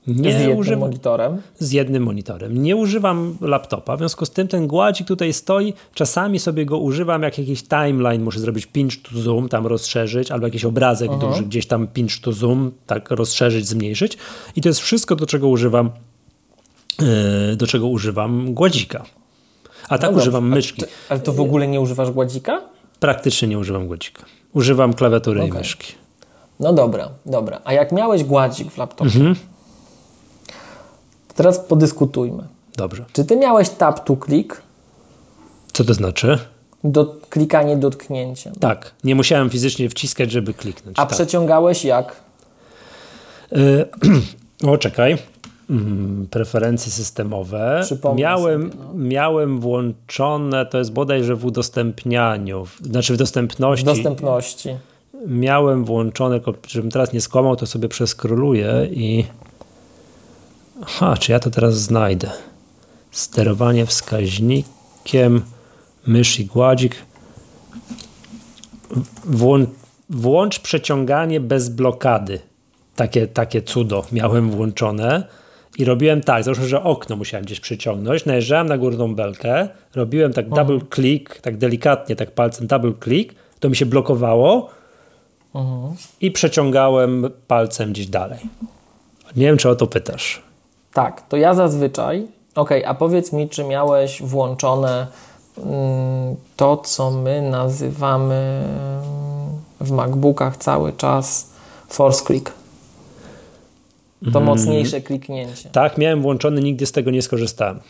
nie 0.06 0.32
z 0.32 0.40
jednym 0.40 0.58
używam, 0.58 0.80
monitorem? 0.80 1.42
Z 1.58 1.72
jednym 1.72 2.02
monitorem. 2.02 2.62
Nie 2.62 2.76
używam 2.76 3.36
laptopa, 3.40 3.96
w 3.96 3.98
związku 3.98 4.26
z 4.26 4.30
tym 4.30 4.48
ten 4.48 4.66
gładzik 4.66 5.06
tutaj 5.06 5.32
stoi. 5.32 5.74
Czasami 5.94 6.38
sobie 6.38 6.66
go 6.66 6.78
używam, 6.78 7.22
jak 7.22 7.38
jakiś 7.38 7.62
timeline 7.62 8.22
muszę 8.22 8.40
zrobić 8.40 8.66
pinch 8.66 9.02
to 9.02 9.18
zoom, 9.18 9.48
tam 9.48 9.66
rozszerzyć, 9.66 10.30
albo 10.30 10.46
jakiś 10.46 10.64
obrazek 10.64 11.10
-huh. 11.10 11.18
duży, 11.18 11.42
gdzieś 11.42 11.66
tam 11.66 11.86
pinch 11.86 12.20
to 12.20 12.32
zoom, 12.32 12.72
tak 12.86 13.10
rozszerzyć, 13.10 13.68
zmniejszyć. 13.68 14.18
I 14.56 14.60
to 14.60 14.68
jest 14.68 14.80
wszystko, 14.80 15.16
do 15.16 15.26
czego 15.26 15.48
używam, 15.48 15.90
yy, 17.00 17.56
do 17.56 17.66
czego 17.66 17.86
używam 17.86 18.54
gładzika. 18.54 19.04
A 19.88 19.98
tak 19.98 20.12
no 20.12 20.18
używam 20.18 20.48
myszki. 20.48 20.82
Ty, 20.82 20.88
ale 21.08 21.20
to 21.20 21.32
w 21.32 21.40
ogóle 21.40 21.68
nie 21.68 21.80
używasz 21.80 22.10
gładzika? 22.10 22.62
Praktycznie 23.00 23.48
nie 23.48 23.58
używam 23.58 23.86
gładzika. 23.86 24.24
Używam 24.52 24.94
klawiatury 24.94 25.40
okay. 25.40 25.48
i 25.48 25.52
myszki. 25.58 25.92
No 26.60 26.72
dobra, 26.72 27.08
dobra. 27.26 27.60
A 27.64 27.72
jak 27.72 27.92
miałeś 27.92 28.24
gładzik 28.24 28.70
w 28.70 28.78
laptopie, 28.78 29.10
mhm. 29.10 29.36
Teraz 31.36 31.58
podyskutujmy. 31.58 32.42
Dobrze. 32.76 33.04
Czy 33.12 33.24
ty 33.24 33.36
miałeś 33.36 33.70
tap 33.70 34.04
to 34.04 34.16
click? 34.26 34.62
Co 35.72 35.84
to 35.84 35.94
znaczy? 35.94 36.38
Do, 36.84 37.16
klikanie 37.30 37.76
dotknięciem. 37.76 38.54
Tak. 38.60 38.94
Nie 39.04 39.14
musiałem 39.14 39.50
fizycznie 39.50 39.88
wciskać, 39.88 40.30
żeby 40.30 40.54
kliknąć. 40.54 40.98
A 40.98 41.06
tak. 41.06 41.14
przeciągałeś 41.14 41.84
jak? 41.84 42.16
Yy, 43.52 43.88
o, 44.72 44.78
czekaj. 44.78 45.18
Mm, 45.70 46.26
preferencje 46.30 46.92
systemowe. 46.92 47.82
miałem, 48.16 48.62
sobie, 48.70 48.82
no. 48.84 48.94
miałem 48.94 49.60
włączone, 49.60 50.66
to 50.66 50.78
jest 50.78 50.92
bodajże 50.92 51.36
w 51.36 51.44
udostępnianiu, 51.44 52.66
znaczy 52.82 53.14
w 53.14 53.16
dostępności. 53.16 53.84
W 53.84 53.86
dostępności. 53.86 54.76
Miałem 55.26 55.84
włączone, 55.84 56.40
żebym 56.68 56.90
teraz 56.90 57.12
nie 57.12 57.20
skłamał, 57.20 57.56
to 57.56 57.66
sobie 57.66 57.88
przeskroluję 57.88 58.88
i 58.90 59.24
Aha, 60.82 61.16
czy 61.16 61.32
ja 61.32 61.38
to 61.38 61.50
teraz 61.50 61.74
znajdę? 61.74 62.30
Sterowanie 63.10 63.86
wskaźnikiem, 63.86 65.42
mysz 66.06 66.40
i 66.40 66.46
gładzik. 66.46 66.96
Włącz, 69.24 69.68
włącz 70.10 70.58
przeciąganie 70.60 71.40
bez 71.40 71.68
blokady. 71.68 72.40
Takie, 72.96 73.26
takie 73.26 73.62
cudo 73.62 74.04
miałem 74.12 74.50
włączone. 74.50 75.26
I 75.78 75.84
robiłem 75.84 76.20
tak, 76.20 76.44
załóżmy, 76.44 76.68
że 76.68 76.82
okno 76.82 77.16
musiałem 77.16 77.46
gdzieś 77.46 77.60
przyciągnąć, 77.60 78.24
najeżdżałem 78.24 78.66
na 78.66 78.78
górną 78.78 79.14
belkę, 79.14 79.68
robiłem 79.94 80.32
tak 80.32 80.48
double 80.48 80.74
mhm. 80.74 80.90
click, 80.94 81.40
tak 81.40 81.56
delikatnie, 81.56 82.16
tak 82.16 82.30
palcem 82.30 82.66
double 82.66 82.92
click, 83.04 83.34
to 83.60 83.68
mi 83.68 83.76
się 83.76 83.86
blokowało 83.86 84.70
mhm. 85.54 85.94
i 86.20 86.30
przeciągałem 86.30 87.30
palcem 87.46 87.92
gdzieś 87.92 88.06
dalej. 88.06 88.38
Nie 89.36 89.46
wiem, 89.46 89.56
czy 89.56 89.68
o 89.68 89.74
to 89.74 89.86
pytasz. 89.86 90.42
Tak, 90.96 91.22
to 91.28 91.36
ja 91.36 91.54
zazwyczaj. 91.54 92.26
Ok, 92.54 92.70
a 92.86 92.94
powiedz 92.94 93.32
mi, 93.32 93.48
czy 93.48 93.64
miałeś 93.64 94.22
włączone 94.22 95.06
mm, 95.58 96.36
to, 96.56 96.76
co 96.76 97.10
my 97.10 97.42
nazywamy 97.42 98.62
w 99.80 99.90
MacBookach 99.90 100.56
cały 100.56 100.92
czas 100.92 101.50
force 101.88 102.24
click? 102.24 102.52
To 104.24 104.30
hmm. 104.30 104.44
mocniejsze 104.44 105.00
kliknięcie. 105.00 105.68
Tak, 105.72 105.98
miałem 105.98 106.22
włączone, 106.22 106.60
nigdy 106.60 106.86
z 106.86 106.92
tego 106.92 107.10
nie 107.10 107.22
skorzystałem. 107.22 107.80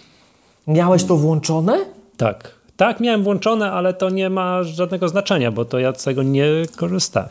Miałeś 0.66 1.04
to 1.04 1.16
włączone? 1.16 1.78
Tak. 2.16 2.50
Tak, 2.76 3.00
miałem 3.00 3.22
włączone, 3.22 3.72
ale 3.72 3.94
to 3.94 4.10
nie 4.10 4.30
ma 4.30 4.62
żadnego 4.62 5.08
znaczenia, 5.08 5.52
bo 5.52 5.64
to 5.64 5.78
ja 5.78 5.94
z 5.94 6.04
tego 6.04 6.22
nie 6.22 6.46
korzystałem. 6.76 7.30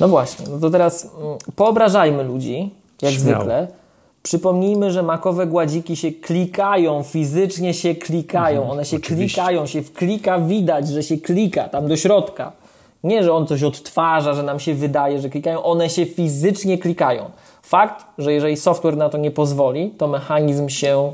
No 0.00 0.08
właśnie, 0.08 0.46
no 0.50 0.58
to 0.58 0.70
teraz 0.70 1.04
mm, 1.04 1.38
poobrażajmy 1.56 2.24
ludzi, 2.24 2.70
jak 3.02 3.12
Śmiało. 3.12 3.36
zwykle. 3.36 3.68
Przypomnijmy, 4.22 4.90
że 4.92 5.02
makowe 5.02 5.46
gładziki 5.46 5.96
się 5.96 6.12
klikają, 6.12 7.02
fizycznie 7.02 7.74
się 7.74 7.94
klikają, 7.94 8.60
mhm, 8.60 8.70
one 8.70 8.84
się 8.84 8.96
oczywiście. 8.96 9.34
klikają, 9.34 9.66
się 9.66 9.82
wklika, 9.82 10.38
widać, 10.38 10.88
że 10.88 11.02
się 11.02 11.16
klika 11.16 11.68
tam 11.68 11.88
do 11.88 11.96
środka. 11.96 12.52
Nie, 13.04 13.24
że 13.24 13.32
on 13.32 13.46
coś 13.46 13.62
odtwarza, 13.62 14.34
że 14.34 14.42
nam 14.42 14.60
się 14.60 14.74
wydaje, 14.74 15.20
że 15.20 15.28
klikają, 15.28 15.62
one 15.62 15.90
się 15.90 16.06
fizycznie 16.06 16.78
klikają. 16.78 17.30
Fakt, 17.62 18.04
że 18.18 18.32
jeżeli 18.32 18.56
software 18.56 18.96
na 18.96 19.08
to 19.08 19.18
nie 19.18 19.30
pozwoli, 19.30 19.90
to 19.90 20.08
mechanizm 20.08 20.68
się 20.68 21.12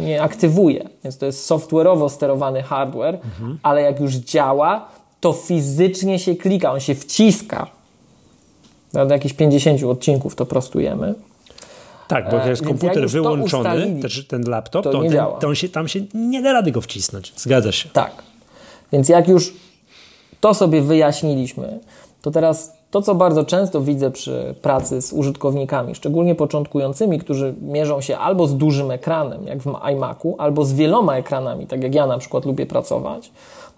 nie 0.00 0.22
aktywuje. 0.22 0.88
Więc 1.04 1.18
to 1.18 1.26
jest 1.26 1.50
software'owo 1.50 2.08
sterowany 2.08 2.62
hardware, 2.62 3.14
mhm. 3.14 3.58
ale 3.62 3.82
jak 3.82 4.00
już 4.00 4.14
działa, 4.14 4.88
to 5.20 5.32
fizycznie 5.32 6.18
się 6.18 6.36
klika, 6.36 6.72
on 6.72 6.80
się 6.80 6.94
wciska. 6.94 7.66
Do 8.92 9.04
jakichś 9.14 9.34
50 9.34 9.82
odcinków 9.82 10.34
to 10.34 10.46
prostujemy. 10.46 11.14
Tak, 12.08 12.30
bo 12.30 12.36
jak 12.36 12.46
jest 12.46 12.64
komputer 12.64 13.08
wyłączony, 13.08 14.02
też 14.02 14.26
ten 14.26 14.42
laptop, 14.48 14.84
to, 14.84 14.90
to, 14.92 15.02
ten, 15.02 15.20
to 15.40 15.54
się, 15.54 15.68
tam 15.68 15.88
się 15.88 16.00
nie 16.14 16.42
da 16.42 16.52
rady 16.52 16.72
go 16.72 16.80
wcisnąć. 16.80 17.32
Zgadza 17.36 17.72
się. 17.72 17.88
Tak. 17.88 18.22
Więc 18.92 19.08
jak 19.08 19.28
już 19.28 19.54
to 20.40 20.54
sobie 20.54 20.82
wyjaśniliśmy, 20.82 21.78
to 22.22 22.30
teraz 22.30 22.78
to, 22.90 23.02
co 23.02 23.14
bardzo 23.14 23.44
często 23.44 23.80
widzę 23.80 24.10
przy 24.10 24.54
pracy 24.62 25.02
z 25.02 25.12
użytkownikami, 25.12 25.94
szczególnie 25.94 26.34
początkującymi, 26.34 27.18
którzy 27.18 27.54
mierzą 27.62 28.00
się 28.00 28.18
albo 28.18 28.46
z 28.46 28.56
dużym 28.56 28.90
ekranem, 28.90 29.46
jak 29.46 29.62
w 29.62 29.72
iMacu, 29.92 30.36
albo 30.38 30.64
z 30.64 30.72
wieloma 30.72 31.16
ekranami, 31.16 31.66
tak 31.66 31.82
jak 31.82 31.94
ja 31.94 32.06
na 32.06 32.18
przykład 32.18 32.44
lubię 32.44 32.66
pracować, 32.66 33.30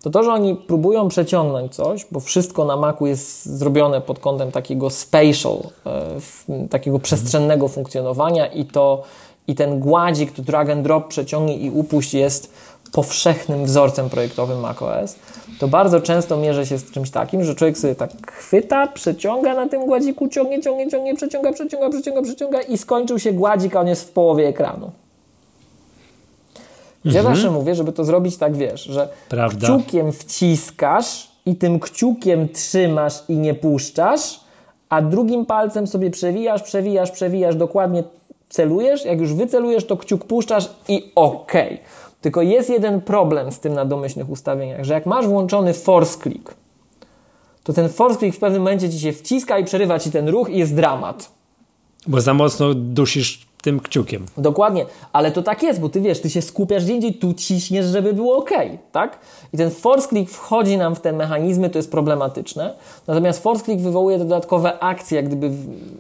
to 0.03 0.11
to, 0.11 0.23
że 0.23 0.33
oni 0.33 0.55
próbują 0.55 1.09
przeciągnąć 1.09 1.75
coś, 1.75 2.07
bo 2.11 2.21
wszystko 2.21 2.65
na 2.65 2.77
Macu 2.77 3.07
jest 3.07 3.47
zrobione 3.47 4.01
pod 4.01 4.19
kątem 4.19 4.53
takiego 4.53 4.91
spatial, 4.91 5.59
e, 5.87 6.69
takiego 6.71 6.99
przestrzennego 6.99 7.69
funkcjonowania 7.69 8.47
i 8.47 8.65
to 8.65 9.03
i 9.47 9.55
ten 9.55 9.81
gładzik, 9.81 10.33
to 10.33 10.43
drag 10.43 10.71
and 10.71 10.83
drop, 10.83 11.09
przeciągnij 11.09 11.65
i 11.65 11.71
upuść 11.71 12.15
jest 12.15 12.53
powszechnym 12.93 13.65
wzorcem 13.65 14.11
projektowym 14.11 14.61
macOS, 14.61 15.17
to 15.59 15.69
bardzo 15.69 16.01
często 16.01 16.37
mierzę 16.37 16.67
się 16.67 16.79
z 16.79 16.91
czymś 16.91 17.11
takim, 17.11 17.45
że 17.45 17.55
człowiek 17.55 17.79
sobie 17.79 17.95
tak 17.95 18.33
chwyta, 18.33 18.87
przeciąga 18.87 19.55
na 19.55 19.69
tym 19.69 19.87
gładziku, 19.87 20.29
ciągnie, 20.29 20.63
ciągnie, 20.63 20.91
ciągnie, 20.91 21.15
przeciąga, 21.15 21.53
przeciąga, 21.53 21.91
przeciąga, 21.91 22.23
przeciąga 22.23 22.61
i 22.61 22.79
skończył 22.79 23.19
się 23.19 23.33
gładzik, 23.33 23.77
a 23.77 23.81
on 23.81 23.89
jest 23.89 24.09
w 24.09 24.13
połowie 24.13 24.49
ekranu. 24.49 24.91
Ja 27.05 27.21
mhm. 27.21 27.35
zawsze 27.35 27.51
mówię, 27.51 27.75
żeby 27.75 27.93
to 27.93 28.05
zrobić 28.05 28.37
tak, 28.37 28.57
wiesz, 28.57 28.85
że 28.85 29.09
Prawda. 29.29 29.67
kciukiem 29.67 30.13
wciskasz 30.13 31.31
i 31.47 31.57
tym 31.57 31.81
kciukiem 31.81 32.49
trzymasz 32.49 33.15
i 33.29 33.37
nie 33.37 33.55
puszczasz, 33.55 34.41
a 34.89 35.03
drugim 35.03 35.47
palcem 35.47 35.87
sobie 35.87 36.11
przewijasz, 36.11 36.63
przewijasz, 36.63 37.11
przewijasz, 37.11 37.57
dokładnie 37.57 38.05
celujesz. 38.49 39.05
Jak 39.05 39.21
już 39.21 39.35
wycelujesz, 39.35 39.87
to 39.87 39.97
kciuk 39.97 40.25
puszczasz 40.25 40.71
i 40.89 41.13
okej. 41.15 41.75
Okay. 41.75 41.79
Tylko 42.21 42.43
jest 42.43 42.71
jeden 42.71 43.01
problem 43.01 43.53
z 43.53 43.61
tym 43.61 43.75
na 43.75 43.85
domyślnych 43.85 44.31
ustawieniach, 44.31 44.85
że 44.85 44.95
jak 44.95 45.07
masz 45.07 45.27
włączony 45.27 45.75
force 45.75 46.19
click, 46.23 46.55
to 47.63 47.73
ten 47.73 47.89
force 47.89 48.19
click 48.19 48.37
w 48.37 48.41
pewnym 48.41 48.63
momencie 48.63 48.91
ci 48.91 49.01
się 49.01 49.13
wciska 49.13 49.59
i 49.59 49.65
przerywa 49.65 49.99
ci 49.99 50.11
ten 50.11 50.29
ruch 50.29 50.51
i 50.51 50.59
jest 50.59 50.75
dramat. 50.75 51.33
Bo 52.07 52.21
za 52.21 52.35
mocno 52.35 52.75
dusisz 52.75 53.50
tym 53.63 53.81
kciukiem. 53.81 54.27
Dokładnie, 54.37 54.87
ale 55.13 55.33
to 55.33 55.43
tak 55.43 55.63
jest, 55.63 55.81
bo 55.81 55.89
ty 55.89 56.01
wiesz, 56.01 56.21
ty 56.21 56.31
się 56.31 56.43
skupiasz 56.43 56.85
gdzie 56.85 56.95
indziej, 56.95 57.15
tu 57.15 57.35
ciśniesz, 57.35 57.87
żeby 57.87 58.13
było 58.13 58.37
ok, 58.37 58.51
tak? 58.93 59.19
I 59.53 59.57
ten 59.57 59.71
force 59.71 60.09
click 60.09 60.33
wchodzi 60.33 60.79
nam 60.79 60.95
w 60.95 61.01
te 61.01 61.13
mechanizmy, 61.13 61.71
to 61.71 61.79
jest 61.79 61.91
problematyczne. 61.91 62.75
Natomiast 63.07 63.43
force 63.43 63.65
click 63.65 63.83
wywołuje 63.83 64.19
dodatkowe 64.19 64.79
akcje, 64.79 65.17
jak 65.17 65.27
gdyby 65.27 65.51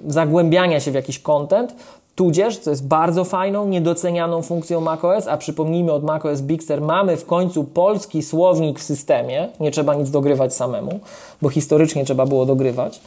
zagłębiania 0.06 0.80
się 0.80 0.90
w 0.90 0.94
jakiś 0.94 1.18
content, 1.18 1.74
tudzież, 2.14 2.58
co 2.58 2.70
jest 2.70 2.86
bardzo 2.86 3.24
fajną, 3.24 3.68
niedocenianą 3.68 4.42
funkcją 4.42 4.80
macOS, 4.80 5.26
a 5.26 5.36
przypomnijmy 5.36 5.92
od 5.92 6.04
macOS 6.04 6.40
Big 6.40 6.62
Sur 6.62 6.80
mamy 6.80 7.16
w 7.16 7.26
końcu 7.26 7.64
polski 7.64 8.22
słownik 8.22 8.78
w 8.78 8.82
systemie, 8.82 9.48
nie 9.61 9.70
trzeba 9.70 9.94
nic 9.94 10.11
dogrywać 10.11 10.54
samemu, 10.54 11.00
bo 11.42 11.48
historycznie 11.48 12.04
trzeba 12.04 12.26
było 12.26 12.46
dogrywać. 12.46 13.00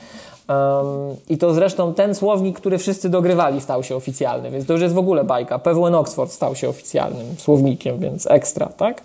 Um, 0.49 1.15
I 1.29 1.37
to 1.37 1.53
zresztą 1.53 1.93
ten 1.93 2.15
słownik, 2.15 2.59
który 2.59 2.77
wszyscy 2.77 3.09
dogrywali, 3.09 3.61
stał 3.61 3.83
się 3.83 3.95
oficjalny, 3.95 4.51
więc 4.51 4.65
to 4.65 4.73
już 4.73 4.81
jest 4.81 4.95
w 4.95 4.97
ogóle 4.97 5.23
bajka. 5.23 5.59
PWN 5.59 5.95
Oxford 5.95 6.31
stał 6.31 6.55
się 6.55 6.69
oficjalnym 6.69 7.35
słownikiem, 7.37 7.99
więc 7.99 8.27
ekstra, 8.27 8.65
tak? 8.65 9.01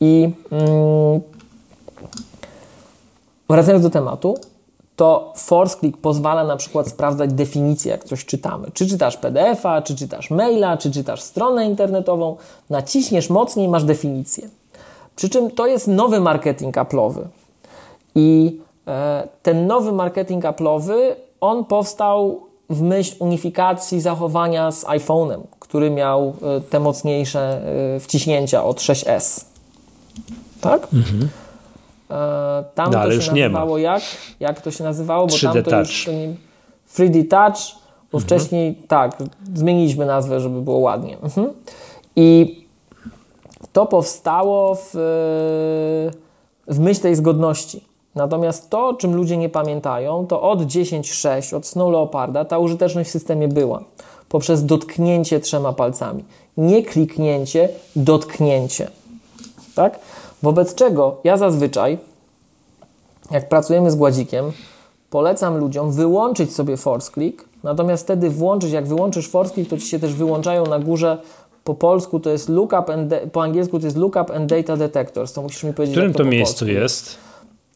I 0.00 0.30
mm, 0.50 1.20
wracając 3.48 3.82
do 3.82 3.90
tematu, 3.90 4.38
to 4.96 5.32
force 5.36 5.76
click 5.78 5.98
pozwala 5.98 6.44
na 6.44 6.56
przykład 6.56 6.88
sprawdzać 6.88 7.32
definicję, 7.32 7.92
jak 7.92 8.04
coś 8.04 8.24
czytamy. 8.24 8.68
Czy 8.74 8.86
czytasz 8.86 9.16
PDF-a, 9.16 9.82
czy 9.82 9.96
czytasz 9.96 10.30
maila, 10.30 10.76
czy 10.76 10.90
czytasz 10.90 11.22
stronę 11.22 11.66
internetową, 11.66 12.36
naciśniesz 12.70 13.30
mocniej, 13.30 13.68
masz 13.68 13.84
definicję. 13.84 14.48
Przy 15.16 15.28
czym 15.28 15.50
to 15.50 15.66
jest 15.66 15.88
nowy 15.88 16.20
marketing 16.20 16.76
Apple'owy. 16.76 17.22
I 18.14 18.58
ten 19.42 19.66
nowy 19.66 19.92
marketing 19.92 20.44
Apple'owy, 20.44 21.14
on 21.40 21.64
powstał 21.64 22.40
w 22.70 22.82
myśl 22.82 23.16
unifikacji 23.18 24.00
zachowania 24.00 24.70
z 24.70 24.84
iPhone'em, 24.84 25.40
który 25.60 25.90
miał 25.90 26.34
e, 26.42 26.60
te 26.60 26.80
mocniejsze 26.80 27.62
e, 27.96 28.00
wciśnięcia 28.00 28.64
od 28.64 28.78
6S. 28.78 29.44
Tak? 30.60 30.88
Mhm. 30.94 31.28
Tam 32.74 32.92
no, 32.92 33.02
to 33.02 33.20
się 33.20 33.32
nazywało 33.32 33.78
jak? 33.78 34.02
Jak 34.40 34.60
to 34.60 34.70
się 34.70 34.84
nazywało? 34.84 35.26
Bo 35.26 35.34
3D 35.34 35.52
tam 35.52 35.62
to 35.62 35.70
Touch. 35.70 35.88
już 35.88 36.04
to 36.04 36.12
nie... 36.12 36.34
3D 36.94 37.28
Touch, 37.28 37.80
bo 38.12 38.18
mhm. 38.18 38.24
wcześniej 38.24 38.74
tak, 38.88 39.16
zmieniliśmy 39.54 40.06
nazwę, 40.06 40.40
żeby 40.40 40.60
było 40.60 40.78
ładnie. 40.78 41.18
Mhm. 41.18 41.50
I 42.16 42.60
to 43.72 43.86
powstało 43.86 44.74
w, 44.74 44.90
w 46.68 46.78
myśl 46.78 47.00
tej 47.00 47.16
zgodności. 47.16 47.89
Natomiast 48.14 48.70
to, 48.70 48.88
o 48.88 48.94
czym 48.94 49.14
ludzie 49.14 49.36
nie 49.36 49.48
pamiętają, 49.48 50.26
to 50.26 50.42
od 50.42 50.60
10.6, 50.60 51.56
od 51.56 51.66
Snow 51.66 51.92
Leoparda, 51.92 52.44
ta 52.44 52.58
użyteczność 52.58 53.08
w 53.08 53.12
systemie 53.12 53.48
była 53.48 53.82
poprzez 54.28 54.66
dotknięcie 54.66 55.40
trzema 55.40 55.72
palcami. 55.72 56.24
Nie 56.56 56.82
kliknięcie, 56.82 57.68
dotknięcie. 57.96 58.90
Tak? 59.74 59.98
Wobec 60.42 60.74
czego 60.74 61.16
ja 61.24 61.36
zazwyczaj, 61.36 61.98
jak 63.30 63.48
pracujemy 63.48 63.90
z 63.90 63.94
gładzikiem, 63.94 64.52
polecam 65.10 65.56
ludziom 65.56 65.92
wyłączyć 65.92 66.54
sobie 66.54 66.76
force 66.76 67.12
click, 67.12 67.44
natomiast 67.64 68.02
wtedy 68.02 68.30
włączyć, 68.30 68.72
jak 68.72 68.86
wyłączysz 68.86 69.28
force 69.28 69.54
click, 69.54 69.70
to 69.70 69.78
ci 69.78 69.86
się 69.86 69.98
też 69.98 70.14
wyłączają 70.14 70.66
na 70.66 70.78
górze 70.78 71.18
po 71.64 71.74
polsku 71.74 72.20
to 72.20 72.30
jest 72.30 72.48
lookup 72.48 72.90
and 72.90 73.14
po 73.32 73.42
angielsku 73.42 73.78
to 73.78 73.86
jest 73.86 73.96
lookup 73.96 74.30
and 74.30 74.50
data 74.50 74.76
detectors. 74.76 75.32
To 75.32 75.42
musisz 75.42 75.64
mi 75.64 75.72
powiedzieć, 75.72 75.96
w 75.96 75.98
którym 75.98 76.12
to, 76.12 76.18
to 76.18 76.24
miejscu 76.24 76.68
jest? 76.68 77.16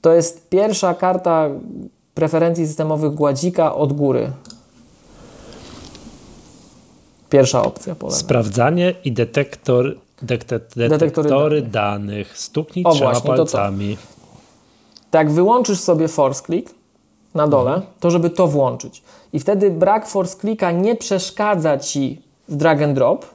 To 0.05 0.13
jest 0.13 0.49
pierwsza 0.49 0.95
karta 0.95 1.49
preferencji 2.15 2.67
systemowych 2.67 3.15
gładzika 3.15 3.75
od 3.75 3.93
góry. 3.93 4.33
Pierwsza 7.31 7.63
opcja 7.63 7.95
po 7.95 8.11
Sprawdzanie 8.11 8.95
i 9.05 9.13
detektor, 9.13 9.95
detektory, 10.23 10.89
detektory 10.89 11.63
danych. 11.63 12.39
Stuknij 12.39 12.85
trzema 12.85 13.13
właśnie, 13.13 13.29
palcami. 13.29 13.97
To 13.97 14.03
tak 15.11 15.31
wyłączysz 15.31 15.81
sobie 15.81 16.09
force 16.09 16.43
click 16.43 16.75
na 17.35 17.49
dole, 17.49 17.75
mhm. 17.75 17.93
to 18.01 18.11
żeby 18.11 18.31
to 18.31 18.47
włączyć. 18.47 19.03
I 19.33 19.41
wtedy 19.41 19.71
brak 19.71 20.09
force 20.09 20.41
clicka 20.41 20.73
nie 20.73 20.97
przeszkadza 20.97 21.79
Ci 21.79 22.23
w 22.49 22.57
drag 22.57 22.83
and 22.83 22.95
drop, 22.95 23.27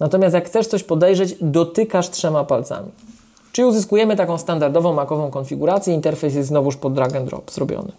natomiast 0.00 0.34
jak 0.34 0.46
chcesz 0.46 0.66
coś 0.66 0.82
podejrzeć, 0.82 1.36
dotykasz 1.40 2.10
trzema 2.10 2.44
palcami. 2.44 2.90
Czyli 3.54 3.68
uzyskujemy 3.68 4.16
taką 4.16 4.38
standardową 4.38 4.92
makową 4.92 5.30
konfigurację, 5.30 5.94
interfejs 5.94 6.34
jest 6.34 6.48
znowuż 6.48 6.76
pod 6.76 6.94
drag 6.94 7.16
and 7.16 7.26
drop 7.26 7.50
zrobiony. 7.50 7.92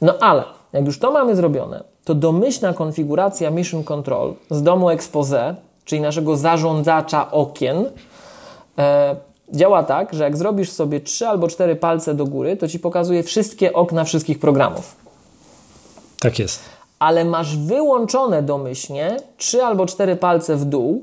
No 0.00 0.14
ale 0.20 0.44
jak 0.72 0.86
już 0.86 0.98
to 0.98 1.10
mamy 1.10 1.36
zrobione, 1.36 1.84
to 2.04 2.14
domyślna 2.14 2.72
konfiguracja 2.72 3.50
Mission 3.50 3.84
Control 3.84 4.34
z 4.50 4.62
domu 4.62 4.90
Expose, 4.90 5.54
czyli 5.84 6.00
naszego 6.00 6.36
zarządzacza 6.36 7.30
okien, 7.30 7.90
e, 8.78 9.16
działa 9.52 9.82
tak, 9.82 10.14
że 10.14 10.24
jak 10.24 10.36
zrobisz 10.36 10.70
sobie 10.70 11.00
trzy 11.00 11.28
albo 11.28 11.48
cztery 11.48 11.76
palce 11.76 12.14
do 12.14 12.26
góry, 12.26 12.56
to 12.56 12.68
ci 12.68 12.78
pokazuje 12.78 13.22
wszystkie 13.22 13.72
okna 13.72 14.04
wszystkich 14.04 14.38
programów. 14.38 14.96
Tak 16.18 16.38
jest. 16.38 16.60
Ale 16.98 17.24
masz 17.24 17.56
wyłączone 17.56 18.42
domyślnie 18.42 19.16
trzy 19.36 19.62
albo 19.62 19.86
cztery 19.86 20.16
palce 20.16 20.56
w 20.56 20.64
dół, 20.64 21.02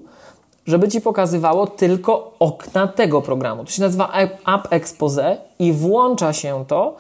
żeby 0.67 0.87
Ci 0.87 1.01
pokazywało 1.01 1.67
tylko 1.67 2.33
okna 2.39 2.87
tego 2.87 3.21
programu. 3.21 3.65
To 3.65 3.71
się 3.71 3.81
nazywa 3.81 4.11
App 4.45 4.67
Expose 4.69 5.37
i 5.59 5.73
włącza 5.73 6.33
się 6.33 6.65
to 6.67 6.87
e, 6.87 6.93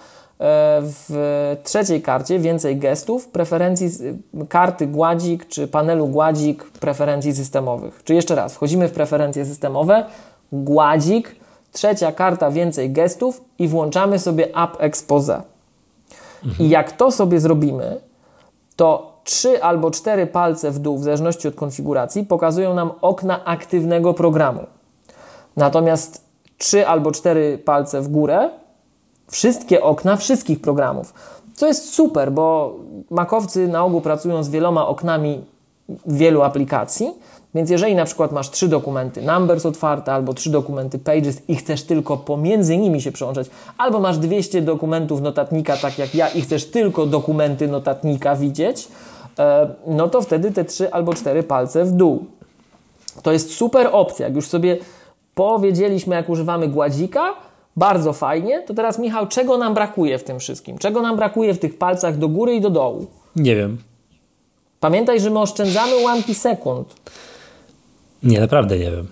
w 0.81 1.57
trzeciej 1.63 2.01
karcie, 2.01 2.39
więcej 2.39 2.77
gestów, 2.77 3.27
preferencji 3.27 3.89
karty 4.49 4.87
gładzik 4.87 5.47
czy 5.47 5.67
panelu 5.67 6.07
gładzik 6.07 6.63
preferencji 6.63 7.35
systemowych. 7.35 8.01
Czy 8.03 8.13
jeszcze 8.15 8.35
raz, 8.35 8.53
wchodzimy 8.53 8.87
w 8.87 8.91
preferencje 8.91 9.45
systemowe, 9.45 10.05
gładzik, 10.51 11.35
trzecia 11.71 12.11
karta, 12.11 12.51
więcej 12.51 12.91
gestów 12.91 13.43
i 13.59 13.67
włączamy 13.67 14.19
sobie 14.19 14.47
App 14.47 14.75
Expose. 14.79 15.41
Mhm. 16.45 16.67
I 16.67 16.69
jak 16.69 16.91
to 16.91 17.11
sobie 17.11 17.39
zrobimy, 17.39 18.01
to 18.75 19.14
trzy 19.25 19.63
albo 19.63 19.91
cztery 19.91 20.27
palce 20.27 20.71
w 20.71 20.79
dół, 20.79 20.97
w 20.97 21.03
zależności 21.03 21.47
od 21.47 21.55
konfiguracji, 21.55 22.23
pokazują 22.23 22.73
nam 22.73 22.91
okna 23.01 23.45
aktywnego 23.45 24.13
programu. 24.13 24.61
Natomiast 25.57 26.25
trzy 26.57 26.87
albo 26.87 27.11
cztery 27.11 27.57
palce 27.57 28.01
w 28.01 28.07
górę 28.07 28.49
wszystkie 29.31 29.83
okna 29.83 30.17
wszystkich 30.17 30.61
programów. 30.61 31.13
Co 31.53 31.67
jest 31.67 31.93
super, 31.93 32.31
bo 32.31 32.75
makowcy 33.09 33.67
na 33.67 33.83
ogół 33.83 34.01
pracują 34.01 34.43
z 34.43 34.49
wieloma 34.49 34.87
oknami 34.87 35.43
wielu 36.05 36.41
aplikacji, 36.41 37.13
więc 37.55 37.69
jeżeli 37.69 37.95
na 37.95 38.05
przykład 38.05 38.31
masz 38.31 38.49
trzy 38.49 38.67
dokumenty 38.67 39.21
Numbers 39.21 39.65
otwarte 39.65 40.13
albo 40.13 40.33
trzy 40.33 40.49
dokumenty 40.51 40.99
Pages 40.99 41.41
i 41.47 41.55
chcesz 41.55 41.83
tylko 41.83 42.17
pomiędzy 42.17 42.77
nimi 42.77 43.01
się 43.01 43.11
przełączać, 43.11 43.47
albo 43.77 43.99
masz 43.99 44.17
200 44.17 44.61
dokumentów 44.61 45.21
notatnika, 45.21 45.77
tak 45.77 45.97
jak 45.97 46.15
ja, 46.15 46.27
i 46.27 46.41
chcesz 46.41 46.65
tylko 46.65 47.05
dokumenty 47.05 47.67
notatnika 47.67 48.35
widzieć, 48.35 48.87
no 49.87 50.09
to 50.09 50.21
wtedy 50.21 50.51
te 50.51 50.65
trzy 50.65 50.91
albo 50.91 51.13
cztery 51.13 51.43
palce 51.43 51.85
w 51.85 51.91
dół. 51.91 52.25
To 53.21 53.31
jest 53.31 53.53
super 53.53 53.89
opcja. 53.91 54.25
Jak 54.25 54.35
już 54.35 54.47
sobie 54.47 54.77
powiedzieliśmy, 55.35 56.15
jak 56.15 56.29
używamy 56.29 56.67
gładzika, 56.67 57.33
bardzo 57.75 58.13
fajnie. 58.13 58.61
To 58.61 58.73
teraz, 58.73 58.99
Michał, 58.99 59.27
czego 59.27 59.57
nam 59.57 59.73
brakuje 59.73 60.17
w 60.17 60.23
tym 60.23 60.39
wszystkim? 60.39 60.77
Czego 60.77 61.01
nam 61.01 61.15
brakuje 61.15 61.53
w 61.53 61.59
tych 61.59 61.77
palcach 61.77 62.17
do 62.17 62.27
góry 62.27 62.55
i 62.55 62.61
do 62.61 62.69
dołu? 62.69 63.05
Nie 63.35 63.55
wiem. 63.55 63.77
Pamiętaj, 64.79 65.19
że 65.19 65.29
my 65.29 65.39
oszczędzamy 65.39 65.97
ułamki 65.97 66.35
sekund. 66.35 66.95
Nie, 68.23 68.39
naprawdę 68.39 68.77
nie 68.77 68.91
wiem. 68.91 69.07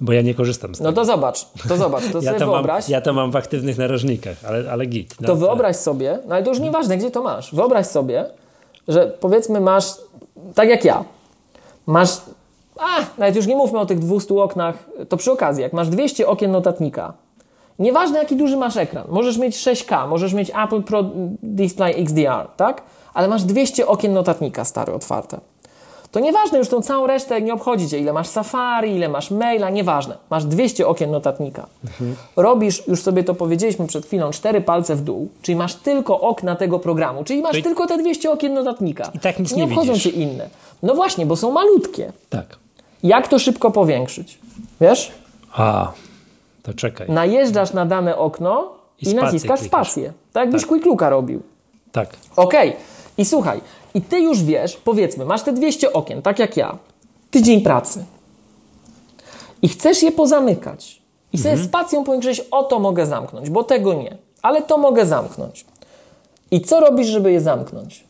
Bo 0.00 0.12
ja 0.12 0.22
nie 0.22 0.34
korzystam 0.34 0.74
z 0.74 0.78
tego. 0.78 0.90
No 0.90 0.94
to 0.94 1.04
zobacz, 1.04 1.46
to 1.68 1.76
zobacz, 1.76 2.02
to 2.12 2.18
ja 2.22 2.24
sobie 2.24 2.38
to 2.38 2.46
wyobraź. 2.52 2.84
Mam, 2.84 2.92
ja 2.92 3.00
to 3.00 3.12
mam 3.12 3.30
w 3.30 3.36
aktywnych 3.36 3.78
narożnikach, 3.78 4.36
ale, 4.46 4.72
ale 4.72 4.86
git. 4.86 5.14
No, 5.20 5.26
to 5.26 5.36
wyobraź 5.36 5.76
sobie, 5.76 6.18
no 6.26 6.34
ale 6.34 6.44
to 6.44 6.50
już 6.50 6.60
nieważne, 6.60 6.96
gdzie 6.96 7.10
to 7.10 7.22
masz. 7.22 7.54
Wyobraź 7.54 7.86
sobie, 7.86 8.24
że 8.88 9.06
powiedzmy 9.20 9.60
masz, 9.60 9.84
tak 10.54 10.68
jak 10.68 10.84
ja, 10.84 11.04
masz, 11.86 12.20
a, 12.78 13.18
nawet 13.18 13.36
już 13.36 13.46
nie 13.46 13.56
mówmy 13.56 13.78
o 13.78 13.86
tych 13.86 13.98
200 13.98 14.34
oknach, 14.34 14.74
to 15.08 15.16
przy 15.16 15.32
okazji, 15.32 15.62
jak 15.62 15.72
masz 15.72 15.88
200 15.88 16.26
okien 16.26 16.50
notatnika, 16.50 17.12
nieważne 17.78 18.18
jaki 18.18 18.36
duży 18.36 18.56
masz 18.56 18.76
ekran, 18.76 19.04
możesz 19.08 19.38
mieć 19.38 19.56
6K, 19.56 20.08
możesz 20.08 20.32
mieć 20.32 20.50
Apple 20.64 20.82
Pro 20.82 21.04
Display 21.42 22.02
XDR, 22.02 22.48
tak? 22.56 22.82
Ale 23.14 23.28
masz 23.28 23.42
200 23.42 23.86
okien 23.86 24.12
notatnika 24.12 24.64
stare 24.64 24.94
otwarte 24.94 25.40
to 26.14 26.20
nieważne, 26.20 26.58
już 26.58 26.68
tą 26.68 26.82
całą 26.82 27.06
resztę 27.06 27.42
nie 27.42 27.54
obchodzi 27.54 27.88
cię, 27.88 27.98
ile 27.98 28.12
masz 28.12 28.28
Safari, 28.28 28.96
ile 28.96 29.08
masz 29.08 29.30
maila, 29.30 29.70
nieważne. 29.70 30.16
Masz 30.30 30.44
200 30.44 30.86
okien 30.86 31.10
notatnika. 31.10 31.66
Mhm. 31.84 32.16
Robisz, 32.36 32.88
już 32.88 33.02
sobie 33.02 33.24
to 33.24 33.34
powiedzieliśmy 33.34 33.86
przed 33.86 34.06
chwilą, 34.06 34.30
cztery 34.30 34.60
palce 34.60 34.96
w 34.96 35.00
dół, 35.00 35.28
czyli 35.42 35.56
masz 35.56 35.74
tylko 35.74 36.20
okna 36.20 36.56
tego 36.56 36.78
programu, 36.78 37.24
czyli 37.24 37.42
masz 37.42 37.62
tylko 37.62 37.86
te 37.86 37.98
200 37.98 38.30
okien 38.30 38.54
notatnika. 38.54 39.10
I 39.14 39.18
tak 39.18 39.38
nic 39.38 39.52
nie, 39.52 39.56
nie 39.56 39.64
obchodzą 39.64 39.92
widzisz. 39.92 40.02
cię 40.02 40.10
inne. 40.10 40.48
No 40.82 40.94
właśnie, 40.94 41.26
bo 41.26 41.36
są 41.36 41.52
malutkie. 41.52 42.12
Tak. 42.30 42.56
Jak 43.02 43.28
to 43.28 43.38
szybko 43.38 43.70
powiększyć? 43.70 44.38
Wiesz? 44.80 45.12
A, 45.52 45.92
to 46.62 46.74
czekaj. 46.74 47.10
Najeżdżasz 47.10 47.72
na 47.72 47.86
dane 47.86 48.16
okno 48.16 48.72
i, 49.00 49.10
i 49.10 49.14
naciskasz 49.14 49.60
klikasz. 49.60 49.86
spację. 49.86 50.12
Tak 50.32 50.44
jakbyś 50.44 50.62
tak. 50.62 50.68
quick 50.68 50.86
looka 50.86 51.10
robił. 51.10 51.42
Tak. 51.92 52.08
Okej. 52.36 52.68
Okay. 52.68 52.93
I 53.18 53.24
słuchaj, 53.24 53.60
i 53.94 54.02
ty 54.02 54.20
już 54.20 54.42
wiesz, 54.42 54.76
powiedzmy, 54.76 55.24
masz 55.24 55.42
te 55.42 55.52
200 55.52 55.92
okien, 55.92 56.22
tak 56.22 56.38
jak 56.38 56.56
ja, 56.56 56.78
tydzień 57.30 57.60
pracy. 57.60 58.04
I 59.62 59.68
chcesz 59.68 60.02
je 60.02 60.12
pozamykać. 60.12 61.02
I 61.32 61.38
sobie 61.38 61.50
mhm. 61.50 61.68
spacją 61.68 62.04
powiększyć, 62.04 62.40
o 62.50 62.62
to 62.62 62.78
mogę 62.78 63.06
zamknąć, 63.06 63.50
bo 63.50 63.64
tego 63.64 63.94
nie. 63.94 64.16
Ale 64.42 64.62
to 64.62 64.78
mogę 64.78 65.06
zamknąć. 65.06 65.64
I 66.50 66.60
co 66.60 66.80
robisz, 66.80 67.06
żeby 67.06 67.32
je 67.32 67.40
zamknąć? 67.40 68.04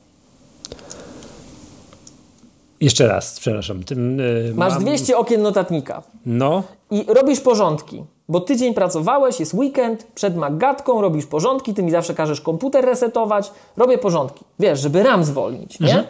Jeszcze 2.81 3.09
raz, 3.09 3.41
przepraszam. 3.41 3.83
Tym, 3.83 4.19
yy, 4.19 4.53
Masz 4.55 4.73
mam... 4.73 4.83
200 4.83 5.17
okien 5.19 5.43
notatnika. 5.43 6.03
No. 6.27 6.63
I 6.91 7.05
robisz 7.09 7.41
porządki. 7.41 8.05
Bo 8.29 8.41
tydzień 8.41 8.75
pracowałeś, 8.75 9.41
jest 9.41 9.55
weekend, 9.55 10.07
przed 10.15 10.37
magatką 10.37 11.01
robisz 11.01 11.27
porządki, 11.27 11.75
ty 11.75 11.83
mi 11.83 11.91
zawsze 11.91 12.15
każesz 12.15 12.41
komputer 12.41 12.85
resetować, 12.85 13.51
robię 13.77 13.99
porządki. 13.99 14.45
Wiesz, 14.59 14.81
żeby 14.81 15.03
RAM 15.03 15.25
zwolnić, 15.25 15.81
nie? 15.81 15.87
Mhm. 15.87 16.07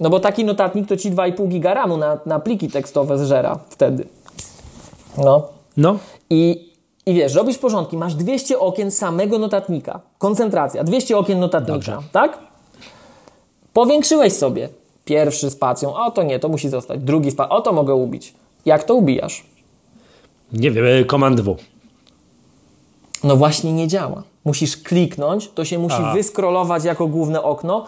No 0.00 0.10
bo 0.10 0.20
taki 0.20 0.44
notatnik 0.44 0.88
to 0.88 0.96
ci 0.96 1.10
2,5 1.12 1.48
giga 1.48 1.74
RAMu 1.74 1.96
na, 1.96 2.18
na 2.26 2.40
pliki 2.40 2.68
tekstowe 2.70 3.18
zżera 3.18 3.58
wtedy. 3.68 4.08
No. 5.18 5.48
No. 5.76 5.98
I, 6.30 6.72
I 7.06 7.14
wiesz, 7.14 7.34
robisz 7.34 7.58
porządki, 7.58 7.96
masz 7.96 8.14
200 8.14 8.58
okien 8.58 8.90
samego 8.90 9.38
notatnika. 9.38 10.00
Koncentracja, 10.18 10.84
200 10.84 11.18
okien 11.18 11.40
notatnika, 11.40 11.92
Dobrze. 11.92 11.98
tak? 12.12 12.38
Powiększyłeś 13.72 14.32
sobie. 14.32 14.68
Pierwszy 15.08 15.50
spacją, 15.50 15.94
o 15.94 16.10
to 16.10 16.22
nie, 16.22 16.38
to 16.38 16.48
musi 16.48 16.68
zostać. 16.68 17.00
Drugi 17.00 17.30
spacją, 17.30 17.56
o 17.56 17.60
to 17.60 17.72
mogę 17.72 17.94
ubić. 17.94 18.34
Jak 18.66 18.84
to 18.84 18.94
ubijasz? 18.94 19.44
Nie 20.52 20.70
wiem, 20.70 20.84
Command 21.10 21.40
W. 21.40 21.56
No 23.24 23.36
właśnie 23.36 23.72
nie 23.72 23.88
działa. 23.88 24.22
Musisz 24.44 24.76
kliknąć, 24.76 25.50
to 25.54 25.64
się 25.64 25.78
musi 25.78 25.96
Aha. 25.98 26.14
wyskrolować 26.14 26.84
jako 26.84 27.06
główne 27.06 27.42
okno. 27.42 27.84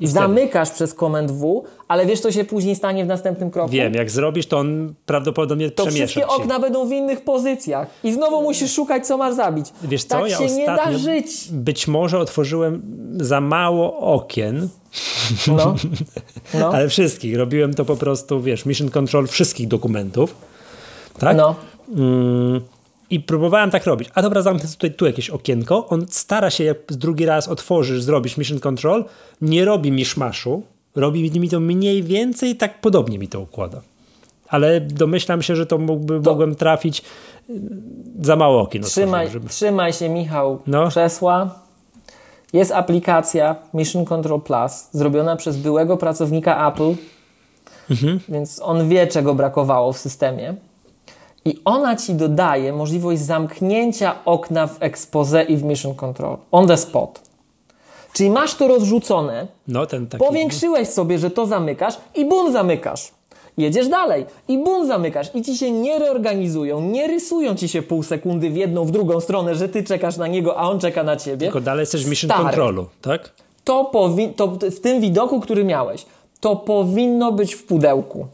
I 0.00 0.06
zamykasz 0.06 0.68
wtedy. 0.68 0.74
przez 0.76 0.94
Command 0.94 1.30
W, 1.30 1.62
ale 1.88 2.06
wiesz, 2.06 2.20
co 2.20 2.32
się 2.32 2.44
później 2.44 2.76
stanie 2.76 3.04
w 3.04 3.08
następnym 3.08 3.50
kroku? 3.50 3.70
Wiem, 3.70 3.94
jak 3.94 4.10
zrobisz, 4.10 4.46
to 4.46 4.58
on 4.58 4.94
prawdopodobnie 5.06 5.70
to 5.70 5.86
przemiesza 5.86 6.06
wszystkie 6.06 6.20
się. 6.20 6.42
okna 6.42 6.60
będą 6.60 6.88
w 6.88 6.92
innych 6.92 7.24
pozycjach 7.24 7.88
i 8.04 8.12
znowu 8.12 8.42
musisz 8.42 8.72
szukać, 8.72 9.06
co 9.06 9.16
masz 9.16 9.34
zabić. 9.34 9.66
Wiesz 9.82 10.04
tak 10.04 10.20
co, 10.20 10.26
ja 10.26 10.38
się 10.38 10.54
nie 10.54 10.66
da 10.66 10.98
żyć. 10.98 11.48
Być 11.50 11.88
może 11.88 12.18
otworzyłem 12.18 12.82
za 13.20 13.40
mało 13.40 13.98
okien, 13.98 14.68
no. 15.46 15.74
no. 16.54 16.68
ale 16.74 16.88
wszystkich. 16.88 17.36
Robiłem 17.36 17.74
to 17.74 17.84
po 17.84 17.96
prostu, 17.96 18.42
wiesz, 18.42 18.66
mission 18.66 18.90
control 18.90 19.26
wszystkich 19.26 19.68
dokumentów. 19.68 20.34
Tak? 21.18 21.36
No. 21.36 21.54
Mm, 21.96 22.60
I 23.10 23.20
próbowałem 23.20 23.70
tak 23.70 23.86
robić. 23.86 24.10
A 24.14 24.22
dobra, 24.22 24.42
zamknę 24.42 24.68
tutaj 24.68 24.94
tu 24.94 25.06
jakieś 25.06 25.30
okienko. 25.30 25.88
On 25.88 26.06
stara 26.10 26.50
się, 26.50 26.64
jak 26.64 26.78
drugi 26.88 27.26
raz 27.26 27.48
otworzysz, 27.48 28.02
zrobisz 28.02 28.36
mission 28.36 28.60
control, 28.60 29.04
nie 29.40 29.64
robi 29.64 29.92
mi 29.92 30.04
szmaszu, 30.04 30.62
robi 30.94 31.40
mi 31.40 31.48
to 31.48 31.60
mniej 31.60 32.02
więcej, 32.02 32.56
tak 32.56 32.80
podobnie 32.80 33.18
mi 33.18 33.28
to 33.28 33.40
układa. 33.40 33.80
Ale 34.48 34.80
domyślam 34.80 35.42
się, 35.42 35.56
że 35.56 35.66
to 35.66 35.78
mógłby, 35.78 36.20
to... 36.20 36.30
mogłem 36.30 36.54
trafić 36.54 37.02
y, 37.50 37.54
za 38.22 38.36
mało 38.36 38.60
okien. 38.60 38.82
Trzymaj, 38.82 39.30
żeby... 39.30 39.48
trzymaj 39.48 39.92
się, 39.92 40.08
Michał, 40.08 40.62
no. 40.66 40.88
krzesła. 40.88 41.62
Jest 42.52 42.72
aplikacja 42.72 43.56
Mission 43.74 44.04
Control 44.04 44.40
Plus, 44.40 44.88
zrobiona 44.92 45.36
przez 45.36 45.56
byłego 45.56 45.96
pracownika 45.96 46.68
Apple, 46.68 46.94
mhm. 47.90 48.20
więc 48.28 48.60
on 48.62 48.88
wie, 48.88 49.06
czego 49.06 49.34
brakowało 49.34 49.92
w 49.92 49.98
systemie. 49.98 50.54
I 51.44 51.60
ona 51.64 51.96
ci 51.96 52.14
dodaje 52.14 52.72
możliwość 52.72 53.22
zamknięcia 53.22 54.24
okna 54.24 54.66
w 54.66 54.82
expose 54.82 55.42
i 55.42 55.56
w 55.56 55.62
mission 55.64 55.94
control. 55.94 56.36
On 56.52 56.66
the 56.66 56.76
spot. 56.76 57.20
Czyli 58.12 58.30
masz 58.30 58.54
to 58.54 58.68
rozrzucone, 58.68 59.46
no, 59.68 59.86
ten 59.86 60.06
taki... 60.06 60.24
powiększyłeś 60.24 60.88
sobie, 60.88 61.18
że 61.18 61.30
to 61.30 61.46
zamykasz 61.46 61.94
i 62.14 62.24
bum 62.24 62.52
zamykasz. 62.52 63.10
Jedziesz 63.58 63.88
dalej 63.88 64.26
i 64.48 64.58
bum 64.58 64.86
zamykasz 64.86 65.34
i 65.34 65.42
ci 65.42 65.56
się 65.56 65.70
nie 65.70 65.98
reorganizują, 65.98 66.80
nie 66.80 67.06
rysują 67.06 67.54
ci 67.54 67.68
się 67.68 67.82
pół 67.82 68.02
sekundy 68.02 68.50
w 68.50 68.56
jedną, 68.56 68.84
w 68.84 68.90
drugą 68.90 69.20
stronę, 69.20 69.54
że 69.54 69.68
ty 69.68 69.84
czekasz 69.84 70.16
na 70.16 70.26
niego, 70.26 70.58
a 70.58 70.70
on 70.70 70.80
czeka 70.80 71.02
na 71.02 71.16
ciebie. 71.16 71.46
Tylko 71.46 71.60
dalej 71.60 71.82
jesteś 71.82 72.04
w 72.04 72.08
mission 72.10 72.30
Stary. 72.30 72.44
controlu, 72.44 72.86
tak? 73.02 73.30
To, 73.64 73.90
powi- 73.92 74.34
to 74.34 74.48
w 74.48 74.80
tym 74.80 75.00
widoku, 75.00 75.40
który 75.40 75.64
miałeś, 75.64 76.06
to 76.40 76.56
powinno 76.56 77.32
być 77.32 77.54
w 77.54 77.64
pudełku. 77.64 78.26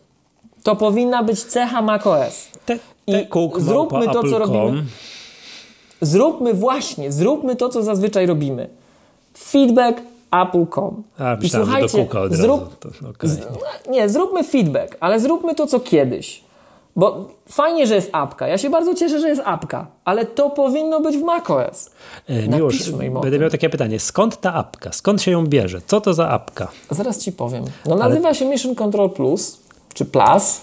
To 0.62 0.76
powinna 0.76 1.22
być 1.22 1.44
cecha 1.44 1.82
macOS. 1.82 2.48
Te, 2.66 2.78
i 3.06 3.26
zróbmy 3.58 4.06
to, 4.06 4.22
co 4.22 4.38
robimy. 4.38 4.84
Zróbmy 6.00 6.54
właśnie, 6.54 7.12
zróbmy 7.12 7.56
to, 7.56 7.68
co 7.68 7.82
zazwyczaj 7.82 8.26
robimy. 8.26 8.68
Feedback 9.38 10.02
apple.com. 10.30 11.02
I 11.42 11.48
słuchajcie, 11.48 12.08
zrób, 12.30 12.78
to, 12.78 12.88
okay. 13.10 13.30
z, 13.30 13.46
nie, 13.88 14.08
zróbmy 14.08 14.44
feedback, 14.44 14.96
ale 15.00 15.20
zróbmy 15.20 15.54
to, 15.54 15.66
co 15.66 15.80
kiedyś. 15.80 16.48
Bo 16.96 17.28
fajnie, 17.48 17.86
że 17.86 17.94
jest 17.94 18.10
apka. 18.12 18.48
Ja 18.48 18.58
się 18.58 18.70
bardzo 18.70 18.94
cieszę, 18.94 19.20
że 19.20 19.28
jest 19.28 19.42
apka, 19.44 19.86
ale 20.04 20.26
to 20.26 20.50
powinno 20.50 21.00
być 21.00 21.16
w 21.16 21.22
macOS. 21.22 21.90
E, 22.28 22.48
Miłosz, 22.48 22.90
będę 23.22 23.38
miał 23.38 23.50
takie 23.50 23.70
pytanie. 23.70 24.00
Skąd 24.00 24.40
ta 24.40 24.54
apka? 24.54 24.92
Skąd 24.92 25.22
się 25.22 25.30
ją 25.30 25.46
bierze? 25.46 25.80
Co 25.86 26.00
to 26.00 26.14
za 26.14 26.28
apka? 26.28 26.68
Zaraz 26.90 27.18
ci 27.18 27.32
powiem. 27.32 27.64
No 27.86 27.96
nazywa 27.96 28.28
ale... 28.28 28.34
się 28.34 28.44
Mission 28.44 28.74
Control 28.74 29.10
Plus, 29.10 29.60
czy 29.94 30.04
Plus. 30.04 30.60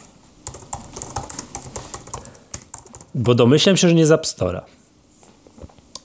Bo 3.16 3.36
domyślam 3.36 3.78
się, 3.78 3.88
że 3.88 3.94
nie 3.94 4.06
z 4.06 4.12
App 4.12 4.26
Store'a. 4.26 4.62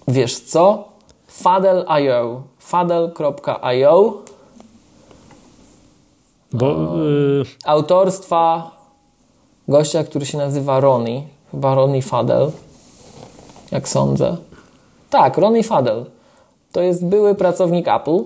Wiesz 0.09 0.39
co? 0.39 0.89
Fadel.io 1.27 2.43
fadel.io 2.71 4.23
Bo... 6.53 6.67
Yy... 6.97 7.45
Autorstwa 7.65 8.71
gościa, 9.69 10.05
który 10.05 10.27
się 10.27 10.39
nazywa 10.39 10.81
Ronnie. 10.81 11.23
Chyba 11.51 11.75
Ronnie 11.75 12.03
Fadel. 12.03 12.51
Jak 13.71 13.89
sądzę. 13.89 14.37
Tak, 15.11 15.39
Ronnie 15.39 15.63
Fadel. 15.63 16.05
To 16.73 16.81
jest 16.83 17.07
były 17.07 17.35
pracownik 17.35 17.89
Apple. 17.89 18.19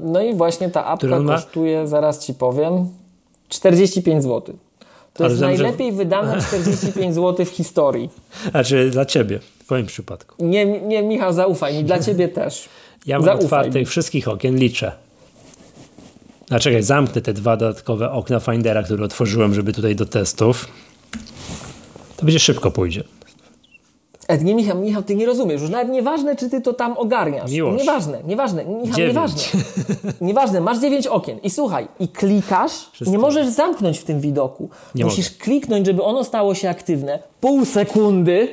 No 0.00 0.20
i 0.20 0.34
właśnie 0.34 0.70
ta 0.70 0.84
apka 0.86 1.20
kosztuje, 1.26 1.88
zaraz 1.88 2.26
Ci 2.26 2.34
powiem, 2.34 2.88
45 3.48 4.22
zł. 4.22 4.54
To 5.14 5.24
jest 5.24 5.40
najlepiej 5.40 5.90
że... 5.90 5.96
wydane 5.96 6.40
45 6.48 7.14
zł 7.14 7.46
w 7.46 7.48
historii. 7.48 8.10
Znaczy 8.50 8.90
dla 8.90 9.04
ciebie, 9.04 9.38
w 9.66 9.70
moim 9.70 9.86
przypadku. 9.86 10.46
Nie, 10.46 10.66
nie 10.66 11.02
Michał, 11.02 11.32
zaufaj 11.32 11.76
mi, 11.76 11.84
dla 11.84 11.98
ciebie 11.98 12.28
też. 12.28 12.68
Ja 13.06 13.16
mam 13.16 13.24
zaufaj 13.24 13.44
otwartych 13.44 13.74
mi. 13.74 13.86
wszystkich 13.86 14.28
okien, 14.28 14.56
liczę. 14.56 14.92
A 16.50 16.58
czekaj, 16.58 16.82
zamknę 16.82 17.22
te 17.22 17.32
dwa 17.32 17.56
dodatkowe 17.56 18.10
okna 18.10 18.40
Findera, 18.40 18.82
które 18.82 19.04
otworzyłem, 19.04 19.54
żeby 19.54 19.72
tutaj 19.72 19.96
do 19.96 20.06
testów. 20.06 20.68
To 22.16 22.24
będzie 22.24 22.38
szybko 22.38 22.70
pójdzie. 22.70 23.04
Nie 24.40 24.54
Michał, 24.54 24.78
Michał, 24.78 25.02
ty 25.02 25.16
nie 25.16 25.26
rozumiesz. 25.26 25.60
Już 25.62 25.70
nawet 25.70 25.88
nieważne, 25.88 26.36
czy 26.36 26.50
ty 26.50 26.60
to 26.60 26.72
tam 26.72 26.92
ogarniasz. 26.98 27.50
Miłość. 27.52 27.78
Nieważne, 27.78 28.18
nieważne. 28.26 28.64
Michał, 28.64 28.96
dziewięć. 28.96 29.14
nieważne. 29.14 29.40
nieważne, 30.20 30.60
masz 30.60 30.78
dziewięć 30.78 31.06
okien 31.06 31.38
i 31.42 31.50
słuchaj, 31.50 31.88
i 32.00 32.08
klikasz, 32.08 32.72
Wszystko. 32.92 33.12
nie 33.12 33.18
możesz 33.18 33.46
zamknąć 33.48 33.98
w 33.98 34.04
tym 34.04 34.20
widoku. 34.20 34.68
Nie 34.94 35.04
Musisz 35.04 35.30
mogę. 35.32 35.44
kliknąć, 35.44 35.86
żeby 35.86 36.02
ono 36.02 36.24
stało 36.24 36.54
się 36.54 36.70
aktywne. 36.70 37.18
Pół 37.40 37.64
sekundy 37.64 38.48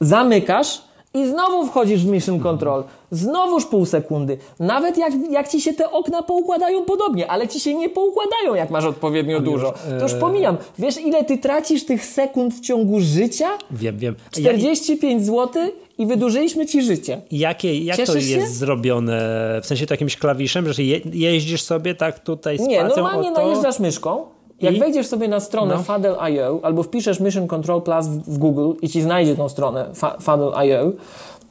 zamykasz 0.00 0.82
i 1.14 1.26
znowu 1.26 1.66
wchodzisz 1.66 2.04
w 2.04 2.08
Mission 2.08 2.40
Control. 2.40 2.84
Znowuż 3.12 3.66
pół 3.66 3.86
sekundy. 3.86 4.38
Nawet 4.60 4.98
jak, 4.98 5.12
jak 5.30 5.48
ci 5.48 5.60
się 5.60 5.72
te 5.72 5.90
okna 5.90 6.22
poukładają 6.22 6.84
podobnie, 6.84 7.30
ale 7.30 7.48
ci 7.48 7.60
się 7.60 7.74
nie 7.74 7.88
poukładają, 7.88 8.54
jak 8.54 8.70
masz 8.70 8.84
odpowiednio 8.84 9.40
dużo. 9.40 9.74
To 9.98 10.02
już 10.02 10.12
e, 10.12 10.18
pomijam. 10.18 10.56
Wiesz, 10.78 11.00
ile 11.00 11.24
ty 11.24 11.38
tracisz 11.38 11.84
tych 11.84 12.04
sekund 12.04 12.54
w 12.54 12.60
ciągu 12.60 13.00
życia? 13.00 13.48
Wiem, 13.70 13.98
wiem. 13.98 14.14
45 14.30 15.20
ja... 15.20 15.26
zł 15.26 15.62
i 15.98 16.06
wydłużyliśmy 16.06 16.66
ci 16.66 16.82
życie. 16.82 17.22
Jakie, 17.30 17.78
jak 17.78 17.96
Cieszysz 17.96 18.14
to 18.14 18.18
jest 18.20 18.48
się? 18.48 18.54
zrobione? 18.54 19.20
W 19.62 19.66
sensie 19.66 19.86
to 19.86 19.94
jakimś 19.94 20.16
klawiszem, 20.16 20.72
że 20.72 20.82
je, 20.82 21.00
jeździsz 21.12 21.62
sobie 21.62 21.94
tak 21.94 22.18
tutaj 22.18 22.58
z 22.58 22.60
Nie, 22.60 22.84
normalnie 22.84 23.30
najeżdżasz 23.30 23.78
myszką. 23.78 24.24
Jak 24.60 24.74
I? 24.74 24.78
wejdziesz 24.78 25.06
sobie 25.06 25.28
na 25.28 25.40
stronę 25.40 25.74
no. 25.74 25.82
Fadel.io 25.82 26.60
albo 26.62 26.82
wpiszesz 26.82 27.20
Mission 27.20 27.46
Control 27.46 27.82
Plus 27.82 28.06
w 28.06 28.38
Google 28.38 28.72
i 28.82 28.88
ci 28.88 29.02
znajdzie 29.02 29.36
tą 29.36 29.48
stronę 29.48 29.90
Fadel.io, 30.20 30.92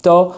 to 0.02 0.34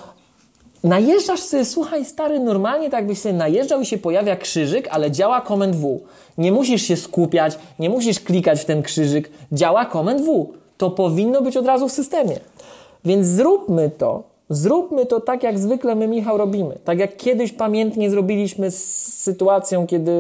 najeżdżasz 0.84 1.40
sobie, 1.40 1.66
słuchaj 1.66 2.06
stary, 2.06 2.40
normalnie 2.40 2.90
tak 2.90 3.00
jakbyś 3.00 3.20
sobie 3.20 3.34
najeżdżał 3.34 3.82
i 3.82 3.86
się 3.86 3.98
pojawia 3.98 4.36
krzyżyk, 4.36 4.88
ale 4.92 5.12
działa 5.12 5.42
Command 5.42 5.76
W. 5.76 6.00
Nie 6.38 6.52
musisz 6.52 6.82
się 6.82 6.98
skupiać, 6.98 7.58
nie 7.80 7.90
musisz 7.90 8.20
klikać 8.20 8.62
w 8.62 8.66
ten 8.66 8.84
krzyżyk, 8.84 9.30
działa 9.52 9.86
Command 9.86 10.22
W. 10.22 10.48
To 10.78 10.90
powinno 10.92 11.42
być 11.42 11.58
od 11.58 11.66
razu 11.66 11.90
w 11.90 11.92
systemie. 11.92 12.40
Więc 13.06 13.28
zróbmy 13.28 13.92
to, 13.98 14.24
zróbmy 14.50 15.06
to 15.06 15.22
tak 15.22 15.44
jak 15.44 15.60
zwykle 15.60 15.96
my, 15.96 16.08
Michał, 16.08 16.38
robimy. 16.38 16.78
Tak 16.86 17.00
jak 17.00 17.18
kiedyś 17.18 17.52
pamiętnie 17.52 18.10
zrobiliśmy 18.10 18.72
z 18.72 19.14
sytuacją, 19.14 19.88
kiedy 19.88 20.12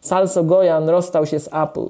Salso 0.00 0.44
Gojan 0.44 0.88
rozstał 0.88 1.26
się 1.26 1.40
z 1.40 1.48
Apple. 1.52 1.86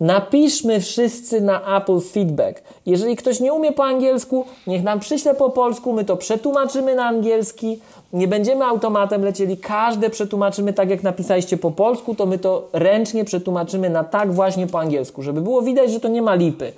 Napiszmy 0.00 0.80
wszyscy 0.80 1.40
na 1.40 1.76
Apple 1.76 2.00
feedback. 2.00 2.62
Jeżeli 2.86 3.16
ktoś 3.16 3.40
nie 3.40 3.52
umie 3.52 3.72
po 3.72 3.84
angielsku, 3.84 4.44
niech 4.66 4.82
nam 4.82 5.00
przyśle 5.00 5.34
po 5.34 5.50
polsku, 5.50 5.92
my 5.92 6.04
to 6.04 6.16
przetłumaczymy 6.16 6.94
na 6.94 7.04
angielski. 7.04 7.78
Nie 8.12 8.28
będziemy 8.28 8.64
automatem 8.64 9.24
lecieli, 9.24 9.56
każde 9.56 10.10
przetłumaczymy 10.10 10.72
tak, 10.72 10.90
jak 10.90 11.02
napisaliście 11.02 11.56
po 11.56 11.70
polsku, 11.70 12.14
to 12.14 12.26
my 12.26 12.38
to 12.38 12.68
ręcznie 12.72 13.24
przetłumaczymy 13.24 13.90
na 13.90 14.04
tak 14.04 14.32
właśnie 14.32 14.66
po 14.66 14.80
angielsku, 14.80 15.22
żeby 15.22 15.40
było 15.40 15.62
widać, 15.62 15.92
że 15.92 16.00
to 16.00 16.08
nie 16.08 16.22
ma 16.22 16.34
lipy. 16.34 16.72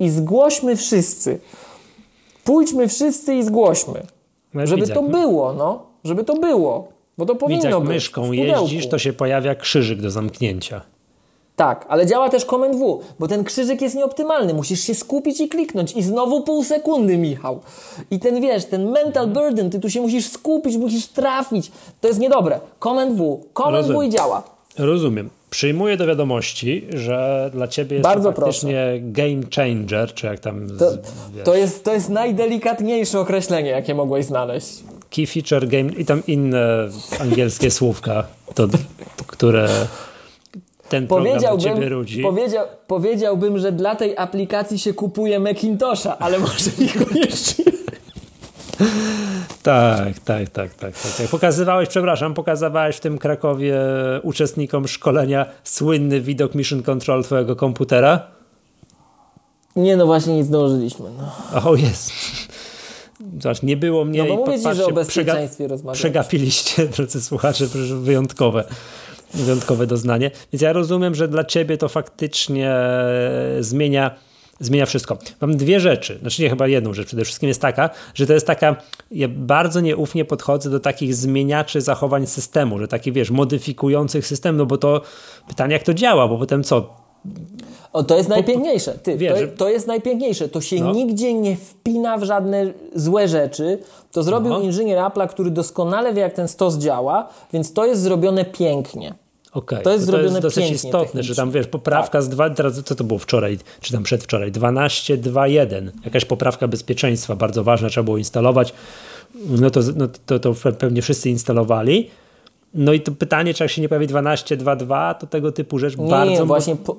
I 0.00 0.10
zgłośmy 0.10 0.76
wszyscy. 0.76 1.40
Pójdźmy 2.44 2.88
wszyscy 2.88 3.34
i 3.34 3.42
zgłośmy. 3.42 4.02
No 4.54 4.66
żeby 4.66 4.88
to 4.88 5.02
było, 5.02 5.52
no. 5.52 5.82
Żeby 6.04 6.24
to 6.24 6.34
było. 6.34 6.88
Bo 7.18 7.26
to 7.26 7.34
powinno 7.34 7.62
Widzę, 7.62 7.70
jak 7.70 7.80
być. 7.80 7.88
myszką 7.88 8.32
jeździsz, 8.32 8.88
to 8.88 8.98
się 8.98 9.12
pojawia 9.12 9.54
krzyżyk 9.54 10.00
do 10.00 10.10
zamknięcia. 10.10 10.80
Tak, 11.60 11.86
ale 11.88 12.06
działa 12.06 12.28
też 12.28 12.44
Command 12.44 12.76
W, 12.76 13.00
bo 13.18 13.28
ten 13.28 13.44
krzyżyk 13.44 13.82
jest 13.82 13.94
nieoptymalny. 13.94 14.54
Musisz 14.54 14.80
się 14.80 14.94
skupić 14.94 15.40
i 15.40 15.48
kliknąć. 15.48 15.92
I 15.92 16.02
znowu 16.02 16.40
pół 16.40 16.64
sekundy, 16.64 17.18
Michał. 17.18 17.60
I 18.10 18.18
ten, 18.18 18.40
wiesz, 18.40 18.64
ten 18.64 18.90
mental 18.90 19.28
burden, 19.28 19.70
ty 19.70 19.80
tu 19.80 19.90
się 19.90 20.00
musisz 20.00 20.28
skupić, 20.28 20.76
musisz 20.76 21.06
trafić. 21.06 21.70
To 22.00 22.08
jest 22.08 22.20
niedobre. 22.20 22.60
Command 22.82 23.16
W. 23.16 23.40
Command 23.54 23.76
Rozumiem. 23.76 24.00
W 24.00 24.04
i 24.04 24.10
działa. 24.10 24.42
Rozumiem. 24.78 25.30
Przyjmuję 25.50 25.96
do 25.96 26.06
wiadomości, 26.06 26.86
że 26.90 27.50
dla 27.52 27.68
ciebie 27.68 27.96
jest 27.96 28.08
Bardzo 28.08 28.32
to 28.32 28.36
faktycznie 28.36 28.84
proszę. 28.90 29.00
game 29.00 29.42
changer, 29.56 30.14
czy 30.14 30.26
jak 30.26 30.40
tam... 30.40 30.66
To, 30.78 30.90
to, 31.44 31.54
jest, 31.54 31.84
to 31.84 31.92
jest 31.92 32.08
najdelikatniejsze 32.08 33.20
określenie, 33.20 33.70
jakie 33.70 33.94
mogłeś 33.94 34.24
znaleźć. 34.24 34.68
Key 35.10 35.26
feature 35.26 35.68
game 35.68 35.92
i 35.92 36.04
tam 36.04 36.22
inne 36.26 36.88
angielskie 37.20 37.70
słówka, 37.70 38.24
to, 38.54 38.68
które 39.26 39.68
ten 40.90 41.08
rodzi. 41.88 42.22
Powiedział, 42.22 42.66
powiedziałbym, 42.86 43.58
że 43.58 43.72
dla 43.72 43.96
tej 43.96 44.16
aplikacji 44.16 44.78
się 44.78 44.94
kupuje 44.94 45.40
Macintosha, 45.40 46.18
ale 46.18 46.38
może 46.38 46.70
niekoniecznie. 46.78 47.64
Tak, 49.62 50.18
tak, 50.18 50.48
tak, 50.48 50.74
tak, 50.74 50.94
tak, 50.98 51.12
tak. 51.18 51.28
Pokazywałeś, 51.28 51.88
przepraszam, 51.88 52.34
pokazywałeś 52.34 52.96
w 52.96 53.00
tym 53.00 53.18
Krakowie 53.18 53.76
uczestnikom 54.22 54.88
szkolenia 54.88 55.46
słynny 55.64 56.20
widok 56.20 56.54
Mission 56.54 56.82
Control 56.82 57.24
twojego 57.24 57.56
komputera? 57.56 58.20
Nie, 59.76 59.96
no 59.96 60.06
właśnie 60.06 60.36
nie 60.36 60.44
zdążyliśmy. 60.44 61.06
No. 61.18 61.70
O, 61.70 61.76
jest. 61.76 62.12
Zobacz, 63.40 63.62
nie 63.62 63.76
było 63.76 64.04
mnie 64.04 64.22
no 64.22 64.28
bo 64.28 64.36
mówię 64.36 64.58
ci, 64.58 64.74
że 64.74 64.86
o 64.86 64.92
bezpieczeństwie 64.92 65.68
przega 65.68 65.92
Przegapiliście, 65.92 66.86
drodzy 66.86 67.22
słuchacze, 67.22 67.66
wyjątkowe 68.02 68.64
wyjątkowe 69.34 69.86
doznanie. 69.86 70.30
Więc 70.52 70.62
ja 70.62 70.72
rozumiem, 70.72 71.14
że 71.14 71.28
dla 71.28 71.44
ciebie 71.44 71.78
to 71.78 71.88
faktycznie 71.88 72.74
zmienia 73.60 74.10
zmienia 74.60 74.86
wszystko. 74.86 75.18
Mam 75.40 75.56
dwie 75.56 75.80
rzeczy, 75.80 76.18
znaczy 76.20 76.42
nie 76.42 76.50
chyba 76.50 76.68
jedną 76.68 76.92
rzecz 76.92 77.06
przede 77.06 77.24
wszystkim 77.24 77.48
jest 77.48 77.60
taka, 77.60 77.90
że 78.14 78.26
to 78.26 78.32
jest 78.32 78.46
taka, 78.46 78.76
ja 79.10 79.28
bardzo 79.28 79.80
nieufnie 79.80 80.24
podchodzę 80.24 80.70
do 80.70 80.80
takich 80.80 81.14
zmieniaczy 81.14 81.80
zachowań 81.80 82.26
systemu, 82.26 82.78
że 82.78 82.88
takich 82.88 83.12
wiesz, 83.12 83.30
modyfikujących 83.30 84.26
system, 84.26 84.56
no 84.56 84.66
bo 84.66 84.78
to 84.78 85.00
pytanie 85.48 85.72
jak 85.72 85.82
to 85.82 85.94
działa, 85.94 86.28
bo 86.28 86.38
potem 86.38 86.64
co? 86.64 86.94
O, 87.92 88.02
to 88.04 88.16
jest 88.16 88.28
najpiękniejsze. 88.28 88.92
Ty, 88.92 89.16
wiesz, 89.16 89.40
to, 89.40 89.56
to, 89.56 89.68
jest 89.68 89.86
najpiękniejsze. 89.86 90.48
To 90.48 90.60
się 90.60 90.76
no. 90.76 90.92
nigdzie 90.92 91.34
nie 91.34 91.56
wpina 91.56 92.18
w 92.18 92.24
żadne 92.24 92.72
złe 92.94 93.28
rzeczy. 93.28 93.78
To 94.12 94.22
zrobił 94.22 94.50
no. 94.50 94.60
inżynier 94.60 94.98
Apple'a, 94.98 95.28
który 95.28 95.50
doskonale 95.50 96.14
wie, 96.14 96.20
jak 96.22 96.32
ten 96.32 96.48
stos 96.48 96.78
działa, 96.78 97.28
więc 97.52 97.72
to 97.72 97.86
jest 97.86 98.02
zrobione 98.02 98.44
pięknie. 98.44 99.14
Okay, 99.52 99.82
to 99.82 99.90
jest 99.90 100.06
to 100.06 100.12
zrobione 100.12 100.40
to 100.40 100.46
jest 100.46 100.56
dosyć 100.56 100.70
istotne, 100.70 101.22
że 101.22 101.34
tam 101.34 101.50
wiesz, 101.50 101.66
poprawka 101.66 102.18
tak. 102.18 102.22
z 102.22 102.28
dwa, 102.28 102.50
teraz 102.50 102.82
co 102.82 102.94
to 102.94 103.04
było 103.04 103.18
wczoraj, 103.18 103.58
czy 103.80 103.92
tam 103.92 104.02
przedwczoraj, 104.02 104.52
12.2.1, 104.52 105.90
jakaś 106.04 106.24
poprawka 106.24 106.68
bezpieczeństwa 106.68 107.36
bardzo 107.36 107.64
ważna, 107.64 107.88
trzeba 107.88 108.04
było 108.04 108.18
instalować, 108.18 108.72
no 109.34 109.70
to, 109.70 109.80
no 109.96 110.08
to, 110.26 110.38
to 110.38 110.54
pewnie 110.54 111.02
wszyscy 111.02 111.30
instalowali. 111.30 112.10
No 112.74 112.92
i 112.92 113.00
to 113.00 113.12
pytanie, 113.12 113.54
czy 113.54 113.64
jak 113.64 113.70
się 113.70 113.82
nie 113.82 113.88
pojawi 113.88 114.08
12.2.2, 114.08 115.14
to 115.14 115.26
tego 115.26 115.52
typu 115.52 115.78
rzecz 115.78 115.96
nie, 115.96 116.10
bardzo... 116.10 116.32
Nie, 116.32 116.44
właśnie... 116.44 116.76
Po... 116.76 116.96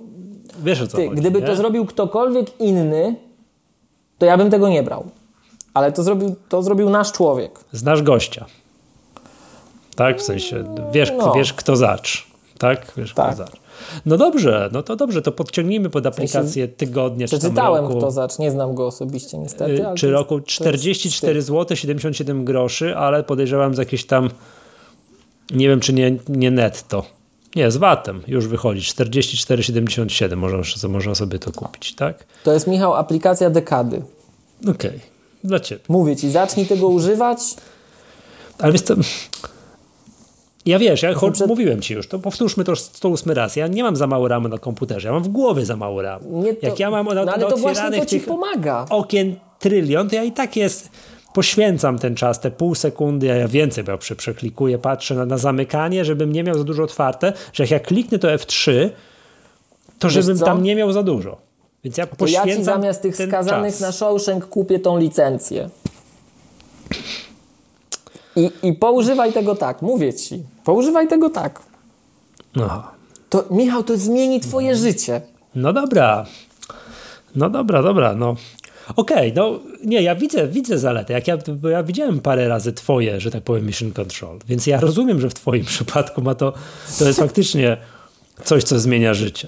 Wiesz 0.64 0.82
o 0.82 0.88
co 0.88 0.98
Ty, 0.98 1.08
chodzi, 1.08 1.22
Gdyby 1.22 1.42
nie? 1.42 1.48
to 1.48 1.56
zrobił 1.56 1.86
ktokolwiek 1.86 2.60
inny, 2.60 3.16
to 4.18 4.26
ja 4.26 4.38
bym 4.38 4.50
tego 4.50 4.70
nie 4.70 4.84
brał. 4.84 5.06
Ale 5.74 5.92
to 5.92 6.04
zrobił, 6.04 6.36
to 6.50 6.64
zrobił 6.64 6.90
nasz 6.90 7.12
człowiek. 7.12 7.60
Znasz 7.72 8.04
gościa. 8.04 8.46
Tak? 9.96 10.20
W 10.20 10.22
sensie, 10.22 10.64
wiesz, 10.92 11.12
no. 11.18 11.34
wiesz 11.34 11.54
kto 11.54 11.76
zacz 11.76 12.31
tak? 12.62 12.94
Wiesz, 12.98 13.14
tak. 13.14 13.38
No 14.06 14.18
dobrze, 14.18 14.70
no 14.74 14.84
to 14.84 14.96
dobrze, 14.96 15.22
to 15.22 15.32
podciągnijmy 15.32 15.90
pod 15.90 16.06
aplikację 16.06 16.68
tygodnia 16.68 17.28
czy 17.28 17.38
Przeczytałem 17.40 17.86
roku. 17.86 17.98
kto 17.98 18.12
zacz, 18.12 18.40
nie 18.40 18.52
znam 18.52 18.76
go 18.76 18.88
osobiście 18.88 19.38
niestety. 19.38 19.86
czy 19.96 20.08
jest, 20.08 20.18
roku 20.18 20.40
44 20.40 21.42
zł 21.42 21.78
77 21.78 22.46
groszy, 22.46 22.98
ale 22.98 23.24
podejrzewam 23.24 23.76
z 23.76 23.78
jakieś 23.78 24.06
tam 24.06 24.30
nie 25.52 25.68
wiem 25.68 25.80
czy 25.80 25.94
nie, 25.94 26.18
nie 26.30 26.52
netto. 26.52 27.06
Nie, 27.56 27.72
z 27.72 27.78
VAT-em 27.78 28.22
już 28.28 28.48
wychodzi 28.48 28.82
44,77 28.82 30.36
można, 30.36 30.90
można 30.90 31.16
sobie 31.16 31.40
to 31.40 31.52
kupić, 31.52 31.96
tak? 31.96 32.26
To 32.44 32.54
jest 32.54 32.68
Michał 32.68 32.94
aplikacja 32.94 33.50
dekady. 33.50 34.02
Okej, 34.62 34.72
okay. 34.72 35.00
dla 35.44 35.60
Ciebie. 35.60 35.82
Mówię 35.90 36.16
Ci, 36.16 36.32
zacznij 36.32 36.66
tego 36.66 36.88
używać. 36.88 37.40
Ale 38.60 38.72
wiesz 38.72 38.82
co, 38.82 38.96
ja 40.66 40.80
wiesz, 40.80 41.04
ja 41.04 41.14
przed... 41.32 41.48
mówiłem 41.48 41.82
ci 41.82 41.94
już, 41.94 42.08
to 42.08 42.20
powtórzmy 42.20 42.64
to 42.64 42.76
108 42.76 43.34
raz. 43.34 43.56
Ja 43.56 43.68
nie 43.68 43.84
mam 43.84 43.96
za 43.96 44.08
mało 44.08 44.28
ramy 44.28 44.50
na 44.50 44.58
komputerze, 44.58 45.08
ja 45.08 45.14
mam 45.14 45.24
w 45.24 45.28
głowie 45.28 45.66
za 45.66 45.76
mało 45.76 46.02
ram. 46.02 46.22
Nie 46.26 46.54
to... 46.54 46.68
Jak 46.68 46.80
ja 46.80 46.92
mam 46.92 47.06
na, 47.06 47.26
no, 47.26 47.34
ale 47.34 47.46
to 47.46 47.58
właśnie 47.58 48.00
to 48.00 48.06
ci 48.06 48.20
pomaga. 48.20 48.86
okien 48.90 49.36
trylion, 49.60 50.10
to 50.10 50.16
ja 50.16 50.24
i 50.24 50.32
tak 50.32 50.56
jest 50.56 50.90
poświęcam 51.34 52.00
ten 52.00 52.16
czas, 52.16 52.40
te 52.40 52.52
pół 52.52 52.76
sekundy, 52.76 53.28
ja, 53.28 53.36
ja 53.36 53.48
więcej 53.48 53.84
bo 53.84 53.98
prze, 53.98 54.16
przeklikuję, 54.16 54.78
patrzę 54.78 55.16
na, 55.16 55.26
na, 55.26 55.38
zamykanie, 55.38 56.06
żebym 56.06 56.32
nie 56.32 56.44
miał 56.44 56.58
za 56.58 56.64
dużo 56.64 56.84
otwarte, 56.84 57.34
że 57.54 57.64
jak 57.64 57.72
ja 57.72 57.80
kliknę 57.80 58.20
to 58.20 58.28
F3, 58.28 58.90
to 60.00 60.08
Wiesz 60.08 60.14
żebym 60.14 60.38
co? 60.38 60.46
tam 60.46 60.64
nie 60.64 60.76
miał 60.76 60.92
za 60.92 61.04
dużo. 61.04 61.38
Więc 61.84 61.98
ja 61.98 62.08
to 62.08 62.16
poświęcam 62.16 62.50
ja 62.50 62.58
ci 62.58 62.64
zamiast 62.64 63.02
tych 63.02 63.16
skazanych 63.16 63.74
czas. 63.74 63.82
na 63.82 63.92
Shawshank 63.92 64.46
kupię 64.46 64.80
tą 64.80 64.98
licencję. 64.98 65.70
I, 68.36 68.52
I 68.64 68.74
poużywaj 68.74 69.34
tego 69.34 69.56
tak, 69.56 69.82
mówię 69.82 70.14
ci. 70.14 70.44
Poużywaj 70.64 71.08
tego 71.08 71.30
tak. 71.30 71.62
Aha. 72.56 72.92
To, 73.30 73.46
Michał, 73.52 73.84
to 73.84 73.98
zmieni 73.98 74.40
twoje 74.40 74.76
życie. 74.76 75.22
No 75.56 75.74
dobra. 75.74 76.26
No 77.36 77.50
dobra, 77.50 77.84
dobra, 77.84 78.16
no. 78.16 78.36
Okej, 78.96 79.32
okay, 79.32 79.34
no 79.36 79.60
nie, 79.86 80.02
ja 80.02 80.16
widzę, 80.16 80.48
widzę 80.48 80.78
zalety. 80.78 81.14
Jak 81.14 81.28
ja, 81.28 81.38
bo 81.48 81.70
ja 81.70 81.84
widziałem 81.84 82.20
parę 82.20 82.48
razy 82.48 82.74
twoje, 82.74 83.20
że 83.20 83.32
tak 83.32 83.44
powiem, 83.44 83.66
mission 83.66 83.92
control, 83.92 84.40
więc 84.48 84.68
ja 84.68 84.80
rozumiem, 84.80 85.22
że 85.22 85.30
w 85.30 85.34
twoim 85.34 85.66
przypadku 85.76 86.22
ma 86.22 86.36
to, 86.36 86.54
to 87.00 87.08
jest 87.08 87.20
faktycznie 87.20 87.78
coś, 88.44 88.64
co 88.64 88.80
zmienia 88.80 89.14
życie. 89.14 89.48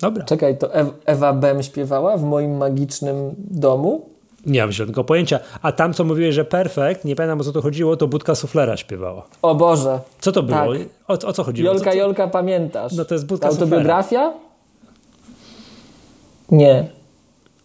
Dobra. 0.00 0.24
Czekaj, 0.24 0.58
to 0.58 0.70
Ewa 1.06 1.32
Bem 1.32 1.62
śpiewała 1.62 2.16
w 2.16 2.22
moim 2.22 2.56
magicznym 2.56 3.34
domu? 3.38 4.13
Nie 4.46 4.60
mam 4.60 4.72
żadnego 4.72 5.04
pojęcia. 5.04 5.40
A 5.62 5.72
tam, 5.72 5.94
co 5.94 6.04
mówiłeś, 6.04 6.34
że 6.34 6.44
perfekt, 6.44 7.04
nie 7.04 7.16
pamiętam 7.16 7.40
o 7.40 7.44
co 7.44 7.52
to 7.52 7.62
chodziło, 7.62 7.96
to 7.96 8.08
Budka 8.08 8.34
Suflera 8.34 8.76
śpiewała. 8.76 9.26
O 9.42 9.54
Boże. 9.54 10.00
Co 10.20 10.32
to 10.32 10.42
było? 10.42 10.58
Tak. 10.58 10.68
O, 11.08 11.28
o, 11.28 11.32
co 11.32 11.44
chodziło? 11.44 11.72
Jolka, 11.72 11.90
co, 11.90 11.96
Jolka, 11.96 12.28
pamiętasz? 12.28 12.92
No 12.92 13.04
to 13.04 13.14
jest 13.14 13.26
Budka 13.26 13.48
Autobiografia? 13.48 14.32
Suflera. 14.32 14.44
Nie. 16.50 16.88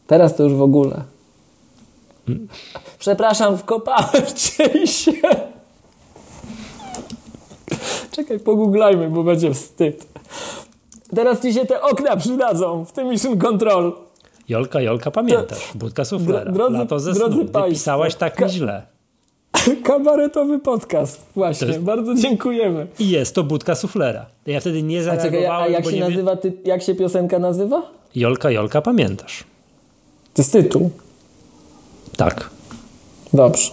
Teraz 0.07 0.35
to 0.35 0.43
już 0.43 0.53
w 0.53 0.61
ogóle. 0.61 1.01
Przepraszam, 2.99 3.57
wkopałem 3.57 4.25
cię 4.35 4.87
się. 4.87 5.11
Czekaj, 8.11 8.39
pogooglajmy, 8.39 9.09
bo 9.09 9.23
będzie 9.23 9.53
wstyd. 9.53 10.07
Teraz 11.15 11.41
ci 11.41 11.53
się 11.53 11.65
te 11.65 11.81
okna 11.81 12.17
przydadzą 12.17 12.85
w 12.85 12.91
tym 12.91 13.07
Mission 13.07 13.37
Control. 13.37 13.93
Jolka, 14.49 14.81
Jolka, 14.81 15.11
pamiętasz? 15.11 15.71
Budka 15.75 16.05
suflera. 16.05 16.51
Drodzy, 16.51 16.77
Lato 16.77 16.99
ze 16.99 17.15
snu. 17.15 17.45
pisałaś 17.69 18.15
tak 18.15 18.35
ka- 18.35 18.49
źle. 18.49 18.81
Kabaretowy 19.83 20.59
podcast. 20.59 21.25
Właśnie, 21.35 21.67
jest... 21.67 21.79
bardzo 21.79 22.15
dziękujemy. 22.15 22.87
I 22.99 23.09
jest 23.09 23.35
to 23.35 23.43
Budka 23.43 23.75
suflera. 23.75 24.25
Ja 24.45 24.59
wtedy 24.59 24.83
nie 24.83 25.03
zareagowałem. 25.03 25.51
A, 25.51 25.57
czekaj, 25.59 25.67
a 25.67 25.77
jak 25.77 25.85
się 25.85 25.91
nie... 25.91 25.99
nazywa, 25.99 26.35
ty, 26.35 26.53
jak 26.65 26.81
się 26.81 26.95
piosenka 26.95 27.39
nazywa? 27.39 27.81
Jolka, 28.15 28.51
Jolka, 28.51 28.81
pamiętasz? 28.81 29.43
To 30.33 30.41
jest 30.41 30.51
tytuł? 30.51 30.89
Tak. 32.17 32.49
Dobrze. 33.33 33.71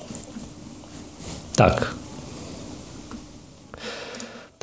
Tak. 1.57 1.95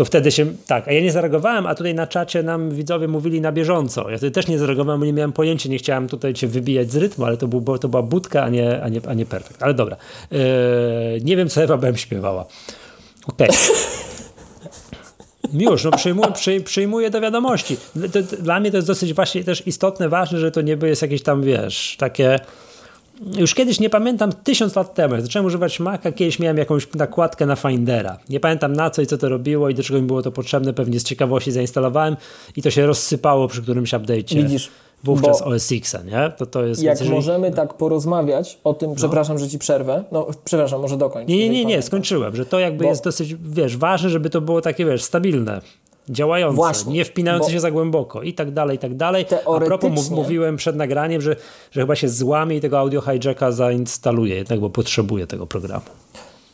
To 0.04 0.08
wtedy 0.08 0.32
się. 0.32 0.46
Tak, 0.68 0.88
a 0.88 0.92
ja 0.92 1.02
nie 1.02 1.12
zareagowałem, 1.12 1.68
a 1.68 1.76
tutaj 1.76 1.96
na 1.96 2.08
czacie 2.08 2.44
nam 2.44 2.72
widzowie 2.72 3.08
mówili 3.08 3.42
na 3.42 3.52
bieżąco. 3.52 4.10
Ja 4.10 4.18
wtedy 4.18 4.32
też 4.32 4.48
nie 4.48 4.60
zareagowałem, 4.60 5.00
bo 5.00 5.06
nie 5.06 5.14
miałem 5.14 5.34
pojęcia, 5.34 5.70
nie 5.70 5.78
chciałem 5.78 6.08
tutaj 6.08 6.34
cię 6.34 6.48
wybijać 6.48 6.92
z 6.92 6.96
rytmu, 6.96 7.26
ale 7.26 7.38
to, 7.38 7.48
był, 7.48 7.78
to 7.78 7.90
była 7.90 8.04
budka, 8.04 8.44
a 8.44 8.50
nie, 8.50 8.84
a 8.84 8.90
nie, 8.90 9.02
a 9.08 9.14
nie 9.14 9.26
perfekt. 9.26 9.64
Ale 9.64 9.74
dobra. 9.74 9.96
Eee, 10.32 11.24
nie 11.24 11.38
wiem, 11.38 11.50
co 11.50 11.64
Ewa 11.64 11.78
Bem 11.78 11.98
śpiewała. 11.98 12.46
Okej. 13.28 13.50
Okay. 15.44 15.64
Już, 15.64 15.84
no 15.84 15.92
przyjmuję, 15.92 16.32
przy, 16.32 16.62
przyjmuję 16.62 17.10
do 17.10 17.22
wiadomości. 17.22 17.78
Dla 18.40 18.60
mnie 18.60 18.72
to 18.72 18.78
jest 18.78 18.88
dosyć 18.88 19.14
właśnie 19.14 19.44
też 19.44 19.68
istotne, 19.68 20.10
ważne, 20.10 20.40
że 20.40 20.52
to 20.52 20.62
nie 20.62 20.78
jest 20.84 21.02
jakieś 21.02 21.24
tam, 21.24 21.44
wiesz, 21.44 21.96
takie 22.00 22.40
już 23.38 23.54
kiedyś, 23.54 23.80
nie 23.80 23.90
pamiętam, 23.90 24.32
tysiąc 24.44 24.76
lat 24.76 24.94
temu, 24.94 25.14
jak 25.14 25.24
zacząłem 25.24 25.46
używać 25.46 25.80
Maca, 25.80 26.12
kiedyś 26.12 26.40
miałem 26.40 26.58
jakąś 26.58 26.94
nakładkę 26.94 27.46
na 27.46 27.56
Findera. 27.56 28.18
Nie 28.30 28.40
pamiętam 28.40 28.74
na 28.74 28.90
co 28.90 29.02
i 29.02 29.08
co 29.08 29.18
to 29.18 29.30
robiło 29.30 29.70
i 29.70 29.76
do 29.76 29.84
czego 29.84 30.02
mi 30.02 30.08
było 30.08 30.22
to 30.22 30.32
potrzebne, 30.32 30.74
pewnie 30.74 31.00
z 31.00 31.04
ciekawości 31.04 31.52
zainstalowałem 31.52 32.18
i 32.58 32.62
to 32.62 32.72
się 32.72 32.86
rozsypało 32.86 33.48
przy 33.48 33.62
którymś 33.62 33.94
update'cie. 33.94 34.36
Widzisz, 34.36 34.72
wówczas 35.04 35.42
OS 35.42 35.72
X-a, 35.72 36.02
nie? 36.02 36.32
To, 36.38 36.46
to 36.46 36.66
jest, 36.66 36.84
jak 36.84 37.00
jeżeli... 37.00 37.16
możemy 37.16 37.52
tak 37.52 37.74
porozmawiać 37.74 38.60
o 38.64 38.74
tym, 38.74 38.90
no. 38.90 38.96
przepraszam, 38.96 39.40
że 39.40 39.50
ci 39.50 39.60
przerwę, 39.60 40.04
no 40.12 40.28
przepraszam, 40.46 40.82
może 40.82 40.98
dokończ. 40.98 41.30
Nie, 41.30 41.38
nie, 41.38 41.50
nie, 41.50 41.66
nie, 41.66 41.82
skończyłem, 41.82 42.36
że 42.36 42.46
to 42.46 42.60
jakby 42.60 42.84
bo... 42.84 42.90
jest 42.90 43.04
dosyć, 43.04 43.36
wiesz, 43.36 43.78
ważne, 43.78 44.10
żeby 44.10 44.30
to 44.30 44.42
było 44.42 44.62
takie, 44.62 44.86
wiesz, 44.86 45.04
stabilne 45.04 45.62
działające, 46.10 46.56
Właśnie, 46.56 46.94
nie 46.94 47.06
wpinające 47.06 47.52
się 47.52 47.60
za 47.60 47.72
głęboko 47.72 48.22
i 48.22 48.34
tak 48.34 48.52
dalej, 48.52 48.76
i 48.76 48.80
tak 48.80 48.96
dalej. 48.96 49.26
Teoretycznie... 49.26 49.76
A 49.76 49.78
propos 49.80 50.10
mówiłem 50.10 50.56
przed 50.56 50.76
nagraniem, 50.76 51.22
że, 51.22 51.36
że 51.72 51.82
chyba 51.82 51.96
się 51.96 52.10
złamie 52.10 52.58
i 52.58 52.62
tego 52.62 52.80
audio 52.80 53.02
hijacka 53.02 53.52
zainstaluje 53.52 54.36
jednak, 54.36 54.60
bo 54.60 54.70
potrzebuje 54.70 55.28
tego 55.28 55.48
programu. 55.48 55.86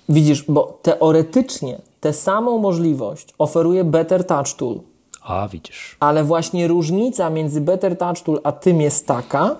Widzisz, 0.09 0.43
bo 0.43 0.79
teoretycznie 0.81 1.81
tę 1.99 2.13
samą 2.13 2.57
możliwość 2.57 3.33
oferuje 3.37 3.83
Better 3.83 4.27
Touch 4.27 4.53
Tool. 4.57 4.79
A, 5.23 5.47
widzisz. 5.47 5.97
Ale 5.99 6.23
właśnie 6.23 6.67
różnica 6.67 7.29
między 7.29 7.61
Better 7.61 7.97
Touch 7.97 8.19
Tool 8.19 8.39
a 8.43 8.51
tym 8.51 8.81
jest 8.81 9.07
taka, 9.07 9.55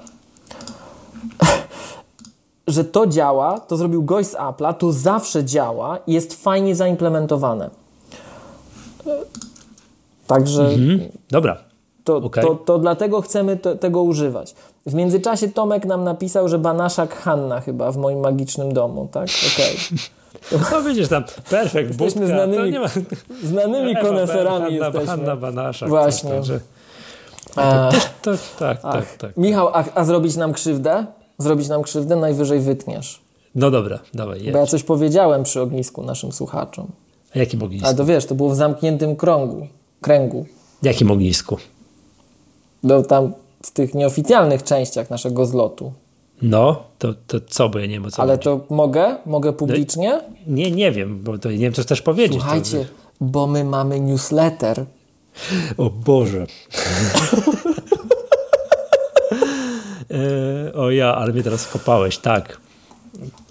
że 2.68 2.86
to 2.86 3.08
działa, 3.08 3.60
to 3.60 3.78
zrobił 3.78 4.04
gość 4.04 4.30
z 4.30 4.36
Apple'a, 4.36 4.74
to 4.74 4.92
zawsze 4.92 5.46
działa 5.46 5.98
i 6.08 6.14
jest 6.14 6.44
fajnie 6.44 6.76
zaimplementowane. 6.76 7.70
Także. 10.30 10.64
Mhm. 10.64 11.00
Dobra. 11.32 11.58
To, 12.04 12.18
okay. 12.18 12.44
to, 12.44 12.56
to 12.56 12.80
dlatego 12.80 13.22
chcemy 13.22 13.58
tego 13.58 14.04
używać. 14.04 14.56
W 14.86 14.94
międzyczasie 14.94 15.48
Tomek 15.48 15.86
nam 15.86 16.04
napisał, 16.04 16.50
że 16.50 16.60
Banaszak 16.60 17.16
Hanna 17.16 17.62
chyba 17.62 17.92
w 17.92 17.98
moim 17.98 18.20
magicznym 18.20 18.74
domu, 18.74 19.10
tak? 19.12 19.28
Okej. 19.54 19.76
Okay. 19.88 19.98
No 20.72 20.82
widzisz 20.82 21.08
tam, 21.08 21.24
perfekt, 21.50 21.90
Jesteśmy 21.90 22.22
budka, 22.22 22.36
znanymi, 22.36 22.80
ma... 22.80 22.88
znanymi 23.44 23.92
Ewa, 23.92 24.02
koneserami 24.02 24.80
Hanna, 24.80 24.86
jesteśmy. 24.86 25.08
Hanna 25.08 25.36
Banaszak. 25.36 25.90
Właśnie. 25.90 26.44
Że... 26.44 26.60
to, 27.56 27.92
to, 28.22 28.32
tak, 28.60 28.82
tak, 28.82 28.82
tak, 28.82 29.18
tak. 29.18 29.38
Michał, 29.38 29.68
a, 29.68 29.84
a 29.96 30.06
zrobić 30.06 30.36
nam 30.36 30.54
krzywdę? 30.54 31.06
Zrobić 31.38 31.68
nam 31.68 31.84
krzywdę? 31.84 32.16
Najwyżej 32.16 32.60
wytniesz. 32.60 33.22
No 33.56 33.72
dobra, 33.72 34.00
dawaj, 34.14 34.44
jedź. 34.44 34.54
Bo 34.54 34.60
ja 34.60 34.66
coś 34.66 34.84
powiedziałem 34.84 35.44
przy 35.44 35.62
ognisku 35.62 36.04
naszym 36.04 36.32
słuchaczom. 36.32 36.88
A 37.36 37.40
jakim 37.40 37.64
ognisku? 37.64 37.88
A 37.88 37.94
to 37.94 38.06
wiesz, 38.06 38.26
to 38.26 38.36
było 38.36 38.50
w 38.50 38.56
zamkniętym 38.56 39.16
krągu 39.16 39.68
kręgu. 40.02 40.46
Jakim 40.84 41.12
ognisku? 41.12 41.58
No 42.84 43.04
tam 43.04 43.34
w 43.64 43.72
tych 43.72 43.94
nieoficjalnych 43.94 44.64
częściach 44.64 45.10
naszego 45.10 45.46
zlotu. 45.46 45.94
No, 46.42 46.84
to, 47.00 47.14
to 47.28 47.38
co, 47.48 47.72
ja 47.80 47.86
nie 47.86 48.12
co 48.12 48.22
Ale 48.22 48.38
to 48.38 48.66
mogę? 48.70 49.18
Mogę 49.26 49.54
publicznie? 49.54 50.10
No, 50.10 50.56
nie, 50.56 50.72
nie 50.72 50.92
wiem, 50.92 51.24
bo 51.24 51.38
to 51.38 51.52
nie 51.52 51.58
wiem, 51.58 51.74
co 51.74 51.84
też 51.84 52.02
powiedzieć. 52.02 52.40
Słuchajcie, 52.40 52.88
bo 53.22 53.48
my 53.48 53.64
mamy 53.64 54.00
newsletter. 54.00 54.86
O 55.78 55.90
Boże. 55.90 56.46
e, 60.12 60.74
o 60.74 60.92
ja, 60.92 61.16
ale 61.16 61.34
mnie 61.34 61.44
teraz 61.44 61.68
kopałeś, 61.68 62.18
tak. 62.18 62.60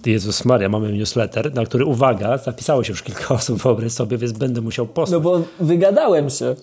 Jezus 0.06 0.44
Maria, 0.44 0.68
mamy 0.68 0.92
newsletter, 0.92 1.54
na 1.54 1.64
który, 1.64 1.84
uwaga, 1.84 2.38
zapisało 2.38 2.84
się 2.84 2.92
już 2.92 3.02
kilka 3.02 3.28
osób, 3.34 3.62
wyobraź 3.62 3.92
sobie, 3.92 4.18
więc 4.18 4.32
będę 4.32 4.60
musiał 4.60 4.86
posłać. 4.86 5.12
No 5.12 5.20
bo 5.20 5.42
wygadałem 5.60 6.30
się. 6.30 6.54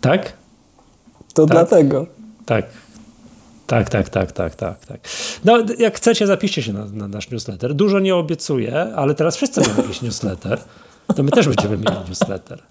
Tak? 0.00 0.32
To 1.34 1.46
tak? 1.46 1.56
dlatego. 1.56 2.06
Tak. 2.46 2.66
Tak, 3.66 3.90
tak, 3.90 4.08
tak, 4.08 4.32
tak, 4.32 4.54
tak, 4.54 4.86
tak. 4.86 5.00
No, 5.44 5.58
jak 5.78 5.96
chcecie, 5.96 6.26
zapiszcie 6.26 6.62
się 6.62 6.72
na, 6.72 6.84
na 6.84 7.08
nasz 7.08 7.30
newsletter. 7.30 7.74
Dużo 7.74 7.98
nie 7.98 8.16
obiecuję, 8.16 8.94
ale 8.96 9.14
teraz 9.14 9.36
wszyscy 9.36 9.60
mają 9.60 9.76
jakiś 9.76 10.02
newsletter. 10.02 10.60
To 11.16 11.22
my 11.22 11.30
też 11.30 11.46
będziemy 11.48 11.76
mieli 11.76 11.96
newsletter. 12.08 12.62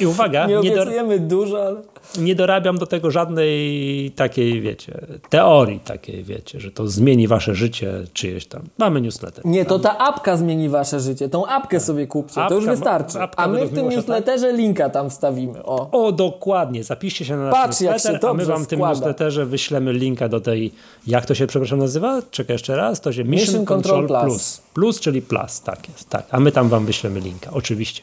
I 0.00 0.06
uwaga, 0.06 0.46
nie 0.46 0.58
obiecujemy 0.58 1.20
nie 1.20 1.26
dużo, 1.26 1.66
ale... 1.66 1.76
Nie 2.18 2.34
dorabiam 2.34 2.78
do 2.78 2.86
tego 2.86 3.10
żadnej 3.10 4.10
takiej, 4.16 4.60
wiecie, 4.60 5.06
teorii 5.30 5.80
takiej, 5.80 6.24
wiecie, 6.24 6.60
że 6.60 6.70
to 6.70 6.88
zmieni 6.88 7.28
wasze 7.28 7.54
życie 7.54 7.92
czyjeś 8.12 8.46
tam. 8.46 8.62
Mamy 8.78 9.00
newsletter. 9.00 9.44
Nie, 9.46 9.64
to 9.64 9.78
ta 9.78 9.98
apka 9.98 10.36
zmieni 10.36 10.68
wasze 10.68 11.00
życie. 11.00 11.28
Tą 11.28 11.46
apkę 11.46 11.80
sobie 11.80 12.06
kupcie, 12.06 12.40
apka, 12.40 12.48
to 12.48 12.54
już 12.54 12.66
wystarczy. 12.66 13.18
A 13.36 13.48
my 13.48 13.66
w 13.66 13.74
tym 13.74 13.88
newsletterze 13.88 14.46
tak? 14.46 14.56
linka 14.56 14.90
tam 14.90 15.10
wstawimy. 15.10 15.64
O. 15.64 16.06
o, 16.06 16.12
dokładnie. 16.12 16.84
Zapiszcie 16.84 17.24
się 17.24 17.36
na 17.36 17.44
nasz 17.44 17.52
Patrz, 17.52 17.80
newsletter, 17.80 18.30
a 18.30 18.34
my 18.34 18.44
wam 18.44 18.64
w 18.64 18.66
tym 18.66 18.80
newsletterze 18.80 19.46
wyślemy 19.46 19.92
linka 19.92 20.28
do 20.28 20.40
tej, 20.40 20.72
jak 21.06 21.26
to 21.26 21.34
się, 21.34 21.46
przepraszam, 21.46 21.78
nazywa? 21.78 22.22
Czekaj 22.30 22.54
jeszcze 22.54 22.76
raz. 22.76 23.00
To 23.00 23.12
się 23.12 23.24
Mission, 23.24 23.46
Mission 23.46 23.64
Control, 23.64 24.00
Control 24.00 24.20
plus. 24.20 24.32
plus. 24.32 24.63
Plus. 24.74 25.00
czyli 25.00 25.22
plus, 25.22 25.60
tak 25.60 25.88
jest. 25.88 26.08
Tak. 26.08 26.26
A 26.30 26.40
my 26.40 26.52
tam 26.52 26.68
wam 26.68 26.86
wyślemy 26.86 27.20
linka, 27.20 27.50
oczywiście. 27.52 28.02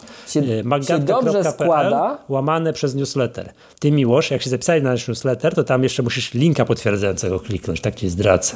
Dobrze 1.00 1.44
składa. 1.44 2.18
łamane 2.30 2.74
przez 2.74 2.96
newsletter. 2.96 3.54
Ty 3.80 3.92
Miłosz, 3.92 4.32
jak 4.32 4.42
się 4.42 4.50
zapisałeś 4.50 4.84
na 4.84 4.92
nasz 4.92 5.08
newsletter, 5.08 5.56
to 5.56 5.64
tam 5.64 5.84
jeszcze 5.84 6.04
musisz 6.04 6.34
linka 6.34 6.66
potwierdzającego 6.66 7.40
kliknąć, 7.40 7.82
tak 7.82 7.96
ci 7.96 8.10
zdradzę. 8.10 8.56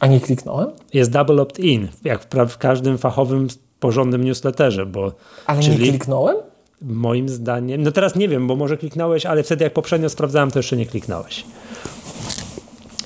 A 0.00 0.06
nie 0.06 0.20
kliknąłem? 0.20 0.70
Jest 0.92 1.10
double 1.10 1.42
opt-in, 1.42 1.88
jak 2.04 2.26
w, 2.48 2.58
każdym 2.58 2.98
fachowym, 2.98 3.48
porządnym 3.80 4.24
newsletterze, 4.24 4.86
bo... 4.86 5.12
Ale 5.46 5.62
czyli, 5.62 5.78
nie 5.78 5.88
kliknąłem? 5.90 6.36
Moim 6.82 7.28
zdaniem, 7.28 7.82
no 7.82 7.92
teraz 7.92 8.16
nie 8.16 8.28
wiem, 8.28 8.46
bo 8.46 8.56
może 8.56 8.76
kliknąłeś, 8.76 9.26
ale 9.26 9.42
wtedy 9.42 9.64
jak 9.64 9.72
poprzednio 9.72 10.08
sprawdzałem, 10.08 10.50
to 10.50 10.58
jeszcze 10.58 10.76
nie 10.76 10.86
kliknąłeś. 10.86 11.44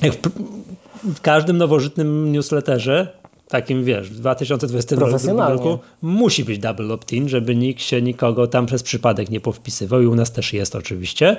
Jak 0.02 0.12
w, 0.12 0.20
w 1.04 1.20
każdym 1.20 1.56
nowożytnym 1.56 2.32
newsletterze 2.32 3.18
takim 3.48 3.84
wiesz, 3.84 4.10
w 4.10 4.14
2022 4.16 5.48
roku 5.48 5.78
musi 6.02 6.44
być 6.44 6.58
double 6.58 6.94
opt-in, 6.94 7.28
żeby 7.28 7.56
nikt 7.56 7.82
się 7.82 8.02
nikogo 8.02 8.46
tam 8.46 8.66
przez 8.66 8.82
przypadek 8.82 9.30
nie 9.30 9.40
powpisywał 9.40 10.02
i 10.02 10.06
u 10.06 10.14
nas 10.14 10.32
też 10.32 10.52
jest 10.52 10.76
oczywiście. 10.76 11.36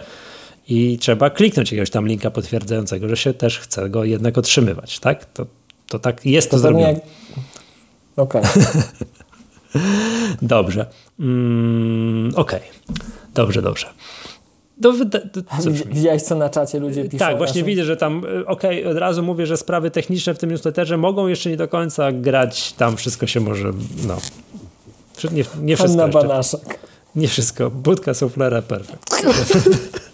I 0.70 0.98
trzeba 1.02 1.30
kliknąć 1.30 1.72
jakiegoś 1.72 1.90
tam 1.90 2.08
linka 2.08 2.32
potwierdzającego, 2.32 3.10
że 3.10 3.18
się 3.18 3.34
też 3.34 3.60
chce 3.60 3.90
go 3.90 4.04
jednak 4.04 4.38
otrzymywać, 4.38 5.00
tak? 5.00 5.26
To, 5.26 5.46
to 5.88 6.00
tak 6.00 6.26
jest 6.26 6.50
to, 6.50 6.56
to 6.58 6.60
zrobione. 6.60 6.94
Jak... 6.94 7.02
Okej. 8.16 8.42
Okay. 8.42 8.64
Dobrze. 10.42 10.86
Mm, 11.20 12.32
Okej. 12.36 12.60
Okay. 12.60 13.06
Dobrze, 13.34 13.62
dobrze. 13.62 13.88
Do, 14.80 14.94
Widziałeś, 15.86 16.22
co 16.22 16.36
na 16.36 16.50
czacie 16.50 16.80
ludzie 16.80 17.04
piszą? 17.04 17.18
Tak, 17.18 17.38
właśnie 17.38 17.64
widzę, 17.64 17.84
że 17.84 17.98
tam, 17.98 18.26
e, 18.26 18.46
okej, 18.46 18.82
okay, 18.82 18.92
od 18.92 18.98
razu 18.98 19.24
mówię, 19.24 19.46
że 19.46 19.58
sprawy 19.58 19.92
techniczne 19.92 20.34
w 20.34 20.38
tym 20.38 20.52
newsletterze 20.52 20.98
mogą 20.98 21.28
jeszcze 21.28 21.50
nie 21.50 21.58
do 21.58 21.68
końca 21.68 22.12
grać, 22.12 22.74
tam 22.74 22.98
wszystko 22.98 23.28
się 23.28 23.40
może, 23.40 23.72
no, 24.08 24.18
nie, 25.32 25.44
nie 25.62 25.78
wszystko 25.78 26.04
Anna 26.04 26.14
Banaszak. 26.14 26.80
Nie 27.16 27.28
wszystko, 27.28 27.72
budka 27.72 28.14
suflera, 28.14 28.62
perfekt. 28.62 29.10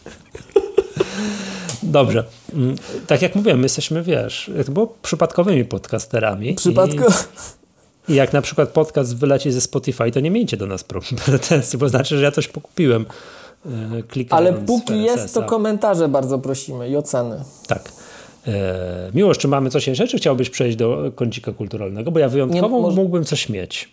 Dobrze. 1.84 2.24
Mm, 2.54 2.76
tak 3.08 3.22
jak 3.22 3.36
mówiłem, 3.36 3.60
my 3.60 3.66
jesteśmy, 3.66 4.04
wiesz, 4.04 4.52
to 4.66 4.72
było 4.72 4.96
przypadkowymi 5.02 5.66
podcasterami. 5.66 6.56
Przypadko... 6.56 7.08
I, 8.08 8.12
I, 8.12 8.16
jak 8.16 8.34
na 8.34 8.42
przykład 8.42 8.70
podcast 8.70 9.18
wyleci 9.18 9.52
ze 9.52 9.62
Spotify, 9.62 10.12
to 10.12 10.20
nie 10.20 10.32
miejcie 10.32 10.58
do 10.58 10.68
nas 10.68 10.86
pretensji, 11.26 11.80
bo 11.80 11.90
znaczy, 11.90 12.18
że 12.18 12.24
ja 12.24 12.32
coś 12.32 12.48
pokupiłem. 12.48 13.06
E, 13.66 14.26
Ale 14.30 14.54
póki 14.54 15.04
jest, 15.04 15.34
to 15.34 15.44
komentarze 15.44 16.08
bardzo 16.08 16.40
prosimy 16.40 16.90
i 16.90 16.98
oceny. 16.98 17.44
Tak. 17.68 17.92
E, 18.48 19.12
Miłość, 19.14 19.40
czy 19.40 19.48
mamy 19.48 19.70
coś 19.70 19.88
jeszcze, 19.88 20.08
czy 20.08 20.18
chciałbyś 20.18 20.50
przejść 20.50 20.78
do 20.78 21.12
kącika 21.16 21.52
kulturalnego? 21.52 22.12
Bo 22.12 22.20
ja 22.20 22.30
wyjątkowo 22.30 22.76
nie, 22.76 22.82
może... 22.82 22.96
mógłbym 22.96 23.26
coś 23.26 23.50
mieć. 23.50 23.90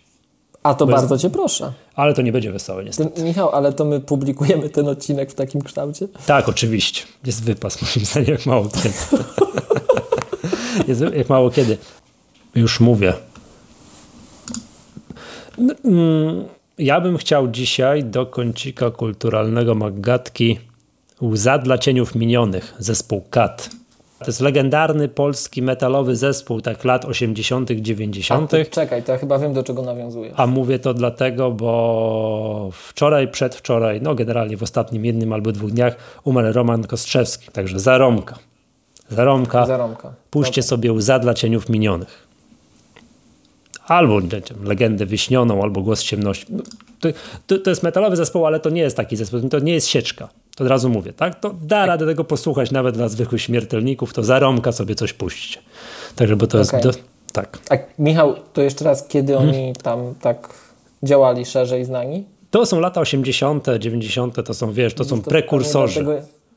A 0.63 0.73
to 0.73 0.85
bardzo 0.85 1.17
cię 1.17 1.29
proszę. 1.29 1.71
Ale 1.95 2.13
to 2.13 2.21
nie 2.21 2.31
będzie 2.31 2.51
wesołe 2.51 2.83
niestety. 2.83 3.23
Michał, 3.23 3.49
ale 3.49 3.73
to 3.73 3.85
my 3.85 3.99
publikujemy 3.99 4.69
ten 4.69 4.87
odcinek 4.87 5.31
w 5.31 5.33
takim 5.33 5.61
kształcie? 5.61 6.07
Tak, 6.25 6.49
oczywiście. 6.49 7.03
Jest 7.25 7.43
wypas 7.43 7.81
moim 7.81 8.05
zdaniem 8.05 8.29
jak 8.29 8.45
mało 8.45 8.69
kiedy. 8.69 9.23
Jest 10.87 11.01
jak 11.01 11.29
mało 11.29 11.49
kiedy. 11.49 11.77
Już 12.55 12.79
mówię. 12.79 13.13
Mm, 15.85 16.45
ja 16.77 17.01
bym 17.01 17.17
chciał 17.17 17.47
dzisiaj 17.47 18.03
do 18.03 18.25
kącika 18.25 18.91
kulturalnego 18.91 19.75
Magatki 19.75 20.59
Łza 21.21 21.57
dla 21.57 21.77
cieniów 21.77 22.15
minionych, 22.15 22.73
zespół 22.79 23.21
KAT. 23.29 23.69
To 24.19 24.25
jest 24.27 24.41
legendarny 24.41 25.07
polski 25.07 25.61
metalowy 25.61 26.15
zespół 26.15 26.61
tak 26.61 26.83
lat 26.83 27.05
80., 27.05 27.71
90. 27.71 28.53
A, 28.53 28.65
czekaj, 28.65 29.03
to 29.03 29.11
ja 29.11 29.17
chyba 29.17 29.39
wiem, 29.39 29.53
do 29.53 29.63
czego 29.63 29.81
nawiązujesz. 29.81 30.33
A 30.37 30.47
mówię 30.47 30.79
to 30.79 30.93
dlatego, 30.93 31.51
bo 31.51 32.69
wczoraj, 32.73 33.27
przedwczoraj, 33.27 34.01
no 34.01 34.15
generalnie 34.15 34.57
w 34.57 34.63
ostatnim 34.63 35.05
jednym 35.05 35.33
albo 35.33 35.51
dwóch 35.51 35.71
dniach 35.71 35.95
umarł 36.23 36.53
Roman 36.53 36.83
Kostrzewski, 36.83 37.51
także 37.51 37.79
zaromka. 37.79 38.35
Zaromka. 39.09 39.65
zaromka. 39.65 40.13
Puśćcie 40.29 40.63
sobie 40.63 40.93
łza 40.93 41.19
dla 41.19 41.33
cieniów 41.33 41.69
minionych 41.69 42.30
albo 43.87 44.19
legendę 44.63 45.05
wyśnioną, 45.05 45.63
albo 45.63 45.81
głos 45.81 46.03
ciemności. 46.03 46.45
No, 46.49 46.63
to, 46.99 47.09
to, 47.47 47.57
to, 47.57 47.69
jest 47.69 47.83
metalowy 47.83 48.15
zespół, 48.15 48.45
ale 48.45 48.59
to 48.59 48.69
nie 48.69 48.81
jest 48.81 48.97
taki 48.97 49.15
zespół, 49.15 49.49
to 49.49 49.59
nie 49.59 49.73
jest 49.73 49.87
sieczka. 49.87 50.29
To 50.55 50.63
od 50.63 50.69
razu 50.69 50.89
mówię, 50.89 51.13
tak? 51.13 51.39
To 51.39 51.55
da 51.63 51.85
radę 51.85 52.05
tego 52.05 52.23
posłuchać 52.23 52.71
nawet 52.71 52.95
dla 52.95 53.09
zwykłych 53.09 53.41
śmiertelników, 53.41 54.13
to 54.13 54.23
zarąbka 54.23 54.71
sobie 54.71 54.95
coś 54.95 55.13
puśćcie. 55.13 55.59
Także, 56.15 56.35
bo 56.35 56.47
to 56.47 56.61
okay. 56.61 56.79
jest... 56.79 56.97
Do, 56.99 57.03
tak. 57.33 57.59
A 57.69 57.75
Michał, 57.99 58.35
to 58.53 58.61
jeszcze 58.61 58.85
raz, 58.85 59.07
kiedy 59.07 59.33
hmm. 59.33 59.49
oni 59.49 59.73
tam 59.83 60.15
tak 60.21 60.49
działali 61.03 61.45
szerzej 61.45 61.85
z 61.85 61.89
nami? 61.89 62.25
To 62.51 62.65
są 62.65 62.79
lata 62.79 63.01
80., 63.01 63.67
90., 63.79 64.45
to 64.45 64.53
są, 64.53 64.73
wiesz, 64.73 64.93
to 64.93 65.03
są 65.03 65.21
prekursorzy. 65.21 66.05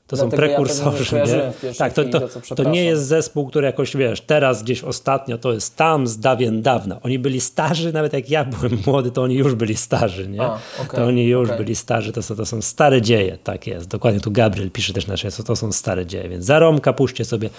To 0.06 0.16
są 0.16 0.31
prekursorzy. 0.31 1.16
Ja 1.16 1.24
nie? 1.24 1.74
Tak, 1.74 1.93
to, 1.93 2.05
to, 2.05 2.20
to, 2.48 2.55
to, 2.55 2.70
nie 2.70 2.85
jest 2.85 3.06
zespół, 3.06 3.47
który 3.47 3.66
jakoś, 3.66 3.97
wiesz, 3.97 4.20
teraz 4.20 4.62
gdzieś 4.62 4.85
ostatnio, 4.85 5.39
to 5.39 5.52
jest 5.52 5.76
tam 5.76 6.06
z 6.06 6.18
dawien 6.18 6.62
dawna. 6.62 7.01
Oni 7.02 7.18
byli 7.18 7.40
starzy, 7.40 7.93
nawet 7.93 8.12
jak 8.12 8.31
ja 8.31 8.44
byłem 8.44 8.78
młody, 8.86 9.10
to 9.10 9.22
oni 9.22 9.35
już 9.35 9.55
byli 9.55 9.76
starzy, 9.76 10.28
nie? 10.28 10.43
A, 10.43 10.59
okay, 10.82 11.01
to 11.01 11.06
oni 11.06 11.26
już 11.26 11.48
okay. 11.48 11.59
byli 11.59 11.76
starzy, 11.76 12.12
to 12.12 12.22
są, 12.22 12.36
to 12.36 12.47
są 12.47 12.62
stare 12.62 13.02
dzieje, 13.02 13.39
tak 13.44 13.66
jest. 13.66 13.89
Dokładnie 13.89 14.20
tu 14.20 14.31
Gabriel 14.31 14.70
pisze 14.70 14.93
też 14.93 15.06
nasze, 15.06 15.32
to 15.32 15.56
są 15.56 15.72
stare 15.72 16.06
dzieje, 16.06 16.28
więc 16.28 16.44
zaromka 16.44 16.93
puśćcie 16.93 17.24
sobie, 17.24 17.51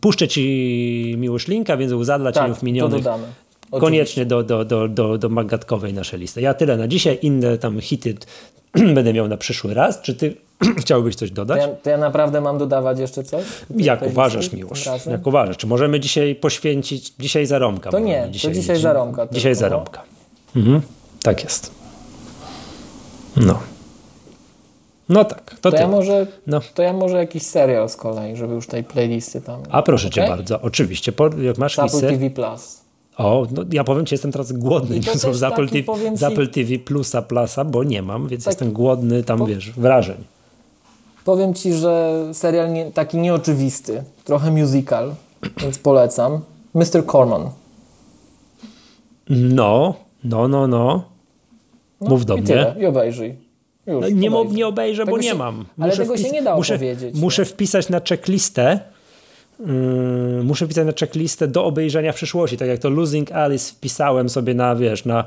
puszczę 0.00 0.28
ci 0.28 1.14
miłość 1.18 1.48
linka, 1.48 1.76
więc 1.76 1.92
łza 1.92 2.18
dla 2.18 2.32
tak, 2.32 2.42
cieniów 2.42 2.62
minionych. 2.62 3.04
To 3.04 3.10
dodamy. 3.10 3.26
Koniecznie 3.70 4.26
do, 4.26 4.42
do, 4.42 4.64
do, 4.64 4.88
do, 4.88 5.18
do 5.18 5.28
magatkowej 5.28 5.94
naszej 5.94 6.20
listy. 6.20 6.40
Ja 6.40 6.54
tyle 6.54 6.76
na 6.76 6.88
dzisiaj, 6.88 7.18
inne 7.22 7.58
tam 7.58 7.80
hity 7.80 8.14
będę 8.94 9.12
miał 9.12 9.28
na 9.28 9.36
przyszły 9.36 9.74
raz. 9.74 10.00
Czy 10.00 10.14
ty 10.14 10.36
chciałbyś 10.80 11.14
coś 11.14 11.30
dodać? 11.30 11.60
To 11.62 11.68
ja, 11.68 11.74
to 11.74 11.90
ja 11.90 11.98
naprawdę 11.98 12.40
mam 12.40 12.58
dodawać 12.58 12.98
jeszcze 12.98 13.24
coś? 13.24 13.44
Jak 13.76 14.02
uważasz, 14.02 14.52
Miłosz? 14.52 14.88
Jak 15.10 15.26
uważasz? 15.26 15.56
Czy 15.56 15.66
możemy 15.66 16.00
dzisiaj 16.00 16.34
poświęcić, 16.34 17.12
dzisiaj 17.18 17.46
zarąbka? 17.46 17.90
To 17.90 17.98
nie, 17.98 18.28
dzisiaj, 18.30 18.50
to 18.50 18.60
dzisiaj 18.60 18.76
zarąbka. 18.76 19.26
Dzisiaj 19.32 19.52
tylko. 19.52 19.60
zarąbka. 19.60 20.02
Mhm. 20.56 20.80
Tak 21.22 21.44
jest. 21.44 21.70
No. 23.36 23.58
No 25.08 25.24
tak, 25.24 25.56
to, 25.60 25.70
to 25.70 25.76
ja 25.76 25.88
może, 25.88 26.26
no. 26.46 26.60
To 26.74 26.82
ja 26.82 26.92
może 26.92 27.16
jakiś 27.16 27.42
serial 27.42 27.88
z 27.88 27.96
kolei, 27.96 28.36
żeby 28.36 28.54
już 28.54 28.66
tej 28.66 28.84
playlisty 28.84 29.40
tam... 29.40 29.62
A 29.70 29.82
proszę 29.82 30.08
okay? 30.08 30.24
Cię 30.24 30.30
bardzo, 30.30 30.60
oczywiście. 30.60 31.12
Po, 31.12 31.30
jak 31.42 31.58
masz 31.58 31.78
Apple 31.78 32.00
TV 32.00 32.30
Plus. 32.30 32.79
O, 33.20 33.46
no 33.52 33.64
ja 33.72 33.84
powiem 33.84 34.06
Ci, 34.06 34.14
jestem 34.14 34.32
teraz 34.32 34.52
głodny 34.52 35.00
z 35.32 35.42
Apple, 35.42 35.68
TV, 35.68 36.16
z 36.16 36.22
Apple 36.22 36.48
TV 36.48 36.78
Plusa, 36.78 37.22
Plusa, 37.22 37.64
bo 37.64 37.84
nie 37.84 38.02
mam, 38.02 38.28
więc 38.28 38.44
tak, 38.44 38.52
jestem 38.52 38.72
głodny 38.72 39.22
tam, 39.22 39.38
po... 39.38 39.46
wiesz, 39.46 39.70
wrażeń. 39.70 40.16
Powiem 41.24 41.54
Ci, 41.54 41.72
że 41.74 42.24
serial 42.32 42.72
nie, 42.72 42.90
taki 42.90 43.18
nieoczywisty, 43.18 44.02
trochę 44.24 44.50
musical, 44.50 45.14
więc 45.62 45.78
polecam. 45.78 46.40
Mr. 46.74 47.06
Corman. 47.06 47.50
No, 49.30 49.94
no, 50.24 50.48
no, 50.48 50.66
no. 50.66 51.04
no 52.00 52.08
Mów 52.10 52.24
do 52.24 52.34
i 52.36 52.40
mnie. 52.40 52.46
Tyle. 52.46 52.76
I 52.80 52.86
obejrzyj. 52.86 53.36
Już, 53.86 54.02
no, 54.02 54.08
nie, 54.08 54.28
obejrzyj. 54.30 54.56
nie 54.56 54.66
obejrzę, 54.66 55.04
tego 55.04 55.16
bo 55.16 55.22
się, 55.22 55.28
nie 55.28 55.34
mam. 55.34 55.56
Muszę 55.56 55.92
ale 55.92 55.96
tego 55.96 56.16
się 56.16 56.30
nie 56.30 56.42
dało 56.42 56.56
muszę, 56.56 56.74
powiedzieć. 56.74 57.14
Muszę 57.14 57.44
wpisać 57.44 57.88
na 57.88 58.00
checklistę 58.08 58.80
muszę 60.42 60.66
wpisać 60.66 60.86
na 60.86 60.92
checklistę 61.00 61.48
do 61.48 61.64
obejrzenia 61.64 62.12
w 62.12 62.16
przyszłości. 62.16 62.56
Tak 62.56 62.68
jak 62.68 62.78
to 62.78 62.90
Losing 62.90 63.32
Alice 63.32 63.72
wpisałem 63.72 64.28
sobie 64.28 64.54
na, 64.54 64.76
wiesz, 64.76 65.04
na 65.04 65.24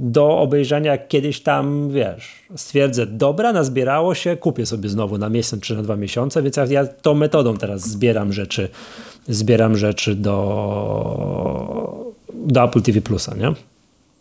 do 0.00 0.38
obejrzenia 0.38 0.98
kiedyś 0.98 1.40
tam, 1.40 1.90
wiesz, 1.90 2.34
stwierdzę, 2.56 3.06
dobra, 3.06 3.52
nazbierało 3.52 4.14
się, 4.14 4.36
kupię 4.36 4.66
sobie 4.66 4.88
znowu 4.88 5.18
na 5.18 5.28
miesiąc 5.28 5.62
czy 5.62 5.76
na 5.76 5.82
dwa 5.82 5.96
miesiące, 5.96 6.42
więc 6.42 6.56
ja, 6.56 6.64
ja 6.64 6.86
tą 6.86 7.14
metodą 7.14 7.56
teraz 7.56 7.88
zbieram 7.88 8.32
rzeczy, 8.32 8.68
zbieram 9.28 9.76
rzeczy 9.76 10.14
do, 10.14 12.14
do 12.34 12.64
Apple 12.64 12.82
TV 12.82 13.00
Plusa, 13.00 13.34
nie? 13.34 13.52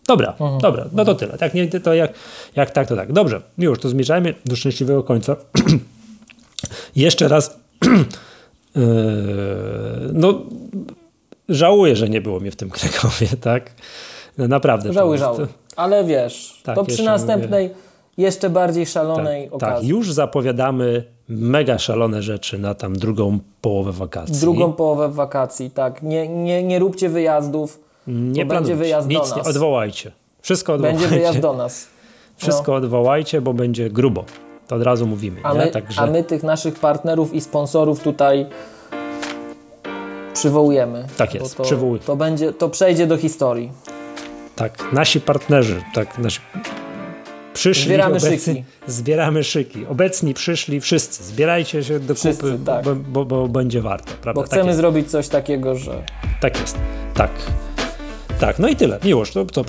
Dobra, 0.07 0.33
Aha. 0.39 0.57
dobra, 0.61 0.85
no 0.93 1.05
to 1.05 1.15
tyle. 1.15 1.37
Tak, 1.37 1.53
nie, 1.53 1.67
to 1.67 1.93
jak, 1.93 2.13
jak 2.55 2.71
tak, 2.71 2.87
to 2.87 2.95
tak. 2.95 3.13
Dobrze, 3.13 3.41
już 3.57 3.79
to 3.79 3.89
zmierzajmy 3.89 4.33
do 4.45 4.55
szczęśliwego 4.55 5.03
końca. 5.03 5.35
Jeszcze 6.95 7.27
raz 7.27 7.61
Yy, 7.83 8.05
no, 10.13 10.41
żałuję, 11.49 11.95
że 11.95 12.09
nie 12.09 12.21
było 12.21 12.39
mnie 12.39 12.51
w 12.51 12.55
tym 12.55 12.69
Krakowie, 12.69 13.27
tak? 13.41 13.71
No, 14.37 14.47
naprawdę. 14.47 14.93
Żałuję, 14.93 15.19
żałuję. 15.19 15.47
Ale 15.75 16.03
wiesz, 16.03 16.61
tak, 16.63 16.75
to 16.75 16.85
przy 16.85 17.03
następnej, 17.03 17.67
mówię. 17.67 17.79
jeszcze 18.17 18.49
bardziej 18.49 18.85
szalonej 18.85 19.45
tak, 19.45 19.53
okazji. 19.53 19.87
Tak, 19.87 19.97
już 19.97 20.13
zapowiadamy 20.13 21.03
mega 21.29 21.77
szalone 21.79 22.21
rzeczy 22.21 22.59
na 22.59 22.73
tam 22.73 22.95
drugą 22.95 23.39
połowę 23.61 23.91
wakacji. 23.91 24.35
Drugą 24.35 24.73
połowę 24.73 25.09
wakacji, 25.09 25.71
tak. 25.71 26.03
Nie, 26.03 26.27
nie, 26.27 26.63
nie 26.63 26.79
róbcie 26.79 27.09
wyjazdów, 27.09 27.79
nie 28.07 28.45
będzie 28.45 28.75
wyjazd 28.75 29.07
Nic 29.07 29.19
do 29.19 29.35
nas. 29.35 29.35
Nie 29.35 29.43
odwołajcie. 29.43 30.11
Wszystko 30.41 30.73
odwołajcie. 30.73 30.99
Będzie 30.99 31.15
wyjazd 31.15 31.39
do 31.39 31.53
nas. 31.53 31.87
Wszystko 32.37 32.71
no. 32.71 32.77
odwołajcie, 32.77 33.41
bo 33.41 33.53
będzie 33.53 33.89
grubo. 33.89 34.25
To 34.71 34.75
od 34.75 34.83
razu 34.83 35.07
mówimy. 35.07 35.39
A 35.43 35.53
my, 35.53 35.67
Także... 35.67 36.01
a 36.01 36.05
my 36.05 36.23
tych 36.23 36.43
naszych 36.43 36.79
partnerów 36.79 37.33
i 37.33 37.41
sponsorów 37.41 38.03
tutaj 38.03 38.45
przywołujemy. 40.33 41.07
Tak 41.17 41.33
jest, 41.33 41.57
to, 41.57 41.63
przywołuj. 41.63 41.99
To, 41.99 42.15
będzie, 42.15 42.53
to 42.53 42.69
przejdzie 42.69 43.07
do 43.07 43.17
historii. 43.17 43.71
Tak, 44.55 44.93
nasi 44.93 45.21
partnerzy, 45.21 45.81
tak, 45.93 46.17
nasi 46.17 46.39
przyszli, 47.53 47.85
zbieramy 47.85 48.17
obecni, 48.17 48.37
szyki. 48.39 48.63
Zbieramy 48.87 49.43
szyki. 49.43 49.85
Obecni 49.85 50.33
przyszli 50.33 50.81
wszyscy. 50.81 51.23
Zbierajcie 51.23 51.83
się 51.83 51.99
do 51.99 52.15
wszyscy, 52.15 52.51
kupy, 52.51 52.65
tak. 52.65 52.83
bo, 52.85 52.95
bo, 52.95 53.25
bo, 53.25 53.47
będzie 53.47 53.81
warto. 53.81 54.11
Prawda? 54.21 54.41
Bo 54.41 54.47
chcemy 54.47 54.65
tak 54.65 54.75
zrobić 54.75 55.11
coś 55.11 55.27
takiego, 55.27 55.75
że... 55.75 56.03
Tak 56.41 56.61
jest, 56.61 56.77
tak. 57.13 57.31
Tak, 58.41 58.59
no 58.59 58.67
i 58.67 58.75
tyle. 58.75 58.99
Miłość, 59.03 59.33
to, 59.33 59.45
to, 59.45 59.63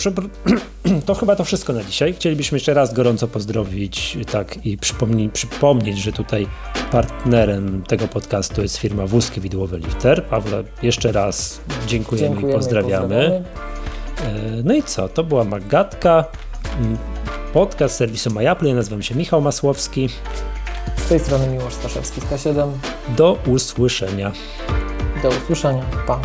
to 1.07 1.15
chyba 1.15 1.37
to 1.37 1.45
wszystko 1.45 1.73
na 1.73 1.85
dzisiaj. 1.85 2.15
Chcielibyśmy 2.15 2.57
jeszcze 2.57 2.75
raz 2.75 2.95
gorąco 2.95 3.29
pozdrowić 3.29 4.19
tak 4.31 4.67
i 4.67 4.79
przypomni, 4.79 5.29
przypomnieć, 5.29 5.99
że 5.99 6.13
tutaj 6.13 6.47
partnerem 6.93 7.83
tego 7.83 8.09
podcastu 8.09 8.63
jest 8.63 8.77
firma 8.77 9.07
Wózki 9.07 9.41
Widłowy 9.41 9.79
Lifter. 9.79 10.25
Pawle, 10.25 10.65
jeszcze 10.83 11.13
raz 11.13 11.61
dziękujemy, 11.87 12.29
dziękujemy 12.29 12.53
i 12.53 12.57
pozdrawiamy. 12.57 13.01
pozdrawiamy. 13.01 13.45
No 14.65 14.75
i 14.75 14.83
co? 14.83 15.09
To 15.09 15.25
była 15.25 15.45
Magatka, 15.45 16.25
mm, 16.81 16.99
podcast 17.53 17.97
serwisu 17.97 18.31
MyApple. 18.31 18.69
Ja 18.69 18.75
nazywam 18.75 19.03
się 19.03 19.15
Michał 19.15 19.41
Masłowski. 19.41 20.09
Z 20.97 21.09
tej 21.09 21.21
strony 21.21 21.47
Miłosz 21.47 21.75
Staszewski 21.75 22.21
z 22.21 22.25
K7. 22.25 22.71
Do 23.17 23.39
usłyszenia. 23.47 24.33
Do 25.23 25.29
usłyszenia. 25.29 25.85
Pa. 26.07 26.21